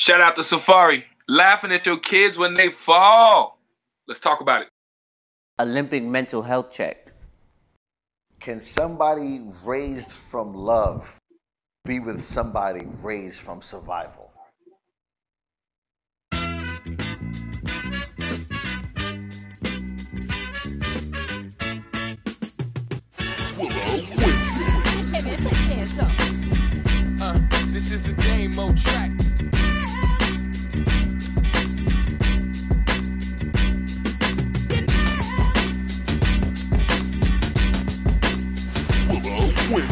Shout 0.00 0.22
out 0.22 0.34
to 0.36 0.40
Safaree. 0.40 1.04
Laughing 1.28 1.72
at 1.72 1.84
your 1.84 1.98
kids 1.98 2.38
when 2.38 2.54
they 2.54 2.70
fall. 2.70 3.58
Let's 4.08 4.18
talk 4.18 4.40
about 4.40 4.62
it. 4.62 4.68
Olympic 5.60 6.02
mental 6.02 6.40
health 6.40 6.72
check. 6.72 7.12
Can 8.40 8.62
somebody 8.62 9.42
raised 9.62 10.10
from 10.10 10.54
love 10.54 11.14
be 11.84 12.00
with 12.00 12.22
somebody 12.22 12.86
raised 13.02 13.40
from 13.40 13.60
survival? 13.60 14.32
Hey 16.32 16.40
man, 25.20 25.36
put 25.42 25.52
your 25.52 25.68
hands 25.68 25.98
up. 25.98 26.08
Uh, 27.20 27.38
this 27.66 27.92
is 27.92 28.06
the 28.06 28.14
Damo 28.22 28.74
track. 28.76 29.10
yeah, 39.70 39.84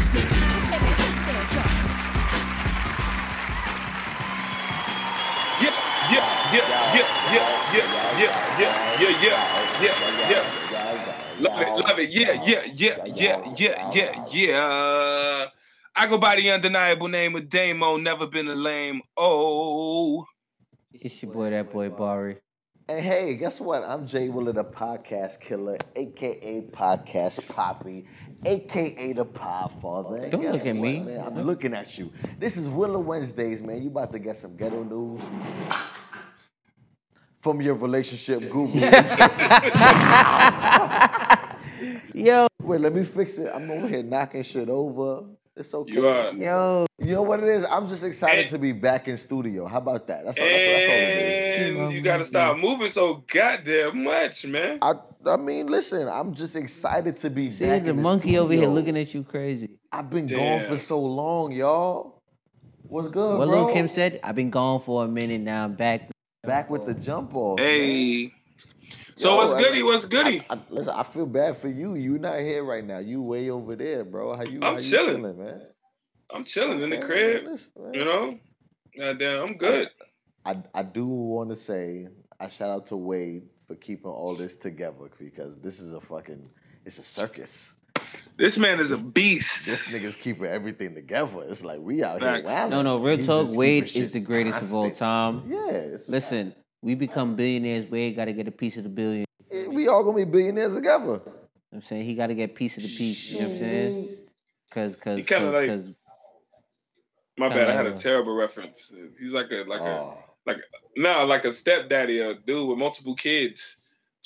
yeah, 12.42 12.64
yeah, 12.74 13.04
yeah, 13.14 13.54
yeah, 13.56 13.90
yeah, 13.92 14.24
yeah. 14.32 15.46
I 15.94 16.06
go 16.08 16.18
by 16.18 16.36
the 16.36 16.50
undeniable 16.50 17.06
name 17.06 17.36
of 17.36 17.48
Damo, 17.48 17.96
never 17.98 18.26
been 18.26 18.48
a 18.48 18.56
lame. 18.56 19.02
Oh, 19.16 20.24
it's 20.92 21.22
your 21.22 21.32
boy, 21.32 21.50
that 21.50 21.70
boy 21.72 21.90
Barry. 21.90 22.38
And 22.90 23.00
hey, 23.00 23.36
guess 23.36 23.60
what? 23.60 23.84
I'm 23.84 24.06
Jay 24.06 24.30
Willard, 24.30 24.56
a 24.56 24.64
podcast 24.64 25.40
killer, 25.40 25.76
aka 25.94 26.62
Podcast 26.72 27.46
Poppy, 27.46 28.06
aka 28.46 29.12
the 29.12 29.24
Podfather. 29.24 29.80
Father. 29.80 30.30
Don't 30.30 30.52
look 30.52 30.66
at 30.66 30.76
me. 30.76 31.00
man? 31.00 31.20
I'm 31.20 31.42
looking 31.42 31.74
at 31.74 31.98
you. 31.98 32.12
This 32.38 32.56
is 32.56 32.68
Willer 32.68 32.98
Wednesdays, 32.98 33.62
man. 33.62 33.82
You 33.82 33.88
about 33.88 34.12
to 34.12 34.18
get 34.18 34.36
some 34.36 34.56
ghetto 34.56 34.82
news 34.82 35.20
from 37.40 37.60
your 37.60 37.74
relationship 37.74 38.50
guru. 38.50 38.68
Yo, 42.14 42.48
Wait, 42.60 42.80
let 42.80 42.92
me 42.92 43.04
fix 43.04 43.38
it. 43.38 43.50
I'm 43.54 43.70
over 43.70 43.86
here 43.88 44.02
knocking 44.02 44.42
shit 44.42 44.68
over. 44.68 45.24
It's 45.58 45.74
okay. 45.74 45.92
you 45.92 46.06
are. 46.08 46.32
yo. 46.32 46.86
You 47.00 47.14
know 47.14 47.22
what 47.22 47.40
it 47.42 47.48
is? 47.48 47.64
I'm 47.70 47.86
just 47.88 48.04
excited 48.04 48.42
And- 48.42 48.50
to 48.50 48.58
be 48.58 48.72
back 48.72 49.08
in 49.08 49.16
studio. 49.16 49.66
How 49.66 49.78
about 49.78 50.06
that? 50.08 50.24
That's 50.24 50.38
all, 50.38 50.44
that's, 50.44 50.62
that's 50.62 50.84
all 50.84 50.90
it 50.90 51.70
is. 51.70 51.76
And 51.78 51.92
you 51.92 52.00
gotta 52.00 52.24
stop 52.24 52.56
moving 52.58 52.90
so 52.90 53.22
goddamn 53.32 54.04
much, 54.04 54.44
man. 54.46 54.78
I, 54.82 54.94
I 55.26 55.36
mean, 55.36 55.66
listen, 55.68 56.08
I'm 56.08 56.34
just 56.34 56.56
excited 56.56 57.16
to 57.18 57.30
be 57.30 57.52
See 57.52 57.66
back 57.66 57.82
the 57.84 57.90
in 57.90 57.96
the 57.96 58.02
monkey 58.02 58.38
over 58.38 58.52
here 58.52 58.68
looking 58.68 58.96
at 58.96 59.12
you 59.14 59.22
crazy. 59.24 59.78
I've 59.92 60.10
been 60.10 60.26
Damn. 60.26 60.60
gone 60.60 60.68
for 60.68 60.78
so 60.82 60.98
long, 61.00 61.52
y'all. 61.52 62.22
What's 62.82 63.08
good, 63.08 63.38
What 63.38 63.48
bro? 63.48 63.66
Lil 63.66 63.74
Kim 63.74 63.88
said, 63.88 64.18
I've 64.22 64.34
been 64.34 64.50
gone 64.50 64.80
for 64.82 65.04
a 65.04 65.08
minute 65.08 65.40
now. 65.40 65.64
I'm 65.64 65.74
back. 65.74 66.10
Back 66.44 66.70
with 66.70 66.86
the 66.86 66.94
jump 66.94 67.34
off. 67.34 67.58
man. 67.58 68.30
Hey. 69.18 69.22
So 69.22 69.30
Yo, 69.30 69.36
what's 69.36 69.54
I- 69.54 69.62
goody? 69.62 69.82
What's 69.82 70.06
goody? 70.06 70.44
I, 70.48 70.58
listen, 70.70 70.94
I 70.96 71.02
feel 71.02 71.26
bad 71.26 71.56
for 71.56 71.68
you. 71.68 71.94
You're 71.94 72.18
not 72.18 72.38
here 72.40 72.64
right 72.64 72.84
now. 72.84 72.98
You 72.98 73.22
way 73.22 73.50
over 73.50 73.74
there, 73.76 74.04
bro. 74.04 74.36
How 74.36 74.42
you? 74.44 74.56
I'm 74.62 74.74
how 74.74 74.78
you 74.78 74.90
chilling. 74.90 75.16
feeling, 75.16 75.38
man? 75.38 75.62
I'm 76.32 76.44
chilling 76.44 76.82
in 76.82 76.90
the 76.90 76.98
Okay, 76.98 77.06
crib. 77.06 77.44
listen, 77.46 77.70
man. 77.78 77.94
You 77.94 78.04
know? 78.04 78.38
Goddamn, 78.96 79.46
I'm 79.48 79.56
good. 79.56 79.88
I 80.44 80.62
I 80.74 80.82
do 80.82 81.06
want 81.06 81.50
to 81.50 81.56
say 81.56 82.08
I 82.40 82.48
shout 82.48 82.70
out 82.70 82.86
to 82.86 82.96
Wade 82.96 83.42
for 83.66 83.74
keeping 83.76 84.10
all 84.10 84.34
this 84.34 84.56
together 84.56 85.10
because 85.18 85.58
this 85.60 85.80
is 85.80 85.92
a 85.92 86.00
fucking 86.00 86.48
it's 86.84 86.98
a 86.98 87.02
circus. 87.02 87.74
This 88.38 88.56
man 88.56 88.78
is 88.78 88.92
a 88.92 89.02
beast. 89.02 89.66
This 89.66 89.84
nigga's 89.86 90.14
keeping 90.16 90.46
everything 90.46 90.94
together. 90.94 91.42
It's 91.48 91.64
like 91.64 91.80
we 91.80 92.02
out 92.04 92.20
Fact. 92.20 92.44
here. 92.44 92.46
wilding. 92.46 92.70
No, 92.70 92.82
no, 92.82 92.98
real 92.98 93.16
He's 93.16 93.26
talk. 93.26 93.48
Wade 93.54 93.84
is 93.94 94.10
the 94.10 94.20
greatest 94.20 94.62
of 94.62 94.74
all 94.74 94.90
time. 94.90 95.42
Yeah, 95.48 95.70
it's, 95.70 96.08
Listen, 96.08 96.54
we 96.82 96.94
become 96.94 97.36
billionaires. 97.36 97.90
Wade 97.90 98.16
got 98.16 98.26
to 98.26 98.32
get 98.32 98.48
a 98.48 98.52
piece 98.52 98.76
of 98.76 98.84
the 98.84 98.88
billion. 98.88 99.24
Eh, 99.50 99.66
we 99.66 99.88
all 99.88 100.04
gonna 100.04 100.16
be 100.16 100.24
billionaires 100.24 100.74
together. 100.74 101.04
You 101.04 101.08
know 101.08 101.22
what 101.22 101.32
I'm 101.72 101.82
saying 101.82 102.04
he 102.06 102.14
got 102.14 102.28
to 102.28 102.34
get 102.34 102.50
a 102.50 102.54
piece 102.54 102.76
of 102.76 102.82
the 102.82 102.88
piece. 102.88 103.32
You 103.32 103.40
know 103.40 103.46
what 103.48 103.52
I'm 103.54 103.58
saying? 103.58 104.08
Cause, 104.70 104.96
cause, 104.96 105.16
He 105.18 105.24
kinda 105.24 105.50
cause, 105.50 105.86
like- 105.86 105.94
My 107.38 107.48
bad. 107.48 107.70
I 107.70 107.72
had 107.72 107.86
a 107.86 107.96
terrible 107.96 108.34
reference. 108.34 108.92
He's 109.18 109.32
like 109.32 109.50
a 109.50 109.64
like 109.64 109.80
a 109.80 109.84
Oh. 110.00 110.18
like 110.46 110.58
no 110.96 111.24
like 111.24 111.44
a 111.44 111.52
stepdaddy, 111.52 112.20
a 112.20 112.34
dude 112.34 112.68
with 112.68 112.78
multiple 112.78 113.14
kids, 113.14 113.77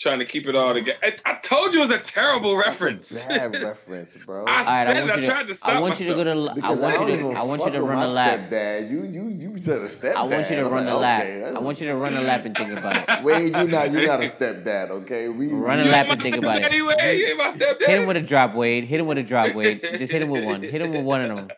trying 0.03 0.19
to 0.19 0.25
keep 0.25 0.47
it 0.47 0.55
all 0.55 0.75
together. 0.75 0.99
I, 1.03 1.17
I 1.25 1.35
told 1.37 1.73
you 1.73 1.83
it 1.83 1.89
was 1.89 1.97
a 1.97 2.01
terrible 2.03 2.57
reference. 2.57 3.13
Bad 3.27 3.53
reference, 3.63 4.17
bro. 4.17 4.45
I 4.47 4.59
All 4.59 4.65
right, 4.65 4.87
I 4.89 4.93
said 4.95 5.09
want 5.09 5.19
it. 5.19 5.25
you 5.25 5.31
I 5.31 5.33
tried 5.33 5.43
to 5.45 5.49
to. 5.49 5.55
stop 5.55 5.69
I 5.71 5.81
want 5.81 6.01
you 6.01 6.09
to 6.09 6.15
go 6.25 6.27
myself. 6.45 6.57
to. 6.59 6.65
I 6.67 6.71
want 6.75 6.99
don't 6.99 7.09
you 7.11 7.17
to. 7.17 7.31
I 7.39 7.43
want 7.43 7.65
you 7.65 7.71
to 7.73 7.83
run 7.83 8.03
a 8.03 8.09
lap. 8.09 8.41
Stepdad. 8.51 8.91
You 8.91 9.05
you 9.05 9.29
you 9.29 9.63
said 9.63 9.79
a 9.81 9.85
stepdad. 9.87 10.15
I 10.17 10.23
want 10.25 10.51
you 10.51 10.57
to 10.57 10.65
run 10.65 10.85
like, 10.87 10.95
a 10.95 10.99
lap. 10.99 11.23
okay, 11.23 11.45
I 11.45 11.59
want 11.61 11.81
you 11.81 11.87
to 11.89 11.95
run 11.97 12.15
a 12.17 12.21
lap 12.23 12.45
and 12.45 12.57
think 12.57 12.77
about 12.79 12.97
it. 12.97 13.09
Wade, 13.25 13.57
you 13.57 13.69
not 13.69 13.93
you 13.93 14.07
not 14.07 14.21
a 14.21 14.25
stepdad, 14.25 14.91
okay? 14.91 15.29
We 15.29 15.49
Run 15.49 15.81
a 15.81 15.85
lap 15.85 16.09
and 16.09 16.21
think 16.21 16.37
about 16.37 16.57
it. 16.59 16.65
stepdaddy, 16.65 16.83
Wade. 16.83 17.19
You 17.21 17.27
ain't 17.29 17.39
my 17.39 17.53
stepdaddy. 17.53 17.85
Hit 17.87 17.99
him 18.01 18.07
with 18.07 18.17
a 18.17 18.21
drop, 18.21 18.55
Wade. 18.55 18.85
Hit 18.85 19.01
him 19.01 19.07
with 19.07 19.19
a 19.19 19.23
drop, 19.23 19.55
Wade. 19.55 19.81
Just 19.83 20.13
hit 20.13 20.23
him 20.23 20.29
with 20.31 20.45
one. 20.45 20.63
Hit 20.63 20.81
him 20.83 20.91
with 20.93 21.05
one 21.05 21.21
of 21.23 21.37
them. 21.37 21.49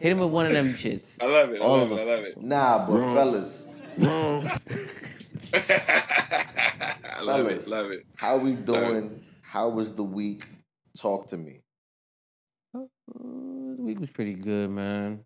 Hit 0.00 0.12
him 0.12 0.18
with 0.18 0.30
one 0.30 0.46
of 0.46 0.52
them 0.52 0.74
shits. 0.74 1.22
I 1.22 1.26
love 1.26 1.50
it. 1.50 1.60
I 1.60 1.64
All 1.64 1.78
love 1.78 1.92
of 1.92 1.98
it. 1.98 2.00
I 2.00 2.04
love 2.04 2.24
it. 2.24 2.42
Nah, 2.42 2.86
but 2.86 3.14
fellas, 3.14 3.70
I 7.14 7.22
love 7.22 7.46
Fellas. 7.46 7.66
it. 7.66 7.70
Love 7.70 7.90
it. 7.90 8.06
how 8.16 8.36
we 8.36 8.56
doing? 8.56 9.22
How 9.42 9.68
was 9.68 9.92
the 9.92 10.02
week? 10.02 10.48
Talk 10.98 11.28
to 11.28 11.36
me. 11.36 11.60
Uh, 12.74 12.80
the 13.08 13.82
week 13.82 14.00
was 14.00 14.10
pretty 14.10 14.34
good, 14.34 14.70
man. 14.70 15.20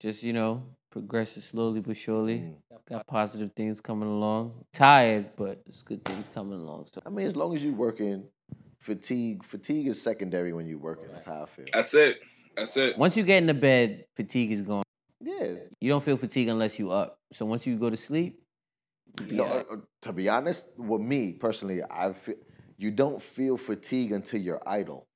Just 0.00 0.22
you 0.22 0.32
know, 0.32 0.62
progressing 0.90 1.42
slowly 1.42 1.80
but 1.80 1.96
surely. 1.96 2.38
Mm. 2.38 2.54
Got 2.88 3.06
positive 3.06 3.52
things 3.56 3.80
coming 3.80 4.08
along. 4.08 4.64
Tired, 4.72 5.30
but 5.36 5.62
it's 5.66 5.82
good 5.82 6.04
things 6.04 6.26
coming 6.34 6.60
along. 6.60 6.86
So 6.92 7.00
I 7.04 7.10
mean, 7.10 7.26
as 7.26 7.36
long 7.36 7.54
as 7.54 7.64
you're 7.64 7.74
working, 7.74 8.24
fatigue 8.78 9.44
fatigue 9.44 9.88
is 9.88 10.00
secondary 10.00 10.52
when 10.52 10.66
you're 10.66 10.78
working. 10.78 11.08
That's 11.12 11.26
how 11.26 11.42
I 11.42 11.46
feel. 11.46 11.66
That's 11.72 11.94
it. 11.94 12.18
That's 12.56 12.76
it. 12.76 12.98
once 12.98 13.16
you 13.16 13.22
get 13.22 13.38
into 13.38 13.54
bed, 13.54 14.04
fatigue 14.16 14.52
is 14.52 14.62
gone. 14.62 14.82
Yeah. 15.20 15.54
You 15.80 15.90
don't 15.90 16.04
feel 16.04 16.16
fatigue 16.16 16.48
unless 16.48 16.78
you 16.78 16.90
up. 16.90 17.18
So 17.32 17.46
once 17.46 17.66
you 17.66 17.76
go 17.76 17.90
to 17.90 17.96
sleep, 17.96 18.42
you 19.26 19.36
No, 19.36 19.44
uh, 19.44 19.64
uh, 19.70 19.76
to 20.02 20.12
be 20.12 20.28
honest, 20.28 20.66
with 20.76 21.00
me 21.00 21.32
personally, 21.32 21.80
I 21.90 22.12
feel 22.12 22.36
you 22.78 22.90
don't 22.90 23.20
feel 23.20 23.56
fatigue 23.56 24.12
until 24.12 24.40
you're 24.40 24.62
idle. 24.66 25.06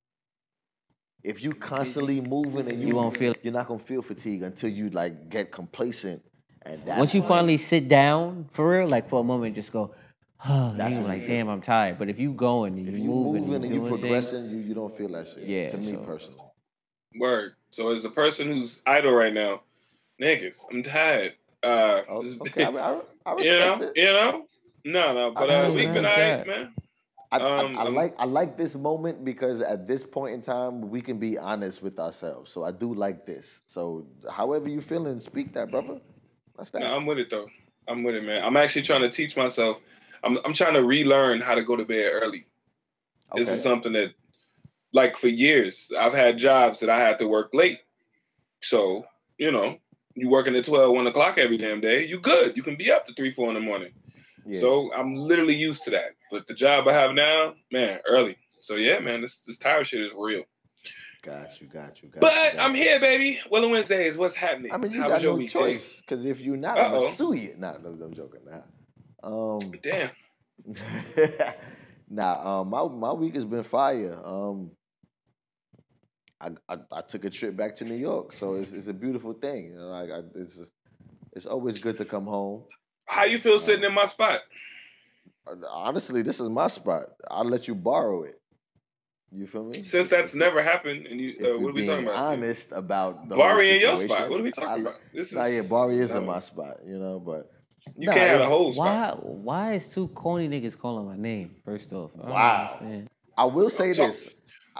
If 1.22 1.42
you 1.42 1.52
constantly 1.52 2.20
moving 2.20 2.70
and 2.70 2.80
you, 2.82 2.88
You 2.88 2.94
won't 2.96 3.16
feel- 3.16 3.34
you're 3.42 3.52
not 3.52 3.66
gonna 3.68 3.78
feel 3.80 4.02
fatigue 4.02 4.42
until 4.42 4.70
you 4.70 4.90
like 4.90 5.30
get 5.30 5.50
complacent. 5.50 6.22
And 6.62 6.82
that's 6.84 6.98
once 6.98 7.14
you 7.14 7.20
when- 7.22 7.28
finally 7.28 7.56
sit 7.56 7.88
down 7.88 8.48
for 8.52 8.68
real, 8.78 8.88
like 8.88 9.08
for 9.08 9.20
a 9.20 9.24
moment, 9.24 9.54
just 9.54 9.72
go. 9.72 9.94
Oh, 10.46 10.74
That's 10.76 10.76
that's 10.76 10.96
when 10.96 11.06
like, 11.08 11.22
you 11.22 11.28
damn, 11.28 11.48
I'm 11.48 11.62
tired. 11.62 11.98
But 11.98 12.10
if 12.10 12.18
you 12.18 12.34
going 12.34 12.78
and 12.78 12.86
if 12.86 12.96
you 12.98 13.04
you 13.04 13.08
moving, 13.08 13.42
moving 13.46 13.54
and 13.54 13.64
you 13.64 13.70
doing 13.80 13.88
things- 13.88 14.00
progressing, 14.00 14.50
you, 14.50 14.58
you 14.58 14.74
don't 14.74 14.92
feel 14.94 15.08
that 15.08 15.26
shit. 15.28 15.44
Yeah, 15.44 15.68
to 15.68 15.78
me 15.78 15.92
so- 15.92 15.98
personally. 16.04 16.40
Word. 17.18 17.54
So 17.70 17.88
as 17.94 18.02
the 18.02 18.10
person 18.10 18.48
who's 18.48 18.82
idle 18.84 19.12
right 19.12 19.32
now, 19.32 19.62
niggas, 20.20 20.58
I'm 20.70 20.82
tired. 20.82 21.34
Uh, 21.64 22.02
Oh, 22.08 22.24
okay, 22.42 22.64
I, 22.64 22.68
I, 22.70 23.00
I 23.26 23.36
you 23.42 23.58
know, 23.58 23.78
it. 23.80 23.92
you 23.96 24.04
know. 24.12 24.46
No, 24.84 25.14
no, 25.14 25.30
but 25.30 25.50
I 25.50 25.54
uh, 25.64 25.68
we've 25.70 25.92
been 25.92 26.02
like 26.02 26.12
alright, 26.12 26.16
that. 26.16 26.46
man. 26.46 26.74
I, 27.32 27.38
I- 27.38 27.58
Um, 27.64 27.78
I, 27.78 27.82
um, 27.86 27.94
like 27.94 28.14
I 28.18 28.24
like 28.26 28.56
this 28.56 28.76
moment 28.76 29.24
because 29.24 29.60
at 29.60 29.86
this 29.86 30.04
point 30.04 30.34
in 30.34 30.40
time 30.42 30.90
we 30.90 31.00
can 31.00 31.18
be 31.18 31.38
honest 31.38 31.82
with 31.82 31.98
ourselves. 31.98 32.52
So 32.52 32.62
I 32.64 32.70
do 32.70 32.92
like 32.94 33.24
this. 33.26 33.62
So 33.66 34.06
however 34.30 34.68
you 34.68 34.80
feeling, 34.80 35.18
speak 35.20 35.52
that, 35.54 35.70
brother. 35.70 36.00
That's 36.56 36.70
that. 36.72 36.82
No, 36.82 36.94
I'm 36.94 37.06
with 37.06 37.18
it 37.18 37.30
though. 37.30 37.48
I'm 37.88 38.02
with 38.04 38.14
it, 38.14 38.24
man. 38.24 38.44
I'm 38.44 38.56
actually 38.56 38.82
trying 38.82 39.02
to 39.02 39.10
teach 39.10 39.36
myself. 39.36 39.78
I'm 40.22 40.38
I'm 40.44 40.52
trying 40.54 40.74
to 40.74 40.84
relearn 40.84 41.40
how 41.40 41.54
to 41.54 41.62
go 41.62 41.76
to 41.76 41.84
bed 41.84 42.10
early. 42.12 42.46
This 43.34 43.48
is 43.48 43.62
something 43.62 43.92
that, 43.94 44.14
like, 44.92 45.16
for 45.16 45.26
years 45.28 45.90
I've 45.98 46.14
had 46.14 46.38
jobs 46.38 46.78
that 46.80 46.88
I 46.90 47.00
had 47.00 47.18
to 47.18 47.26
work 47.26 47.50
late. 47.52 47.80
So 48.62 49.06
you 49.38 49.50
know, 49.50 49.78
you 50.14 50.28
working 50.28 50.54
at 50.56 50.64
12, 50.64 50.94
1 50.94 51.06
o'clock 51.06 51.38
every 51.38 51.56
damn 51.56 51.80
day. 51.80 52.06
You 52.06 52.20
good. 52.20 52.56
You 52.56 52.62
can 52.62 52.76
be 52.76 52.90
up 52.90 53.06
to 53.06 53.14
three, 53.14 53.30
four 53.30 53.48
in 53.48 53.54
the 53.54 53.60
morning. 53.60 53.92
Yeah. 54.46 54.60
So 54.60 54.92
I'm 54.94 55.14
literally 55.16 55.54
used 55.54 55.84
to 55.84 55.90
that. 55.90 56.12
But 56.30 56.46
the 56.46 56.54
job 56.54 56.86
I 56.88 56.92
have 56.92 57.12
now, 57.12 57.54
man, 57.72 58.00
early. 58.06 58.36
So 58.60 58.76
yeah, 58.76 58.98
man, 58.98 59.20
this 59.20 59.40
this 59.40 59.58
tired 59.58 59.86
shit 59.86 60.00
is 60.00 60.12
real. 60.16 60.42
got 61.22 61.60
you, 61.60 61.66
got 61.66 62.02
you, 62.02 62.08
got 62.08 62.14
you. 62.14 62.20
But 62.20 62.58
I'm 62.58 62.74
here, 62.74 62.98
baby. 63.00 63.40
Well, 63.50 63.68
Wednesday 63.68 64.06
is 64.06 64.16
what's 64.16 64.34
happening? 64.34 64.72
I 64.72 64.78
mean, 64.78 64.92
you 64.92 65.02
How 65.02 65.08
got 65.08 65.22
your 65.22 65.38
no 65.38 65.46
choice 65.46 66.00
because 66.00 66.24
if 66.24 66.40
you're 66.40 66.56
not, 66.56 66.78
I'm 66.78 66.92
gonna 66.92 67.10
sue 67.10 67.34
you. 67.34 67.54
Nah, 67.58 67.76
no, 67.82 67.90
I'm 67.90 68.14
joking. 68.14 68.40
Nah. 68.46 68.60
Um, 69.22 69.72
Damn. 69.82 70.10
nah, 72.08 72.60
um, 72.60 72.70
my 72.70 72.86
my 72.88 73.12
week 73.12 73.34
has 73.34 73.44
been 73.44 73.62
fire. 73.62 74.18
Um, 74.24 74.70
I, 76.40 76.50
I 76.68 76.76
I 76.92 77.00
took 77.02 77.24
a 77.24 77.30
trip 77.30 77.56
back 77.56 77.74
to 77.76 77.84
New 77.84 77.94
York, 77.96 78.32
so 78.34 78.54
it's 78.54 78.72
it's 78.72 78.88
a 78.88 78.92
beautiful 78.94 79.32
thing. 79.32 79.66
You 79.72 79.76
know, 79.78 79.88
like 79.88 80.10
I, 80.10 80.20
it's 80.34 80.56
just 80.56 80.72
It's 81.32 81.46
always 81.46 81.78
good 81.78 81.96
to 81.98 82.04
come 82.04 82.26
home. 82.26 82.64
How 83.06 83.24
you 83.24 83.38
feel 83.38 83.58
sitting 83.58 83.84
in 83.84 83.94
my 83.94 84.06
spot? 84.06 84.40
Uh, 85.46 85.54
Honestly, 85.70 86.22
this 86.22 86.40
is 86.40 86.48
my 86.48 86.68
spot. 86.68 87.04
I'll 87.30 87.44
let 87.44 87.68
you 87.68 87.74
borrow 87.74 88.22
it. 88.24 88.40
You 89.30 89.46
feel 89.48 89.64
me? 89.64 89.82
Since 89.82 90.08
that's 90.08 90.32
never 90.34 90.62
happened, 90.62 91.06
and 91.08 91.20
you, 91.20 91.34
uh, 91.40 91.58
what 91.58 91.70
are 91.70 91.72
we 91.72 91.72
being 91.72 91.88
talking 91.88 92.06
about? 92.06 92.16
honest 92.32 92.70
about 92.72 93.28
the 93.28 93.34
Bari 93.36 93.66
whole 93.66 93.74
in 93.74 93.80
your 93.80 94.08
spot. 94.08 94.30
What 94.30 94.40
are 94.40 94.42
we 94.44 94.52
talking 94.52 94.70
I- 94.70 94.76
about? 94.90 94.94
This 95.12 95.32
Nah, 95.32 95.44
yeah, 95.46 95.60
is- 95.60 95.68
Bari 95.68 95.98
is 95.98 96.14
in 96.14 96.24
my 96.24 96.40
spot, 96.40 96.76
you 96.86 96.98
know, 96.98 97.18
but 97.20 97.50
You 97.96 98.06
Nah, 98.06 98.14
can't 98.14 98.28
have 98.30 98.36
a 98.38 98.42
was- 98.42 98.50
whole 98.50 98.72
spot. 98.72 99.22
Why? 99.24 99.30
Why 99.48 99.74
is 99.74 99.88
two 99.92 100.08
corny 100.08 100.48
niggas 100.48 100.78
calling 100.78 101.04
my 101.06 101.16
name? 101.16 101.56
First 101.64 101.92
off, 101.92 102.12
I 102.22 102.30
Wow. 102.30 102.80
I 103.36 103.44
will 103.44 103.68
say 103.70 103.92
this. 103.92 104.28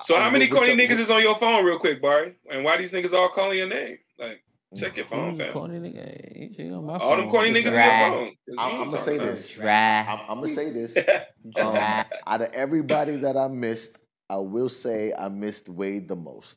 So 0.03 0.17
I- 0.17 0.21
how 0.23 0.31
many 0.31 0.47
with 0.47 0.55
corny 0.55 0.75
the- 0.77 0.87
niggas 0.89 0.99
is 0.99 1.11
on 1.11 1.23
your 1.23 1.37
phone, 1.37 1.65
real 1.65 1.79
quick, 1.79 2.03
Barry? 2.03 2.33
And 2.51 2.65
why 2.65 2.77
these 2.77 2.93
niggas 2.93 3.13
all 3.13 3.29
calling 3.29 3.59
your 3.59 3.69
name? 3.69 3.99
Like, 4.19 4.43
check 4.77 4.97
your 4.97 5.07
phone, 5.07 5.31
Who's 5.31 5.39
fam. 5.39 5.53
corny 5.53 5.79
nigga? 5.79 6.73
On 6.77 6.85
my 6.87 6.97
All 6.99 7.11
them 7.17 7.21
phone. 7.27 7.31
corny 7.31 7.53
Listen, 7.53 7.73
niggas 7.73 7.77
on 7.77 7.89
Dry. 7.89 8.01
your 8.09 8.11
phone. 8.11 8.35
I'm, 8.59 8.81
I'm 8.81 8.85
gonna 8.87 8.99
say 8.99 9.19
this. 9.19 9.55
Dry. 9.55 10.01
I'm, 10.01 10.19
I'm 10.29 10.35
gonna 10.37 10.49
say 10.49 10.71
this. 10.71 10.95
Dry. 10.95 12.01
Um, 12.01 12.05
out 12.27 12.43
of 12.43 12.49
everybody 12.55 13.17
that 13.19 13.37
I 13.37 13.49
missed, 13.49 13.99
I 14.29 14.39
will 14.39 14.69
say 14.69 15.13
I 15.17 15.29
missed 15.29 15.69
Wade 15.69 16.09
the 16.09 16.17
most. 16.17 16.57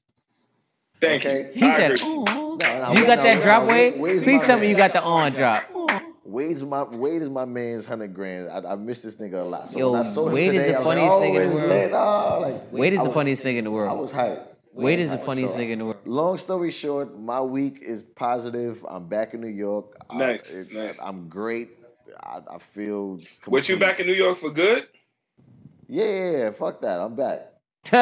Thank 0.99 1.25
Okay. 1.25 1.51
you. 1.53 1.59
He 1.59 1.65
I 1.65 1.75
said, 1.77 1.91
agree. 1.91 2.01
"Oh, 2.05 2.23
No, 2.23 2.57
no, 2.57 2.89
you 2.89 2.95
Wade- 2.95 3.05
got 3.05 3.17
no, 3.17 3.23
that 3.23 3.35
no, 3.35 3.41
drop, 3.43 3.63
no, 3.67 3.69
Wade? 3.73 3.93
Please 3.97 4.25
my 4.25 4.45
tell 4.45 4.59
me 4.59 4.69
you 4.69 4.75
got 4.75 4.93
the 4.93 5.01
on 5.03 5.33
drop. 5.33 5.63
Wade's 6.27 6.61
my 6.61 6.83
Wade 6.83 7.21
is 7.21 7.29
my 7.29 7.45
man's 7.45 7.85
hundred 7.85 8.13
grand. 8.13 8.49
I, 8.49 8.73
I 8.73 8.75
miss 8.75 9.01
this 9.01 9.15
nigga 9.15 9.35
a 9.35 9.43
lot. 9.45 9.69
So 9.69 9.79
Yo, 9.79 9.91
when 9.93 10.01
I 10.01 10.03
saw 10.03 10.27
him 10.27 10.33
Wade 10.33 10.53
is 10.55 10.65
the 10.65 10.75
I 10.75 10.77
was 10.77 10.85
like, 10.85 10.93
funniest 10.97 11.13
oh, 11.13 11.21
nigga 11.21 11.29
in 11.29 11.47
oh, 11.47 11.49
the 11.49 11.55
world. 11.55 11.69
lit. 11.69 11.91
Oh, 11.93 12.39
like, 12.41 12.73
Wade 12.73 12.93
is 12.93 12.99
I 12.99 13.03
the 13.05 13.13
funniest 13.13 13.43
nigga 13.43 13.57
in 13.59 13.63
the 13.63 13.71
world. 13.71 13.89
I 13.89 13.93
world. 13.93 14.01
was 14.03 14.11
hyped. 14.11 14.41
Wade 14.73 14.99
was 14.99 15.05
is 15.05 15.11
the 15.11 15.17
funniest 15.25 15.53
So, 15.53 15.59
nigga 15.59 15.69
in 15.71 15.79
the 15.79 15.85
world. 15.85 15.97
Long 16.05 16.37
story 16.37 16.71
short, 16.71 17.17
my 17.17 17.41
week 17.41 17.79
is 17.81 18.01
positive. 18.01 18.85
I'm 18.89 19.07
back 19.07 19.33
in 19.33 19.39
New 19.41 19.47
York. 19.47 19.95
I- 20.09 20.17
Nice, 20.17 20.49
it- 20.51 20.73
nice. 20.73 20.99
I'm 21.01 21.29
great. 21.29 21.69
I, 22.21 22.41
I 22.51 22.57
feel. 22.59 23.19
What 23.45 23.69
you 23.69 23.77
back 23.77 24.01
in 24.01 24.07
New 24.07 24.13
York 24.13 24.37
for 24.37 24.49
good? 24.51 24.85
Yeah, 25.87 26.03
yeah, 26.05 26.31
yeah. 26.31 26.51
Fuck 26.51 26.81
that. 26.81 26.99
I'm 26.99 27.15
back. 27.15 27.53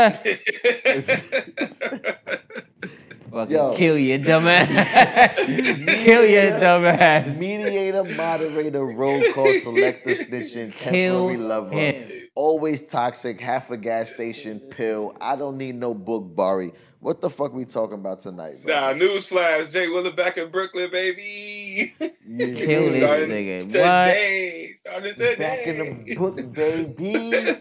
Fucking 3.35 3.53
Yo. 3.53 3.75
kill 3.75 3.97
you, 3.97 4.17
dumbass. 4.17 5.35
kill 6.05 6.23
you, 6.25 6.39
dumbass. 6.55 7.35
Mediator, 7.37 8.05
moderator, 8.15 8.85
roll 8.85 9.21
call, 9.33 9.51
selective 9.59 10.19
snitching, 10.19 10.71
Kill 10.71 11.27
temporary 11.27 11.35
lover, 11.37 11.75
him. 11.75 12.09
always 12.33 12.79
toxic, 12.87 13.41
half 13.41 13.69
a 13.71 13.75
gas 13.75 14.13
station 14.13 14.61
pill. 14.61 15.17
I 15.19 15.35
don't 15.35 15.57
need 15.57 15.75
no 15.75 15.93
book, 15.93 16.33
Bari. 16.33 16.71
What 17.01 17.19
the 17.19 17.29
fuck 17.29 17.53
we 17.53 17.65
talking 17.65 17.95
about 17.95 18.21
tonight? 18.21 18.63
bro? 18.63 18.73
nah, 18.73 18.93
newsflash. 18.93 19.69
Jay 19.73 19.89
Willer 19.89 20.13
back 20.13 20.37
in 20.37 20.49
Brooklyn, 20.49 20.89
baby. 20.89 21.93
Yeah, 21.99 22.07
Kill 22.27 22.89
this 22.89 23.03
Starting 23.03 23.29
nigga. 23.31 23.63
What? 23.65 23.71
Today. 23.73 24.73
Starting 24.77 25.13
today. 25.13 25.35
Back 25.35 25.67
in 25.67 26.05
the 26.05 26.15
book, 26.15 26.53
baby. 26.53 27.53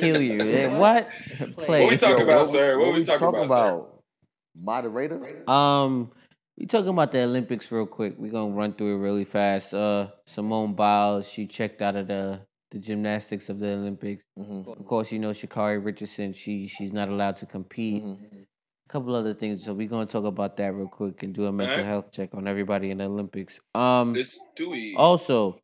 Kill 0.00 0.22
you. 0.22 0.68
What? 0.78 1.10
Play. 1.56 1.80
What 1.82 1.90
we 1.90 1.96
talking 1.96 2.18
Yo, 2.18 2.22
about, 2.22 2.40
what- 2.46 2.50
sir? 2.50 2.78
What 2.78 2.86
What 2.86 2.94
we 2.94 3.00
we 3.00 3.04
talking 3.04 3.18
talking 3.20 3.44
about, 3.44 3.74
about? 3.74 3.94
Moderator? 4.60 5.48
Um, 5.50 6.10
we 6.56 6.66
talking 6.66 6.88
about 6.88 7.12
the 7.12 7.22
Olympics 7.22 7.70
real 7.70 7.86
quick. 7.86 8.14
We're 8.18 8.32
gonna 8.32 8.54
run 8.54 8.74
through 8.74 8.96
it 8.96 8.98
really 8.98 9.24
fast. 9.24 9.72
Uh, 9.74 10.08
Simone 10.26 10.74
Biles, 10.74 11.28
she 11.28 11.46
checked 11.46 11.82
out 11.82 11.96
of 11.96 12.06
the 12.08 12.40
the 12.70 12.78
gymnastics 12.78 13.48
of 13.48 13.58
the 13.60 13.68
Olympics. 13.68 14.22
Mhm. 14.38 14.66
Of 14.78 14.84
course, 14.84 15.10
you 15.10 15.18
know 15.18 15.30
Sha'Carri 15.30 15.82
Richardson. 15.82 16.32
She 16.32 16.66
she's 16.66 16.92
not 16.92 17.08
allowed 17.08 17.36
to 17.38 17.46
compete. 17.46 18.02
Mhm. 18.04 18.42
A 18.42 18.92
couple 18.92 19.14
other 19.14 19.34
things. 19.34 19.64
So 19.64 19.72
we're 19.74 19.88
gonna 19.88 20.06
talk 20.06 20.24
about 20.24 20.56
that 20.58 20.74
real 20.74 20.88
quick 20.88 21.22
and 21.22 21.34
do 21.34 21.46
a 21.46 21.52
mental 21.52 21.74
Alright. 21.76 21.86
health 21.86 22.12
check 22.12 22.34
on 22.34 22.46
everybody 22.48 22.90
in 22.90 22.98
the 22.98 23.04
Olympics. 23.04 23.60
Um, 23.74 24.12
Let's 24.14 24.38
do 24.56 24.72
it. 24.74 24.94
also, 24.96 25.58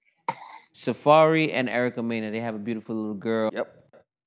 Safaree 0.74 1.50
and 1.52 1.68
Erica 1.68 2.02
Mena, 2.02 2.30
they 2.30 2.40
have 2.40 2.54
a 2.54 2.58
beautiful 2.58 2.94
little 2.96 3.14
girl. 3.14 3.50
Yep. 3.52 3.66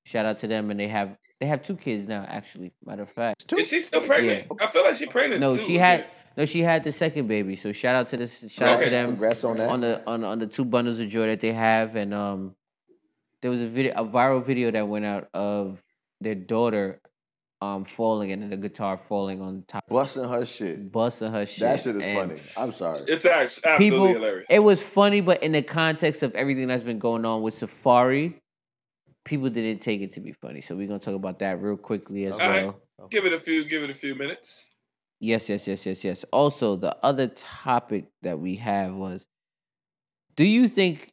Shout 0.04 0.24
out 0.26 0.38
to 0.40 0.46
them, 0.46 0.70
and 0.70 0.78
they 0.80 0.88
have 0.88 1.16
they 1.40 1.46
have 1.46 1.62
two 1.62 1.76
kids 1.76 2.08
now. 2.08 2.24
Actually, 2.28 2.72
matter 2.84 3.02
of 3.02 3.10
fact. 3.10 3.52
Is 3.56 3.68
she 3.68 3.80
still 3.82 4.00
pregnant? 4.02 4.46
I 4.60 4.66
feel 4.68 4.84
like 4.84 4.96
she's 4.96 5.08
pregnant. 5.08 5.40
No, 5.40 5.56
too. 5.56 5.64
she 5.64 5.78
had 5.78 6.06
no, 6.36 6.44
she 6.44 6.62
had 6.62 6.84
the 6.84 6.92
second 6.92 7.26
baby. 7.28 7.56
So 7.56 7.72
shout 7.72 7.94
out 7.96 8.08
to 8.08 8.16
this, 8.16 8.44
shout 8.50 8.68
out 8.68 8.84
to 8.84 8.90
them 8.90 9.10
Congrats 9.10 9.44
on 9.44 9.56
that. 9.56 9.70
on 9.70 9.80
the 9.80 10.02
on 10.06 10.24
on 10.24 10.38
the 10.38 10.46
two 10.46 10.64
bundles 10.64 11.00
of 11.00 11.08
joy 11.08 11.26
that 11.26 11.40
they 11.40 11.52
have, 11.52 11.96
and 11.96 12.12
um, 12.14 12.54
there 13.42 13.50
was 13.50 13.62
a 13.62 13.68
video, 13.68 13.92
a 13.94 14.04
viral 14.04 14.44
video 14.44 14.70
that 14.70 14.86
went 14.88 15.04
out 15.04 15.28
of 15.34 15.82
their 16.20 16.34
daughter, 16.34 17.00
um, 17.60 17.84
falling 17.84 18.32
and 18.32 18.42
then 18.42 18.50
the 18.50 18.56
guitar 18.56 18.98
falling 19.08 19.40
on 19.40 19.64
top, 19.68 19.84
Busting 19.88 20.24
her 20.28 20.44
shit. 20.46 20.90
busting 20.92 21.30
her 21.32 21.46
shit. 21.46 21.60
That 21.60 21.80
shit 21.80 21.96
is 21.96 22.02
and 22.04 22.18
funny. 22.30 22.40
I'm 22.56 22.72
sorry. 22.72 23.02
It's 23.06 23.24
act- 23.24 23.60
absolutely 23.64 23.78
People, 23.90 24.06
hilarious. 24.08 24.46
it 24.50 24.58
was 24.60 24.80
funny, 24.82 25.20
but 25.20 25.42
in 25.42 25.52
the 25.52 25.62
context 25.62 26.22
of 26.24 26.34
everything 26.34 26.66
that's 26.68 26.82
been 26.82 26.98
going 26.98 27.24
on 27.24 27.42
with 27.42 27.54
Safaree, 27.58 28.34
people 29.28 29.50
didn't 29.50 29.80
take 29.80 30.00
it 30.00 30.12
to 30.12 30.20
be 30.20 30.32
funny. 30.32 30.60
So 30.60 30.74
we're 30.74 30.88
gonna 30.88 30.98
talk 30.98 31.14
about 31.14 31.38
that 31.40 31.60
real 31.60 31.76
quickly 31.76 32.24
as 32.24 32.32
Alright. 32.32 32.64
well. 32.64 33.08
give 33.10 33.26
it 33.26 33.32
a 33.32 33.38
few. 33.38 33.64
Give 33.68 33.82
it 33.82 33.90
a 33.90 33.94
few 33.94 34.14
minutes. 34.14 34.66
Yes, 35.20 35.48
yes, 35.48 35.66
yes, 35.66 35.84
yes, 35.84 36.04
yes. 36.04 36.24
Also, 36.32 36.76
the 36.76 36.96
other 37.02 37.28
topic 37.28 38.06
that 38.22 38.38
we 38.38 38.56
have 38.56 38.94
was 38.94 39.26
do 40.36 40.44
you 40.44 40.68
think 40.68 41.10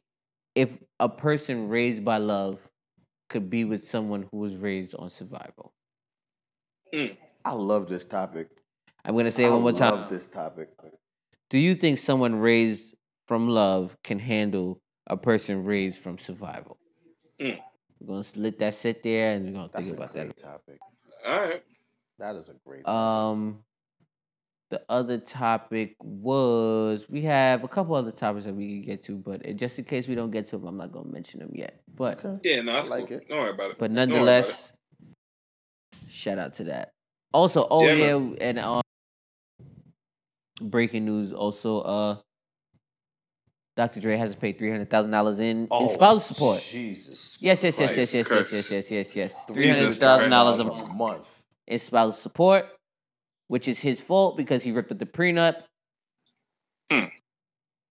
if 0.54 0.70
a 1.00 1.08
person 1.08 1.68
raised 1.68 2.04
by 2.04 2.18
love 2.18 2.60
could 3.28 3.50
be 3.50 3.64
with 3.64 3.86
someone 3.86 4.28
who 4.30 4.38
was 4.38 4.54
raised 4.54 4.94
on 4.94 5.10
survival? 5.10 5.72
I 6.94 7.52
love 7.52 7.88
this 7.88 8.04
topic. 8.04 8.48
I'm 9.04 9.14
going 9.14 9.24
to 9.24 9.32
say 9.32 9.44
it 9.44 9.48
I 9.48 9.50
one 9.50 9.62
more 9.62 9.72
time. 9.72 9.92
I 9.94 9.96
love 9.96 10.10
this 10.10 10.28
topic. 10.28 10.68
Do 11.50 11.58
you 11.58 11.74
think 11.74 11.98
someone 11.98 12.36
raised 12.36 12.94
from 13.26 13.48
love 13.48 13.96
can 14.04 14.20
handle 14.20 14.80
a 15.08 15.16
person 15.16 15.64
raised 15.64 15.98
from 15.98 16.18
survival? 16.18 16.78
Mm. 17.40 17.58
We're 18.00 18.06
going 18.06 18.22
to 18.22 18.40
let 18.40 18.58
that 18.58 18.74
sit 18.74 19.02
there 19.02 19.34
and 19.34 19.46
we're 19.46 19.52
going 19.52 19.68
to 19.68 19.72
That's 19.72 19.86
think 19.88 19.98
a 19.98 20.02
about 20.02 20.12
great 20.14 20.36
that. 20.36 20.42
topic. 20.42 20.78
All 21.26 21.40
right. 21.40 21.62
That 22.18 22.36
is 22.36 22.48
a 22.48 22.54
great 22.66 22.84
topic. 22.84 22.94
Um, 22.94 23.58
the 24.70 24.82
other 24.88 25.18
topic 25.18 25.94
was 26.00 27.08
we 27.08 27.22
have 27.22 27.62
a 27.62 27.68
couple 27.68 27.94
other 27.94 28.10
topics 28.10 28.44
that 28.46 28.54
we 28.54 28.80
can 28.80 28.82
get 28.82 29.02
to, 29.04 29.16
but 29.16 29.56
just 29.56 29.78
in 29.78 29.84
case 29.84 30.08
we 30.08 30.14
don't 30.16 30.30
get 30.32 30.46
to 30.48 30.58
them, 30.58 30.66
I'm 30.66 30.76
not 30.76 30.92
gonna 30.92 31.08
mention 31.08 31.38
them 31.40 31.52
yet. 31.54 31.80
But 31.94 32.24
okay. 32.24 32.38
Yeah, 32.42 32.62
no, 32.62 32.76
I 32.76 32.82
like 32.82 33.08
cool. 33.08 33.18
it. 33.18 33.28
Don't 33.28 33.38
worry 33.38 33.50
about 33.50 33.70
it. 33.72 33.78
but 33.78 33.94
Don't 33.94 33.96
worry 33.96 34.04
about 34.04 34.18
it. 34.28 34.36
nonetheless, 34.40 34.72
shout 36.08 36.38
out 36.38 36.54
to 36.56 36.64
that. 36.64 36.90
Also, 37.32 37.66
oh 37.70 37.86
Yeah, 37.86 37.92
yeah, 38.16 38.34
and 38.40 38.58
um, 38.58 38.82
breaking 40.62 41.04
news. 41.04 41.32
Also, 41.32 41.80
uh, 41.82 42.16
Dr. 43.76 44.00
Dre 44.00 44.16
has 44.16 44.32
to 44.32 44.38
pay 44.38 44.52
three 44.52 44.70
hundred 44.70 44.88
thousand 44.90 45.10
dollars 45.10 45.38
in 45.38 45.68
in 45.70 45.88
spousal 45.88 46.20
support. 46.20 46.56
Oh, 46.58 46.62
Jesus. 46.70 47.36
Yes, 47.40 47.62
yes, 47.62 47.78
yes, 47.78 47.96
yes, 47.96 48.14
yes, 48.14 48.30
yes, 48.30 48.52
yes, 48.52 48.70
yes, 48.70 48.90
yes, 48.90 49.16
yes. 49.16 49.34
Three 49.48 49.64
Jesus 49.64 49.78
hundred 49.82 49.98
thousand 49.98 50.30
dollars 50.30 50.60
a 50.60 50.64
month. 50.64 50.94
month. 50.96 51.42
in 51.66 51.78
spousal 51.78 52.12
support, 52.18 52.66
which 53.48 53.68
is 53.68 53.78
his 53.78 54.00
fault 54.00 54.36
because 54.36 54.62
he 54.62 54.72
ripped 54.72 54.90
up 54.92 54.98
the 54.98 55.04
prenup. 55.06 55.56
Hmm. 56.90 57.06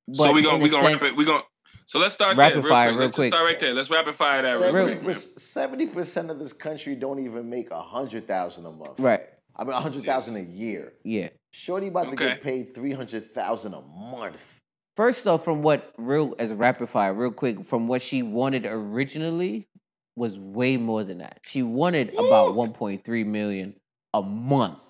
But 0.08 0.16
So 0.18 0.32
we 0.32 0.40
in 0.40 0.46
gonna 0.46 0.58
a 0.58 0.60
we 0.62 0.70
gonna 0.70 0.90
sense- 0.90 1.02
wrap 1.02 1.12
it. 1.12 1.16
We 1.18 1.26
gonna 1.26 1.44
so 1.88 2.00
let's 2.00 2.16
start 2.16 2.36
Rapid 2.36 2.56
there 2.56 2.62
real 2.64 2.72
fire, 2.72 2.88
quick. 2.90 2.98
real 2.98 3.06
Let's 3.06 3.10
just 3.12 3.16
quick. 3.18 3.34
start 3.34 3.46
right 3.46 3.60
there. 3.60 3.74
Let's 3.76 3.90
rapid 3.92 4.16
fire 4.16 4.42
that 4.42 4.74
real 4.74 4.86
Real- 4.88 4.98
quick. 4.98 5.16
Seventy 5.16 5.86
percent 5.86 6.32
of 6.32 6.40
this 6.40 6.52
country 6.54 6.96
don't 6.96 7.20
even 7.20 7.48
make 7.48 7.70
a 7.70 7.82
hundred 7.82 8.28
thousand 8.28 8.66
a 8.66 8.72
month. 8.72 9.00
Right. 9.00 9.22
I 9.56 9.64
mean, 9.64 9.74
a 9.74 9.80
hundred 9.80 10.04
thousand 10.04 10.36
a 10.38 10.42
year. 10.42 10.94
Yeah. 11.04 11.30
Shorty 11.52 11.88
about 11.88 12.10
to 12.10 12.16
get 12.16 12.42
paid 12.42 12.74
three 12.74 12.92
hundred 12.92 13.32
thousand 13.32 13.76
a 13.76 13.82
month. 13.82 14.55
First 14.96 15.28
off, 15.28 15.44
from 15.44 15.62
what 15.62 15.94
real 15.98 16.36
as 16.40 16.52
a 16.52 16.56
rapid 16.56 16.90
fire, 16.90 17.14
real 17.14 17.32
quick, 17.32 17.66
from 17.66 17.88
what 17.88 18.02
she 18.02 18.24
wanted 18.24 18.66
originally 18.66 19.68
was 20.16 20.40
way 20.40 20.78
more 20.78 21.04
than 21.04 21.18
that. 21.18 21.40
She 21.44 21.64
wanted 21.64 22.14
about 22.14 22.56
1.3 22.56 23.26
million 23.26 23.76
a 24.14 24.22
month. 24.22 24.82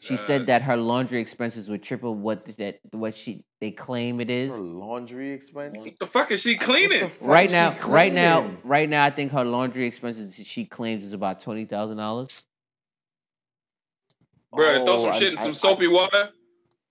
She 0.00 0.16
said 0.16 0.46
that 0.46 0.62
her 0.62 0.76
laundry 0.76 1.20
expenses 1.20 1.68
would 1.68 1.82
triple 1.82 2.14
what 2.14 2.44
that 2.58 2.78
what 2.92 3.14
she 3.14 3.44
they 3.60 3.72
claim 3.72 4.20
it 4.20 4.30
is. 4.30 4.50
Her 4.52 4.58
laundry 4.58 5.32
expense. 5.32 5.82
What 5.82 5.98
the 5.98 6.06
fuck 6.06 6.30
is 6.30 6.40
she 6.40 6.56
cleaning? 6.56 7.02
What 7.02 7.10
the 7.10 7.16
fuck 7.16 7.28
Right 7.28 7.50
she 7.50 7.56
now, 7.56 7.76
right 7.88 8.12
now, 8.12 8.50
right 8.62 8.88
now, 8.88 9.04
I 9.04 9.10
think 9.10 9.32
her 9.32 9.44
laundry 9.44 9.86
expenses 9.86 10.34
she 10.46 10.64
claims 10.64 11.04
is 11.04 11.12
about 11.12 11.40
twenty 11.40 11.64
thousand 11.64 11.96
dollars. 11.96 12.44
Bro, 14.52 14.84
throw 14.84 14.92
Oh, 14.94 15.02
some 15.06 15.10
I- 15.10 15.18
shit 15.18 15.32
in 15.32 15.38
I- 15.38 15.42
some 15.42 15.54
soapy 15.54 15.88
water. 15.88 16.30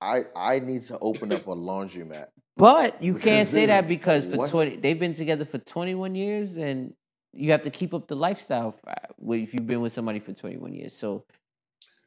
I 0.03 0.23
I 0.35 0.59
need 0.59 0.81
to 0.83 0.99
open 0.99 1.31
up 1.31 1.47
a 1.47 1.55
laundromat. 1.55 2.27
But 2.55 3.01
you 3.01 3.15
can't 3.15 3.47
say 3.47 3.65
that 3.65 3.87
because 3.87 4.25
for 4.25 4.35
what? 4.35 4.51
twenty, 4.51 4.75
they've 4.75 4.99
been 4.99 5.15
together 5.15 5.43
for 5.43 5.57
twenty 5.57 5.95
one 5.95 6.13
years, 6.13 6.55
and 6.57 6.93
you 7.33 7.49
have 7.51 7.63
to 7.63 7.71
keep 7.71 7.95
up 7.95 8.07
the 8.07 8.15
lifestyle 8.15 8.75
uh, 8.87 8.93
if 9.31 9.55
you've 9.55 9.65
been 9.65 9.81
with 9.81 9.91
somebody 9.91 10.19
for 10.19 10.33
twenty 10.33 10.57
one 10.57 10.71
years. 10.71 10.93
So, 10.95 11.25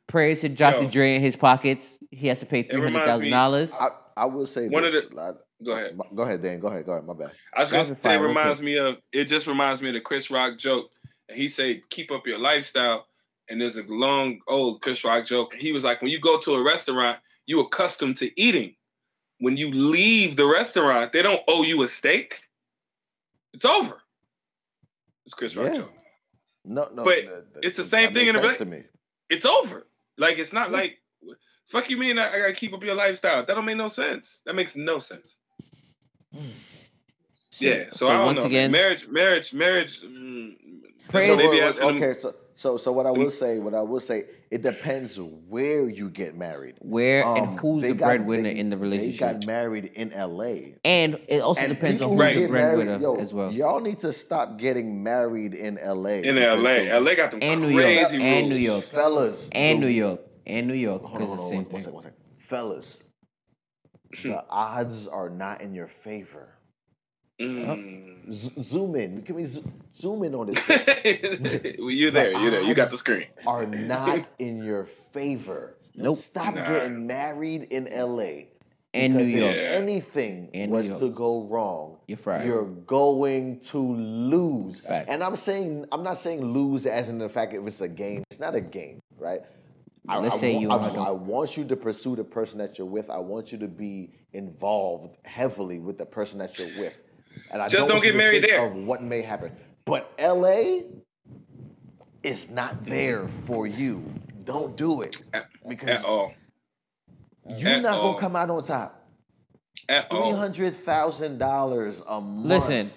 prayers 0.07 0.43
to 0.43 0.49
Dr. 0.49 0.83
Yo. 0.85 0.88
Dre 0.91 1.17
in 1.17 1.21
his 1.21 1.35
pockets. 1.35 1.99
He 2.12 2.29
has 2.29 2.38
to 2.38 2.47
pay 2.47 2.62
three 2.62 2.81
reminds 2.81 2.99
hundred 2.99 3.07
thousand 3.11 3.25
me- 3.25 3.31
dollars. 3.31 3.73
I, 3.73 3.88
I 4.17 4.26
will 4.26 4.47
say 4.47 4.69
One 4.69 4.85
of 4.85 4.93
this. 4.93 5.07
the- 5.07 5.17
like- 5.17 5.35
Go 5.65 5.73
ahead. 5.73 5.99
Go 6.15 6.23
ahead, 6.23 6.43
Dan. 6.43 6.61
Go 6.61 6.69
ahead. 6.69 6.87
Go 6.87 6.93
ahead. 6.93 7.07
My 7.07 7.15
bad. 7.15 7.33
I 7.57 7.62
was 7.62 7.71
gonna 7.73 7.85
say 7.85 8.15
it 8.15 8.19
reminds 8.19 8.62
me 8.62 8.76
of 8.76 8.99
it 9.11 9.25
just 9.25 9.49
reminds 9.49 9.83
me 9.83 9.88
of 9.88 9.95
the 9.95 10.00
Chris 10.00 10.31
Rock 10.31 10.59
joke. 10.59 10.91
And 11.29 11.37
he 11.37 11.49
said, 11.49 11.81
keep 11.91 12.12
up 12.12 12.25
your 12.26 12.38
lifestyle. 12.38 13.07
And 13.49 13.61
there's 13.61 13.79
a 13.79 13.83
long 13.88 14.41
old 14.47 14.81
Chris 14.83 15.03
Rock 15.03 15.26
joke. 15.26 15.55
He 15.55 15.73
was 15.73 15.83
like, 15.83 16.03
when 16.03 16.11
you 16.12 16.21
go 16.21 16.38
to 16.41 16.55
a 16.55 16.62
restaurant, 16.62 17.19
you 17.47 17.61
accustomed 17.61 18.19
to 18.19 18.41
eating. 18.41 18.75
when 19.41 19.55
you 19.59 19.71
leave 19.71 20.35
the 20.37 20.47
restaurant, 20.47 21.12
they 21.12 21.21
don't 21.21 21.43
owe 21.47 21.62
you 21.62 21.83
a 21.83 21.88
steak. 21.88 22.41
It's 23.53 23.67
over. 23.67 24.00
It's 25.26 25.35
Chris 25.35 25.55
Rock. 25.55 25.67
Yeah. 25.67 25.79
joke. 25.81 25.93
No, 26.65 26.88
no. 26.95 27.05
But 27.05 27.26
that- 27.26 27.53
that- 27.55 27.65
it's 27.65 27.76
the 27.76 27.85
same 27.85 28.15
thing 28.15 28.29
in 28.29 28.35
the 28.35 28.41
sense 28.41 28.53
black- 28.53 28.59
to 28.59 28.65
me. 28.65 28.85
It's 29.29 29.45
over. 29.45 29.87
Like 30.17 30.38
it's 30.38 30.55
not 30.55 30.71
Yeah. 30.71 30.76
like 30.79 31.03
fuck 31.69 31.91
you 31.91 31.99
mean 31.99 32.19
I, 32.19 32.33
I 32.33 32.38
gotta 32.38 32.55
keep 32.55 32.73
up 32.73 32.83
your 32.83 32.95
lifestyle. 32.95 33.45
That 33.45 33.55
don't 33.55 33.65
make 33.67 33.76
no 33.76 33.88
sense. 33.91 34.41
That 34.47 34.55
makes 34.55 34.75
no 34.75 35.00
sense. 35.00 35.37
Yeah. 37.59 37.91
So, 37.93 38.09
I 38.09 38.12
don't 38.15 38.26
once 38.26 38.38
know. 38.38 38.47
again, 38.47 38.71
marriage, 38.71 39.07
marriage, 39.09 39.53
marriage. 39.53 40.00
Mm, 40.03 40.57
Praise- 41.09 41.37
that's 41.37 41.79
what 41.81 41.95
Well, 41.95 41.95
okay, 42.05 42.19
so 42.19 42.35
so 42.57 42.77
so 42.77 42.91
what 42.91 43.07
I 43.07 43.11
will 43.11 43.31
say, 43.31 43.59
what 43.59 43.75
I 43.75 43.83
will 43.83 44.01
say, 44.01 44.25
it 44.51 44.63
depends 44.63 45.19
where 45.49 45.89
you 45.89 46.09
get 46.11 46.35
married. 46.37 46.75
where 46.81 47.25
Um, 47.25 47.37
and 47.37 47.61
who's 47.61 47.83
the 47.83 47.95
got- 47.95 48.07
breadwinner 48.07 48.43
they- 48.45 48.57
in 48.59 48.71
the 48.71 48.77
relationship. 48.77 49.19
They 49.21 49.25
relationship, 49.27 49.41
got 49.43 49.47
married 49.47 49.85
in 49.95 50.13
L.A. 50.13 50.75
and 50.85 51.21
it 51.29 51.41
also 51.41 51.61
And 51.61 51.69
depends 51.75 52.01
on 52.03 52.09
who's 52.11 52.17
who 52.17 52.23
Right. 52.23 52.37
the 52.37 52.49
breadwinner 52.49 52.99
yo, 52.99 53.17
as 53.17 53.33
well. 53.35 53.53
Y'all 53.53 53.81
need 53.81 53.99
to 54.01 54.13
stop 54.13 54.59
getting 54.59 55.03
married 55.05 55.55
in 55.55 55.79
L.A. 55.79 56.23
in 56.23 56.37
LA. 56.39 56.85
the- 56.85 56.99
LA 57.01 57.15
got 57.15 57.31
them 57.31 57.41
And 57.43 57.61
New 57.61 57.75
crazy 57.75 58.01
York, 58.01 58.11
rules. 58.13 58.23
and 58.23 58.49
New 58.49 58.57
York. 58.57 58.85
fellas, 58.85 59.49
and 59.53 59.81
New 59.81 59.87
York, 59.89 60.21
and 60.47 60.67
New 60.67 60.75
York, 60.75 61.03
Hold 61.03 61.15
on, 61.15 61.21
because 61.21 61.39
hold 61.39 61.39
it's 61.39 61.43
on, 61.43 61.47
the 61.47 61.51
same 61.51 61.57
one 61.65 61.71
thing. 61.73 61.81
second, 61.81 61.95
one 61.95 62.03
second. 62.05 62.17
Fellas, 62.39 63.03
the 64.23 64.45
odds 64.51 65.07
are 65.09 65.29
not 65.29 65.61
in 65.61 65.75
your 65.75 65.89
favor. 65.89 66.49
Mm. 67.40 68.33
Z- 68.33 68.52
zoom 68.62 68.97
in. 68.97 69.23
Can 69.23 69.37
we 69.37 69.45
zo- 69.45 69.62
zoom 69.95 70.25
in 70.25 70.35
on 70.35 70.47
this? 70.47 70.59
well, 71.78 71.90
you're 71.90 72.11
there. 72.11 72.33
You're 72.33 72.50
there. 72.50 72.62
You 72.62 72.75
got 72.75 72.90
the 72.90 72.99
screen. 72.99 73.26
Are 73.47 73.66
not 73.66 74.26
in 74.38 74.62
your 74.62 74.85
favor. 75.12 75.76
Nope. 75.95 76.16
Stop 76.16 76.55
Nah. 76.55 76.66
getting 76.69 77.07
married 77.07 77.64
in 77.64 77.88
L.A. 77.88 78.49
And 78.95 79.14
New 79.14 79.26
because 79.26 79.55
if 79.57 79.73
anything 79.73 80.50
And 80.55 80.71
New 80.71 80.76
was 80.78 80.88
York. 80.88 81.00
to 81.00 81.11
go 81.11 81.43
wrong, 81.50 81.99
You're 82.07 82.16
fried. 82.16 82.47
you're 82.47 82.64
going 82.64 83.61
to 83.61 83.78
lose. 83.78 84.81
Fact. 84.81 85.11
And 85.11 85.23
I'm 85.23 85.37
saying, 85.37 85.85
I'm 85.93 86.02
not 86.02 86.19
saying 86.19 86.43
lose 86.43 86.87
as 86.87 87.11
in 87.11 87.19
the 87.19 87.28
fact 87.28 87.52
if 87.52 87.66
it's 87.66 87.83
a 87.83 87.88
game. 87.88 88.25
It's 88.31 88.40
not 88.40 88.55
a 88.55 88.61
game, 88.61 89.00
right? 89.19 89.43
I, 90.09 90.19
Let's 90.19 90.37
I 90.37 90.38
say 90.38 90.55
wa- 90.55 90.61
you 90.61 90.71
I, 90.71 90.76
wanna- 90.76 91.02
I 91.02 91.11
want 91.11 91.59
you 91.59 91.64
to 91.66 91.76
pursue 91.76 92.16
the 92.16 92.25
person 92.25 92.59
that 92.59 92.78
you're 92.78 92.87
with. 92.87 93.11
I 93.11 93.19
want 93.19 93.52
you 93.52 93.59
to 93.59 93.69
be 93.69 94.12
involved 94.33 95.16
heavily 95.25 95.78
with 95.78 95.99
the 95.99 96.07
person 96.07 96.38
that 96.38 96.59
you're 96.59 96.78
with. 96.78 96.97
And 97.50 97.62
I 97.62 97.69
Just 97.69 97.88
don't 97.88 97.90
want 97.97 98.05
you 98.05 98.12
get 98.12 98.16
married 98.19 98.45
there. 98.45 98.66
Of 98.66 98.75
what 98.75 99.02
may 99.02 99.23
happen, 99.23 99.52
but 99.85 100.12
LA 100.21 100.81
is 102.23 102.50
not 102.50 102.85
there 102.85 103.26
for 103.28 103.66
you. 103.66 104.05
Don't 104.45 104.76
do 104.76 105.02
it 105.02 105.23
because 105.69 105.88
At 105.88 106.05
all. 106.05 106.33
you're 107.49 107.71
at 107.71 107.83
not 107.83 107.99
all. 107.99 108.09
gonna 108.12 108.21
come 108.21 108.37
out 108.37 108.50
on 108.50 108.62
top. 108.62 109.05
At 109.88 110.11
Three 110.11 110.19
all. 110.19 110.37
hundred 110.37 110.75
thousand 110.75 111.38
dollars 111.38 112.02
a 112.07 112.21
month. 112.21 112.47
Listen, 112.47 112.90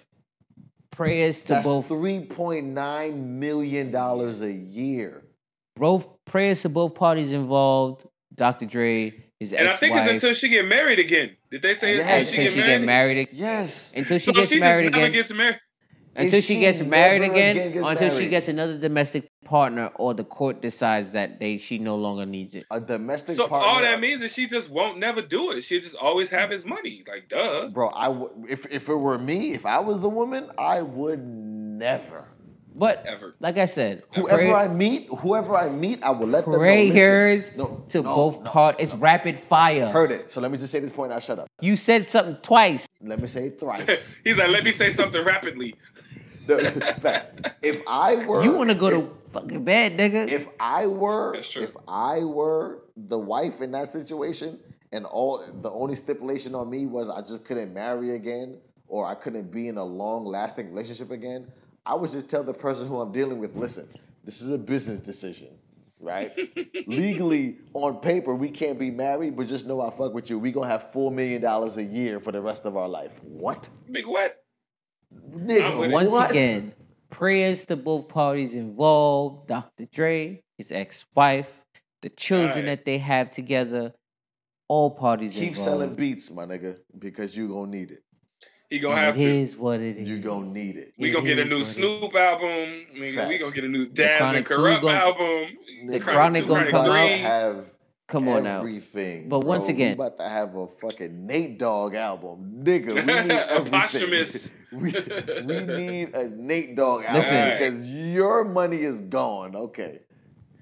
prayers 0.91 1.41
to 1.43 1.47
that's 1.49 1.65
both 1.65 1.87
three 1.87 2.21
point 2.21 2.65
nine 2.67 3.39
million 3.39 3.91
dollars 3.91 4.41
a 4.41 4.51
year. 4.51 5.23
both 5.75 6.07
prayers 6.25 6.61
to 6.63 6.69
both 6.69 6.95
parties 6.95 7.31
involved. 7.33 8.05
Dr. 8.35 8.65
Dre, 8.65 9.13
his 9.39 9.51
And 9.53 9.67
I 9.67 9.75
think 9.75 9.95
it's 9.97 10.09
until 10.09 10.33
she 10.33 10.47
get 10.49 10.65
married 10.65 10.99
again. 10.99 11.35
Did 11.51 11.61
they 11.63 11.75
say 11.75 11.95
it's 11.95 12.05
Yes. 12.05 12.29
until 12.29 12.45
until 12.45 12.45
she 12.45 12.49
she 12.49 12.55
get 12.55 12.55
get 12.55 12.81
married? 12.81 12.85
married, 12.85 13.17
ag- 13.29 13.29
Yes. 13.33 13.91
until 13.95 14.17
she 14.19 14.25
So 14.25 14.33
gets 14.33 14.49
she 14.49 14.59
married 14.59 14.83
just 14.85 14.95
never 14.95 15.05
again, 15.07 15.21
gets 15.21 15.33
married. 15.33 15.59
until 16.15 16.41
she 16.41 16.53
she 16.55 16.59
gets 16.59 16.81
married 16.81 17.21
again, 17.23 17.57
again 17.57 17.71
gets 17.73 17.85
until 17.87 18.09
she 18.19 18.27
gets 18.27 18.47
another 18.47 18.77
domestic 18.77 19.29
partner, 19.45 19.91
or 19.95 20.13
the 20.13 20.23
court 20.23 20.61
decides 20.61 21.11
that 21.13 21.39
they 21.39 21.57
she 21.57 21.79
no 21.79 21.95
longer 21.95 22.25
needs 22.25 22.53
it. 22.55 22.65
A 22.71 22.79
domestic 22.79 23.35
partner 23.37 23.43
So 23.43 23.47
partner. 23.49 23.67
all 23.69 23.81
that 23.81 23.99
means 23.99 24.21
is 24.23 24.31
she 24.33 24.47
just 24.47 24.69
won't 24.69 24.99
never 24.99 25.21
do 25.21 25.51
it. 25.51 25.63
She'll 25.63 25.81
just 25.81 25.95
always 25.95 26.29
have 26.29 26.49
his 26.51 26.65
money. 26.65 27.03
Like 27.07 27.29
duh. 27.29 27.69
Bro, 27.69 27.89
I 27.89 28.09
would 28.09 28.31
if 28.49 28.65
if 28.71 28.87
it 28.89 28.95
were 28.95 29.17
me, 29.17 29.53
if 29.53 29.65
I 29.65 29.79
was 29.79 30.01
the 30.01 30.09
woman, 30.09 30.49
I 30.57 30.81
would 30.81 31.19
never. 31.25 32.27
But 32.79 33.05
Ever. 33.05 33.35
like 33.41 33.57
I 33.57 33.65
said, 33.65 34.03
Whoever 34.15 34.37
pray- 34.37 34.53
I 34.53 34.67
meet, 34.69 35.09
whoever 35.09 35.55
I 35.57 35.69
meet, 35.69 36.01
I 36.01 36.11
will 36.11 36.27
let 36.27 36.45
them 36.45 36.53
know. 36.53 36.59
prayers 36.59 37.51
no, 37.57 37.83
to 37.89 38.01
no, 38.01 38.15
both 38.15 38.43
no, 38.43 38.49
parts. 38.49 38.81
It's 38.81 38.93
no. 38.93 38.99
rapid 38.99 39.37
fire. 39.37 39.87
Heard 39.89 40.11
it. 40.11 40.31
So 40.31 40.39
let 40.39 40.49
me 40.49 40.57
just 40.57 40.71
say 40.71 40.79
this 40.79 40.91
point. 40.91 41.11
I'll 41.11 41.19
shut 41.19 41.39
up. 41.39 41.47
You 41.59 41.75
said 41.75 42.07
something 42.07 42.37
twice. 42.41 42.87
Let 43.01 43.19
me 43.21 43.27
say 43.27 43.47
it 43.47 43.59
thrice. 43.59 44.15
He's 44.23 44.37
like, 44.37 44.49
let 44.49 44.63
me 44.63 44.71
say 44.71 44.93
something 44.93 45.23
rapidly. 45.23 45.75
The 46.47 46.59
fact, 47.01 47.49
if 47.61 47.81
I 47.87 48.25
were, 48.25 48.43
You 48.43 48.53
want 48.53 48.69
to 48.69 48.75
go 48.75 48.89
to 48.89 49.11
fucking 49.31 49.63
bed, 49.65 49.97
nigga? 49.97 50.27
if 50.31 50.47
I 50.59 50.87
were, 50.87 51.33
That's 51.35 51.49
true. 51.49 51.61
if 51.63 51.75
I 51.87 52.19
were 52.19 52.79
the 52.95 53.19
wife 53.19 53.61
in 53.61 53.71
that 53.73 53.89
situation, 53.89 54.57
and 54.91 55.05
all 55.05 55.43
the 55.61 55.69
only 55.69 55.93
stipulation 55.95 56.55
on 56.55 56.69
me 56.69 56.87
was 56.87 57.09
I 57.09 57.21
just 57.21 57.45
couldn't 57.45 57.73
marry 57.73 58.15
again, 58.15 58.57
or 58.87 59.05
I 59.05 59.13
couldn't 59.13 59.51
be 59.51 59.67
in 59.67 59.77
a 59.77 59.83
long-lasting 59.83 60.71
relationship 60.71 61.11
again, 61.11 61.47
I 61.89 61.95
would 61.95 62.11
just 62.11 62.29
tell 62.29 62.43
the 62.43 62.53
person 62.53 62.87
who 62.87 63.01
I'm 63.01 63.11
dealing 63.11 63.39
with, 63.39 63.55
listen, 63.55 63.89
this 64.23 64.43
is 64.43 64.51
a 64.51 64.59
business 64.59 65.01
decision, 65.01 65.47
right? 65.99 66.31
Legally, 66.87 67.57
on 67.73 67.95
paper, 67.97 68.35
we 68.35 68.49
can't 68.49 68.77
be 68.77 68.91
married, 68.91 69.35
but 69.35 69.47
just 69.47 69.65
know 69.65 69.81
I 69.81 69.89
fuck 69.89 70.13
with 70.13 70.29
you. 70.29 70.37
We 70.37 70.51
gonna 70.51 70.67
have 70.67 70.91
four 70.91 71.09
million 71.11 71.41
dollars 71.41 71.77
a 71.77 71.83
year 71.83 72.19
for 72.19 72.31
the 72.31 72.41
rest 72.41 72.65
of 72.65 72.77
our 72.77 72.87
life. 72.87 73.19
What, 73.23 73.69
Big 73.89 74.05
what? 74.05 74.43
nigga? 75.31 75.79
with. 75.79 75.91
Once 75.91 76.11
what? 76.11 76.29
again, 76.29 76.73
prayers 77.09 77.65
to 77.65 77.75
both 77.75 78.07
parties 78.07 78.53
involved. 78.53 79.47
Dr. 79.47 79.85
Dre, 79.87 80.43
his 80.59 80.71
ex-wife, 80.71 81.49
the 82.03 82.09
children 82.09 82.49
Alright. 82.49 82.65
that 82.65 82.85
they 82.85 82.99
have 82.99 83.31
together. 83.31 83.93
All 84.67 84.91
parties 84.91 85.33
keep 85.33 85.49
involved. 85.49 85.57
selling 85.67 85.95
beats, 85.95 86.29
my 86.29 86.45
nigga, 86.45 86.77
because 86.99 87.35
you 87.35 87.47
gonna 87.47 87.71
need 87.71 87.89
it. 87.89 88.01
He 88.69 88.77
gonna 88.77 88.97
have 88.97 89.15
It 89.15 89.19
to. 89.19 89.25
is 89.25 89.55
what 89.57 89.79
it 89.79 89.97
is. 89.97 90.07
You 90.07 90.19
gonna 90.19 90.45
need 90.47 90.75
it. 90.75 90.93
We 90.97 91.09
gonna 91.11 91.25
get 91.25 91.39
a 91.39 91.45
new 91.45 91.65
Snoop 91.65 92.13
album. 92.15 92.85
We, 92.93 92.99
we 93.01 93.13
gonna 93.39 93.51
get 93.51 93.63
a 93.63 93.67
new 93.67 93.87
Daz 93.87 94.35
and 94.35 94.45
Chronic 94.45 94.77
Kurupt 94.77 94.81
gonna- 94.81 94.97
album. 94.97 95.57
The 95.87 95.99
Nigga, 95.99 96.01
Chronic 96.01 96.43
we 96.43 96.49
gonna 96.49 96.69
Chronic 96.69 96.71
come 96.71 96.91
out. 96.91 97.09
have 97.19 97.73
Come 98.07 98.27
on 98.27 98.43
now. 98.43 98.59
everything. 98.59 99.27
But 99.27 99.39
once 99.43 99.65
bro. 99.65 99.73
again- 99.73 99.87
we 99.97 100.05
about 100.05 100.17
to 100.19 100.29
have 100.29 100.55
a 100.55 100.67
fucking 100.67 101.25
Nate 101.25 101.57
Dogg 101.57 101.95
album, 101.95 102.61
nigga. 102.63 102.93
We 102.93 103.01
need 103.01 103.07
A 103.31 103.51
everything. 103.53 103.71
posthumous. 103.79 104.49
we, 104.71 104.91
we 105.45 105.59
need 105.65 106.13
a 106.13 106.29
Nate 106.29 106.75
Dogg 106.75 107.05
album 107.05 107.21
Listen. 107.21 107.49
Because 107.57 107.91
your 107.91 108.45
money 108.45 108.83
is 108.83 109.01
gone. 109.01 109.55
Okay, 109.55 109.99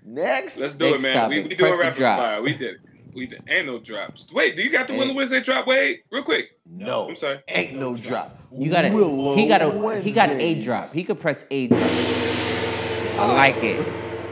next. 0.05 0.57
Let's 0.59 0.75
do 0.75 0.85
it, 0.85 0.91
Next 1.01 1.03
man. 1.03 1.29
We, 1.29 1.35
topic. 1.43 1.49
we 1.49 1.55
Press 1.57 1.69
doing 1.71 1.71
the 1.79 1.83
rapid 1.83 1.97
drop. 1.97 2.19
fire. 2.19 2.41
We 2.41 2.53
did 2.53 2.75
it. 2.75 2.79
We 3.17 3.25
did. 3.25 3.41
Ain't 3.49 3.65
no 3.65 3.79
drops. 3.79 4.27
Wait, 4.31 4.55
do 4.55 4.61
you 4.61 4.69
got 4.69 4.87
the 4.87 4.93
Hey. 4.93 4.99
Willow 4.99 5.13
Wednesday 5.15 5.41
drop? 5.41 5.65
Wait, 5.67 6.03
real 6.11 6.23
quick. 6.23 6.51
no, 6.65 7.09
I'm 7.09 7.17
sorry. 7.17 7.39
Ain't 7.47 7.73
no 7.75 7.95
drop. 7.97 8.39
You 8.55 8.69
got 8.69 8.85
a 8.85 8.89
Willow 8.91 9.35
he 9.35 9.47
got 9.47 9.61
a 9.63 10.01
he 10.01 10.11
got 10.11 10.29
an 10.29 10.39
a 10.39 10.43
Wednesdays. 10.45 10.63
drop. 10.65 10.91
He 10.93 11.03
could 11.03 11.19
press 11.19 11.43
a 11.51 11.67
drop. 11.67 11.81
I 13.19 13.33
like 13.33 13.55
it. 13.63 13.79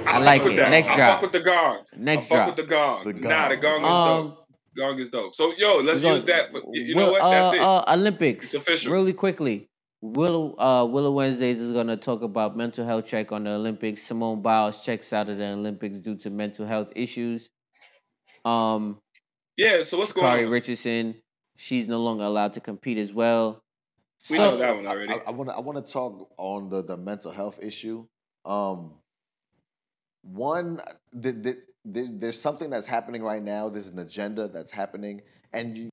I 0.07 0.11
fuck 0.13 0.21
like 0.25 0.41
it. 0.43 0.55
that. 0.57 0.69
Next 0.69 0.89
I 0.89 0.95
drop. 0.95 1.13
fuck 1.13 1.21
with 1.23 1.31
the 1.31 1.39
gong. 1.49 1.83
Next 1.97 2.25
I 2.27 2.29
fuck 2.29 2.47
with 2.47 2.55
the 2.57 2.63
gong. 2.71 3.05
The 3.05 3.13
Nah, 3.13 3.49
the 3.49 3.57
gong. 3.57 3.81
gong 3.81 3.83
is 3.83 3.89
Um, 3.89 4.27
dope. 4.27 4.47
Gong 4.77 4.99
is 4.99 5.09
dope. 5.09 5.35
So 5.35 5.53
yo, 5.57 5.77
let's 5.79 6.03
We're 6.03 6.13
use 6.15 6.25
that 6.25 6.51
for 6.51 6.61
you, 6.71 6.83
you 6.83 6.95
know 6.95 7.11
what? 7.11 7.21
Uh, 7.21 7.31
That's 7.31 7.55
it. 7.55 7.61
uh, 7.61 7.83
Olympics. 7.87 8.45
It's 8.45 8.53
official. 8.53 8.91
Really 8.93 9.13
quickly. 9.13 9.67
Willow 10.01 10.55
uh, 10.59 10.85
Willow 10.85 11.11
Wednesdays 11.11 11.57
is 11.59 11.71
gonna 11.71 11.97
talk 11.97 12.21
about 12.21 12.55
mental 12.55 12.85
health 12.85 13.07
check 13.07 13.31
on 13.31 13.45
the 13.45 13.51
Olympics. 13.51 14.03
Simone 14.03 14.41
Biles 14.43 14.81
checks 14.81 15.11
out 15.13 15.29
of 15.29 15.37
the 15.39 15.45
Olympics 15.45 15.97
due 15.97 16.15
to 16.17 16.29
mental 16.29 16.67
health 16.67 16.91
issues. 16.95 17.49
Um, 18.45 18.99
yeah, 19.57 19.83
so 19.83 19.97
what's 19.97 20.11
going 20.13 20.25
Kari 20.27 20.45
on? 20.45 20.51
Richardson, 20.51 21.15
she's 21.57 21.87
no 21.87 21.99
longer 22.01 22.23
allowed 22.23 22.53
to 22.53 22.61
compete 22.61 22.97
as 22.97 23.11
well. 23.11 23.61
We 24.29 24.37
So- 24.37 24.51
know 24.51 24.57
that 24.57 24.75
one 24.75 24.87
already. 24.87 25.13
I 25.25 25.31
want 25.31 25.49
to 25.49 25.55
I 25.55 25.59
want 25.59 25.85
to 25.85 25.91
talk 25.93 26.29
on 26.37 26.69
the 26.69 26.81
the 26.83 26.97
mental 26.97 27.31
health 27.31 27.59
issue. 27.61 28.05
Um, 28.45 28.93
one, 30.23 30.79
the, 31.13 31.31
the, 31.31 31.57
there, 31.83 32.05
there's 32.09 32.39
something 32.39 32.69
that's 32.69 32.87
happening 32.87 33.21
right 33.23 33.41
now. 33.43 33.69
There's 33.69 33.87
an 33.87 33.99
agenda 33.99 34.47
that's 34.47 34.71
happening, 34.71 35.21
and 35.53 35.77
you, 35.77 35.89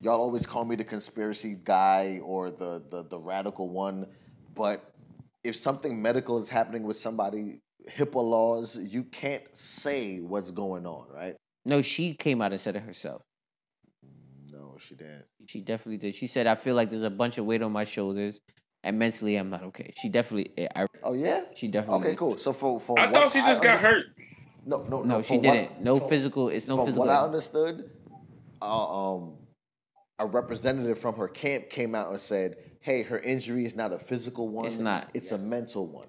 y'all 0.00 0.20
always 0.20 0.46
call 0.46 0.64
me 0.64 0.76
the 0.76 0.84
conspiracy 0.84 1.56
guy 1.62 2.20
or 2.22 2.50
the, 2.50 2.82
the 2.90 3.02
the 3.04 3.18
radical 3.18 3.68
one. 3.68 4.06
But 4.54 4.92
if 5.42 5.56
something 5.56 6.00
medical 6.00 6.40
is 6.40 6.48
happening 6.48 6.84
with 6.84 6.96
somebody, 6.98 7.60
HIPAA 7.88 8.22
laws, 8.22 8.76
you 8.78 9.02
can't 9.04 9.44
say 9.56 10.20
what's 10.20 10.52
going 10.52 10.86
on, 10.86 11.08
right? 11.12 11.36
No, 11.64 11.82
she 11.82 12.14
came 12.14 12.42
out 12.42 12.52
and 12.52 12.60
said 12.60 12.76
it 12.76 12.82
herself. 12.82 13.22
No, 14.50 14.76
she 14.78 14.94
didn't. 14.94 15.24
She 15.46 15.60
definitely 15.60 15.96
did. 15.98 16.14
She 16.14 16.26
said, 16.26 16.46
"I 16.46 16.54
feel 16.54 16.74
like 16.74 16.90
there's 16.90 17.02
a 17.02 17.10
bunch 17.10 17.38
of 17.38 17.44
weight 17.46 17.62
on 17.62 17.72
my 17.72 17.84
shoulders, 17.84 18.40
and 18.82 18.98
mentally, 18.98 19.36
I'm 19.36 19.50
not 19.50 19.62
okay." 19.64 19.92
She 20.00 20.08
definitely, 20.08 20.52
I, 20.76 20.86
Oh 21.02 21.14
yeah. 21.14 21.42
she 21.54 21.68
definitely. 21.68 22.00
Okay, 22.00 22.08
did. 22.10 22.18
cool. 22.18 22.38
So 22.38 22.52
for 22.52 22.78
for 22.78 22.98
I 22.98 23.06
what 23.06 23.14
thought 23.14 23.32
she 23.32 23.40
just 23.40 23.62
got 23.62 23.76
under- 23.76 23.88
hurt. 23.88 24.04
No, 24.66 24.82
no, 24.84 25.02
No, 25.02 25.16
no. 25.16 25.22
she 25.22 25.38
didn't. 25.38 25.80
No 25.82 25.98
for- 25.98 26.08
physical. 26.08 26.48
It's 26.48 26.66
no 26.66 26.76
from 26.76 26.86
physical. 26.86 27.06
what 27.06 27.14
I 27.14 27.22
understood, 27.22 27.90
uh, 28.62 29.14
um, 29.14 29.34
a 30.18 30.26
representative 30.26 30.98
from 30.98 31.16
her 31.16 31.28
camp 31.28 31.68
came 31.70 31.94
out 31.94 32.10
and 32.10 32.20
said, 32.20 32.56
"Hey, 32.80 33.02
her 33.02 33.18
injury 33.18 33.64
is 33.66 33.74
not 33.76 33.92
a 33.92 33.98
physical 33.98 34.48
one. 34.48 34.66
It's 34.66 34.78
not. 34.78 35.10
It's 35.14 35.32
a 35.32 35.38
mental 35.38 35.86
one." 35.86 36.08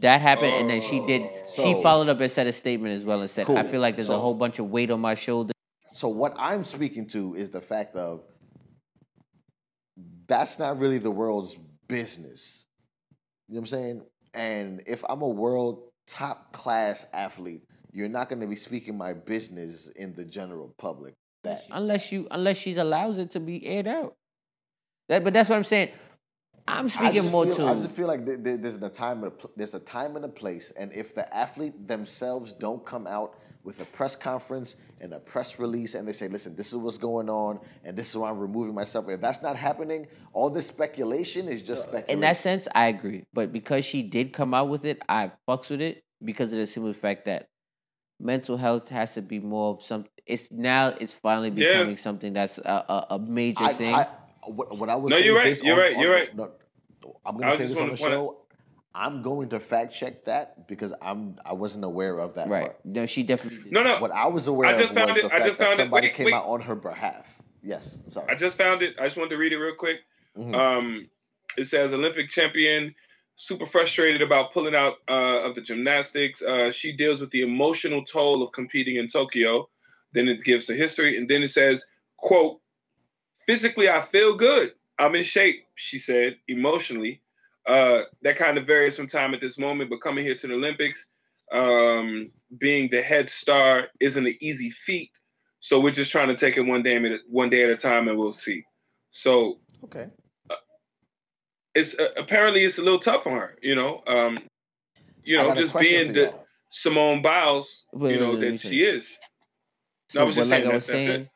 That 0.00 0.20
happened, 0.20 0.54
and 0.54 0.68
then 0.70 0.80
she 0.82 1.00
did. 1.06 1.22
she 1.54 1.62
So- 1.74 1.82
followed 1.82 2.08
up 2.08 2.20
and 2.20 2.30
said 2.30 2.46
a 2.46 2.52
statement 2.52 2.94
as 2.94 3.04
well 3.04 3.20
and 3.20 3.30
said, 3.30 3.42
"I 3.42 3.62
Cool. 3.62 3.70
feel 3.70 3.80
like 3.80 3.94
there's 3.96 4.08
a 4.08 4.12
So- 4.12 4.20
whole 4.20 4.34
bunch 4.34 4.58
of 4.58 4.70
weight 4.70 4.90
on 4.90 5.00
my 5.00 5.14
shoulders." 5.14 5.52
so 5.92 6.08
what 6.08 6.32
I'm 6.36 6.62
speaking 6.64 7.06
to 7.08 7.34
is 7.34 7.50
the 7.50 7.60
fact 7.60 7.96
of 7.96 8.22
that's 10.26 10.58
not 10.58 10.78
really 10.78 10.98
the 10.98 11.10
world's 11.10 11.56
business. 11.88 12.66
You 13.48 13.54
know 13.54 13.60
what 13.60 13.62
I'm 13.62 13.66
saying? 13.66 14.02
And 14.34 14.82
if 14.86 15.02
I'm 15.08 15.22
a 15.22 15.28
world 15.28 15.90
top 16.06 16.52
class 16.52 17.06
athlete, 17.12 17.62
you're 17.92 18.08
not 18.08 18.28
going 18.28 18.40
to 18.40 18.46
be 18.46 18.56
speaking 18.56 18.96
my 18.96 19.12
business 19.12 19.88
in 19.88 20.14
the 20.14 20.24
general 20.24 20.74
public. 20.78 21.14
That 21.44 21.64
unless 21.70 22.12
you 22.12 22.26
unless 22.30 22.56
she 22.58 22.74
allows 22.76 23.18
it 23.18 23.30
to 23.32 23.40
be 23.40 23.64
aired 23.66 23.86
out. 23.86 24.14
That, 25.08 25.24
but 25.24 25.32
that's 25.32 25.48
what 25.48 25.56
I'm 25.56 25.64
saying. 25.64 25.90
I'm 26.68 26.88
speaking 26.88 27.14
just 27.22 27.30
more 27.32 27.46
feel, 27.46 27.56
to. 27.56 27.66
I 27.66 27.74
just 27.74 27.90
feel 27.94 28.06
like 28.06 28.24
there- 28.24 28.36
there- 28.36 28.56
there's 28.56 28.76
a 28.82 28.88
time 28.88 29.24
and 29.24 29.32
a, 29.32 29.36
there's 29.56 29.74
a 29.74 29.80
time 29.80 30.16
and 30.16 30.24
a 30.24 30.28
place, 30.28 30.70
and 30.76 30.92
if 30.92 31.14
the 31.14 31.32
athlete 31.34 31.88
themselves 31.88 32.52
don't 32.52 32.84
come 32.84 33.06
out 33.06 33.34
with 33.64 33.80
a 33.80 33.84
press 33.86 34.14
conference 34.16 34.76
and 35.00 35.12
a 35.12 35.18
press 35.18 35.58
release, 35.58 35.94
and 35.94 36.06
they 36.06 36.12
say, 36.12 36.28
"Listen, 36.28 36.54
this 36.56 36.68
is 36.68 36.76
what's 36.76 36.96
going 36.98 37.28
on, 37.28 37.58
and 37.84 37.96
this 37.96 38.10
is 38.10 38.16
why 38.16 38.30
I'm 38.30 38.38
removing 38.38 38.74
myself," 38.74 39.08
if 39.08 39.20
that's 39.20 39.42
not 39.42 39.56
happening, 39.56 40.06
all 40.32 40.50
this 40.50 40.66
speculation 40.68 41.48
is 41.48 41.62
just 41.62 41.82
speculation. 41.82 42.10
in 42.10 42.20
that 42.20 42.36
sense, 42.36 42.68
I 42.74 42.86
agree. 42.88 43.24
But 43.32 43.52
because 43.52 43.84
she 43.84 44.02
did 44.02 44.32
come 44.32 44.54
out 44.54 44.68
with 44.68 44.84
it, 44.84 45.00
I 45.08 45.32
fucks 45.48 45.70
with 45.70 45.80
it 45.80 46.04
because 46.24 46.52
of 46.52 46.58
the 46.58 46.66
simple 46.66 46.92
fact 46.92 47.24
that 47.26 47.48
mental 48.20 48.56
health 48.56 48.88
has 48.88 49.14
to 49.14 49.22
be 49.22 49.38
more 49.40 49.74
of 49.74 49.82
some. 49.82 50.04
It's 50.26 50.50
now 50.50 50.88
it's 51.00 51.12
finally 51.12 51.48
Yeah. 51.50 51.72
becoming 51.72 51.96
something 51.96 52.32
that's 52.32 52.58
a, 52.58 52.62
a, 52.88 53.06
a 53.16 53.18
major 53.18 53.64
I, 53.64 53.72
thing. 53.72 53.94
I, 53.94 54.06
what, 54.50 54.76
what 54.78 54.88
I 54.88 54.96
was 54.96 55.10
No, 55.10 55.16
saying 55.16 55.26
you're 55.26 55.36
right, 55.36 55.44
based 55.44 55.64
you're 55.64 55.74
on- 55.74 55.80
right, 55.80 55.96
on- 55.96 56.02
you're 56.02 56.12
right. 56.12 56.36
no, 56.36 56.50
I'm 57.24 57.36
gonna 57.38 57.56
say 57.56 57.66
this 57.66 57.78
on 57.78 57.94
the 57.94 58.00
wanna 58.00 58.14
out- 58.14 58.18
show. 58.18 58.44
I'm 58.94 59.22
going 59.22 59.48
to 59.50 59.60
fact 59.60 59.94
check 59.94 60.24
that 60.24 60.66
because 60.66 60.92
I'm 61.00 61.36
I 61.44 61.52
wasn't 61.52 61.84
aware 61.84 62.18
of 62.18 62.34
that 62.34 62.48
right? 62.48 62.62
part. 62.66 62.84
No, 62.84 63.06
she 63.06 63.22
definitely. 63.22 63.62
Did. 63.64 63.72
No, 63.72 63.82
no. 63.84 63.98
What 64.00 64.10
I 64.10 64.26
was 64.26 64.46
aware 64.48 64.68
I 64.68 64.72
of 64.72 64.78
just 64.80 64.94
was 64.94 65.04
found 65.04 65.16
the 65.16 65.20
it- 65.20 65.24
I 65.26 65.28
fact 65.28 65.44
just 65.46 65.58
that 65.58 65.64
found 65.68 65.78
it- 65.78 65.82
somebody 65.84 66.06
wait, 66.08 66.14
came 66.14 66.24
wait. 66.26 66.34
out 66.34 66.46
on 66.46 66.60
her 66.62 66.74
behalf. 66.74 67.40
Yes, 67.62 67.98
I'm 68.04 68.10
sorry. 68.12 68.26
I 68.30 68.34
just 68.34 68.56
found 68.56 68.82
it. 68.82 68.96
I 68.98 69.04
just 69.04 69.16
wanted 69.16 69.30
to 69.30 69.36
read 69.36 69.52
it 69.52 69.58
real 69.58 69.74
quick. 69.74 70.00
Mhm. 70.36 70.54
Um, 70.54 71.10
it 71.56 71.66
says 71.66 71.92
Olympic 71.92 72.30
champion, 72.30 72.94
super 73.36 73.66
frustrated 73.66 74.22
about 74.22 74.52
pulling 74.52 74.74
out 74.74 74.96
uh, 75.08 75.42
of 75.44 75.54
the 75.54 75.60
gymnastics. 75.60 76.42
Uh, 76.42 76.72
she 76.72 76.92
deals 76.96 77.20
with 77.20 77.30
the 77.30 77.42
emotional 77.42 78.04
toll 78.04 78.42
of 78.42 78.50
competing 78.52 78.96
in 78.96 79.06
Tokyo. 79.08 79.68
Then 80.12 80.26
it 80.28 80.42
gives 80.42 80.66
the 80.66 80.74
history, 80.74 81.16
and 81.18 81.28
then 81.28 81.42
it 81.42 81.50
says, 81.50 81.86
"quote 82.16 82.60
Physically, 83.48 83.88
I 83.88 84.00
feel 84.00 84.36
good. 84.36 84.74
I'm 85.00 85.16
in 85.16 85.24
shape." 85.24 85.64
She 85.74 85.98
said. 85.98 86.36
Emotionally, 86.46 87.22
uh, 87.66 88.02
that 88.22 88.36
kind 88.36 88.58
of 88.58 88.66
varies 88.66 88.96
from 88.96 89.08
time 89.08 89.34
at 89.34 89.40
this 89.40 89.58
moment. 89.58 89.90
But 89.90 90.02
coming 90.02 90.24
here 90.24 90.36
to 90.36 90.46
the 90.46 90.54
Olympics, 90.54 91.08
um, 91.52 92.30
being 92.58 92.88
the 92.90 93.02
head 93.02 93.28
star 93.30 93.88
isn't 94.00 94.26
an 94.26 94.36
easy 94.40 94.70
feat. 94.70 95.10
So 95.60 95.80
we're 95.80 95.90
just 95.90 96.12
trying 96.12 96.28
to 96.28 96.36
take 96.36 96.56
it 96.56 96.62
one 96.62 96.82
day 96.82 96.96
at 96.96 97.04
a, 97.04 97.18
one 97.28 97.50
day 97.50 97.64
at 97.64 97.70
a 97.70 97.76
time, 97.76 98.06
and 98.08 98.16
we'll 98.18 98.32
see. 98.32 98.64
So 99.10 99.58
okay. 99.84 100.06
it's 101.74 101.98
uh, 101.98 102.10
apparently 102.16 102.64
it's 102.64 102.78
a 102.78 102.82
little 102.82 103.00
tough 103.00 103.26
on 103.26 103.32
her, 103.32 103.56
you 103.62 103.74
know. 103.74 104.02
Um, 104.06 104.38
you 105.24 105.36
know, 105.36 105.54
just 105.54 105.78
being 105.78 106.12
the 106.12 106.24
y'all. 106.24 106.46
Simone 106.68 107.22
Biles, 107.22 107.84
Wait, 107.92 108.14
you 108.14 108.20
know, 108.20 108.30
wait, 108.30 108.40
let 108.40 108.40
me 108.42 108.50
that 108.52 108.60
she 108.60 108.68
finish. 108.68 109.02
is. 109.02 109.18
No, 110.14 110.20
I 110.20 110.24
was 110.24 110.34
but 110.36 110.40
just 110.42 110.50
like 110.50 110.60
saying 110.60 110.70
I 110.70 110.74
was 110.74 110.86
that's 110.86 111.02
it. 111.02 111.06
saying, 111.06 111.28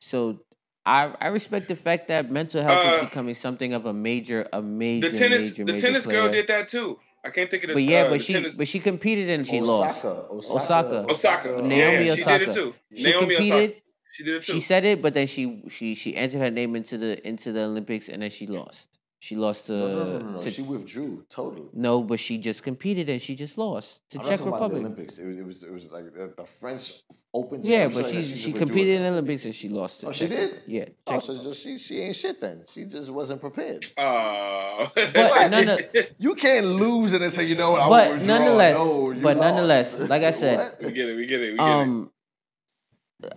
so 0.00 0.40
I 0.88 1.14
I 1.20 1.28
respect 1.28 1.68
the 1.68 1.76
fact 1.76 2.08
that 2.08 2.30
mental 2.30 2.62
health 2.62 2.84
Uh, 2.84 2.94
is 2.96 3.04
becoming 3.08 3.34
something 3.34 3.74
of 3.74 3.84
a 3.86 3.92
major 3.92 4.48
a 4.52 4.62
major 4.62 5.10
The 5.10 5.18
tennis, 5.18 5.42
major, 5.42 5.64
the 5.64 5.72
major 5.72 5.86
tennis 5.86 6.06
girl 6.06 6.30
did 6.32 6.46
that 6.48 6.68
too. 6.68 6.98
I 7.24 7.30
can't 7.30 7.50
think 7.50 7.64
of 7.64 7.68
the. 7.68 7.74
But 7.74 7.82
yeah, 7.82 8.02
uh, 8.04 8.10
but 8.10 8.20
she 8.22 8.32
tennis- 8.32 8.56
but 8.56 8.68
she 8.68 8.80
competed 8.80 9.28
and 9.28 9.46
she 9.46 9.60
lost. 9.60 9.98
Osaka, 9.98 10.26
Osaka, 10.30 10.54
Osaka. 10.54 11.10
Osaka, 11.10 11.48
Naomi 11.62 12.06
yeah, 12.06 12.14
she 12.14 12.24
did 12.24 12.42
it 12.48 12.54
too. 12.54 12.74
She 12.94 13.02
Naomi 13.02 13.34
competed. 13.36 13.70
Osaka, 13.70 13.80
she 14.12 14.24
did 14.24 14.34
it 14.36 14.42
too. 14.44 14.52
She 14.52 14.60
said 14.60 14.84
it, 14.84 15.02
but 15.02 15.12
then 15.14 15.26
she 15.26 15.62
she 15.68 15.94
she 15.94 16.16
entered 16.16 16.40
her 16.40 16.50
name 16.50 16.74
into 16.74 16.96
the 16.96 17.26
into 17.28 17.52
the 17.52 17.62
Olympics 17.64 18.08
and 18.08 18.22
then 18.22 18.30
she 18.30 18.46
lost. 18.46 18.97
She 19.20 19.34
lost 19.34 19.66
to 19.66 19.72
No, 19.72 19.88
no, 19.88 20.04
no, 20.04 20.18
no, 20.20 20.30
no. 20.36 20.42
to- 20.42 20.50
She 20.50 20.62
withdrew 20.62 21.24
totally. 21.28 21.68
no, 21.72 22.02
but 22.02 22.20
she 22.20 22.38
just 22.38 22.62
competed 22.62 23.08
and 23.08 23.20
she 23.20 23.34
just 23.34 23.58
lost 23.58 24.08
to 24.10 24.18
I'm 24.18 24.22
not 24.24 24.28
Czech 24.30 24.38
talking 24.38 24.52
about 24.54 24.70
the 24.70 24.76
Republic. 24.76 24.92
Olympics. 24.92 25.18
It 25.18 25.26
was, 25.26 25.36
it 25.38 25.46
was, 25.46 25.62
it 25.64 25.72
was 25.72 25.90
like 25.90 26.04
the, 26.14 26.32
the 26.36 26.44
French 26.44 27.02
Open. 27.34 27.60
Yeah, 27.64 27.88
but 27.88 28.06
shit 28.08 28.24
she 28.24 28.36
she 28.36 28.52
competed 28.52 28.94
in 28.96 29.02
the. 29.02 29.08
Olympics 29.08 29.44
and 29.44 29.52
she 29.54 29.68
lost. 29.68 30.00
to 30.00 30.06
Oh, 30.08 30.12
she 30.12 30.28
Czech- 30.28 30.36
did? 30.36 30.62
Yeah. 30.68 30.84
Oh, 31.08 31.18
so 31.18 31.42
just, 31.42 31.62
she 31.62 31.78
she 31.78 32.00
ain't 32.00 32.14
shit 32.14 32.40
then. 32.40 32.62
She 32.72 32.84
just 32.84 33.10
wasn't 33.10 33.40
prepared. 33.40 33.84
Oh. 33.98 34.88
But 34.94 35.48
none 35.48 35.68
of- 35.68 35.80
You 36.18 36.34
can't 36.36 36.66
lose 36.66 37.12
and 37.12 37.22
then 37.22 37.30
say, 37.30 37.44
you 37.44 37.56
know 37.56 37.72
what, 37.72 37.80
I 37.82 37.88
but 37.88 38.08
will 38.10 38.16
withdraw. 38.18 38.38
nonetheless, 38.38 38.76
No, 38.78 39.14
but 39.20 39.36
lost. 39.36 39.38
nonetheless, 39.46 39.98
like 40.08 40.22
I 40.22 40.30
said, 40.42 40.76
we 40.80 40.92
get 40.92 41.08
it. 41.08 41.16
We 41.16 41.26
get 41.26 41.40
it. 41.42 41.50
We 41.52 41.56
get 41.58 41.66
it. 41.66 41.82
Um, 41.82 42.10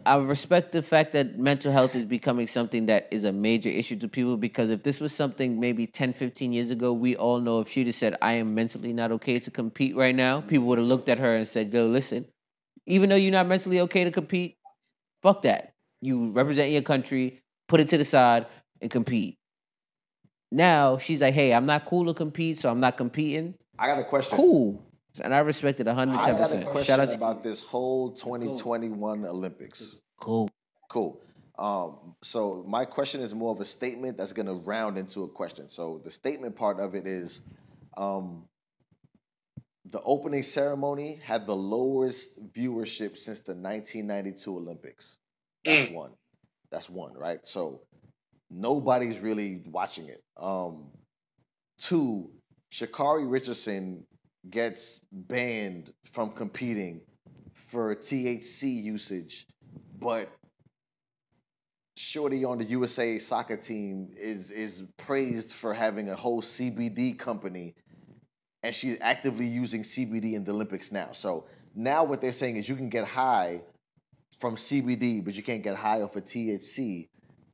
I 0.06 0.16
respect 0.18 0.74
the 0.74 0.84
fact 0.84 1.12
that 1.14 1.40
mental 1.40 1.72
health 1.72 1.96
is 1.96 2.06
becoming 2.06 2.46
something 2.46 2.86
that 2.86 3.08
is 3.10 3.24
a 3.24 3.32
major 3.32 3.70
issue 3.70 3.96
to 3.98 4.08
people 4.08 4.38
because 4.38 4.70
if 4.70 4.84
this 4.84 5.02
was 5.02 5.12
something 5.12 5.60
maybe 5.60 5.88
10, 5.88 6.14
15 6.14 6.54
years 6.54 6.70
ago, 6.70 6.94
we 6.94 7.16
all 7.16 7.40
know 7.40 7.60
if 7.62 7.68
she'd 7.68 7.88
have 7.88 7.96
said, 7.96 8.16
I 8.22 8.34
am 8.34 8.54
mentally 8.54 8.94
not 8.94 9.12
okay 9.14 9.40
to 9.40 9.50
compete 9.50 9.96
right 9.96 10.16
now, 10.16 10.42
people 10.42 10.68
would 10.68 10.78
have 10.78 10.88
looked 10.88 11.10
at 11.10 11.18
her 11.18 11.36
and 11.36 11.48
said, 11.48 11.72
Go, 11.72 11.88
listen, 11.88 12.28
even 12.86 13.10
though 13.10 13.16
you're 13.16 13.32
not 13.32 13.48
mentally 13.48 13.80
okay 13.82 14.04
to 14.04 14.12
compete, 14.12 14.58
fuck 15.24 15.42
that. 15.44 15.74
You 16.00 16.32
represent 16.32 16.72
your 16.72 16.84
country, 16.84 17.42
put 17.68 17.80
it 17.80 17.90
to 17.90 17.98
the 17.98 18.06
side, 18.06 18.46
and 18.82 18.92
compete. 18.92 19.40
Now 20.52 21.00
she's 21.00 21.22
like, 21.22 21.34
Hey, 21.34 21.56
I'm 21.56 21.66
not 21.66 21.86
cool 21.86 22.06
to 22.06 22.14
compete, 22.14 22.60
so 22.60 22.70
I'm 22.70 22.80
not 22.80 22.98
competing. 22.98 23.56
I 23.80 23.88
got 23.88 23.98
a 23.98 24.04
question. 24.04 24.38
Cool. 24.38 24.86
And 25.20 25.34
I 25.34 25.40
respect 25.40 25.80
it 25.80 25.88
110%. 25.88 26.18
I 26.18 26.32
got 26.32 26.54
a 26.54 26.64
question 26.64 26.84
Shout 26.86 27.00
out 27.00 27.10
to 27.10 27.16
about 27.16 27.44
this 27.44 27.64
whole 27.64 28.12
2021 28.12 29.26
Olympics. 29.26 29.98
Cool. 30.20 30.50
Cool. 30.90 31.22
Um, 31.60 32.16
so 32.22 32.64
my 32.68 32.86
question 32.86 33.22
is 33.22 33.36
more 33.36 33.52
of 33.52 33.60
a 33.60 33.66
statement 33.66 34.18
that's 34.18 34.34
going 34.34 34.46
to 34.46 34.54
round 34.54 34.98
into 34.98 35.24
a 35.24 35.28
question. 35.28 35.70
So 35.70 36.02
the 36.04 36.12
statement 36.12 36.56
part 36.56 36.80
of 36.80 36.96
it 36.96 37.06
is, 37.06 37.42
um, 37.98 38.46
the 39.86 40.02
opening 40.04 40.44
ceremony 40.44 41.20
had 41.24 41.46
the 41.46 41.56
lowest 41.56 42.54
viewership 42.54 43.18
since 43.18 43.42
the 43.42 43.54
1992 43.54 44.58
Olympics. 44.58 45.18
That's 45.66 45.92
one. 45.92 46.12
That's 46.72 46.90
one, 46.90 47.14
right? 47.14 47.40
So 47.44 47.82
nobody's 48.50 49.20
really 49.20 49.64
watching 49.66 50.08
it. 50.08 50.24
Um, 50.38 50.88
two, 51.78 52.32
Sha'Carri 52.72 53.30
Richardson 53.30 54.06
gets 54.50 55.02
banned 55.12 55.94
from 56.12 56.32
competing 56.32 57.02
for 57.54 57.96
THC 57.96 58.84
usage, 58.84 59.48
but 60.00 60.30
Shorty 61.98 62.44
on 62.46 62.58
the 62.58 62.66
USA 62.66 63.20
soccer 63.20 63.58
team 63.58 64.10
is 64.18 64.50
is 64.50 64.84
praised 64.98 65.54
for 65.54 65.74
having 65.74 66.10
a 66.10 66.16
whole 66.16 66.42
CBD 66.42 67.18
company, 67.18 67.76
and 68.64 68.74
she's 68.74 68.98
actively 69.02 69.46
using 69.46 69.84
CBD 69.84 70.34
in 70.34 70.44
the 70.44 70.52
Olympics 70.52 70.92
now. 70.92 71.10
So 71.12 71.46
now 71.76 72.04
what 72.04 72.22
they're 72.22 72.32
saying 72.32 72.58
is 72.58 72.68
you 72.68 72.76
can 72.76 72.90
get 72.90 73.06
high 73.06 73.62
from 74.40 74.56
CBD, 74.56 75.24
but 75.24 75.36
you 75.36 75.44
can't 75.44 75.62
get 75.62 75.76
high 75.76 76.02
off 76.02 76.16
of 76.16 76.26
THC 76.26 77.08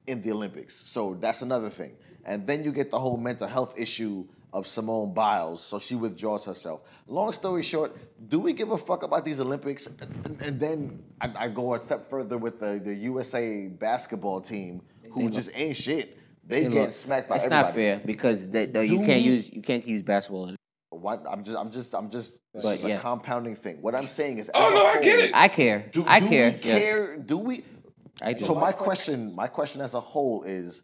in 0.07 0.21
the 0.21 0.31
Olympics. 0.31 0.89
So 0.89 1.17
that's 1.19 1.41
another 1.41 1.69
thing. 1.69 1.97
And 2.23 2.47
then 2.47 2.63
you 2.63 2.71
get 2.71 2.91
the 2.91 2.99
whole 2.99 3.17
mental 3.17 3.47
health 3.47 3.77
issue 3.77 4.25
of 4.53 4.65
Simone 4.65 5.13
Biles, 5.13 5.61
so 5.61 5.77
she 5.79 5.95
withdraws 5.95 6.45
herself. 6.45 6.81
Long 7.07 7.33
story 7.33 7.63
short, 7.63 7.95
do 8.29 8.39
we 8.39 8.53
give 8.53 8.71
a 8.71 8.77
fuck 8.77 9.03
about 9.03 9.25
these 9.25 9.39
Olympics? 9.39 9.87
And, 9.87 10.37
and 10.41 10.59
then 10.59 11.03
I, 11.21 11.31
I 11.35 11.47
go 11.49 11.73
a 11.75 11.83
step 11.83 12.09
further 12.09 12.37
with 12.37 12.59
the, 12.59 12.79
the 12.83 12.93
USA 12.95 13.67
basketball 13.67 14.41
team, 14.41 14.81
who 15.11 15.29
just 15.29 15.49
ain't 15.53 15.75
shit. 15.77 16.17
They 16.45 16.63
Hey, 16.63 16.69
get 16.69 16.81
look, 16.83 16.91
smacked 16.91 17.27
by 17.29 17.35
It's 17.35 17.45
everybody. 17.45 17.65
not 17.67 17.75
fair 17.75 18.01
because 18.05 18.47
they, 18.47 18.67
no, 18.67 18.79
you 18.81 18.97
can't 18.99 19.07
we- 19.23 19.31
use 19.31 19.51
you 19.51 19.61
can't 19.61 19.85
use 19.85 20.01
basketball. 20.03 20.47
In. 20.49 20.55
Why, 20.91 21.17
I'm 21.29 21.43
just, 21.43 21.57
I'm 21.57 21.71
just, 21.71 21.93
I'm 21.93 22.09
just. 22.09 22.31
This 22.53 22.63
But 22.63 22.77
is 22.77 22.83
a 22.85 22.97
compounding 22.97 23.55
thing. 23.55 23.81
What 23.81 23.93
I'm 23.93 24.07
saying 24.07 24.39
is, 24.39 24.49
Oh, 24.53 24.63
as 24.65 24.71
a 24.71 24.73
no, 24.73 24.85
I 24.85 25.01
get 25.03 25.19
it. 25.19 25.31
I 25.35 25.47
care. 25.49 25.89
Do, 25.91 26.05
I 26.07 26.19
do 26.21 26.27
care. 26.29 26.51
We 26.51 26.69
yes. 26.69 26.79
care? 26.79 27.17
Do 27.17 27.37
we? 27.37 27.63
I 28.21 28.33
do. 28.33 28.45
So 28.45 28.55
my 28.55 28.71
question, 28.71 29.35
my 29.35 29.47
question 29.47 29.81
as 29.81 29.93
a 29.93 29.99
whole 29.99 30.41
is, 30.43 30.81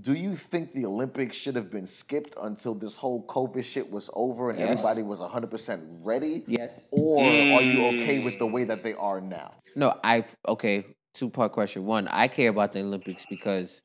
do 0.00 0.14
you 0.14 0.34
think 0.34 0.72
the 0.72 0.86
Olympics 0.86 1.36
should 1.36 1.54
have 1.54 1.70
been 1.70 1.86
skipped 1.86 2.34
until 2.42 2.74
this 2.74 2.96
whole 2.96 3.24
COVID 3.26 3.64
shit 3.64 3.90
was 3.90 4.10
over 4.14 4.50
and 4.50 4.58
Yes. 4.58 4.70
everybody 4.70 5.02
was 5.02 5.20
100% 5.20 5.80
ready? 6.02 6.42
Yes. 6.46 6.80
Or 6.90 7.22
are 7.22 7.62
you 7.62 7.86
okay 7.86 8.18
mm. 8.18 8.24
with 8.24 8.38
the 8.38 8.46
way 8.46 8.64
that 8.64 8.82
they 8.82 8.94
are 8.94 9.20
now? 9.20 9.54
No, 9.76 9.98
I 10.02 10.24
okay. 10.48 10.84
Two 11.14 11.30
part 11.30 11.52
question. 11.52 11.86
One, 11.86 12.08
I 12.08 12.26
care 12.26 12.50
about 12.50 12.72
the 12.72 12.80
Olympics 12.80 13.24
because, 13.30 13.82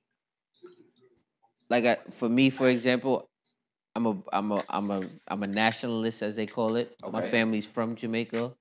like, 1.69 1.85
I, 1.85 1.97
for 2.11 2.27
me, 2.27 2.49
for 2.49 2.67
example, 2.69 3.29
I'm 3.95 4.05
a 4.07 4.17
I'm 4.33 4.51
a 4.51 4.63
I'm 4.69 4.91
a 4.91 5.09
I'm 5.27 5.43
a 5.43 5.47
nationalist, 5.47 6.23
as 6.23 6.35
they 6.35 6.47
call 6.47 6.75
it. 6.75 6.95
My 7.11 7.21
family's 7.21 7.65
from 7.65 7.95
Jamaica, 7.95 8.51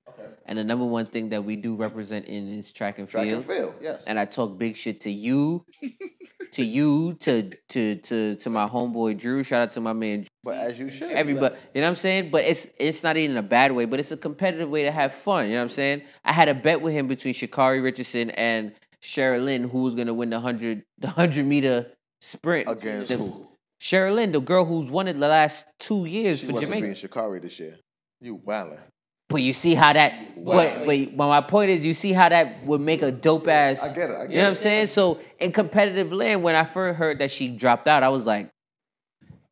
and 0.47 0.59
the 0.59 0.65
number 0.65 0.85
one 0.85 1.07
thing 1.07 1.29
that 1.31 1.45
we 1.45 1.57
do 1.57 1.77
represent 1.77 2.27
in 2.27 2.49
is 2.49 2.73
track 2.73 2.99
and 2.99 3.09
Track 3.09 3.25
field. 3.25 3.37
and 3.37 3.45
field, 3.45 3.75
yes. 3.81 4.05
and 4.07 4.19
I 4.19 4.25
talk 4.25 4.59
big 4.59 4.77
shit 4.77 5.01
to 5.03 5.11
you, 5.11 5.65
to 6.53 6.63
you, 6.65 7.15
to 7.21 7.51
to 7.71 7.97
to 7.97 8.37
to 8.37 8.51
my 8.51 8.67
homeboy 8.67 9.19
Drew. 9.19 9.43
Shout 9.43 9.63
out 9.63 9.73
to 9.73 9.81
my 9.81 9.93
man 9.93 10.27
but 10.45 10.57
as 10.59 10.79
you 10.79 10.91
should. 10.91 11.11
everybody. 11.13 11.55
You 11.75 11.81
know 11.81 11.87
what 11.87 11.91
I'm 11.91 11.97
saying? 11.97 12.31
But 12.31 12.45
it's 12.45 12.67
it's 12.79 13.03
not 13.03 13.17
even 13.17 13.37
a 13.37 13.43
bad 13.43 13.73
way, 13.73 13.85
but 13.85 14.01
it's 14.01 14.11
a 14.13 14.17
competitive 14.17 14.69
way 14.71 14.83
to 14.85 14.93
have 14.93 15.13
fun. 15.15 15.47
You 15.47 15.53
know 15.53 15.59
what 15.59 15.71
I'm 15.71 15.77
saying? 15.77 16.03
I 16.25 16.33
had 16.33 16.49
a 16.49 16.55
bet 16.55 16.81
with 16.81 16.93
him 16.95 17.07
between 17.09 17.35
Sha'Carri 17.35 17.83
Richardson 17.83 18.31
and 18.31 18.73
Sherilyn 19.03 19.71
who 19.71 19.83
was 19.83 19.95
gonna 19.95 20.15
win 20.15 20.31
the 20.31 20.41
hundred 20.41 20.83
the 20.99 21.09
hundred 21.09 21.47
meter 21.47 21.87
sprint. 22.21 22.69
Against 22.69 23.09
The- 23.11 23.17
who? 23.19 23.49
Sherilyn, 23.81 24.33
the 24.33 24.41
girl 24.41 24.65
who's 24.65 24.91
won 24.91 25.07
it 25.07 25.13
the 25.21 25.29
last 25.29 25.65
two 25.79 26.05
years 26.07 26.41
She 26.41 26.47
for 26.47 26.53
wasn't 26.55 26.73
Jamaica. 26.75 26.83
being 26.87 26.95
Sha'Carri 26.97 27.41
this 27.41 27.61
year. 27.61 27.77
You 28.21 28.39
wildin'. 28.39 28.81
But 29.29 29.43
you 29.43 29.53
see 29.53 29.75
how 29.75 29.93
that. 29.93 30.43
But, 30.43 30.87
but 30.87 31.17
my 31.17 31.41
point 31.41 31.71
is, 31.71 31.85
you 31.85 31.93
see 31.93 32.13
how 32.13 32.29
that 32.29 32.65
would 32.65 32.81
make 32.81 33.03
a 33.03 33.13
dope 33.13 33.49
ass. 33.49 33.83
I 33.83 33.93
get 33.93 34.11
it, 34.11 34.17
I 34.17 34.21
get 34.23 34.31
you 34.31 34.37
know 34.37 34.43
what 34.45 34.47
I'm 34.49 34.53
it. 34.55 34.57
saying? 34.57 34.87
So 34.87 35.21
in 35.39 35.53
competitive 35.53 36.13
land, 36.13 36.43
when 36.43 36.55
I 36.55 36.65
first 36.65 36.99
heard 36.99 37.19
that 37.19 37.31
she 37.31 37.49
dropped 37.49 37.87
out, 37.89 38.03
I 38.03 38.09
was 38.09 38.25
like, 38.25 38.51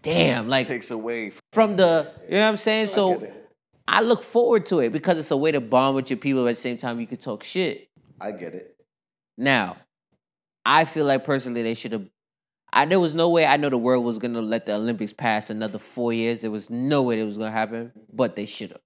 damn, 0.02 0.48
like 0.48 0.66
Takes 0.66 0.90
away. 0.90 1.32
From, 1.52 1.76
the. 1.76 2.10
You 2.24 2.30
know 2.32 2.40
what 2.42 2.48
I'm 2.48 2.56
saying? 2.56 2.86
So 2.86 3.20
it. 3.20 3.50
I 3.88 4.00
look 4.00 4.22
forward 4.22 4.66
to 4.66 4.80
it 4.80 4.92
because 4.92 5.18
it's 5.18 5.30
a 5.30 5.36
way 5.36 5.52
to 5.52 5.60
bond 5.60 5.96
with 5.96 6.08
your 6.08 6.16
people. 6.16 6.46
At 6.48 6.54
the 6.54 6.60
same 6.60 6.78
time, 6.78 7.00
you 7.00 7.06
can 7.06 7.18
talk 7.18 7.42
shit. 7.42 7.88
I 8.20 8.32
get 8.32 8.54
it. 8.54 8.76
Now, 9.36 9.76
I 10.64 10.84
feel 10.86 11.04
like 11.04 11.24
personally 11.24 11.62
they 11.62 11.74
should 11.74 11.92
have. 11.92 12.06
I 12.72 12.84
there 12.86 13.00
was 13.00 13.14
no 13.14 13.28
way 13.28 13.46
I 13.46 13.56
know 13.56 13.68
the 13.70 13.78
world 13.78 14.04
was 14.04 14.18
gonna 14.18 14.40
let 14.40 14.66
the 14.66 14.74
Olympics 14.74 15.12
pass 15.12 15.50
another 15.50 15.78
four 15.78 16.12
years. 16.12 16.40
There 16.40 16.50
was 16.50 16.70
no 16.70 17.02
way 17.02 17.20
it 17.20 17.24
was 17.24 17.36
gonna 17.36 17.50
happen, 17.50 17.92
but 18.12 18.36
they 18.36 18.46
should 18.46 18.70
have, 18.70 18.80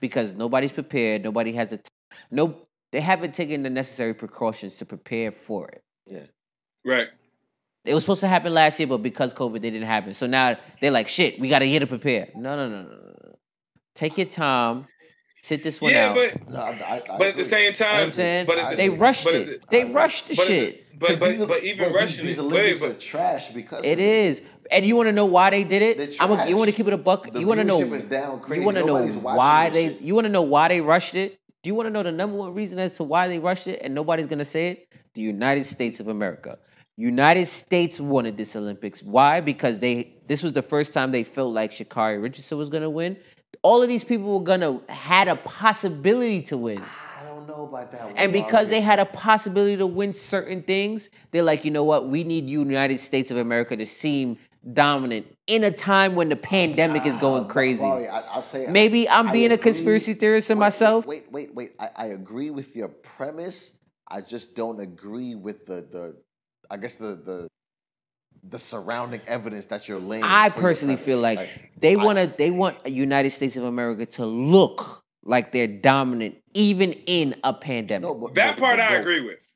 because 0.00 0.32
nobody's 0.32 0.72
prepared. 0.72 1.22
Nobody 1.22 1.52
has 1.52 1.72
a 1.72 1.76
t- 1.78 1.90
no. 2.30 2.56
They 2.92 3.00
haven't 3.00 3.34
taken 3.34 3.62
the 3.62 3.70
necessary 3.70 4.14
precautions 4.14 4.76
to 4.78 4.84
prepare 4.84 5.30
for 5.30 5.68
it. 5.68 5.82
Yeah. 6.06 6.22
Right. 6.84 7.06
It 7.84 7.94
was 7.94 8.02
supposed 8.02 8.20
to 8.22 8.28
happen 8.28 8.52
last 8.52 8.80
year, 8.80 8.88
but 8.88 8.98
because 8.98 9.32
COVID, 9.32 9.62
they 9.62 9.70
didn't 9.70 9.86
happen. 9.86 10.12
So 10.12 10.26
now 10.26 10.58
they're 10.80 10.90
like, 10.90 11.06
shit, 11.08 11.38
we 11.38 11.48
got 11.48 11.62
a 11.62 11.66
year 11.66 11.80
to 11.80 11.86
prepare. 11.86 12.28
No, 12.34 12.56
no, 12.56 12.68
no, 12.68 12.82
no, 12.82 12.88
no. 12.88 13.14
no. 13.24 13.34
Take 13.94 14.18
your 14.18 14.26
time. 14.26 14.86
Sit 15.42 15.62
this 15.62 15.80
one 15.80 15.92
Yeah, 15.92 16.08
out. 16.10 16.16
but 16.16 16.50
No, 16.50 16.58
I, 16.58 16.70
I, 16.70 16.94
I 16.96 17.00
but 17.00 17.12
at 17.12 17.18
the 17.18 17.28
agree. 17.30 17.44
same 17.44 17.64
You 17.64 17.70
know 17.70 17.76
time, 18.10 18.46
but 18.46 18.70
the, 18.70 18.76
they 18.76 18.90
rushed 18.90 19.24
but 19.24 19.34
it. 19.34 19.46
the- 19.46 19.66
they 19.70 19.84
rushed 19.84 20.28
the 20.28 20.34
but 20.34 20.46
shit. 20.46 20.98
But 20.98 21.18
'Cause 21.18 21.38
but 21.38 21.48
but 21.48 21.64
even 21.64 21.86
these- 21.86 21.94
rushing 21.94 22.26
these 22.26 22.38
it. 22.38 22.44
Wait, 22.44 22.52
Olympics 22.52 22.82
are 22.82 22.92
trash 22.94 23.48
because 23.50 23.84
It 23.84 23.92
of 23.94 24.00
is, 24.00 24.42
and 24.70 24.86
you 24.86 24.96
want 24.96 25.08
to 25.08 25.12
know 25.12 25.26
why 25.26 25.50
they 25.50 25.64
did 25.64 25.82
it? 25.82 26.16
I'm 26.20 26.30
a, 26.30 26.46
you 26.46 26.56
want 26.56 26.70
to 26.70 26.76
keep 26.76 26.86
it 26.86 26.92
a 26.92 26.98
buck. 26.98 27.30
The 27.32 27.40
you 27.40 27.46
want 27.46 27.58
to 27.58 27.64
know. 27.64 27.80
is 27.80 28.04
down 28.04 28.40
crazy. 28.40 28.60
You 28.60 28.66
want 28.66 28.78
to 28.78 28.84
know 28.84 29.06
why 29.06 29.70
they. 29.70 29.94
You 29.94 30.14
want 30.14 30.26
to 30.26 30.30
know 30.30 30.42
why 30.42 30.68
they 30.68 30.80
rushed 30.80 31.14
it. 31.14 31.38
Do 31.62 31.68
you 31.68 31.74
want 31.74 31.86
to 31.86 31.90
know 31.90 32.02
the 32.02 32.12
number 32.12 32.36
one 32.36 32.54
reason 32.54 32.78
as 32.78 32.94
to 32.96 33.04
why 33.04 33.28
they 33.28 33.38
rushed 33.38 33.66
it, 33.66 33.80
and 33.82 33.94
nobody's 33.94 34.26
gonna 34.26 34.44
say 34.44 34.70
it? 34.70 34.88
The 35.14 35.20
United 35.20 35.66
States 35.66 36.00
of 36.00 36.08
America. 36.08 36.58
United 36.96 37.48
States 37.48 38.00
wanted 38.00 38.36
this 38.36 38.56
Olympics. 38.56 39.02
Why? 39.02 39.40
Because 39.40 39.78
they. 39.78 40.14
This 40.26 40.42
was 40.42 40.52
the 40.52 40.62
first 40.62 40.94
time 40.94 41.10
they 41.10 41.24
felt 41.24 41.52
like 41.52 41.72
Sha'Carri 41.72 42.22
Richardson 42.22 42.56
was 42.56 42.70
gonna 42.70 42.90
win. 42.90 43.16
All 43.62 43.82
of 43.82 43.88
these 43.88 44.04
people 44.04 44.38
were 44.38 44.44
gonna 44.44 44.80
had 44.88 45.28
a 45.28 45.36
possibility 45.36 46.42
to 46.42 46.56
win. 46.56 46.82
I 47.20 47.24
don't 47.24 47.46
know 47.46 47.66
about 47.66 47.92
that 47.92 48.04
one. 48.04 48.16
And 48.16 48.32
because 48.32 48.68
they 48.68 48.80
had 48.80 48.98
a 48.98 49.04
possibility 49.04 49.76
to 49.76 49.86
win 49.86 50.14
certain 50.14 50.62
things, 50.62 51.10
they're 51.30 51.42
like, 51.42 51.64
you 51.64 51.70
know 51.70 51.84
what? 51.84 52.08
We 52.08 52.24
need 52.24 52.48
United 52.48 53.00
States 53.00 53.30
of 53.30 53.36
America 53.36 53.76
to 53.76 53.86
seem 53.86 54.38
dominant 54.72 55.26
in 55.46 55.64
a 55.64 55.70
time 55.70 56.14
when 56.14 56.28
the 56.28 56.36
pandemic 56.36 57.06
is 57.06 57.16
going 57.16 57.48
crazy. 57.48 57.80
Barry, 57.80 58.08
I, 58.08 58.20
I'll 58.20 58.42
say 58.42 58.66
Maybe 58.66 59.08
I'm 59.08 59.28
I 59.28 59.32
being 59.32 59.52
a 59.52 59.58
conspiracy 59.58 60.14
theorist 60.14 60.50
in 60.50 60.58
myself. 60.58 61.06
Wait, 61.06 61.24
wait, 61.30 61.54
wait. 61.54 61.72
I, 61.78 61.88
I 61.96 62.06
agree 62.06 62.50
with 62.50 62.76
your 62.76 62.88
premise. 62.88 63.78
I 64.08 64.20
just 64.20 64.54
don't 64.56 64.80
agree 64.80 65.34
with 65.34 65.66
the 65.66 65.86
the 65.90 66.16
I 66.70 66.76
guess 66.76 66.96
the 66.96 67.14
the 67.14 67.48
the 68.42 68.58
surrounding 68.58 69.20
evidence 69.26 69.66
that 69.66 69.88
you're 69.88 70.00
laying. 70.00 70.24
I 70.24 70.48
personally 70.50 70.96
feel 70.96 71.20
premise. 71.20 71.48
like, 71.48 71.72
they 71.78 71.96
want 71.96 72.18
to 72.18 72.32
they 72.36 72.50
want 72.50 72.78
a 72.84 72.90
United 72.90 73.30
States 73.30 73.56
of 73.56 73.64
America 73.64 74.06
to 74.06 74.26
look 74.26 75.02
like 75.22 75.52
they're 75.52 75.66
dominant 75.66 76.36
even 76.54 76.92
in 76.92 77.34
a 77.44 77.52
pandemic. 77.52 78.08
no, 78.08 78.14
but, 78.14 78.34
that 78.34 78.56
but- 78.56 78.62
part 78.62 78.78
but- 78.78 78.90
I 78.90 78.94
agree 78.96 79.20
with. 79.20 79.46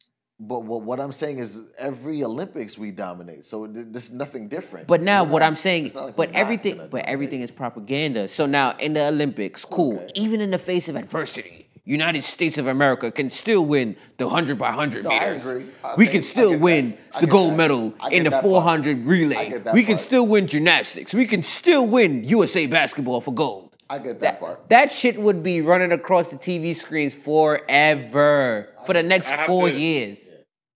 But 0.47 0.65
what, 0.65 0.83
what 0.83 1.01
I'm 1.01 1.13
saying 1.13 1.39
is, 1.39 1.59
every 1.79 2.23
Olympics 2.23 2.77
we 2.77 2.91
dominate, 2.91 3.45
so 3.47 3.67
th- 3.67 3.87
there's 3.91 4.13
nothing 4.13 4.49
different. 4.49 4.87
But 4.87 5.01
now 5.01 5.25
We're 5.25 5.31
what 5.31 5.39
not- 5.41 5.47
I'm 5.47 5.55
saying, 5.57 5.87
it's 5.87 5.95
not 5.95 6.05
like 6.07 6.17
but 6.17 6.33
not 6.33 6.39
everything, 6.41 6.77
gonna 6.77 6.89
but 6.89 6.99
dominate. 6.99 7.13
everything 7.13 7.41
is 7.41 7.51
propaganda. 7.51 8.29
So 8.29 8.45
now 8.45 8.77
in 8.79 8.93
the 8.93 9.07
Olympics, 9.07 9.65
cool. 9.65 9.97
Okay. 9.97 10.11
Even 10.17 10.41
in 10.41 10.51
the 10.51 10.59
face 10.59 10.89
of 10.89 10.97
adversity, 10.97 11.69
United 11.87 12.25
States 12.25 12.59
of 12.59 12.67
America 12.67 13.11
can 13.11 13.31
still 13.31 13.65
win 13.65 13.97
the 14.19 14.29
hundred 14.29 14.59
by 14.59 14.71
hundred 14.73 15.05
No, 15.05 15.11
I 15.11 15.21
meters. 15.21 15.47
agree. 15.47 15.65
We 15.97 16.05
Okay, 16.05 16.13
can 16.13 16.19
I 16.19 16.23
still 16.23 16.51
get 16.51 16.57
that. 16.57 16.63
win 16.63 16.99
I 17.15 17.21
the 17.21 17.27
get 17.27 17.33
gold 17.33 17.53
that. 17.53 17.57
medal 17.57 17.95
I 18.01 18.07
in 18.09 18.13
get 18.13 18.25
the 18.25 18.31
that 18.31 18.43
part. 18.43 18.43
400 18.45 18.99
I 18.99 19.01
relay. 19.03 19.49
get 19.51 19.65
that 19.65 19.75
We 19.75 19.83
can 19.85 19.95
part. 19.97 20.05
still 20.07 20.27
win 20.27 20.47
gymnastics. 20.47 21.15
We 21.15 21.27
can 21.27 21.43
still 21.43 21.87
win 21.87 22.25
USA 22.25 22.67
basketball 22.67 23.21
for 23.23 23.33
gold. 23.33 23.77
I 23.89 23.99
get 23.99 24.19
that, 24.21 24.21
That, 24.21 24.41
part. 24.41 24.69
that 24.71 24.91
shit 24.91 25.21
would 25.21 25.43
be 25.43 25.61
running 25.61 25.93
across 25.93 26.29
the 26.31 26.37
TV 26.37 26.75
screens 26.75 27.13
forever 27.13 28.69
for 28.87 28.95
the 28.95 29.03
next 29.03 29.31
I 29.31 29.37
have 29.37 29.47
four 29.47 29.69
to- 29.69 29.79
years. 29.79 30.19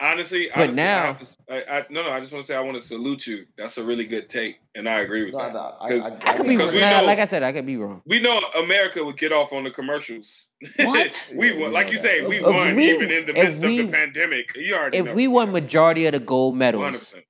Honestly, 0.00 0.48
But 0.54 0.60
honestly, 0.62 0.76
now- 0.76 1.02
I 1.02 1.06
have 1.06 1.18
to, 1.18 1.36
I, 1.72 1.78
I, 1.78 1.86
no, 1.90 2.02
no. 2.04 2.10
I 2.10 2.20
just 2.20 2.32
want 2.32 2.44
to 2.46 2.52
say 2.52 2.56
I 2.56 2.60
want 2.60 2.76
to 2.76 2.82
salute 2.86 3.26
you. 3.26 3.46
That's 3.56 3.78
a 3.78 3.82
really 3.84 4.06
good 4.06 4.28
take, 4.28 4.60
and 4.76 4.88
I 4.88 5.00
agree 5.00 5.24
with 5.24 5.32
No, 5.34 5.38
that. 5.40 5.52
no, 5.54 5.74
I- 5.80 5.88
'Cause- 5.88 6.12
I- 6.22 6.30
I 6.30 6.36
could 6.36 6.46
be 6.46 6.54
because 6.56 6.72
we 6.72 6.80
nah, 6.80 7.00
like 7.00 7.18
I 7.18 7.24
said, 7.24 7.42
I 7.42 7.52
could 7.52 7.66
be 7.66 7.76
wrong. 7.76 8.02
we 8.06 8.20
know 8.20 8.40
America 8.56 9.04
would 9.04 9.18
get 9.18 9.32
off 9.32 9.52
on 9.52 9.64
the 9.64 9.72
commercials. 9.72 10.46
What? 10.76 11.32
we 11.34 11.52
Yeah, 11.52 11.60
won, 11.62 11.72
like 11.72 11.90
you 11.90 11.98
that. 11.98 12.02
say, 12.04 12.24
we 12.26 12.36
If 12.38 12.44
won 12.46 12.76
we- 12.76 12.90
even 12.94 13.10
in 13.10 13.26
the 13.26 13.32
midst 13.32 13.60
we- 13.60 13.80
of 13.80 13.86
the 13.86 13.92
pandemic. 13.92 14.54
You 14.56 14.76
already 14.76 14.98
If 14.98 15.06
know. 15.06 15.14
we 15.14 15.26
won 15.26 15.50
majority 15.50 16.06
of 16.06 16.12
the 16.12 16.20
gold 16.20 16.56
medals, 16.56 16.82
100%. 16.82 17.24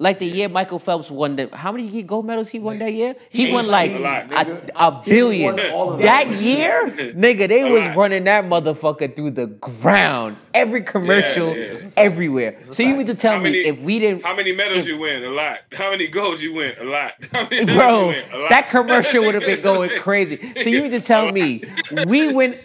Like 0.00 0.18
the 0.18 0.26
year 0.26 0.48
Michael 0.48 0.78
Phelps 0.78 1.10
won 1.10 1.36
the 1.36 1.48
how 1.54 1.70
many 1.70 2.02
gold 2.02 2.24
medals 2.24 2.48
he 2.48 2.58
won 2.58 2.78
that 2.78 2.94
year? 2.94 3.14
He 3.28 3.52
won 3.52 3.66
like 3.68 3.90
a 3.92 3.98
lot. 3.98 4.32
a, 4.32 4.86
a 4.86 5.02
billion. 5.04 5.54
won 5.56 5.70
all 5.72 5.92
of 5.92 6.00
That 6.00 6.26
that. 6.26 6.40
year, 6.40 6.88
nigga, 6.90 7.46
they 7.46 7.60
A 7.68 7.70
was 7.70 7.82
lot. 7.82 7.96
running 7.96 8.24
that 8.24 8.44
motherfucker 8.46 9.14
through 9.14 9.32
the 9.32 9.46
ground. 9.46 10.38
Every 10.54 10.82
commercial, 10.82 11.54
yeah. 11.54 11.76
Fact. 11.76 11.92
everywhere. 11.98 12.56
So 12.72 12.82
you 12.82 12.96
mean 12.96 13.06
to 13.08 13.14
tell 13.14 13.38
me 13.38 13.50
if 13.58 13.78
we 13.80 13.98
didn't, 13.98 14.24
How 14.24 14.34
many 14.34 14.52
medals 14.52 14.86
you 14.86 14.96
win? 14.98 15.22
A 15.22 15.28
lot. 15.28 15.58
How 15.72 15.90
many 15.90 16.06
golds 16.06 16.42
you 16.42 16.54
win? 16.54 16.74
A 16.80 16.84
lot. 16.84 17.12
Bro, 17.30 17.50
you 17.50 17.66
win? 17.66 18.24
A 18.32 18.38
lot. 18.38 18.48
that 18.48 18.68
commercial 18.70 19.22
would 19.24 19.34
have 19.34 19.44
been 19.44 19.60
going 19.70 19.90
crazy. 20.00 20.38
So 20.62 20.70
you 20.70 20.82
mean 20.82 20.90
to 20.92 21.00
tell 21.00 21.30
me 21.30 21.62
we 22.06 22.32
win? 22.32 22.56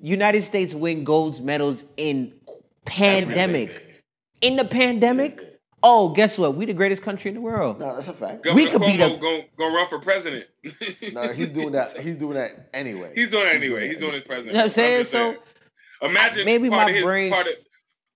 United 0.00 0.42
States 0.42 0.72
win 0.72 1.02
gold 1.02 1.42
medals 1.44 1.82
in 1.96 2.32
pandemic. 2.84 3.82
In 4.40 4.54
the 4.56 4.64
pandemic. 4.64 5.55
Oh, 5.82 6.08
guess 6.08 6.36
what? 6.38 6.56
We 6.56 6.64
the 6.66 6.72
greatest 6.72 7.02
country 7.02 7.28
in 7.28 7.34
the 7.34 7.40
world. 7.40 7.78
No, 7.78 7.94
that's 7.94 8.08
a 8.08 8.12
fact. 8.14 8.42
Governor 8.44 8.64
we 8.64 8.70
could 8.70 8.80
be 8.80 8.86
Cuomo 8.96 9.14
the- 9.14 9.16
gonna, 9.18 9.42
gonna 9.58 9.74
run 9.74 9.88
for 9.88 9.98
president. 10.00 10.46
No, 11.12 11.32
he's 11.32 11.50
doing 11.50 11.72
that. 11.72 11.96
He's 12.00 12.16
doing 12.16 12.34
that 12.34 12.68
anyway. 12.74 13.12
He's 13.14 13.30
doing 13.30 13.46
it 13.46 13.54
anyway. 13.54 13.88
He's 13.88 13.98
doing 13.98 14.14
his 14.14 14.22
president. 14.22 14.48
You 14.48 14.52
know 14.54 14.58
what 14.60 14.64
I'm 14.64 14.70
saying? 14.70 15.00
just 15.02 15.12
So 15.12 15.36
imagine 16.02 16.44
maybe 16.44 16.68
part 16.68 16.84
my 16.86 16.90
of 16.90 16.94
his 16.96 17.04
brain- 17.04 17.32
part 17.32 17.46
of 17.46 17.52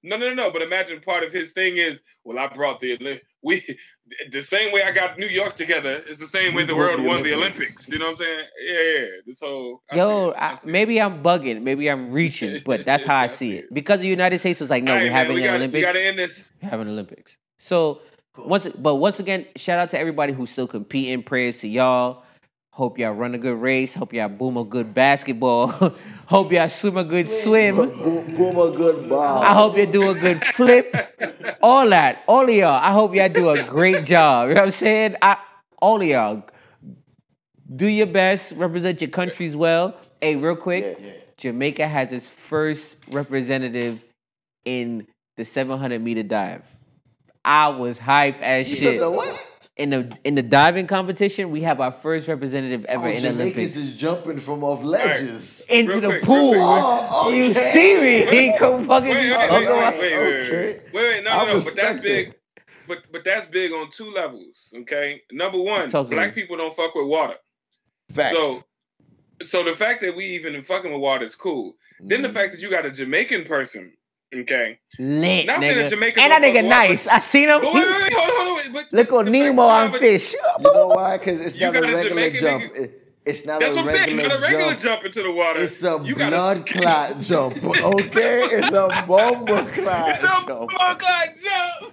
no, 0.03 0.16
no, 0.16 0.29
no, 0.29 0.35
no. 0.35 0.51
But 0.51 0.62
imagine 0.62 1.01
part 1.03 1.23
of 1.25 1.33
his 1.33 1.53
thing 1.53 1.77
is, 1.77 2.01
well, 2.25 2.38
I 2.38 2.46
brought 2.49 2.81
the 2.81 3.20
we 3.42 3.62
the 4.33 4.42
same 4.42 4.73
way 4.73 4.83
I 4.83 4.92
got 4.92 5.18
New 5.18 5.27
York 5.27 5.57
together 5.57 6.03
is 6.09 6.18
the 6.18 6.27
same 6.27 6.55
way 6.55 6.64
the 6.64 6.75
world 6.75 7.01
the 7.01 7.05
won 7.05 7.23
the 7.23 7.35
Olympics. 7.35 7.59
Olympics. 7.87 7.88
You 7.88 7.99
know 7.99 8.07
what 8.07 8.12
I'm 8.12 8.16
saying? 8.25 8.44
Yeah, 8.62 9.01
yeah. 9.01 9.07
This 9.27 9.40
whole 9.40 9.83
I 9.92 9.96
Yo, 9.96 10.09
see 10.09 10.31
it. 10.31 10.40
I 10.40 10.53
I, 10.53 10.57
see 10.57 10.68
it. 10.68 10.73
maybe 10.73 11.01
I'm 11.01 11.23
bugging, 11.23 11.62
maybe 11.62 11.90
I'm 11.90 12.11
reaching, 12.11 12.62
but 12.64 12.85
that's 12.87 13.05
how 13.11 13.16
I 13.16 13.25
I 13.25 13.27
see 13.29 13.37
see 13.37 13.57
it. 13.59 13.64
it. 13.64 13.75
Because 13.75 14.01
the 14.01 14.09
United 14.09 14.38
States 14.40 14.59
was 14.61 14.70
like, 14.70 14.83
no, 14.83 14.92
All 14.92 14.96
we're 14.99 15.05
right, 15.05 15.11
man, 15.11 15.12
having 15.16 15.35
we 15.35 15.40
the 15.42 15.46
gotta, 15.46 15.57
Olympics. 15.59 15.81
We 15.81 15.87
gotta 15.87 16.05
end 16.07 16.18
this. 16.18 16.53
We're 16.62 16.68
having 16.70 16.88
Olympics. 16.88 17.37
So 17.61 18.01
once, 18.38 18.68
but 18.68 18.96
once 18.96 19.20
again, 19.20 19.46
shout 19.55 19.79
out 19.79 19.90
to 19.90 19.99
everybody 19.99 20.33
who's 20.33 20.51
still 20.51 20.66
competing. 20.66 21.23
Prayers 21.23 21.59
to 21.59 21.68
y'all. 21.68 22.25
Hope 22.73 22.99
y'all 22.99 23.12
run 23.12 23.35
a 23.35 23.38
good 23.38 23.61
race. 23.61 23.92
Hope 23.92 24.14
y'all 24.14 24.29
boom 24.29 24.57
a 24.57 24.64
good 24.64 24.94
basketball. 24.94 25.68
hope 26.27 26.53
y'all 26.53 26.68
swim 26.68 26.96
a 26.96 27.05
good 27.05 27.29
swim. 27.29 27.77
Boom, 27.77 28.35
boom 28.35 28.59
a 28.59 28.75
good 28.75 29.09
ball. 29.09 29.42
I 29.42 29.53
hope 29.53 29.77
you 29.77 29.85
do 29.85 30.09
a 30.09 30.14
good 30.14 30.42
flip. 30.46 30.96
All 31.62 31.88
that. 31.90 32.25
All 32.27 32.49
of 32.49 32.55
y'all. 32.55 32.81
I 32.83 32.92
hope 32.92 33.14
y'all 33.14 33.29
do 33.29 33.51
a 33.51 33.62
great 33.64 34.07
job. 34.07 34.49
You 34.49 34.55
know 34.55 34.62
what 34.62 34.68
I'm 34.68 34.70
saying? 34.70 35.16
I, 35.20 35.37
all 35.81 36.01
of 36.01 36.07
y'all. 36.07 36.42
Do 37.77 37.87
your 37.87 38.07
best. 38.07 38.53
Represent 38.53 39.03
your 39.03 39.11
countries 39.11 39.55
well. 39.55 39.94
Hey, 40.23 40.37
real 40.37 40.57
quick. 40.57 40.96
Yeah, 40.99 41.07
yeah. 41.07 41.12
Jamaica 41.37 41.87
has 41.87 42.12
its 42.12 42.29
first 42.29 42.96
representative 43.11 44.01
in 44.64 45.07
the 45.37 45.44
700 45.44 46.03
meter 46.03 46.23
dive. 46.23 46.62
I 47.51 47.67
was 47.69 47.99
hype 47.99 48.41
as 48.41 48.69
You 48.71 48.77
shit. 48.77 48.85
said 48.95 49.01
the 49.01 49.11
what? 49.11 49.47
In 49.77 49.91
the 49.91 50.17
in 50.25 50.37
the 50.37 50.43
diving 50.43 50.87
competition, 50.87 51.51
we 51.51 51.63
have 51.63 51.81
our 51.81 51.91
first 51.91 52.29
representative 52.29 52.85
ever 52.85 53.07
Oh, 53.07 53.09
in 53.09 53.15
the 53.17 53.21
Jamaicans 53.31 53.41
Olympics. 53.57 53.77
is 53.77 53.93
jumping 53.95 54.37
from 54.39 54.63
off 54.63 54.85
ledges. 54.85 55.67
Into 55.69 55.93
Real 55.93 56.01
the 56.03 56.07
quick, 56.09 56.23
pool. 56.23 56.51
quick, 56.51 56.63
Oh, 56.63 57.31
You 57.35 57.53
see 57.53 58.01
me? 58.01 58.23
He 58.27 58.53
come 58.59 58.87
fucking 58.87 59.09
Wait, 59.11 59.31
wait, 59.33 59.51
wait, 59.51 59.51
wait, 59.51 59.69
wait, 59.69 59.99
wait, 59.99 59.99
wait, 59.99 60.43
Okay. 60.43 60.81
wait, 60.93 60.93
wait, 60.93 61.25
no, 61.25 61.31
I 61.31 61.47
no, 61.47 61.55
no, 61.59 61.61
but 61.65 61.75
that's 61.75 61.99
big. 61.99 62.29
it. 62.29 62.41
But 62.87 62.99
but 63.11 63.25
that's 63.25 63.49
big 63.49 63.73
on 63.73 63.91
two 63.91 64.13
levels. 64.13 64.73
Okay, 64.83 65.23
number 65.33 65.59
one, 65.59 65.89
Talk 65.89 66.09
black 66.09 66.35
people 66.37 66.57
don't 66.57 66.77
fuck 66.77 66.95
with 66.95 67.07
water. 67.07 67.35
Facts. 68.11 68.37
So, 68.37 68.61
so 69.43 69.65
the 69.65 69.73
fact 69.75 70.03
that 70.03 70.15
we 70.15 70.25
even 70.27 70.61
fucking 70.63 70.93
with 70.93 71.01
water 71.01 71.25
is 71.25 71.35
cool. 71.35 71.75
Then 72.01 72.23
the 72.23 72.29
Mhm. 72.29 72.35
fact 72.35 72.53
that 72.53 72.61
you 72.61 72.71
got 72.71 72.87
a 72.87 72.91
Jamaican 72.91 73.45
person, 73.45 73.93
okay. 74.35 74.79
Lit, 74.99 75.47
Not 75.47 75.61
saying 75.61 75.77
that 75.79 75.87
nigga. 75.87 75.90
Jamaica 75.90 76.21
And 76.21 76.33
that 76.33 76.40
don't 76.43 76.51
nigga 76.55 76.64
water, 76.64 76.69
nice. 76.88 77.07
I 77.07 77.21
seen 77.21 77.49
him. 77.49 77.61
Wait, 77.62 77.75
wait, 77.75 77.87
wait, 78.03 78.12
hold 78.12 78.29
on, 78.31 78.37
hold 78.37 78.49
on. 78.49 78.57
Wait, 78.57 78.73
but 78.90 78.97
Look 78.97 79.12
on 79.12 79.31
Nemo 79.33 79.62
on 79.62 79.93
fish. 79.99 80.35
You 80.35 80.64
know 80.73 80.88
why? 80.88 81.19
Because 81.19 81.40
it's 81.40 81.59
not 81.61 81.75
a 81.77 81.81
regular 81.81 82.09
Jamaican 82.09 82.40
jump. 82.40 82.62
nigga- 82.64 82.90
It's 83.27 83.45
not 83.45 83.61
That's 83.61 83.73
a 83.73 83.77
what 83.77 83.88
I'm 83.88 83.95
saying. 83.95 84.16
regular, 84.16 84.29
Not 84.29 84.38
a 84.38 84.40
regular 84.43 84.71
jump. 84.73 84.83
jump 84.83 85.05
into 85.05 85.23
the 85.23 85.31
water. 85.33 85.61
It's 85.62 85.83
a 85.85 86.01
You 86.05 86.14
gotta- 86.14 86.31
blood 86.37 86.66
clot 86.66 87.19
jump. 87.21 87.64
Okay, 87.64 88.40
it's 88.51 88.69
a 88.73 89.05
bomber 89.07 89.64
clot 89.71 90.21
jump. 90.21 90.23
It's 90.23 90.23
a 90.25 90.47
jump. 90.47 90.71
blood 90.71 90.99
clot 90.99 91.29
jump. 91.45 91.93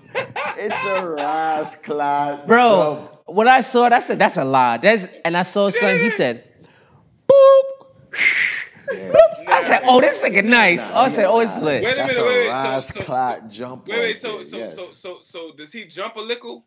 It's 0.58 0.86
a 0.86 1.08
ras 1.08 1.76
clot 1.76 2.36
jump. 2.38 2.47
Bro, 2.47 3.10
jump. 3.26 3.36
when 3.36 3.47
I 3.50 3.62
saw 3.62 3.86
it, 3.88 3.93
I 3.93 4.00
said, 4.02 4.19
that's 4.19 4.38
a 4.38 4.45
lie. 4.45 4.78
That's, 4.78 5.06
and 5.26 5.36
I 5.38 5.43
saw 5.43 5.69
son, 5.69 6.00
he 6.00 6.10
said, 6.12 6.43
boop. 7.30 7.63
Boop. 8.88 9.47
I 9.47 9.63
said, 9.63 9.82
oh, 9.86 10.02
this 10.02 10.19
nigga 10.19 10.43
nice. 10.43 10.80
Nah, 10.80 11.02
I 11.02 11.10
said, 11.10 11.26
oh, 11.26 11.39
it's 11.39 11.56
lit. 11.58 11.84
Wait 11.84 11.93
a 11.93 11.95
That's 11.95 12.15
minute, 12.15 12.28
a 12.28 12.32
wait, 12.32 12.39
wait. 12.39 12.47
ras 12.50 12.88
So, 12.88 12.93
so, 12.93 13.02
clot 13.06 13.50
jump. 13.50 13.88
wait, 13.88 14.00
wait. 14.00 14.21
So, 14.21 14.45
so, 14.45 14.58
yes. 14.58 14.76
so, 14.76 14.84
so, 14.86 15.19
so, 15.23 15.52
does 15.54 15.71
he 15.71 15.86
jump 15.86 16.15
a 16.15 16.21
lickle? 16.21 16.65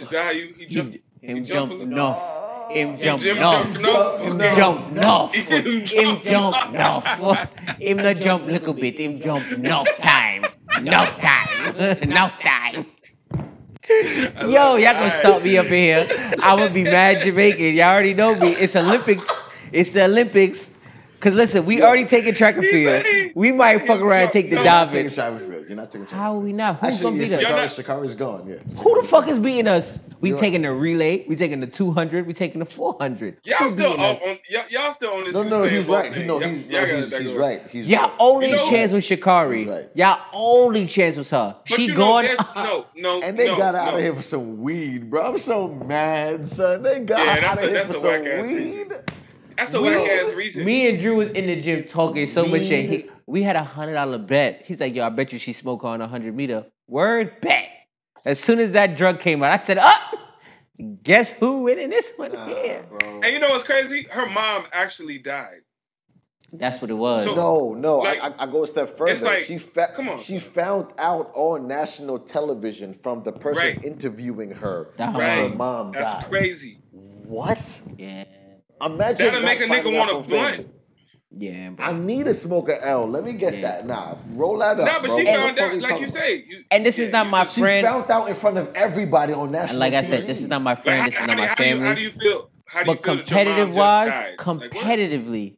Is 0.00 0.08
that 0.10 0.24
how 0.24 0.30
you 0.30 0.54
he 0.56 0.66
jump? 0.66 0.94
Him, 0.94 1.00
him 1.20 1.36
he 1.38 1.42
jump 1.42 1.70
a 1.72 1.74
lickle? 1.74 1.92
enough. 1.92 2.40
Him 2.70 2.98
jump 3.00 3.22
Jim 3.22 3.36
enough. 3.36 3.64
jump 3.64 3.76
enough? 3.76 4.20
Him 4.20 4.56
jump 4.56 4.92
enough. 4.92 5.34
Him 5.34 5.62
Him 5.62 5.86
jump 5.86 6.24
jump 6.24 6.68
enough. 6.70 7.54
Him 7.80 7.96
not 7.96 8.16
jump 8.18 8.46
little 8.46 8.74
bit. 8.74 9.00
Him 9.00 9.20
jump 9.20 9.50
enough 9.50 9.88
time. 9.96 10.46
Enough 10.78 11.20
time. 11.20 11.76
Enough 12.02 12.40
time. 12.40 12.86
Yo, 14.48 14.76
y'all 14.76 14.94
gonna 14.94 15.10
stop 15.10 15.42
me 15.42 15.58
up 15.58 15.66
in 15.66 15.72
here. 15.72 16.34
I 16.42 16.54
would 16.54 16.72
be 16.72 16.84
mad 16.84 17.22
Jamaican. 17.22 17.74
Y'all 17.74 17.88
already 17.88 18.14
know 18.14 18.36
me. 18.36 18.50
It's 18.52 18.76
Olympics. 18.76 19.28
It's 19.72 19.90
the 19.90 20.04
Olympics. 20.04 20.69
Cause 21.20 21.34
listen, 21.34 21.66
we 21.66 21.82
already 21.82 22.06
taking 22.06 22.34
track 22.34 22.56
and 22.56 22.64
field. 22.64 23.04
We 23.34 23.52
might 23.52 23.86
fuck 23.86 24.00
around 24.00 24.22
and 24.22 24.32
take 24.32 24.48
the 24.48 24.56
No, 24.56 24.62
You're 24.62 24.70
not 24.72 24.90
taking 24.90 25.10
diving. 25.10 25.14
track 25.14 25.32
and 25.42 25.52
field. 25.52 25.64
You're 25.68 25.76
not 25.76 25.90
taking 25.90 26.06
track. 26.06 26.18
How 26.20 26.34
are 26.36 26.38
we 26.40 26.52
not? 26.54 26.76
Who's 26.80 26.88
Actually, 26.94 27.18
gonna 27.18 27.24
yeah, 27.30 27.36
beat 27.38 27.46
us? 27.46 27.78
Sha'Carri, 27.78 27.84
Sha'Carri's 28.00 28.14
gone. 28.14 28.46
Yeah. 28.48 28.56
Who 28.82 29.02
the 29.02 29.06
fuck 29.06 29.28
is 29.28 29.38
beating 29.38 29.68
us? 29.68 29.98
We 30.22 30.30
You're 30.30 30.36
right. 30.36 30.40
taking 30.40 30.62
the 30.62 30.72
relay. 30.72 31.26
We 31.28 31.36
taking 31.36 31.60
the 31.60 31.66
200. 31.66 32.26
We 32.26 32.32
taking 32.32 32.58
the 32.60 32.64
400. 32.64 33.36
Y'all 33.44 33.58
Who 33.58 33.70
still 33.70 33.90
beating 33.90 34.04
on, 34.04 34.16
us? 34.16 34.22
on 34.26 34.38
y'all, 34.48 34.62
y'all 34.70 34.92
still 34.92 35.12
on 35.12 35.24
this. 35.24 35.34
No, 35.34 35.42
no, 35.42 35.58
Usain 35.62 35.70
he's 35.70 35.86
Bolt 35.86 35.98
right. 35.98 36.12
He, 36.12 36.18
thing. 36.20 36.26
no, 36.26 36.40
Y'all- 36.40 36.48
he's, 36.48 36.64
y'all 36.64 36.72
no, 36.72 36.86
gotta 36.86 36.96
he's, 37.00 37.10
back 37.10 37.20
he's 37.22 37.30
up. 37.32 37.36
right. 37.38 37.70
He's 37.70 37.86
Y'all 37.86 38.00
right. 38.02 38.12
only 38.18 38.50
You 38.50 38.56
know- 38.56 38.70
chance 38.70 38.92
was 38.92 39.04
Sha'Carri. 39.06 39.56
He's 39.58 39.66
right. 39.66 39.88
Y'all 39.94 40.20
only 40.32 40.86
chance 40.86 41.16
was 41.18 41.28
her. 41.30 41.56
But 41.68 41.76
she 41.76 41.84
you 41.86 41.92
know, 41.92 41.96
gone. 41.98 42.24
there's- 42.24 42.46
no, 42.56 42.86
no, 42.96 43.22
And 43.22 43.38
they 43.38 43.46
no, 43.46 43.56
got 43.58 43.74
out 43.74 43.92
no. 43.92 43.96
of 43.98 44.02
here 44.02 44.14
for 44.14 44.22
some 44.22 44.62
weed, 44.62 45.10
bro. 45.10 45.22
I'm 45.32 45.38
so 45.38 45.68
mad, 45.68 46.48
son. 46.48 46.82
They 46.82 47.00
got 47.00 47.24
Yeah, 47.26 47.32
out 47.32 47.40
that's 47.42 47.58
of 47.62 47.64
here 47.68 47.72
that's 47.74 47.90
for 47.90 47.96
a 47.96 48.00
some 48.00 48.10
whack-ass 48.24 48.46
weed. 48.46 48.92
That's 49.60 49.74
a 49.74 49.80
We- 49.80 49.90
whack 49.90 50.08
ass 50.08 50.34
reason. 50.34 50.64
Me 50.64 50.88
and 50.88 50.98
Drew 50.98 51.16
was 51.16 51.30
in 51.30 51.46
the 51.46 51.60
gym 51.60 51.84
talking 51.84 52.26
so 52.26 52.46
much 52.46 52.62
shit. 52.64 52.88
He, 52.88 53.10
we 53.26 53.42
had 53.42 53.56
a 53.56 53.62
hundred 53.62 53.94
dollar 53.94 54.18
bet. 54.18 54.62
He's 54.64 54.80
like, 54.80 54.94
"Yo, 54.94 55.04
I 55.06 55.10
bet 55.10 55.32
you 55.32 55.38
she 55.38 55.52
smoke 55.52 55.84
on 55.84 56.00
a 56.00 56.06
hundred 56.08 56.34
meter." 56.34 56.64
Word 56.88 57.40
bet. 57.40 57.68
As 58.26 58.40
soon 58.40 58.58
as 58.58 58.72
that 58.72 58.96
drug 58.96 59.20
came 59.20 59.42
out, 59.42 59.52
I 59.52 59.56
said, 59.58 59.78
"Up." 59.78 60.00
Guess 61.02 61.32
who 61.32 61.58
winning 61.64 61.90
this 61.90 62.10
one 62.16 62.30
here? 62.48 62.86
bro. 62.88 63.20
and 63.22 63.26
you 63.26 63.38
know 63.38 63.50
what's 63.50 63.64
crazy? 63.64 64.04
Her 64.10 64.26
mom 64.26 64.64
actually 64.72 65.18
died. 65.18 65.60
That's 66.54 66.80
what 66.80 66.90
it 66.90 66.94
was. 66.94 67.24
So- 67.26 67.34
No, 67.34 67.74
no, 67.74 67.98
Like, 67.98 68.18
I, 68.22 68.28
I, 68.28 68.34
I 68.44 68.46
go 68.46 68.64
a 68.64 68.66
step 68.66 68.96
further. 68.96 69.22
like- 69.26 69.40
she 69.44 69.58
fa- 69.58 69.92
come 69.94 70.08
on. 70.08 70.20
She 70.20 70.38
found 70.38 70.86
out 70.96 71.30
on 71.34 71.68
national 71.68 72.18
television 72.20 72.94
from 72.94 73.22
the 73.24 73.30
person 73.32 73.62
Right. 73.62 73.84
interviewing 73.84 74.50
her. 74.52 74.88
That 74.96 75.12
that 75.12 75.20
Her 75.36 75.42
Right. 75.48 75.56
mom 75.56 75.92
That's 75.92 76.22
died. 76.24 76.30
crazy. 76.30 76.78
What? 76.92 77.80
yeah, 77.98 78.24
Imagine 78.82 79.26
That'll 79.26 79.40
not 79.40 79.46
make 79.46 79.60
a 79.60 79.64
nigga 79.64 79.96
want 79.96 80.10
out 80.10 80.24
a 80.24 80.28
blunt. 80.28 80.68
yeah, 81.36 81.70
bro. 81.70 81.84
I 81.86 81.92
need 81.92 82.26
a 82.26 82.34
smoker 82.34 82.78
L. 82.82 83.08
Let 83.08 83.24
me 83.24 83.32
get 83.32 83.54
Yeah. 83.54 83.60
that. 83.62 83.86
Nah, 83.86 84.16
roll 84.34 84.58
that 84.58 84.80
up. 84.80 84.86
Nah, 84.86 85.00
but 85.00 85.08
bro. 85.08 85.18
she 85.18 85.24
What 85.24 85.38
found 85.40 85.58
out, 85.58 85.74
like 85.74 85.90
talking 85.90 86.02
you 86.02 86.08
about? 86.08 86.22
say. 86.22 86.44
You, 86.48 86.64
and 86.70 86.86
this 86.86 86.98
is 86.98 87.10
not 87.12 87.28
my 87.28 87.44
just- 87.44 87.54
She 87.56 87.60
friend. 87.60 87.86
found 87.86 88.10
out 88.10 88.28
in 88.28 88.34
front 88.34 88.56
of 88.58 88.74
everybody 88.74 89.32
on 89.32 89.50
national 89.52 89.70
And 89.70 89.78
like 89.80 89.94
I 89.94 90.02
said, 90.06 90.26
this 90.26 90.40
is 90.40 90.48
not 90.48 90.62
my 90.62 90.74
friend. 90.74 91.00
how, 91.00 91.06
This 91.06 91.14
is 91.14 91.20
not 91.26 91.36
do- 91.36 91.42
my 91.42 91.46
how 91.48 91.54
do 91.54 91.62
you- 91.64 91.68
family. 91.76 91.86
How 91.88 91.94
do 91.94 92.00
you 92.00 92.10
feel? 92.10 92.50
How 92.64 92.82
do 92.84 92.90
you 92.90 92.96
But 92.96 93.04
feel 93.04 93.16
that 93.16 93.30
your 93.30 93.38
mom 93.38 93.46
competitive 93.46 93.74
wise, 93.74 94.08
died? 94.10 94.26
Like, 94.30 94.38
competitively, 94.38 95.56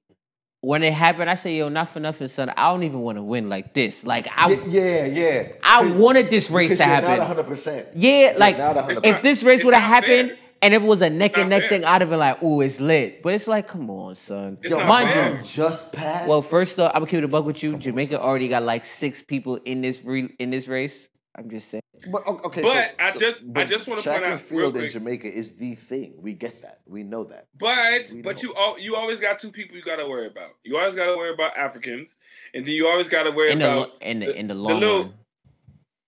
when 0.62 0.82
it 0.82 0.92
happened, 0.92 1.28
I 1.28 1.34
said, 1.34 1.50
"Yo, 1.50 1.68
not 1.68 1.90
for 1.92 2.00
nothing, 2.00 2.28
son. 2.28 2.50
I 2.56 2.70
don't 2.70 2.84
even 2.84 3.00
want 3.00 3.18
to 3.18 3.22
win 3.22 3.48
like 3.48 3.74
this. 3.74 4.04
Like 4.04 4.28
I, 4.36 4.52
Yeah, 4.52 4.66
yeah, 4.68 5.04
yeah. 5.06 5.42
I 5.62 5.84
wanted 5.86 6.30
this 6.30 6.50
race 6.50 6.76
to 6.76 6.84
happen. 6.84 7.10
Not 7.10 7.18
100%. 7.20 7.86
Yeah, 7.94 8.34
like 8.36 8.56
not 8.58 8.76
100%. 8.76 9.04
if 9.04 9.22
this 9.22 9.42
race 9.42 9.62
would 9.64 9.74
have 9.74 9.82
happened 9.82 10.30
fair. 10.30 10.38
And 10.62 10.72
if 10.74 10.82
it 10.82 10.86
was 10.86 11.02
a 11.02 11.10
neck 11.10 11.36
and 11.36 11.50
neck 11.50 11.62
fair. 11.62 11.68
thing, 11.68 11.84
I'd 11.84 12.00
have 12.00 12.10
been 12.10 12.18
like, 12.20 12.42
"Ooh, 12.42 12.60
it's 12.60 12.80
lit." 12.80 13.22
But 13.22 13.34
it's 13.34 13.46
like, 13.46 13.68
come 13.68 13.90
on, 13.90 14.14
son. 14.14 14.58
It's 14.62 14.70
Yo, 14.70 14.78
not 14.78 14.88
Mind 14.88 15.08
fair. 15.10 15.36
you, 15.36 15.42
just 15.42 15.92
passed. 15.92 16.28
well, 16.28 16.40
first 16.42 16.78
off, 16.78 16.92
I'm 16.94 17.00
gonna 17.00 17.10
keep 17.10 17.18
it 17.18 17.24
a 17.24 17.28
buck 17.28 17.44
with 17.44 17.62
you. 17.62 17.76
Jamaica 17.76 18.20
already 18.20 18.48
got 18.48 18.62
like 18.62 18.84
six 18.84 19.20
people 19.20 19.56
in 19.64 19.82
this 19.82 20.02
re- 20.04 20.34
in 20.38 20.50
this 20.50 20.68
race. 20.68 21.08
I'm 21.34 21.48
just 21.48 21.68
saying. 21.68 21.82
But 22.10 22.26
okay, 22.26 22.60
But 22.62 22.72
so- 22.72 22.94
I 23.04 23.12
so- 23.12 23.18
just- 23.20 23.42
I 23.56 23.64
just 23.64 23.88
wanna 23.88 24.02
point 24.02 24.12
point 24.14 24.24
and 24.24 24.34
out 24.34 24.40
field 24.40 24.74
real 24.74 24.84
in 24.84 24.90
Jamaica 24.90 25.28
is 25.32 25.56
the 25.56 25.74
thing. 25.76 26.14
We 26.18 26.34
get 26.34 26.60
that. 26.62 26.80
We 26.86 27.04
know 27.04 27.24
that. 27.24 27.46
But 27.58 28.10
We 28.12 28.20
but 28.22 28.42
you 28.42 28.54
al- 28.54 28.78
you 28.78 28.96
always 28.96 29.18
got 29.20 29.38
two 29.40 29.50
people 29.50 29.76
you 29.76 29.82
got 29.82 29.96
to 29.96 30.06
worry 30.06 30.26
about. 30.26 30.50
You 30.64 30.76
always 30.76 30.94
got 30.94 31.06
to 31.06 31.16
worry 31.16 31.30
about 31.32 31.56
Africans, 31.56 32.16
and 32.54 32.66
then 32.66 32.74
you 32.74 32.86
always 32.88 33.08
got 33.08 33.22
to 33.22 33.30
worry 33.30 33.50
In 33.52 33.60
the 33.60 33.64
about 33.72 33.92
in 34.02 34.18
the 34.20 34.26
the- 34.26 34.36
in 34.38 34.46
the 34.48 34.54
the 34.54 34.60
long 34.60 34.80
little- 34.80 35.02
run. 35.04 35.14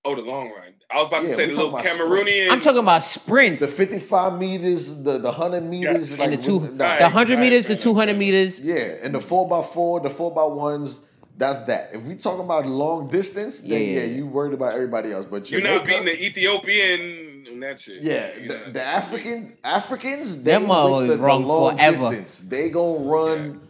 oh 0.04 0.14
the 0.14 0.20
long 0.22 0.50
run. 0.50 0.73
I 0.94 0.98
was 0.98 1.09
about 1.09 1.22
Yeah, 1.24 1.30
to 1.30 1.35
say 1.35 1.46
we 1.48 1.52
the 1.54 1.57
little 1.64 1.72
talking 1.72 1.90
about 1.90 2.09
Cameroonian. 2.09 2.50
I'm 2.50 2.61
talking 2.61 2.78
about 2.78 3.02
sprints. 3.02 3.61
The 3.61 3.66
55 3.66 4.38
meters, 4.38 5.02
the, 5.02 5.18
the 5.18 5.30
100 5.33 5.62
meters. 5.64 6.11
and 6.12 6.20
like, 6.20 6.30
the 6.30 6.37
two, 6.37 6.61
nah, 6.61 6.98
the 6.98 7.09
hundred 7.09 7.35
alright, 7.35 7.50
meters, 7.50 7.66
the 7.66 7.76
two 7.76 7.94
hundred 7.94 8.11
enough. 8.12 8.18
meters. 8.20 8.61
Yeah, 8.61 8.76
and 9.02 9.12
the 9.14 9.18
4x4, 9.18 10.02
the 10.04 10.09
4x1s, 10.09 11.00
that's 11.37 11.62
that. 11.62 11.90
If 11.92 12.04
we 12.04 12.14
talking 12.14 12.44
about 12.44 12.64
long 12.66 13.09
distance, 13.09 13.59
then 13.61 13.70
Yeah, 13.70 13.78
yeah, 13.78 14.00
yeah. 14.02 14.04
you 14.16 14.26
worried 14.28 14.54
about 14.54 14.74
everybody 14.74 15.11
else. 15.12 15.26
But 15.26 15.50
You're 15.50 15.61
Jamaica, 15.62 15.78
not 15.78 15.87
beating 15.87 16.04
the 16.04 16.24
Ethiopian 16.26 17.44
and 17.50 17.62
that 17.64 17.80
shit. 17.80 18.02
Yeah, 18.04 18.28
the, 18.46 18.70
the 18.70 18.83
African 18.83 19.57
Africans, 19.64 20.44
they 20.44 20.52
Them 20.52 20.62
with 20.62 20.70
motherfuckers 20.70 21.09
the, 21.09 21.16
the 21.16 21.22
run 21.24 21.42
long 21.44 21.76
forever. 21.76 22.11
distance. 22.11 22.38
They 22.38 22.70
gonna 22.70 22.98
run 23.00 23.61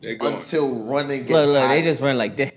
They're 0.00 0.14
going. 0.14 0.34
until 0.36 0.68
running 0.84 1.20
gets 1.22 1.30
Look, 1.32 1.48
look, 1.48 1.56
tired. 1.56 1.70
they 1.70 1.82
just 1.90 2.00
run 2.00 2.16
like 2.18 2.36
that. 2.36 2.54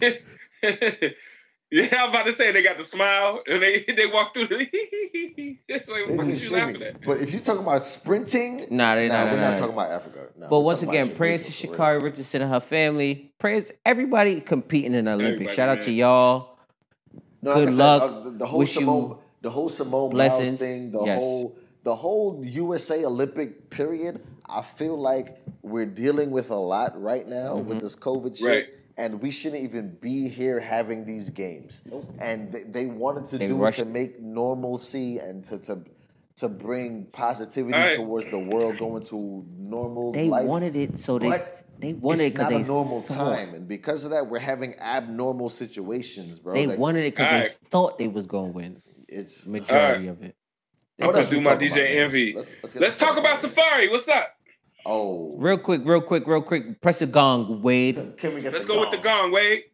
yeah, 1.70 1.88
I'm 2.04 2.10
about 2.10 2.26
to 2.26 2.32
say 2.32 2.52
they 2.52 2.62
got 2.62 2.78
the 2.78 2.84
smile 2.84 3.42
and 3.46 3.62
they 3.62 3.82
they 3.96 4.06
walk 4.06 4.34
through 4.34 4.46
the. 4.48 4.68
it's 5.68 5.88
like 5.90 6.08
what 6.16 6.26
just 6.26 6.44
you 6.44 6.56
laughing 6.56 6.82
at? 6.82 7.00
But 7.04 7.20
if 7.20 7.32
you're 7.32 7.40
talking 7.40 7.62
about 7.62 7.84
sprinting, 7.84 8.66
Nah, 8.70 8.94
they 8.94 9.08
nah, 9.08 9.24
nah, 9.24 9.30
we're 9.32 9.36
nah, 9.36 9.42
not 9.42 9.50
nah. 9.52 9.56
talking 9.58 9.72
about 9.74 9.90
Africa. 9.90 10.26
Nah, 10.38 10.48
But 10.48 10.60
once 10.60 10.82
again, 10.82 11.14
prayers 11.14 11.44
to 11.46 11.50
Jamaica. 11.52 11.82
Sha'Carri 11.82 12.02
Richardson 12.02 12.42
and 12.42 12.52
her 12.52 12.60
family. 12.60 13.32
Prayers 13.38 13.70
everybody 13.84 14.40
competing 14.40 14.94
in 14.94 15.06
the 15.06 15.12
Olympics. 15.12 15.34
Everybody, 15.52 15.56
Shout 15.56 15.68
out 15.68 15.78
man. 15.78 15.84
to 15.86 15.92
y'all. 15.92 16.58
No, 17.42 17.54
Good 17.54 17.68
I 17.68 17.70
said, 17.70 17.78
luck. 17.78 18.02
uh, 18.02 18.20
the, 18.20 18.30
the 18.30 18.46
whole 18.46 18.58
Wish 18.60 18.74
you 18.74 18.80
Simone, 18.80 19.18
the 19.42 19.50
whole 19.50 19.68
Simone 19.68 20.10
Biles 20.10 20.34
blessings. 20.36 20.58
thing, 20.58 20.90
the 20.92 21.04
Yes. 21.04 21.18
whole, 21.20 21.56
the 21.84 21.94
whole 21.94 22.42
USA 22.44 23.04
Olympic 23.04 23.70
period. 23.70 24.20
I 24.48 24.62
feel 24.62 24.96
like 24.98 25.38
we're 25.62 25.86
dealing 25.86 26.30
with 26.30 26.50
a 26.50 26.56
lot 26.56 27.00
right 27.00 27.26
now 27.26 27.54
Mm-hmm. 27.56 27.68
with 27.68 27.80
this 27.80 27.94
COVID 27.96 28.36
shit, 28.38 28.46
Right. 28.46 28.66
And 28.98 29.20
we 29.20 29.30
shouldn't 29.30 29.62
even 29.62 29.96
be 30.00 30.28
here 30.28 30.58
having 30.58 31.04
these 31.04 31.28
games. 31.30 31.82
And 32.18 32.50
they, 32.50 32.62
they 32.62 32.86
wanted 32.86 33.26
to 33.26 33.38
They 33.38 33.46
do 33.48 33.56
rushed- 33.56 33.78
it 33.80 33.84
to 33.84 33.90
make 33.90 34.20
normalcy 34.20 35.18
and 35.18 35.44
to 35.44 35.58
to 35.58 35.82
to 36.36 36.48
bring 36.50 37.06
positivity 37.12 37.74
All 37.74 37.80
right. 37.80 37.96
towards 37.96 38.28
the 38.28 38.38
world 38.38 38.76
going 38.78 39.02
to 39.04 39.44
normal 39.58 40.12
They 40.12 40.28
life. 40.28 40.46
wanted 40.46 40.76
it 40.76 40.98
so 41.00 41.18
they 41.18 41.30
But 41.30 41.64
they 41.78 41.92
wanted 41.94 42.20
it 42.20 42.26
it's 42.26 42.32
because 42.34 42.50
not 42.50 42.56
they 42.58 42.62
a 42.62 42.66
normal 42.66 43.00
thought- 43.02 43.36
time, 43.36 43.54
and 43.54 43.68
because 43.68 44.04
of 44.04 44.10
that, 44.12 44.28
we're 44.28 44.38
having 44.38 44.78
abnormal 44.78 45.48
situations, 45.50 46.38
bro. 46.38 46.54
They 46.54 46.66
Like, 46.66 46.78
wanted 46.78 47.04
it 47.06 47.14
because 47.16 47.30
they 47.30 47.36
Alright. 47.36 47.56
thought 47.70 47.98
they 47.98 48.08
was 48.08 48.26
gonna 48.26 48.52
win. 48.52 48.82
It's 49.08 49.46
Majority 49.46 50.08
of 50.08 50.22
it. 50.22 50.34
I'm 51.00 51.12
gonna 51.12 51.24
do 51.28 51.40
my 51.42 51.54
DJ 51.56 51.66
about, 51.66 51.74
man? 51.76 51.86
Envy. 51.98 52.32
Let's- 52.34 52.48
let's 52.62 52.76
Let's 52.76 52.96
talk 52.98 53.08
talk 53.14 53.18
about 53.18 53.44
about. 53.44 53.54
Safaree. 53.56 53.90
What's 53.90 54.08
up? 54.08 54.35
Oh, 54.88 55.34
Real 55.38 55.58
quick, 55.58 55.82
real 55.84 56.00
quick, 56.00 56.26
real 56.28 56.40
quick. 56.42 56.80
Press 56.80 57.00
the 57.00 57.06
gong, 57.06 57.60
Wade. 57.60 58.16
Can 58.18 58.34
we 58.34 58.40
get 58.40 58.52
Let's 58.52 58.66
the 58.66 58.72
go 58.72 58.80
with 58.80 58.92
the 58.92 58.98
gong, 58.98 59.32
Wade. 59.32 59.64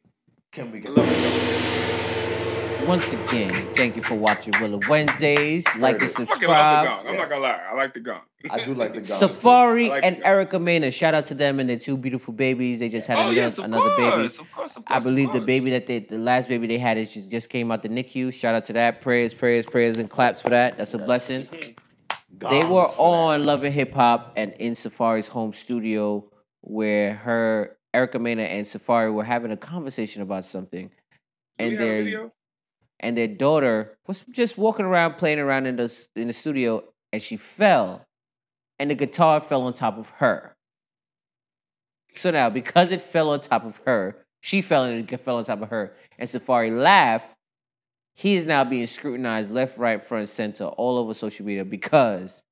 Can 0.52 0.72
we 0.72 0.80
get 0.80 0.92
love 0.94 1.06
the 1.06 1.12
it. 1.14 2.88
Once 2.88 3.06
again, 3.12 3.50
thank 3.76 3.94
you 3.94 4.02
for 4.02 4.14
watching 4.14 4.52
Willow 4.60 4.80
Wednesdays. 4.88 5.64
Like 5.76 6.00
and 6.02 6.10
it. 6.10 6.18
I 6.18 6.24
fucking 6.24 6.40
the 6.40 6.46
gong. 6.46 7.04
subscribe. 7.04 7.06
I'm 7.06 7.16
not 7.16 7.28
gonna 7.28 7.42
lie. 7.42 7.60
I 7.70 7.74
like 7.74 7.94
the 7.94 8.00
gong. 8.00 8.22
I 8.50 8.64
do 8.64 8.74
like 8.74 8.94
the 8.94 9.02
gong. 9.02 9.20
Safaree 9.20 9.90
like 9.90 10.02
and 10.02 10.16
gong. 10.16 10.24
Erica 10.24 10.58
Mena. 10.58 10.90
Shout 10.90 11.14
out 11.14 11.26
to 11.26 11.34
them 11.34 11.60
and 11.60 11.68
their 11.68 11.78
two 11.78 11.96
beautiful 11.98 12.32
babies. 12.34 12.80
They 12.80 12.88
just 12.88 13.06
had 13.06 13.18
Oh 13.18 13.20
another, 13.20 13.34
yes, 13.36 13.58
of 13.58 13.64
another 13.66 13.94
course, 13.94 13.98
baby. 13.98 14.24
of 14.26 14.52
course, 14.52 14.76
of 14.76 14.84
course. 14.84 14.96
I 14.96 14.98
believe 14.98 15.28
of 15.28 15.34
the 15.34 15.40
baby 15.42 15.70
that 15.70 15.86
they, 15.86 16.00
the 16.00 16.18
last 16.18 16.48
baby 16.48 16.66
they 16.66 16.78
had, 16.78 16.96
is 16.98 17.12
just, 17.12 17.30
just 17.30 17.50
came 17.50 17.70
out 17.70 17.82
the 17.82 17.88
NICU. 17.88 18.32
Shout 18.32 18.54
out 18.54 18.64
to 18.64 18.72
that. 18.72 19.00
Prayers, 19.02 19.34
prayers, 19.34 19.66
prayers, 19.66 19.98
and 19.98 20.10
claps 20.10 20.40
for 20.42 20.48
that. 20.50 20.76
That's 20.78 20.94
a 20.94 20.98
blessing. 20.98 21.46
They 22.50 22.64
were 22.64 22.84
Gongs 22.84 22.94
for 22.94 23.12
that. 23.12 23.18
on 23.18 23.44
Love 23.44 23.64
and 23.64 23.74
Hip 23.74 23.94
Hop 23.94 24.32
and 24.36 24.52
in 24.54 24.74
Safaree's 24.74 25.28
home 25.28 25.52
studio 25.52 26.24
where 26.62 27.14
her 27.14 27.76
Erica 27.94 28.18
Mena 28.18 28.42
and 28.42 28.66
Safaree 28.66 29.12
were 29.12 29.24
having 29.24 29.52
a 29.52 29.56
conversation 29.56 30.22
about 30.22 30.44
something, 30.44 30.90
and 31.58 31.70
we 31.70 31.76
have 31.76 31.84
a 31.84 32.04
their 32.04 32.30
and 33.00 33.16
their 33.16 33.28
daughter 33.28 33.96
was 34.06 34.24
just 34.30 34.56
walking 34.56 34.86
around 34.86 35.14
playing 35.14 35.38
around 35.38 35.66
in 35.66 35.76
the 35.76 36.06
in 36.16 36.28
the 36.28 36.32
studio, 36.32 36.84
and 37.12 37.22
she 37.22 37.36
fell, 37.36 38.06
and 38.78 38.90
the 38.90 38.94
guitar 38.94 39.40
fell 39.40 39.62
on 39.62 39.74
top 39.74 39.98
of 39.98 40.08
her. 40.10 40.54
So 42.14 42.30
now, 42.30 42.50
because 42.50 42.92
it 42.92 43.02
fell 43.02 43.30
on 43.30 43.40
top 43.40 43.64
of 43.64 43.80
her, 43.86 44.24
she 44.40 44.62
fell 44.62 44.84
and 44.84 45.10
it 45.10 45.20
fell 45.24 45.36
on 45.36 45.44
top 45.44 45.62
of 45.62 45.70
her, 45.70 45.94
and 46.18 46.28
Safaree 46.28 46.76
laughed. 46.76 47.31
He 48.14 48.36
is 48.36 48.44
now 48.44 48.64
being 48.64 48.86
scrutinized 48.86 49.50
left, 49.50 49.78
right, 49.78 50.04
front, 50.04 50.28
center, 50.28 50.64
all 50.64 50.98
over 50.98 51.14
social 51.14 51.46
media 51.46 51.64
because 51.64 52.42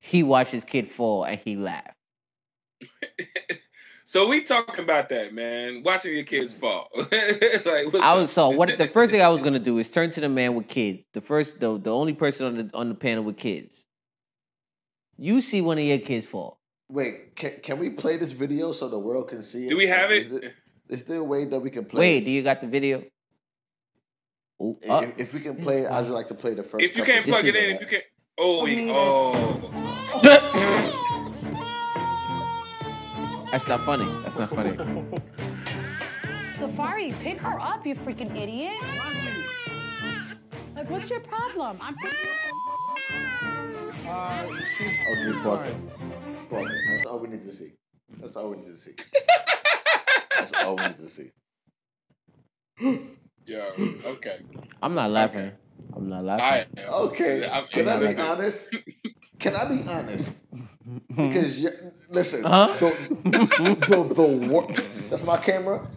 he 0.00 0.22
watched 0.22 0.52
his 0.52 0.64
kid 0.64 0.90
fall 0.92 1.24
and 1.24 1.38
he 1.38 1.56
laughed. 1.56 1.94
So 4.14 4.28
we 4.28 4.44
talking 4.44 4.84
about 4.84 5.08
that, 5.08 5.34
man. 5.34 5.82
Watching 5.82 6.14
your 6.14 6.22
kids 6.22 6.54
fall. 6.54 6.88
like, 6.94 7.94
I 7.96 8.14
was 8.14 8.30
so 8.30 8.50
what 8.50 8.78
the 8.78 8.86
first 8.86 9.10
thing 9.10 9.20
I 9.20 9.28
was 9.28 9.42
gonna 9.42 9.58
do 9.58 9.76
is 9.78 9.90
turn 9.90 10.10
to 10.10 10.20
the 10.20 10.28
man 10.28 10.54
with 10.54 10.68
kids. 10.68 11.02
The 11.14 11.20
first 11.20 11.58
the 11.58 11.78
the 11.78 11.92
only 11.92 12.12
person 12.12 12.46
on 12.46 12.56
the 12.56 12.70
on 12.74 12.88
the 12.88 12.94
panel 12.94 13.24
with 13.24 13.38
kids. 13.38 13.86
You 15.16 15.40
see 15.40 15.60
one 15.62 15.78
of 15.78 15.84
your 15.84 15.98
kids 15.98 16.26
fall. 16.26 16.60
Wait, 16.88 17.34
can, 17.34 17.54
can 17.60 17.80
we 17.80 17.90
play 17.90 18.16
this 18.16 18.30
video 18.30 18.70
so 18.70 18.88
the 18.88 18.98
world 19.00 19.26
can 19.26 19.42
see 19.42 19.66
it? 19.66 19.70
Do 19.70 19.76
we 19.76 19.88
have 19.88 20.12
Is 20.12 20.26
it? 20.26 20.42
there, 20.42 20.52
is 20.90 21.04
there 21.04 21.18
a 21.18 21.24
way 21.24 21.46
that 21.46 21.58
we 21.58 21.70
can 21.70 21.84
play? 21.84 21.98
Wait, 21.98 22.16
it? 22.18 22.26
do 22.26 22.30
you 22.30 22.42
got 22.44 22.60
the 22.60 22.68
video? 22.68 23.02
Ooh, 24.62 24.78
If, 24.80 24.90
uh, 24.90 25.02
if 25.18 25.34
we 25.34 25.40
can 25.40 25.56
play 25.56 25.82
it, 25.82 25.90
I'd 25.90 26.06
like 26.08 26.28
to 26.28 26.34
play 26.34 26.54
the 26.54 26.62
first. 26.62 26.84
If 26.84 26.96
you 26.96 27.04
can't 27.04 27.24
plug 27.24 27.44
it 27.44 27.56
in, 27.56 27.70
if 27.70 27.80
you 27.80 27.86
can't. 27.86 28.04
Oh, 28.38 28.64
he, 28.64 28.88
oh. 28.90 29.32
That's 33.50 33.68
not 33.68 33.80
funny. 33.80 34.06
That's 34.22 34.38
not 34.38 34.50
funny. 34.50 34.70
Safaree, 36.58 37.12
pick 37.20 37.40
her 37.40 37.60
up, 37.60 37.86
you 37.86 37.94
freaking 37.94 38.34
idiot. 38.36 38.82
Like, 40.74 40.90
what's 40.90 41.08
your 41.10 41.20
problem? 41.20 41.76
I'm 41.80 41.94
Okay, 44.06 45.32
pause 45.42 45.66
it. 45.66 45.76
Pause 46.50 46.70
it. 46.70 46.78
That's 46.88 47.06
all 47.06 47.18
we 47.18 47.28
need 47.28 47.42
to 47.42 47.52
see. 47.52 47.72
That's 48.18 48.36
all 48.36 48.50
we 48.50 48.56
need 48.56 48.66
to 48.66 48.76
see. 48.76 48.92
That's 50.36 50.52
all 50.52 50.76
we 50.76 50.86
need 50.86 50.96
to 50.96 51.08
see. 51.08 51.30
Yeah. 53.46 53.70
Okay. 54.06 54.38
I'm 54.82 54.94
not 54.94 55.10
laughing. 55.10 55.52
I'm 55.94 56.08
not 56.08 56.24
laughing. 56.24 56.44
I 56.44 56.80
am. 56.80 56.92
Okay, 57.08 57.46
I'm- 57.46 57.66
can 57.70 57.88
I 57.88 57.92
I'm 57.94 58.00
be 58.00 58.06
like- 58.06 58.18
honest? 58.18 58.74
Can 59.38 59.54
I 59.56 59.64
be 59.66 59.88
honest? 59.88 60.34
Because 61.08 61.58
you, 61.60 61.70
listen, 62.10 62.44
Huh? 62.44 62.76
the, 62.78 62.90
the, 63.88 64.14
the 64.14 64.26
wor- 64.48 64.68
that's 65.08 65.24
my 65.24 65.38
camera. 65.38 65.88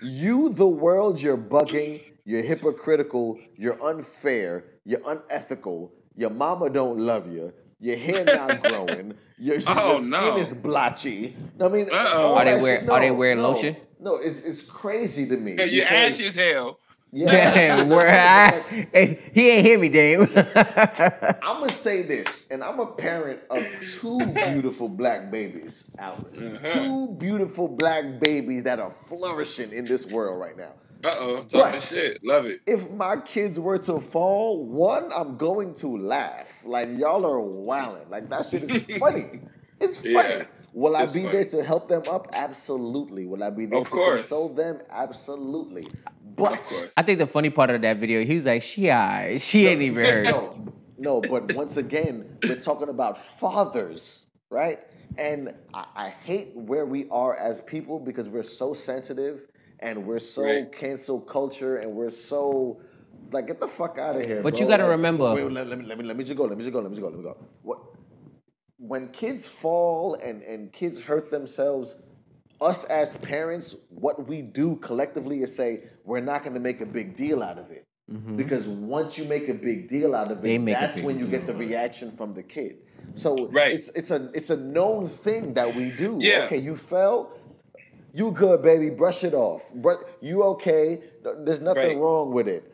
You, 0.00 0.50
the 0.50 0.66
world, 0.66 1.20
you're 1.20 1.36
bugging. 1.36 2.02
You're 2.24 2.42
hypocritical. 2.42 3.38
You're 3.56 3.82
unfair. 3.82 4.64
You're 4.84 5.00
unethical. 5.04 5.92
Your 6.16 6.30
mama 6.30 6.70
don't 6.70 6.98
love 7.00 7.26
you. 7.32 7.52
Your 7.80 7.96
hair 7.96 8.24
not 8.24 8.62
growing. 8.68 9.14
Your, 9.38 9.56
Oh, 9.66 9.88
your 9.90 9.98
skin 9.98 10.10
no. 10.10 10.36
is 10.36 10.52
blotchy. 10.52 11.34
I 11.60 11.68
mean, 11.68 11.90
Are 11.90 12.44
they 12.44 12.52
that 12.52 12.62
wear- 12.62 12.80
shit- 12.80 12.88
are 12.88 13.00
they 13.00 13.10
wearing 13.10 13.38
no. 13.38 13.50
lotion? 13.50 13.76
No, 13.98 14.16
it's 14.16 14.40
it's 14.42 14.60
crazy 14.60 15.26
to 15.26 15.36
me. 15.36 15.54
Yeah, 15.58 15.64
you 15.64 15.82
because- 15.82 16.14
ashy 16.14 16.26
as 16.28 16.34
hell. 16.36 16.78
Yeah, 17.10 17.80
it's 17.80 17.88
where 17.90 18.08
I, 18.08 18.60
hey, 18.92 19.30
he 19.32 19.48
ain't 19.50 19.66
hear 19.66 19.78
me, 19.78 19.88
Dave. 19.88 20.20
I'm 20.36 21.60
gonna 21.60 21.70
say 21.70 22.02
this, 22.02 22.46
and 22.50 22.62
I'm 22.62 22.80
a 22.80 22.86
parent 22.86 23.40
of 23.50 23.64
two 24.00 24.18
beautiful 24.26 24.88
black 24.88 25.30
babies 25.30 25.90
out. 25.98 26.18
Uh-huh. 26.36 26.58
Two 26.72 27.08
beautiful 27.18 27.66
black 27.68 28.20
babies 28.20 28.62
that 28.64 28.78
are 28.78 28.90
flourishing 28.92 29.72
in 29.72 29.86
this 29.86 30.04
world 30.06 30.38
right 30.38 30.56
now. 30.56 30.72
Uh 31.04 31.14
oh. 31.18 31.36
Talking 31.44 31.50
But- 31.72 31.82
shit. 31.82 32.24
Love 32.24 32.44
it. 32.46 32.60
If 32.66 32.90
my 32.90 33.16
kids 33.16 33.58
were 33.58 33.78
to 33.78 34.00
fall, 34.00 34.64
one, 34.66 35.10
I'm 35.16 35.36
going 35.36 35.74
to 35.76 35.96
laugh. 35.96 36.62
Like 36.66 36.88
y'all 36.98 37.24
are 37.24 37.40
wilding. 37.40 38.10
Like 38.10 38.28
that 38.30 38.46
shit 38.46 38.70
is 38.70 38.98
funny. 38.98 39.40
It's 39.80 39.98
funny. 39.98 40.12
Yeah, 40.14 40.44
Will 40.72 40.96
I 40.96 41.04
it's 41.04 41.12
be 41.14 41.20
funny. 41.20 41.32
there 41.34 41.44
to 41.44 41.62
help 41.62 41.86
them 41.86 42.02
up? 42.10 42.26
Absolutely. 42.32 43.26
Will 43.26 43.44
I 43.44 43.50
be 43.50 43.64
there 43.66 43.78
Of 43.78 43.84
to 43.84 43.90
course. 43.92 44.22
console 44.22 44.48
them? 44.48 44.80
Absolutely. 44.90 45.86
Of 46.38 46.50
But. 46.50 46.92
I 46.96 47.02
think 47.02 47.18
the 47.18 47.26
funny 47.26 47.50
part 47.50 47.70
of 47.70 47.82
that 47.82 47.96
video, 47.98 48.24
he 48.24 48.36
was 48.36 48.44
like, 48.44 48.62
"She, 48.62 48.90
alright. 48.90 49.40
she 49.40 49.66
ain't 49.66 49.82
even 49.82 50.04
heard." 50.04 50.24
No, 50.24 50.64
no, 50.98 51.20
but 51.20 51.52
once 51.54 51.76
again, 51.76 52.38
we're 52.42 52.60
talking 52.60 52.88
about 52.88 53.18
fathers, 53.38 54.26
right? 54.50 54.80
And 55.18 55.54
I, 55.74 55.86
I 55.96 56.08
hate 56.10 56.50
where 56.54 56.86
we 56.86 57.08
are 57.10 57.36
as 57.36 57.60
people 57.62 57.98
because 57.98 58.28
we're 58.28 58.42
so 58.44 58.72
sensitive 58.74 59.46
and 59.80 60.06
we're 60.06 60.18
so 60.20 60.42
Right. 60.44 60.72
cancel 60.72 61.20
culture 61.20 61.76
and 61.78 61.92
we're 61.92 62.10
so 62.10 62.80
like 63.32 63.46
get 63.46 63.58
the 63.60 63.68
fuck 63.68 63.98
out 63.98 64.16
of 64.16 64.24
here. 64.26 64.42
But 64.42 64.54
bro. 64.54 64.60
you 64.62 64.68
gotta 64.68 64.84
Like, 64.84 64.90
remember- 64.92 65.34
Wait, 65.34 65.50
let, 65.50 65.66
let 65.66 65.78
me, 65.78 65.84
let 65.86 65.98
me 65.98 66.04
let 66.04 66.16
me 66.16 66.24
just 66.24 66.36
go. 66.36 66.44
Let 66.44 66.56
me 66.56 66.64
just 66.64 66.72
go. 66.72 66.80
Let 66.80 66.90
me 66.90 66.96
just 66.96 67.02
go. 67.02 67.08
Let 67.08 67.18
me 67.18 67.24
go. 67.24 67.36
What? 67.62 67.78
When 68.78 69.08
kids 69.08 69.46
fall 69.46 70.14
and 70.14 70.42
and 70.42 70.72
kids 70.72 71.00
hurt 71.00 71.30
themselves, 71.30 71.96
us 72.60 72.84
as 72.84 73.14
parents, 73.18 73.76
what 73.90 74.26
we 74.26 74.42
do 74.42 74.76
collectively 74.76 75.42
is 75.42 75.54
say 75.54 75.84
we're 76.04 76.20
not 76.20 76.42
going 76.42 76.54
to 76.54 76.60
make 76.60 76.80
a 76.80 76.86
big 76.86 77.16
deal 77.16 77.42
out 77.42 77.58
of 77.58 77.70
it. 77.70 77.84
Because 78.36 78.66
once 78.66 79.18
you 79.18 79.24
make 79.26 79.50
a 79.50 79.54
big 79.54 79.86
deal 79.86 80.14
out 80.14 80.32
of 80.32 80.38
Mm-hmm. 80.38 80.68
It, 80.68 80.72
that's 80.72 81.02
when 81.02 81.18
you 81.18 81.26
get 81.26 81.46
the 81.46 81.52
reaction 81.54 82.10
from 82.16 82.32
the 82.32 82.42
kid. 82.42 82.78
So 83.14 83.48
Right. 83.48 83.72
it's 83.72 83.90
it's 83.90 84.10
a 84.10 84.30
it's 84.32 84.48
a 84.48 84.56
known 84.56 85.08
thing 85.08 85.52
that 85.54 85.74
we 85.74 85.90
do. 85.90 86.16
Yeah. 86.18 86.44
Okay, 86.46 86.56
you 86.56 86.74
fell, 86.74 87.38
you 88.14 88.30
good, 88.30 88.62
baby. 88.62 88.88
Brush 88.88 89.24
it 89.24 89.34
off. 89.34 89.70
Bru- 89.74 90.02
You 90.22 90.42
okay? 90.54 91.02
There's 91.44 91.60
nothing 91.60 91.88
Right. 91.98 91.98
wrong 91.98 92.32
with 92.32 92.48
it. 92.48 92.72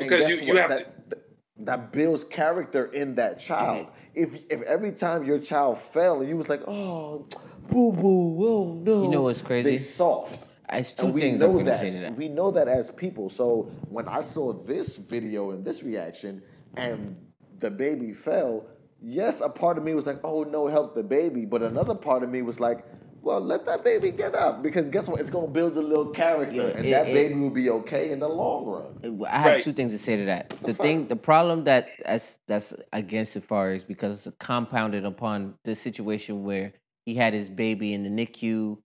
And 0.00 0.08
Because 0.10 0.20
guess 0.28 0.40
you- 0.40 0.46
you 0.48 0.52
what? 0.54 0.62
have 0.62 0.70
that, 0.70 1.08
that 1.10 1.18
that 1.58 1.92
builds 1.92 2.24
character 2.24 2.86
in 2.86 3.14
that 3.14 3.38
child. 3.38 3.86
If 4.16 4.34
if 4.50 4.62
every 4.62 4.90
time 4.92 5.22
your 5.24 5.38
child 5.38 5.78
fell 5.78 6.20
and 6.20 6.28
you 6.28 6.36
was 6.36 6.48
like, 6.48 6.62
oh, 6.66 7.26
boo 7.72 7.92
boo, 7.92 8.46
oh 8.46 8.80
no, 8.84 9.02
You 9.04 9.10
know 9.10 9.22
what's 9.22 9.42
crazy? 9.42 9.70
They 9.70 9.78
soft. 9.78 10.46
It's 10.70 10.94
two 10.94 11.06
And 11.06 11.14
we 11.14 11.20
things 11.20 11.40
know 11.40 11.50
I'm 11.50 11.52
gonna 11.58 11.70
that. 11.70 11.80
say 11.80 11.90
to 11.90 11.98
that. 12.00 12.16
We 12.16 12.28
know 12.28 12.50
that 12.50 12.66
as 12.68 12.90
people. 12.90 13.28
So 13.28 13.70
when 13.88 14.08
I 14.08 14.20
saw 14.20 14.52
this 14.52 14.96
video 14.96 15.50
and 15.50 15.64
this 15.64 15.82
reaction, 15.82 16.42
and 16.76 17.16
the 17.58 17.70
baby 17.70 18.12
fell, 18.14 18.64
yes, 19.02 19.40
a 19.42 19.48
part 19.50 19.76
of 19.76 19.84
me 19.84 19.94
was 19.94 20.06
like, 20.06 20.20
"Oh 20.24 20.44
no, 20.44 20.66
help 20.68 20.94
the 20.94 21.02
baby," 21.02 21.44
but 21.44 21.62
another 21.62 21.94
part 21.94 22.22
of 22.22 22.30
me 22.30 22.40
was 22.40 22.58
like, 22.58 22.86
"Well, 23.20 23.40
let 23.40 23.66
that 23.66 23.84
baby 23.84 24.10
get 24.10 24.34
up 24.34 24.62
because 24.62 24.88
guess 24.88 25.08
what? 25.08 25.20
It's 25.20 25.28
gonna 25.30 25.46
build 25.46 25.76
a 25.76 25.82
little 25.82 26.06
character, 26.08 26.68
Yeah, 26.68 26.76
and 26.78 26.86
it- 26.86 26.90
that 26.92 27.08
it- 27.08 27.12
baby 27.14 27.34
will 27.38 27.50
be 27.50 27.68
okay 27.68 28.10
in 28.10 28.18
the 28.20 28.28
long 28.28 28.64
run." 28.64 29.26
I 29.28 29.36
have 29.38 29.46
Right. 29.56 29.62
two 29.64 29.74
things 29.74 29.92
to 29.92 29.98
say 29.98 30.16
to 30.16 30.24
that. 30.24 30.50
The 30.62 30.72
fuck? 30.72 30.86
thing, 30.86 31.06
the 31.08 31.16
problem 31.16 31.64
that 31.64 31.88
that's 32.04 32.38
that's 32.46 32.72
against 32.94 33.36
Safaree 33.36 33.76
is 33.76 33.84
because 33.84 34.26
it's 34.26 34.36
compounded 34.38 35.04
upon 35.04 35.54
the 35.64 35.74
situation 35.74 36.44
where 36.44 36.72
he 37.04 37.14
had 37.14 37.32
his 37.34 37.48
baby 37.48 37.94
in 37.94 38.02
the 38.04 38.10
NICU, 38.10 38.78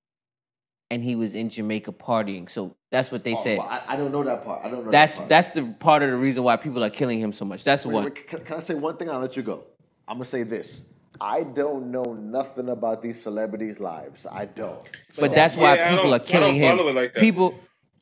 and 0.89 1.03
he 1.03 1.15
was 1.15 1.35
in 1.35 1.49
Jamaica 1.49 1.91
partying. 1.91 2.49
So 2.49 2.75
that's 2.91 3.11
what 3.11 3.23
they 3.23 3.33
Oh, 3.33 3.43
said. 3.43 3.57
well, 3.59 3.67
I, 3.69 3.81
I 3.89 3.95
don't 3.97 4.11
know 4.11 4.23
that 4.23 4.43
part. 4.43 4.63
I 4.65 4.69
don't 4.69 4.85
know. 4.85 4.91
that's 4.91 5.13
that 5.13 5.17
part. 5.19 5.29
that's 5.29 5.49
the 5.49 5.63
part 5.79 6.03
of 6.03 6.09
the 6.11 6.17
reason 6.17 6.43
why 6.43 6.55
people 6.57 6.83
are 6.83 6.89
killing 6.89 7.19
him 7.19 7.33
so 7.33 7.45
much. 7.45 7.63
That's 7.63 7.85
Wait, 7.85 7.93
one. 7.93 8.03
wait, 8.05 8.27
can, 8.27 8.39
can 8.39 8.55
I 8.55 8.59
say 8.59 8.75
one 8.75 8.97
thing? 8.97 9.09
I'll 9.09 9.19
let 9.19 9.35
you 9.37 9.43
go. 9.43 9.65
I'm 10.07 10.15
gonna 10.15 10.25
say 10.25 10.43
this. 10.43 10.89
I 11.19 11.43
don't 11.43 11.91
know 11.91 12.13
nothing 12.13 12.69
about 12.69 13.01
these 13.01 13.21
celebrities' 13.21 13.79
lives. 13.79 14.25
I 14.31 14.45
don't. 14.45 14.81
But 15.19 15.33
that's 15.33 15.55
why 15.55 15.75
Yeah, 15.75 15.95
people 15.95 16.13
are 16.13 16.19
killing 16.19 16.55
I 16.55 16.59
don't 16.75 16.79
him. 16.79 16.87
it 16.87 16.95
like 16.95 17.13
that. 17.13 17.19
People 17.19 17.55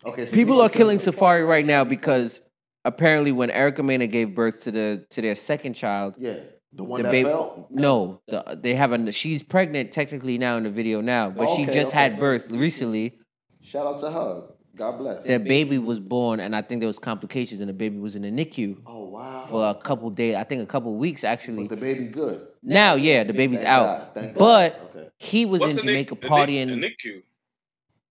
okay. 0.05 0.25
So 0.25 0.33
people 0.35 0.61
are 0.61 0.69
killing 0.69 0.99
Safaree 0.99 1.47
right 1.47 1.65
now 1.65 1.83
because 1.83 2.41
apparently 2.83 3.31
when 3.31 3.49
Erica 3.49 3.81
Mena 3.83 4.05
gave 4.07 4.35
birth 4.35 4.63
to 4.63 4.71
the 4.71 5.05
to 5.11 5.21
their 5.21 5.35
second 5.35 5.73
child, 5.73 6.15
Yeah, 6.19 6.35
the 6.75 6.83
one 6.83 6.99
the 6.99 7.03
that 7.03 7.11
baby 7.11 7.29
fell. 7.29 7.67
no 7.71 8.21
the, 8.27 8.59
they 8.61 8.75
have 8.75 8.91
a 8.91 9.11
she's 9.11 9.41
pregnant 9.41 9.91
technically 9.91 10.37
now 10.37 10.57
in 10.57 10.63
the 10.63 10.69
video 10.69 11.01
now 11.01 11.29
but 11.29 11.47
she 11.55 11.65
just 11.65 11.89
okay. 11.89 11.97
had 11.97 12.19
birth 12.19 12.51
recently 12.51 13.17
Shout 13.61 13.87
out 13.87 13.99
to 14.01 14.11
her. 14.11 14.43
God 14.75 14.97
bless. 14.97 15.23
their 15.23 15.39
baby 15.39 15.77
was 15.77 15.99
born 16.01 16.41
and 16.41 16.53
i 16.53 16.61
think 16.61 16.81
there 16.81 16.87
was 16.87 16.99
complications 16.99 17.61
and 17.61 17.69
the 17.69 17.73
baby 17.73 17.97
was 17.97 18.15
in 18.17 18.23
the 18.23 18.29
nicu 18.31 18.75
Oh 18.85 19.05
wow. 19.05 19.45
for 19.49 19.69
a 19.69 19.73
couple 19.73 20.09
days 20.09 20.35
i 20.35 20.43
think 20.43 20.61
a 20.61 20.65
couple 20.65 20.93
weeks 20.95 21.23
actually 21.23 21.67
But 21.67 21.75
the 21.79 21.81
baby 21.81 22.07
good. 22.07 22.45
now 22.61 22.95
yeah 22.95 23.23
the 23.23 23.31
baby's 23.33 23.59
Thank 23.59 23.69
out 23.69 23.85
God, 23.85 24.07
thank 24.15 24.33
God. 24.35 24.39
but 24.39 24.95
Okay. 24.97 25.09
he 25.17 25.45
was 25.45 25.61
What's 25.61 25.73
in 25.75 25.79
jamaica 25.79 26.15
Nick, 26.15 26.23
partying 26.23 26.67
The, 26.67 26.87
NICU. 26.87 27.21